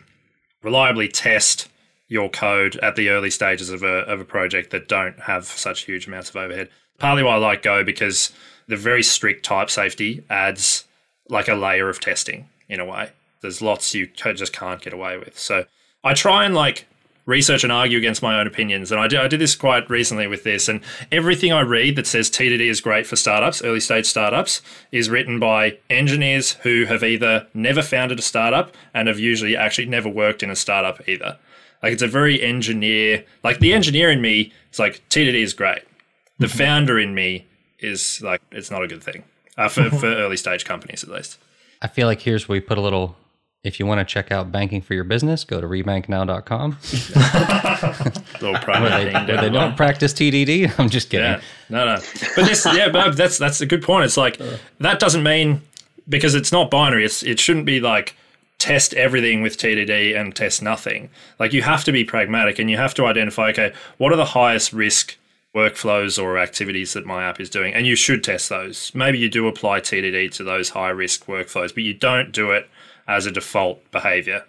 reliably 0.61 1.09
test 1.09 1.67
your 2.14 2.30
code 2.30 2.76
at 2.78 2.95
the 2.95 3.09
early 3.09 3.32
stages 3.32 3.72
of 3.72 3.82
a, 3.82 4.01
of 4.05 4.22
a 4.22 4.24
project 4.24 4.70
that 4.70 4.88
don't 4.88 5.20
have 5.22 5.45
such 5.45 5.86
huge 5.86 6.05
amounts 6.05 6.30
of 6.30 6.36
overhead. 6.36 6.70
Partly 6.99 7.24
why 7.24 7.34
I 7.34 7.38
like 7.38 7.64
Go 7.64 7.84
because 7.84 8.32
the 8.68 8.78
very 8.78 9.01
strict 9.01 9.43
type 9.43 9.72
safety 9.72 10.24
adds 10.30 10.86
like 11.28 11.47
a 11.47 11.55
layer 11.55 11.89
of 11.89 11.99
testing 11.99 12.47
in 12.70 12.80
a 12.80 12.86
way. 12.86 13.09
There's 13.41 13.64
lots 13.64 13.95
you 13.95 14.05
just 14.05 14.53
can't 14.53 14.80
get 14.80 14.93
away 14.93 15.18
with. 15.18 15.39
So 15.39 15.66
I 16.03 16.14
try 16.14 16.45
and 16.45 16.53
like 16.53 16.86
research 17.26 17.64
and 17.64 17.74
argue 17.74 17.97
against 17.97 18.22
my 18.22 18.39
own 18.39 18.45
opinions. 18.45 18.91
And 18.91 19.01
I 19.01 19.07
did, 19.07 19.20
I 19.20 19.28
did 19.28 19.39
this 19.41 19.55
quite 19.55 19.89
recently 19.89 20.28
with 20.28 20.43
this. 20.43 20.70
And 20.70 20.82
everything 21.11 21.51
I 21.51 21.61
read 21.61 21.95
that 21.95 22.05
says 22.05 22.30
TDD 22.30 22.61
is 22.61 22.80
great 22.80 23.07
for 23.07 23.16
startups, 23.16 23.64
early 23.64 23.80
stage 23.80 24.05
startups, 24.05 24.61
is 24.91 25.09
written 25.09 25.39
by 25.39 25.80
engineers 25.89 26.51
who 26.61 26.86
have 26.86 27.03
either 27.03 27.47
never 27.55 27.82
founded 27.82 28.20
a 28.20 28.22
startup 28.22 28.76
and 28.93 29.07
have 29.07 29.20
usually 29.20 29.57
actually 29.57 29.88
never 29.88 30.09
worked 30.09 30.43
in 30.43 30.51
a 30.51 30.55
startup 30.55 31.09
either. 31.09 31.39
Like 31.84 31.91
it's 31.91 32.01
a 32.01 32.07
very 32.07 32.41
engineer. 32.41 33.25
Like 33.43 33.59
the 33.59 33.73
engineer 33.73 34.09
in 34.09 34.21
me, 34.21 34.53
it's 34.69 34.79
like 34.79 35.03
TDD 35.09 35.36
is 35.36 35.53
great. 35.53 35.84
The 36.39 36.47
founder 36.61 36.97
in 36.97 37.13
me 37.13 37.45
is 37.79 38.21
like 38.21 38.41
it's 38.51 38.71
not 38.71 38.81
a 38.81 38.88
good 38.88 39.03
thing 39.03 39.23
uh, 39.57 39.67
for 39.67 39.89
for 39.91 40.07
early 40.15 40.38
stage 40.38 40.63
companies 40.63 41.03
at 41.03 41.09
least. 41.09 41.38
I 41.81 41.88
feel 41.88 42.07
like 42.07 42.21
here's 42.21 42.47
where 42.47 42.55
we 42.55 42.61
put 42.61 42.77
a 42.77 42.81
little. 42.81 43.17
If 43.65 43.79
you 43.79 43.86
want 43.86 43.99
to 43.99 44.05
check 44.05 44.29
out 44.29 44.51
banking 44.51 44.81
for 44.81 44.93
your 44.93 45.05
business, 45.05 45.45
go 45.45 45.61
to 45.61 45.67
rebanknow.com. 45.67 46.77
little 48.41 48.59
private 48.59 48.91
where 48.91 49.05
they, 49.05 49.13
where 49.13 49.41
they 49.41 49.49
don't 49.49 49.77
practice 49.77 50.11
TDD. 50.11 50.77
I'm 50.77 50.89
just 50.89 51.09
kidding. 51.09 51.25
Yeah. 51.25 51.41
No, 51.69 51.86
no. 51.86 52.01
But 52.36 52.45
this, 52.45 52.65
yeah, 52.65 52.89
but 52.89 53.15
that's 53.15 53.38
that's 53.38 53.61
a 53.61 53.65
good 53.65 53.81
point. 53.81 54.03
It's 54.03 54.17
like 54.17 54.38
that 54.79 54.99
doesn't 54.99 55.23
mean 55.23 55.61
because 56.09 56.36
it's 56.36 56.51
not 56.51 56.71
binary. 56.71 57.05
It's 57.05 57.23
it 57.23 57.39
shouldn't 57.39 57.65
be 57.65 57.79
like 57.79 58.17
test 58.64 58.93
everything 58.93 59.41
with 59.41 59.57
TDD 59.57 60.18
and 60.18 60.34
test 60.34 60.61
nothing. 60.61 61.09
Like 61.38 61.51
you 61.51 61.61
have 61.64 61.84
to 61.84 61.91
be 61.91 62.05
pragmatic 62.05 62.59
and 62.59 62.72
you 62.72 62.78
have 62.78 62.93
to 62.93 63.05
identify, 63.05 63.49
okay, 63.49 63.74
what 63.97 64.14
are 64.14 64.16
the 64.16 64.24
highest 64.24 64.72
risk 64.72 65.18
workflows 65.53 66.22
or 66.22 66.38
activities 66.38 66.93
that 66.93 67.05
my 67.05 67.26
app 67.26 67.41
is 67.41 67.49
doing? 67.49 67.74
And 67.74 67.86
you 67.86 67.97
should 67.97 68.24
test 68.24 68.47
those. 68.47 68.89
Maybe 68.95 69.20
you 69.20 69.28
do 69.30 69.49
apply 69.49 69.82
TDD 69.82 70.32
to 70.36 70.45
those 70.45 70.70
high 70.70 70.91
risk 70.91 71.26
workflows, 71.26 71.74
but 71.74 71.84
you 71.84 71.93
don't 71.93 72.32
do 72.32 72.51
it 72.51 72.70
as 73.05 73.26
a 73.26 73.32
default 73.32 73.91
behavior. 73.91 74.45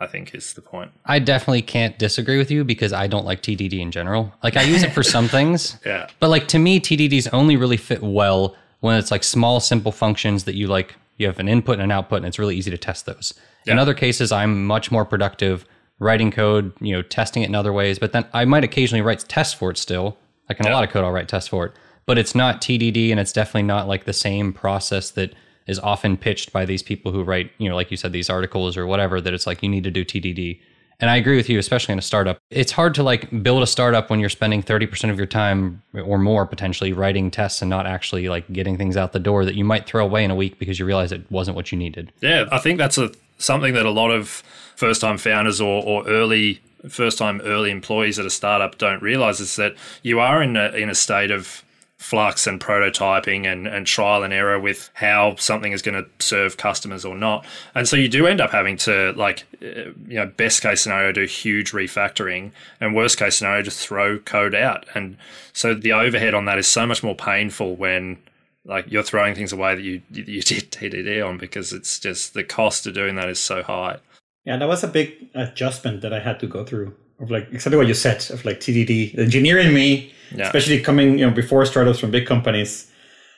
I 0.00 0.08
think 0.08 0.34
is 0.34 0.54
the 0.54 0.62
point. 0.62 0.90
I 1.06 1.20
definitely 1.20 1.62
can't 1.62 1.96
disagree 1.96 2.36
with 2.36 2.50
you 2.50 2.64
because 2.64 2.92
I 2.92 3.06
don't 3.06 3.24
like 3.24 3.40
TDD 3.40 3.78
in 3.78 3.92
general. 3.92 4.32
Like 4.42 4.56
I 4.56 4.62
use 4.62 4.82
it 4.82 4.92
for 4.92 5.04
some 5.04 5.28
things. 5.36 5.78
Yeah. 5.86 6.08
But 6.18 6.30
like 6.30 6.48
to 6.48 6.58
me, 6.58 6.80
TDDs 6.80 7.28
only 7.32 7.56
really 7.56 7.76
fit 7.76 8.02
well 8.02 8.56
when 8.80 8.98
it's 8.98 9.12
like 9.12 9.22
small, 9.22 9.60
simple 9.60 9.92
functions 9.92 10.42
that 10.42 10.56
you 10.56 10.66
like 10.66 10.96
you 11.18 11.28
have 11.28 11.38
an 11.38 11.48
input 11.48 11.74
and 11.74 11.84
an 11.84 11.92
output, 11.92 12.16
and 12.16 12.26
it's 12.26 12.40
really 12.40 12.56
easy 12.56 12.72
to 12.72 12.78
test 12.78 13.06
those. 13.06 13.32
In 13.66 13.78
other 13.78 13.94
cases, 13.94 14.32
I'm 14.32 14.66
much 14.66 14.90
more 14.90 15.04
productive 15.04 15.64
writing 15.98 16.30
code, 16.30 16.72
you 16.80 16.92
know, 16.92 17.02
testing 17.02 17.42
it 17.42 17.48
in 17.48 17.54
other 17.54 17.72
ways. 17.72 17.98
But 17.98 18.12
then 18.12 18.24
I 18.32 18.44
might 18.44 18.64
occasionally 18.64 19.02
write 19.02 19.20
tests 19.20 19.54
for 19.54 19.70
it 19.70 19.78
still. 19.78 20.16
Like 20.48 20.58
in 20.60 20.66
a 20.66 20.70
lot 20.70 20.84
of 20.84 20.90
code, 20.90 21.04
I'll 21.04 21.12
write 21.12 21.28
tests 21.28 21.48
for 21.48 21.66
it. 21.66 21.72
But 22.04 22.18
it's 22.18 22.34
not 22.34 22.60
TDD, 22.60 23.10
and 23.10 23.20
it's 23.20 23.32
definitely 23.32 23.62
not 23.62 23.86
like 23.86 24.04
the 24.04 24.12
same 24.12 24.52
process 24.52 25.10
that 25.12 25.34
is 25.68 25.78
often 25.78 26.16
pitched 26.16 26.52
by 26.52 26.64
these 26.64 26.82
people 26.82 27.12
who 27.12 27.22
write, 27.22 27.52
you 27.58 27.68
know, 27.68 27.76
like 27.76 27.92
you 27.92 27.96
said, 27.96 28.12
these 28.12 28.28
articles 28.28 28.76
or 28.76 28.86
whatever. 28.86 29.20
That 29.20 29.32
it's 29.32 29.46
like 29.46 29.62
you 29.62 29.68
need 29.68 29.84
to 29.84 29.90
do 29.90 30.04
TDD. 30.04 30.60
And 31.02 31.10
I 31.10 31.16
agree 31.16 31.36
with 31.36 31.48
you, 31.48 31.58
especially 31.58 31.92
in 31.92 31.98
a 31.98 32.02
startup. 32.02 32.38
It's 32.50 32.70
hard 32.70 32.94
to 32.94 33.02
like 33.02 33.42
build 33.42 33.64
a 33.64 33.66
startup 33.66 34.08
when 34.08 34.20
you're 34.20 34.28
spending 34.28 34.62
30% 34.62 35.10
of 35.10 35.16
your 35.16 35.26
time 35.26 35.82
or 36.04 36.16
more 36.16 36.46
potentially 36.46 36.92
writing 36.92 37.28
tests 37.28 37.60
and 37.60 37.68
not 37.68 37.86
actually 37.86 38.28
like 38.28 38.52
getting 38.52 38.78
things 38.78 38.96
out 38.96 39.12
the 39.12 39.18
door 39.18 39.44
that 39.44 39.56
you 39.56 39.64
might 39.64 39.84
throw 39.84 40.04
away 40.04 40.22
in 40.22 40.30
a 40.30 40.36
week 40.36 40.60
because 40.60 40.78
you 40.78 40.86
realize 40.86 41.10
it 41.10 41.28
wasn't 41.28 41.56
what 41.56 41.72
you 41.72 41.78
needed. 41.78 42.12
Yeah, 42.20 42.44
I 42.52 42.58
think 42.58 42.78
that's 42.78 42.98
a 42.98 43.10
something 43.42 43.74
that 43.74 43.86
a 43.86 43.90
lot 43.90 44.10
of 44.10 44.42
first 44.76 45.00
time 45.00 45.18
founders 45.18 45.60
or, 45.60 45.82
or 45.84 46.06
early 46.06 46.60
first 46.88 47.18
time 47.18 47.40
early 47.44 47.70
employees 47.70 48.18
at 48.18 48.26
a 48.26 48.30
startup 48.30 48.76
don't 48.78 49.02
realize 49.02 49.38
is 49.40 49.54
that 49.56 49.74
you 50.02 50.18
are 50.18 50.42
in 50.42 50.56
a 50.56 50.70
in 50.70 50.88
a 50.88 50.94
state 50.94 51.30
of 51.30 51.62
flux 52.02 52.48
and 52.48 52.60
prototyping 52.60 53.46
and, 53.46 53.68
and 53.68 53.86
trial 53.86 54.24
and 54.24 54.34
error 54.34 54.58
with 54.58 54.90
how 54.94 55.36
something 55.36 55.70
is 55.70 55.82
going 55.82 55.94
to 55.94 56.10
serve 56.18 56.56
customers 56.56 57.04
or 57.04 57.14
not. 57.14 57.46
And 57.76 57.86
so 57.86 57.96
you 57.96 58.08
do 58.08 58.26
end 58.26 58.40
up 58.40 58.50
having 58.50 58.76
to 58.78 59.12
like 59.12 59.44
uh, 59.62 59.92
you 60.08 60.16
know 60.16 60.26
best 60.26 60.62
case 60.62 60.82
scenario 60.82 61.12
do 61.12 61.24
huge 61.24 61.70
refactoring 61.70 62.50
and 62.80 62.96
worst 62.96 63.18
case 63.18 63.36
scenario 63.36 63.62
just 63.62 63.86
throw 63.86 64.18
code 64.18 64.54
out. 64.54 64.84
And 64.94 65.16
so 65.52 65.74
the 65.74 65.92
overhead 65.92 66.34
on 66.34 66.44
that 66.46 66.58
is 66.58 66.66
so 66.66 66.86
much 66.86 67.04
more 67.04 67.14
painful 67.14 67.76
when 67.76 68.18
like 68.64 68.86
you're 68.90 69.02
throwing 69.02 69.34
things 69.34 69.52
away 69.52 69.74
that 69.74 69.82
you 69.82 70.02
you 70.10 70.42
did 70.52 70.70
TDD 70.70 71.26
on 71.26 71.38
because 71.38 71.72
it's 71.72 71.98
just 71.98 72.34
the 72.34 72.44
cost 72.44 72.86
of 72.86 72.94
doing 72.94 73.16
that 73.16 73.28
is 73.28 73.38
so 73.40 73.62
high. 73.62 73.98
Yeah, 74.44 74.56
that 74.56 74.68
was 74.68 74.82
a 74.82 74.88
big 74.88 75.30
adjustment 75.34 76.00
that 76.02 76.12
I 76.12 76.20
had 76.20 76.40
to 76.40 76.46
go 76.46 76.64
through. 76.64 76.94
Of 77.20 77.30
like 77.30 77.48
exactly 77.52 77.76
what 77.76 77.86
you 77.86 77.94
said 77.94 78.28
of 78.30 78.44
like 78.44 78.58
TDD, 78.58 79.14
the 79.14 79.22
engineer 79.22 79.58
in 79.58 79.72
me, 79.72 80.12
Yeah. 80.34 80.46
especially 80.46 80.80
coming 80.80 81.18
you 81.18 81.26
know 81.26 81.32
before 81.32 81.64
startups 81.66 82.00
from 82.00 82.10
big 82.10 82.26
companies, 82.26 82.90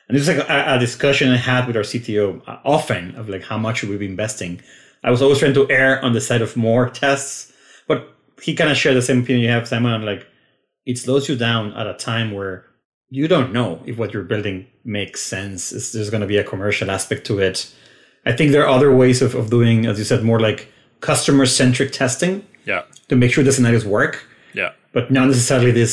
and 0.09 0.17
this 0.17 0.27
was 0.27 0.37
like 0.39 0.49
a, 0.49 0.77
a 0.77 0.79
discussion 0.79 1.31
I 1.31 1.37
had 1.37 1.67
with 1.67 1.77
our 1.77 1.83
CTO 1.83 2.41
uh, 2.49 2.59
often 2.65 3.15
of 3.17 3.29
like 3.29 3.43
how 3.45 3.59
much 3.59 3.79
should 3.79 3.91
we 3.91 3.99
be 3.99 4.07
investing. 4.07 4.63
I 5.03 5.11
was 5.11 5.21
always 5.21 5.39
trying 5.39 5.53
to 5.55 5.71
err 5.71 6.03
on 6.03 6.15
the 6.15 6.21
side 6.21 6.41
of 6.41 6.57
more 6.57 6.89
tests, 6.89 7.53
but 7.87 8.09
he 8.41 8.55
kind 8.55 8.71
of 8.71 8.77
shared 8.79 8.97
the 8.97 9.03
same 9.03 9.21
opinion 9.23 9.45
you 9.45 9.51
have, 9.51 9.69
Simon. 9.69 10.03
Like 10.07 10.27
it 10.87 10.97
slows 10.97 11.29
you 11.29 11.37
down 11.37 11.75
at 11.75 11.87
a 11.87 11.93
time 11.95 12.33
where 12.33 12.65
you 13.19 13.27
don't 13.35 13.53
know 13.53 13.71
if 13.91 13.95
what 14.01 14.13
you're 14.13 14.29
building 14.35 14.67
makes 14.85 15.21
sense. 15.35 15.61
Is 15.77 15.93
there's 15.93 16.11
going 16.15 16.21
to 16.27 16.33
be 16.35 16.37
a 16.45 16.45
commercial 16.53 16.89
aspect 16.97 17.23
to 17.29 17.35
it? 17.49 17.59
I 18.27 18.33
think 18.37 18.51
there 18.53 18.65
are 18.67 18.75
other 18.79 18.93
ways 19.03 19.19
of, 19.27 19.35
of 19.41 19.51
doing, 19.51 19.87
as 19.91 19.99
you 20.01 20.05
said, 20.05 20.21
more 20.25 20.41
like 20.49 20.61
customer 21.01 21.47
centric 21.47 21.91
testing 21.93 22.33
Yeah. 22.73 22.83
to 23.11 23.15
make 23.23 23.31
sure 23.33 23.45
the 23.45 23.53
scenarios 23.59 23.85
work, 23.99 24.15
Yeah. 24.61 24.71
but 24.97 25.05
not 25.11 25.27
necessarily 25.29 25.71
this 25.83 25.93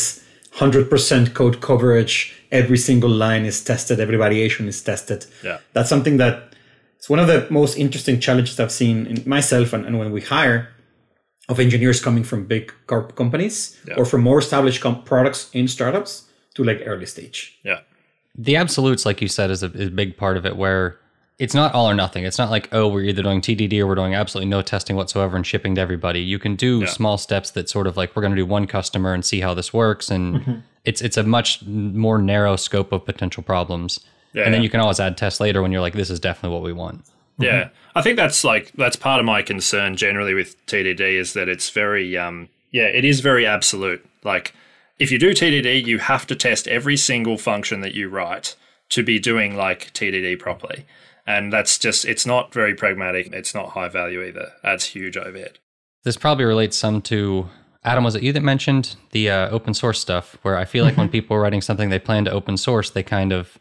100% 0.59 1.33
code 1.39 1.57
coverage. 1.69 2.15
Every 2.51 2.77
single 2.89 3.09
line 3.25 3.45
is 3.51 3.63
tested, 3.71 3.99
every 3.99 4.17
variation 4.17 4.67
is 4.67 4.81
tested. 4.81 5.25
Yeah. 5.43 5.57
That's 5.73 5.89
something 5.89 6.17
that 6.23 6.35
it's 6.97 7.09
one 7.09 7.19
of 7.19 7.27
the 7.27 7.39
most 7.49 7.77
interesting 7.77 8.19
challenges 8.19 8.59
I've 8.59 8.71
seen 8.83 8.97
in 9.11 9.17
myself 9.25 9.73
and, 9.73 9.85
and 9.87 9.95
when 9.99 10.11
we 10.11 10.21
hire 10.21 10.69
of 11.49 11.59
engineers 11.59 11.99
coming 12.07 12.23
from 12.23 12.45
big 12.55 12.73
corp 12.87 13.15
companies 13.15 13.55
Yeah. 13.87 13.95
or 13.97 14.05
from 14.05 14.21
more 14.21 14.39
established 14.39 14.81
com- 14.81 15.03
products 15.03 15.49
in 15.53 15.67
startups 15.67 16.13
to 16.55 16.63
like 16.63 16.81
early 16.85 17.05
stage. 17.05 17.57
Yeah. 17.63 17.79
The 18.37 18.55
absolutes, 18.55 19.05
like 19.05 19.21
you 19.21 19.27
said, 19.27 19.51
is 19.51 19.61
a, 19.63 19.67
is 19.73 19.87
a 19.87 19.91
big 19.91 20.17
part 20.17 20.37
of 20.37 20.45
it 20.45 20.55
where 20.55 20.97
it's 21.37 21.53
not 21.53 21.73
all 21.73 21.89
or 21.89 21.93
nothing. 21.95 22.23
It's 22.23 22.37
not 22.37 22.49
like, 22.51 22.69
oh, 22.71 22.87
we're 22.87 23.03
either 23.03 23.23
doing 23.23 23.41
TDD 23.41 23.79
or 23.79 23.87
we're 23.87 23.95
doing 23.95 24.13
absolutely 24.15 24.49
no 24.49 24.61
testing 24.61 24.95
whatsoever 24.95 25.35
and 25.35 25.45
shipping 25.45 25.75
to 25.75 25.81
everybody. 25.81 26.19
You 26.21 26.39
can 26.39 26.55
do 26.55 26.81
Yeah. 26.81 26.85
small 26.87 27.17
steps 27.17 27.51
that 27.51 27.67
sort 27.69 27.87
of 27.87 27.97
like 27.97 28.15
we're 28.15 28.21
going 28.21 28.33
to 28.33 28.37
do 28.41 28.45
one 28.45 28.67
customer 28.67 29.13
and 29.13 29.25
see 29.25 29.39
how 29.41 29.53
this 29.53 29.73
works, 29.73 30.09
and 30.11 30.61
it's 30.85 31.01
it's 31.01 31.17
a 31.17 31.23
much 31.23 31.63
more 31.65 32.19
narrow 32.19 32.55
scope 32.57 32.91
of 32.91 33.05
potential 33.05 33.41
problems. 33.43 33.99
Yeah. 34.33 34.43
And 34.43 34.53
then 34.53 34.61
you 34.63 34.69
can 34.69 34.79
always 34.79 34.99
add 34.99 35.17
tests 35.17 35.39
later 35.39 35.61
when 35.61 35.71
you're 35.71 35.81
like, 35.81 35.93
this 35.93 36.09
is 36.09 36.19
definitely 36.19 36.53
what 36.55 36.63
we 36.63 36.73
want. 36.73 37.03
Yeah, 37.37 37.69
I 37.95 38.01
think 38.03 38.17
that's 38.17 38.43
like 38.43 38.71
that's 38.77 38.95
part 38.95 39.19
of 39.19 39.25
my 39.25 39.41
concern 39.41 39.95
generally 39.97 40.35
with 40.35 40.63
TDD 40.67 41.01
is 41.19 41.33
that 41.33 41.49
it's 41.49 41.69
very 41.71 42.15
um 42.17 42.49
yeah 42.71 42.83
it 42.85 43.03
is 43.03 43.19
very 43.19 43.47
absolute. 43.47 44.05
Like 44.23 44.53
if 45.01 45.11
you 45.11 45.17
do 45.17 45.31
TDD, 45.31 45.83
you 45.83 45.97
have 45.97 46.27
to 46.27 46.35
test 46.35 46.67
every 46.67 46.95
single 46.95 47.35
function 47.35 47.81
that 47.81 47.95
you 47.95 48.07
write 48.07 48.55
to 48.89 49.01
be 49.01 49.17
doing 49.17 49.55
like 49.55 49.91
TDD 49.93 50.37
properly, 50.37 50.85
and 51.25 51.51
that's 51.51 51.79
just 51.79 52.05
it's 52.05 52.23
not 52.23 52.53
very 52.53 52.75
pragmatic. 52.75 53.33
It's 53.33 53.55
not 53.55 53.69
high 53.69 53.89
value 53.89 54.21
either. 54.23 54.51
That's 54.61 54.85
huge 54.85 55.17
overhead. 55.17 55.57
This 56.03 56.17
probably 56.17 56.45
relates 56.45 56.77
some 56.77 57.01
to 57.03 57.49
Adam. 57.83 58.03
Was 58.03 58.13
it 58.13 58.21
you 58.21 58.31
that 58.31 58.43
mentioned 58.43 58.95
the 59.09 59.31
uh, 59.31 59.49
open 59.49 59.73
source 59.73 59.99
stuff? 59.99 60.37
Where 60.43 60.55
I 60.55 60.65
feel 60.65 60.85
like 60.85 60.97
when 60.97 61.09
people 61.09 61.35
are 61.35 61.41
writing 61.41 61.61
something 61.61 61.89
they 61.89 61.97
plan 61.97 62.25
to 62.25 62.31
open 62.31 62.55
source, 62.55 62.91
they 62.91 63.01
kind 63.01 63.33
of 63.33 63.57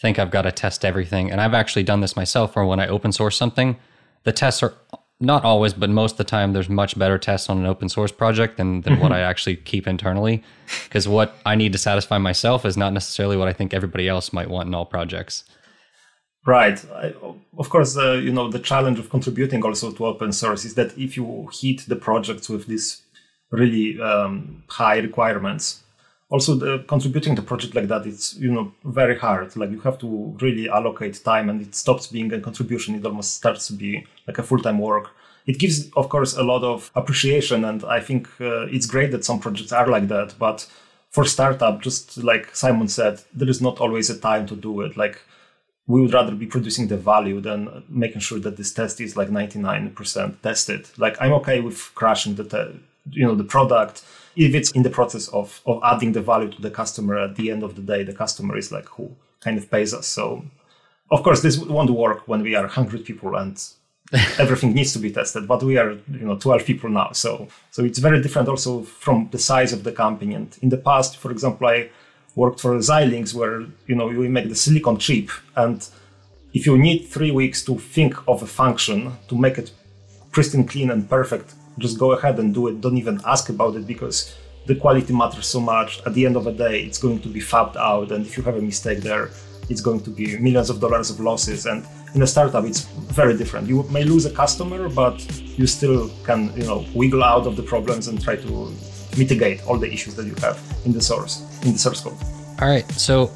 think 0.00 0.20
I've 0.20 0.30
got 0.30 0.42
to 0.42 0.52
test 0.52 0.84
everything. 0.84 1.28
And 1.28 1.40
I've 1.40 1.54
actually 1.54 1.82
done 1.82 2.02
this 2.02 2.14
myself. 2.14 2.54
Where 2.54 2.64
when 2.64 2.78
I 2.78 2.86
open 2.86 3.10
source 3.10 3.36
something, 3.36 3.78
the 4.22 4.32
tests 4.32 4.62
are 4.62 4.74
not 5.20 5.44
always, 5.44 5.72
but 5.72 5.90
most 5.90 6.12
of 6.12 6.18
the 6.18 6.24
time, 6.24 6.52
there's 6.52 6.68
much 6.68 6.98
better 6.98 7.18
tests 7.18 7.48
on 7.48 7.58
an 7.58 7.66
open 7.66 7.88
source 7.88 8.12
project 8.12 8.56
than 8.56 8.80
than 8.80 8.98
what 8.98 9.12
I 9.12 9.20
actually 9.20 9.56
keep 9.56 9.86
internally. 9.86 10.42
Because 10.84 11.06
what 11.06 11.36
I 11.46 11.54
need 11.54 11.72
to 11.72 11.78
satisfy 11.78 12.18
myself 12.18 12.64
is 12.64 12.76
not 12.76 12.92
necessarily 12.92 13.36
what 13.36 13.48
I 13.48 13.52
think 13.52 13.72
everybody 13.72 14.08
else 14.08 14.32
might 14.32 14.50
want 14.50 14.66
in 14.68 14.74
all 14.74 14.86
projects. 14.86 15.44
Right. 16.46 16.84
I, 16.92 17.14
of 17.56 17.70
course, 17.70 17.96
uh, 17.96 18.14
you 18.14 18.32
know 18.32 18.50
the 18.50 18.58
challenge 18.58 18.98
of 18.98 19.08
contributing 19.08 19.64
also 19.64 19.92
to 19.92 20.06
open 20.06 20.32
source 20.32 20.64
is 20.64 20.74
that 20.74 20.98
if 20.98 21.16
you 21.16 21.48
hit 21.52 21.86
the 21.86 21.96
projects 21.96 22.48
with 22.48 22.66
these 22.66 23.02
really 23.50 24.00
um, 24.00 24.64
high 24.68 24.98
requirements, 24.98 25.83
also 26.34 26.56
the 26.56 26.84
contributing 26.88 27.36
to 27.36 27.42
project 27.42 27.76
like 27.76 27.86
that 27.86 28.04
it's 28.06 28.34
you 28.44 28.50
know 28.52 28.72
very 28.84 29.16
hard. 29.16 29.56
Like 29.56 29.70
you 29.70 29.80
have 29.88 29.98
to 29.98 30.08
really 30.40 30.68
allocate 30.68 31.22
time, 31.32 31.48
and 31.48 31.60
it 31.62 31.74
stops 31.76 32.08
being 32.08 32.32
a 32.32 32.40
contribution. 32.40 32.96
It 32.96 33.06
almost 33.06 33.36
starts 33.36 33.68
to 33.68 33.72
be 33.72 34.04
like 34.26 34.38
a 34.38 34.42
full 34.42 34.58
time 34.58 34.80
work. 34.80 35.06
It 35.46 35.58
gives, 35.60 35.76
of 35.92 36.08
course, 36.08 36.36
a 36.36 36.42
lot 36.42 36.64
of 36.64 36.90
appreciation, 36.96 37.64
and 37.64 37.84
I 37.84 38.00
think 38.00 38.28
uh, 38.40 38.66
it's 38.76 38.86
great 38.86 39.12
that 39.12 39.24
some 39.24 39.38
projects 39.38 39.72
are 39.72 39.86
like 39.86 40.08
that. 40.08 40.34
But 40.38 40.66
for 41.10 41.24
startup, 41.24 41.82
just 41.82 42.18
like 42.30 42.44
Simon 42.56 42.88
said, 42.88 43.20
there 43.32 43.50
is 43.54 43.60
not 43.60 43.78
always 43.78 44.10
a 44.10 44.18
time 44.18 44.44
to 44.48 44.56
do 44.56 44.80
it. 44.80 44.96
Like 44.96 45.20
we 45.86 46.00
would 46.00 46.14
rather 46.14 46.34
be 46.34 46.46
producing 46.46 46.88
the 46.88 46.96
value 46.96 47.40
than 47.40 47.84
making 47.88 48.22
sure 48.22 48.40
that 48.40 48.56
this 48.56 48.72
test 48.72 49.00
is 49.00 49.16
like 49.16 49.28
99% 49.28 50.40
tested. 50.42 50.88
Like 50.96 51.16
I'm 51.20 51.34
okay 51.34 51.60
with 51.60 51.78
crashing 51.94 52.34
the, 52.34 52.44
te- 52.44 52.80
you 53.10 53.24
know, 53.26 53.36
the 53.36 53.50
product 53.56 54.02
if 54.36 54.54
it's 54.54 54.70
in 54.72 54.82
the 54.82 54.90
process 54.90 55.28
of, 55.28 55.60
of 55.66 55.80
adding 55.84 56.12
the 56.12 56.22
value 56.22 56.50
to 56.50 56.60
the 56.60 56.70
customer. 56.70 57.18
At 57.18 57.36
the 57.36 57.50
end 57.50 57.62
of 57.62 57.76
the 57.76 57.82
day, 57.82 58.02
the 58.02 58.12
customer 58.12 58.56
is 58.56 58.72
like 58.72 58.86
who 58.86 59.14
kind 59.40 59.58
of 59.58 59.70
pays 59.70 59.94
us. 59.94 60.06
So 60.06 60.44
of 61.10 61.22
course 61.22 61.42
this 61.42 61.58
won't 61.58 61.90
work 61.90 62.26
when 62.26 62.42
we 62.42 62.54
are 62.54 62.62
100 62.62 63.04
people 63.04 63.36
and 63.36 63.62
everything 64.38 64.74
needs 64.74 64.92
to 64.92 64.98
be 64.98 65.10
tested. 65.10 65.46
But 65.46 65.62
we 65.62 65.78
are, 65.78 65.92
you 65.92 66.26
know, 66.26 66.36
12 66.36 66.64
people 66.64 66.90
now. 66.90 67.12
So 67.12 67.48
so 67.70 67.84
it's 67.84 67.98
very 67.98 68.20
different 68.22 68.48
also 68.48 68.82
from 68.82 69.28
the 69.30 69.38
size 69.38 69.72
of 69.72 69.84
the 69.84 69.92
company. 69.92 70.34
And 70.34 70.56
in 70.62 70.68
the 70.68 70.78
past, 70.78 71.16
for 71.16 71.30
example, 71.30 71.66
I 71.66 71.90
worked 72.34 72.60
for 72.60 72.76
Xilinx 72.76 73.34
where 73.34 73.60
you 73.86 73.94
know 73.94 74.10
you 74.10 74.28
make 74.28 74.48
the 74.48 74.56
silicon 74.56 74.98
chip 74.98 75.30
and 75.56 75.88
if 76.52 76.66
you 76.66 76.78
need 76.78 77.06
three 77.06 77.30
weeks 77.30 77.64
to 77.64 77.78
think 77.78 78.14
of 78.28 78.42
a 78.42 78.46
function 78.46 79.12
to 79.28 79.36
make 79.36 79.58
it 79.58 79.70
pristine 80.32 80.66
clean 80.66 80.90
and 80.90 81.08
perfect 81.08 81.54
just 81.78 81.98
go 81.98 82.12
ahead 82.12 82.38
and 82.38 82.54
do 82.54 82.68
it. 82.68 82.80
Don't 82.80 82.96
even 82.96 83.20
ask 83.26 83.48
about 83.48 83.76
it 83.76 83.86
because 83.86 84.34
the 84.66 84.74
quality 84.74 85.12
matters 85.12 85.46
so 85.46 85.60
much. 85.60 86.00
At 86.06 86.14
the 86.14 86.26
end 86.26 86.36
of 86.36 86.44
the 86.44 86.52
day 86.52 86.82
it's 86.82 86.98
going 86.98 87.20
to 87.20 87.28
be 87.28 87.40
fabbed 87.40 87.76
out. 87.76 88.12
And 88.12 88.26
if 88.26 88.36
you 88.36 88.42
have 88.44 88.56
a 88.56 88.62
mistake 88.62 89.00
there 89.00 89.30
it's 89.70 89.80
going 89.80 90.00
to 90.00 90.10
be 90.10 90.36
millions 90.38 90.68
of 90.70 90.80
dollars 90.80 91.10
of 91.10 91.20
losses. 91.20 91.66
And 91.66 91.86
in 92.14 92.22
a 92.22 92.26
startup 92.26 92.64
it's 92.64 92.82
very 93.20 93.36
different. 93.36 93.68
You 93.68 93.82
may 93.84 94.04
lose 94.04 94.24
a 94.26 94.30
customer 94.30 94.88
but 94.88 95.16
you 95.58 95.66
still 95.66 96.10
can 96.24 96.52
you 96.56 96.64
know 96.64 96.84
wiggle 96.94 97.24
out 97.24 97.46
of 97.46 97.56
the 97.56 97.62
problems 97.62 98.08
and 98.08 98.22
try 98.22 98.36
to 98.36 98.74
mitigate 99.16 99.64
all 99.66 99.78
the 99.78 99.90
issues 99.92 100.14
that 100.16 100.26
you 100.26 100.34
have 100.40 100.60
in 100.84 100.92
the 100.92 101.00
source 101.00 101.42
in 101.62 101.72
the 101.72 101.78
source 101.78 102.00
code. 102.00 102.16
All 102.60 102.68
right. 102.68 102.88
So 102.92 103.30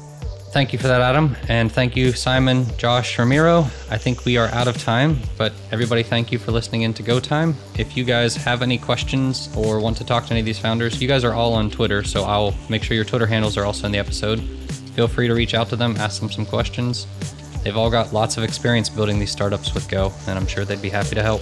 thank 0.51 0.73
you 0.73 0.79
for 0.79 0.87
that, 0.87 1.01
Adam. 1.01 1.35
And 1.47 1.71
thank 1.71 1.95
you, 1.95 2.11
Simon, 2.11 2.65
Josh, 2.77 3.17
Ramiro. 3.17 3.61
I 3.89 3.97
think 3.97 4.25
we 4.25 4.37
are 4.37 4.47
out 4.47 4.67
of 4.67 4.77
time, 4.77 5.19
but 5.37 5.53
everybody, 5.71 6.03
thank 6.03 6.31
you 6.31 6.39
for 6.39 6.51
listening 6.51 6.81
in 6.83 6.93
to 6.95 7.03
Go 7.03 7.19
Time. 7.19 7.55
If 7.77 7.95
you 7.95 8.03
guys 8.03 8.35
have 8.35 8.61
any 8.61 8.77
questions 8.77 9.49
or 9.55 9.79
want 9.79 9.97
to 9.97 10.05
talk 10.05 10.25
to 10.25 10.31
any 10.31 10.39
of 10.39 10.45
these 10.45 10.59
founders, 10.59 11.01
you 11.01 11.07
guys 11.07 11.23
are 11.23 11.33
all 11.33 11.53
on 11.53 11.69
Twitter, 11.69 12.03
so 12.03 12.23
I'll 12.23 12.53
make 12.69 12.83
sure 12.83 12.95
your 12.95 13.05
Twitter 13.05 13.25
handles 13.25 13.57
are 13.57 13.65
also 13.65 13.85
in 13.85 13.91
the 13.91 13.99
episode. 13.99 14.39
Feel 14.95 15.07
free 15.07 15.27
to 15.27 15.33
reach 15.33 15.53
out 15.53 15.69
to 15.69 15.75
them, 15.75 15.95
ask 15.97 16.19
them 16.19 16.29
some 16.29 16.45
questions. 16.45 17.07
They've 17.63 17.77
all 17.77 17.89
got 17.89 18.13
lots 18.13 18.37
of 18.37 18.43
experience 18.43 18.89
building 18.89 19.19
these 19.19 19.31
startups 19.31 19.73
with 19.73 19.87
Go, 19.89 20.13
and 20.27 20.37
I'm 20.37 20.47
sure 20.47 20.65
they'd 20.65 20.81
be 20.81 20.89
happy 20.89 21.15
to 21.15 21.23
help. 21.23 21.41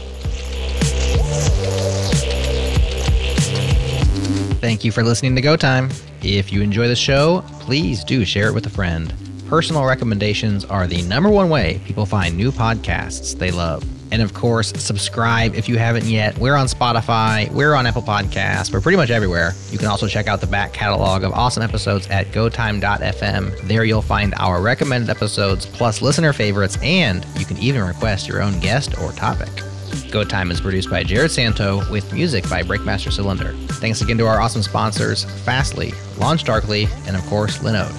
Thank 4.59 4.83
you 4.83 4.91
for 4.91 5.03
listening 5.03 5.35
to 5.35 5.41
Go 5.41 5.55
Time. 5.55 5.89
If 6.27 6.51
you 6.51 6.61
enjoy 6.61 6.89
the 6.89 6.95
show, 6.95 7.41
please 7.61 8.03
do 8.03 8.25
share 8.25 8.49
it 8.49 8.53
with 8.53 8.65
a 8.65 8.69
friend. 8.69 9.13
Personal 9.47 9.85
recommendations 9.85 10.65
are 10.65 10.85
the 10.85 11.01
number 11.03 11.29
one 11.29 11.49
way 11.49 11.79
people 11.85 12.05
find 12.05 12.35
new 12.35 12.51
podcasts 12.51 13.39
they 13.39 13.49
love. 13.49 13.81
And 14.11 14.21
of 14.21 14.33
course, 14.33 14.73
subscribe 14.75 15.55
if 15.55 15.69
you 15.69 15.77
haven't 15.77 16.03
yet. 16.03 16.37
We're 16.37 16.55
on 16.55 16.67
Spotify, 16.67 17.49
we're 17.51 17.73
on 17.75 17.85
Apple 17.87 18.01
Podcasts, 18.01 18.73
we're 18.73 18.81
pretty 18.81 18.97
much 18.97 19.09
everywhere. 19.09 19.53
You 19.71 19.77
can 19.77 19.87
also 19.87 20.05
check 20.05 20.27
out 20.27 20.41
the 20.41 20.47
back 20.47 20.73
catalog 20.73 21.23
of 21.23 21.31
awesome 21.31 21.63
episodes 21.63 22.07
at 22.07 22.29
gotime.fm. 22.33 23.57
There 23.61 23.85
you'll 23.85 24.01
find 24.01 24.33
our 24.35 24.61
recommended 24.61 25.09
episodes 25.09 25.65
plus 25.65 26.01
listener 26.01 26.33
favorites, 26.33 26.77
and 26.83 27.25
you 27.37 27.45
can 27.45 27.57
even 27.59 27.85
request 27.85 28.27
your 28.27 28.41
own 28.41 28.59
guest 28.59 28.99
or 28.99 29.13
topic. 29.13 29.63
Go 30.11 30.23
Time 30.23 30.51
is 30.51 30.61
produced 30.61 30.89
by 30.89 31.03
Jerod 31.03 31.29
Santo 31.29 31.89
with 31.91 32.11
music 32.13 32.49
by 32.49 32.63
Breakmaster 32.63 33.11
Cylinder. 33.11 33.53
Thanks 33.79 34.01
again 34.01 34.17
to 34.17 34.27
our 34.27 34.39
awesome 34.41 34.63
sponsors, 34.63 35.25
Fastly, 35.43 35.91
LaunchDarkly, 36.17 36.89
and 37.07 37.15
of 37.15 37.23
course, 37.23 37.59
Linode. 37.59 37.95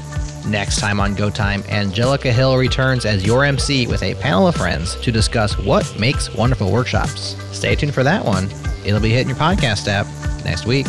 Next 0.49 0.81
time 0.81 0.99
on 1.01 1.15
Go 1.15 1.29
Time, 1.29 1.63
Angelica 1.69 2.33
Hill 2.33 2.57
returns 2.57 3.05
as 3.05 3.27
your 3.27 3.45
MC 3.45 3.87
with 3.87 4.03
a 4.03 4.15
panel 4.15 4.49
of 4.49 4.57
friends 4.57 4.95
to 5.03 5.13
discuss 5.13 5.59
what 5.59 5.99
makes 5.99 6.33
wonderful 6.35 6.73
workshops. 6.73 7.37
Stay 7.57 7.75
tuned 7.75 7.93
for 7.93 8.03
that 8.03 8.25
one. 8.25 8.49
It'll 8.85 9.01
be 9.01 9.11
hitting 9.11 9.29
your 9.29 9.37
podcast 9.37 9.89
app 9.89 10.07
next 10.45 10.65
week. 10.65 10.87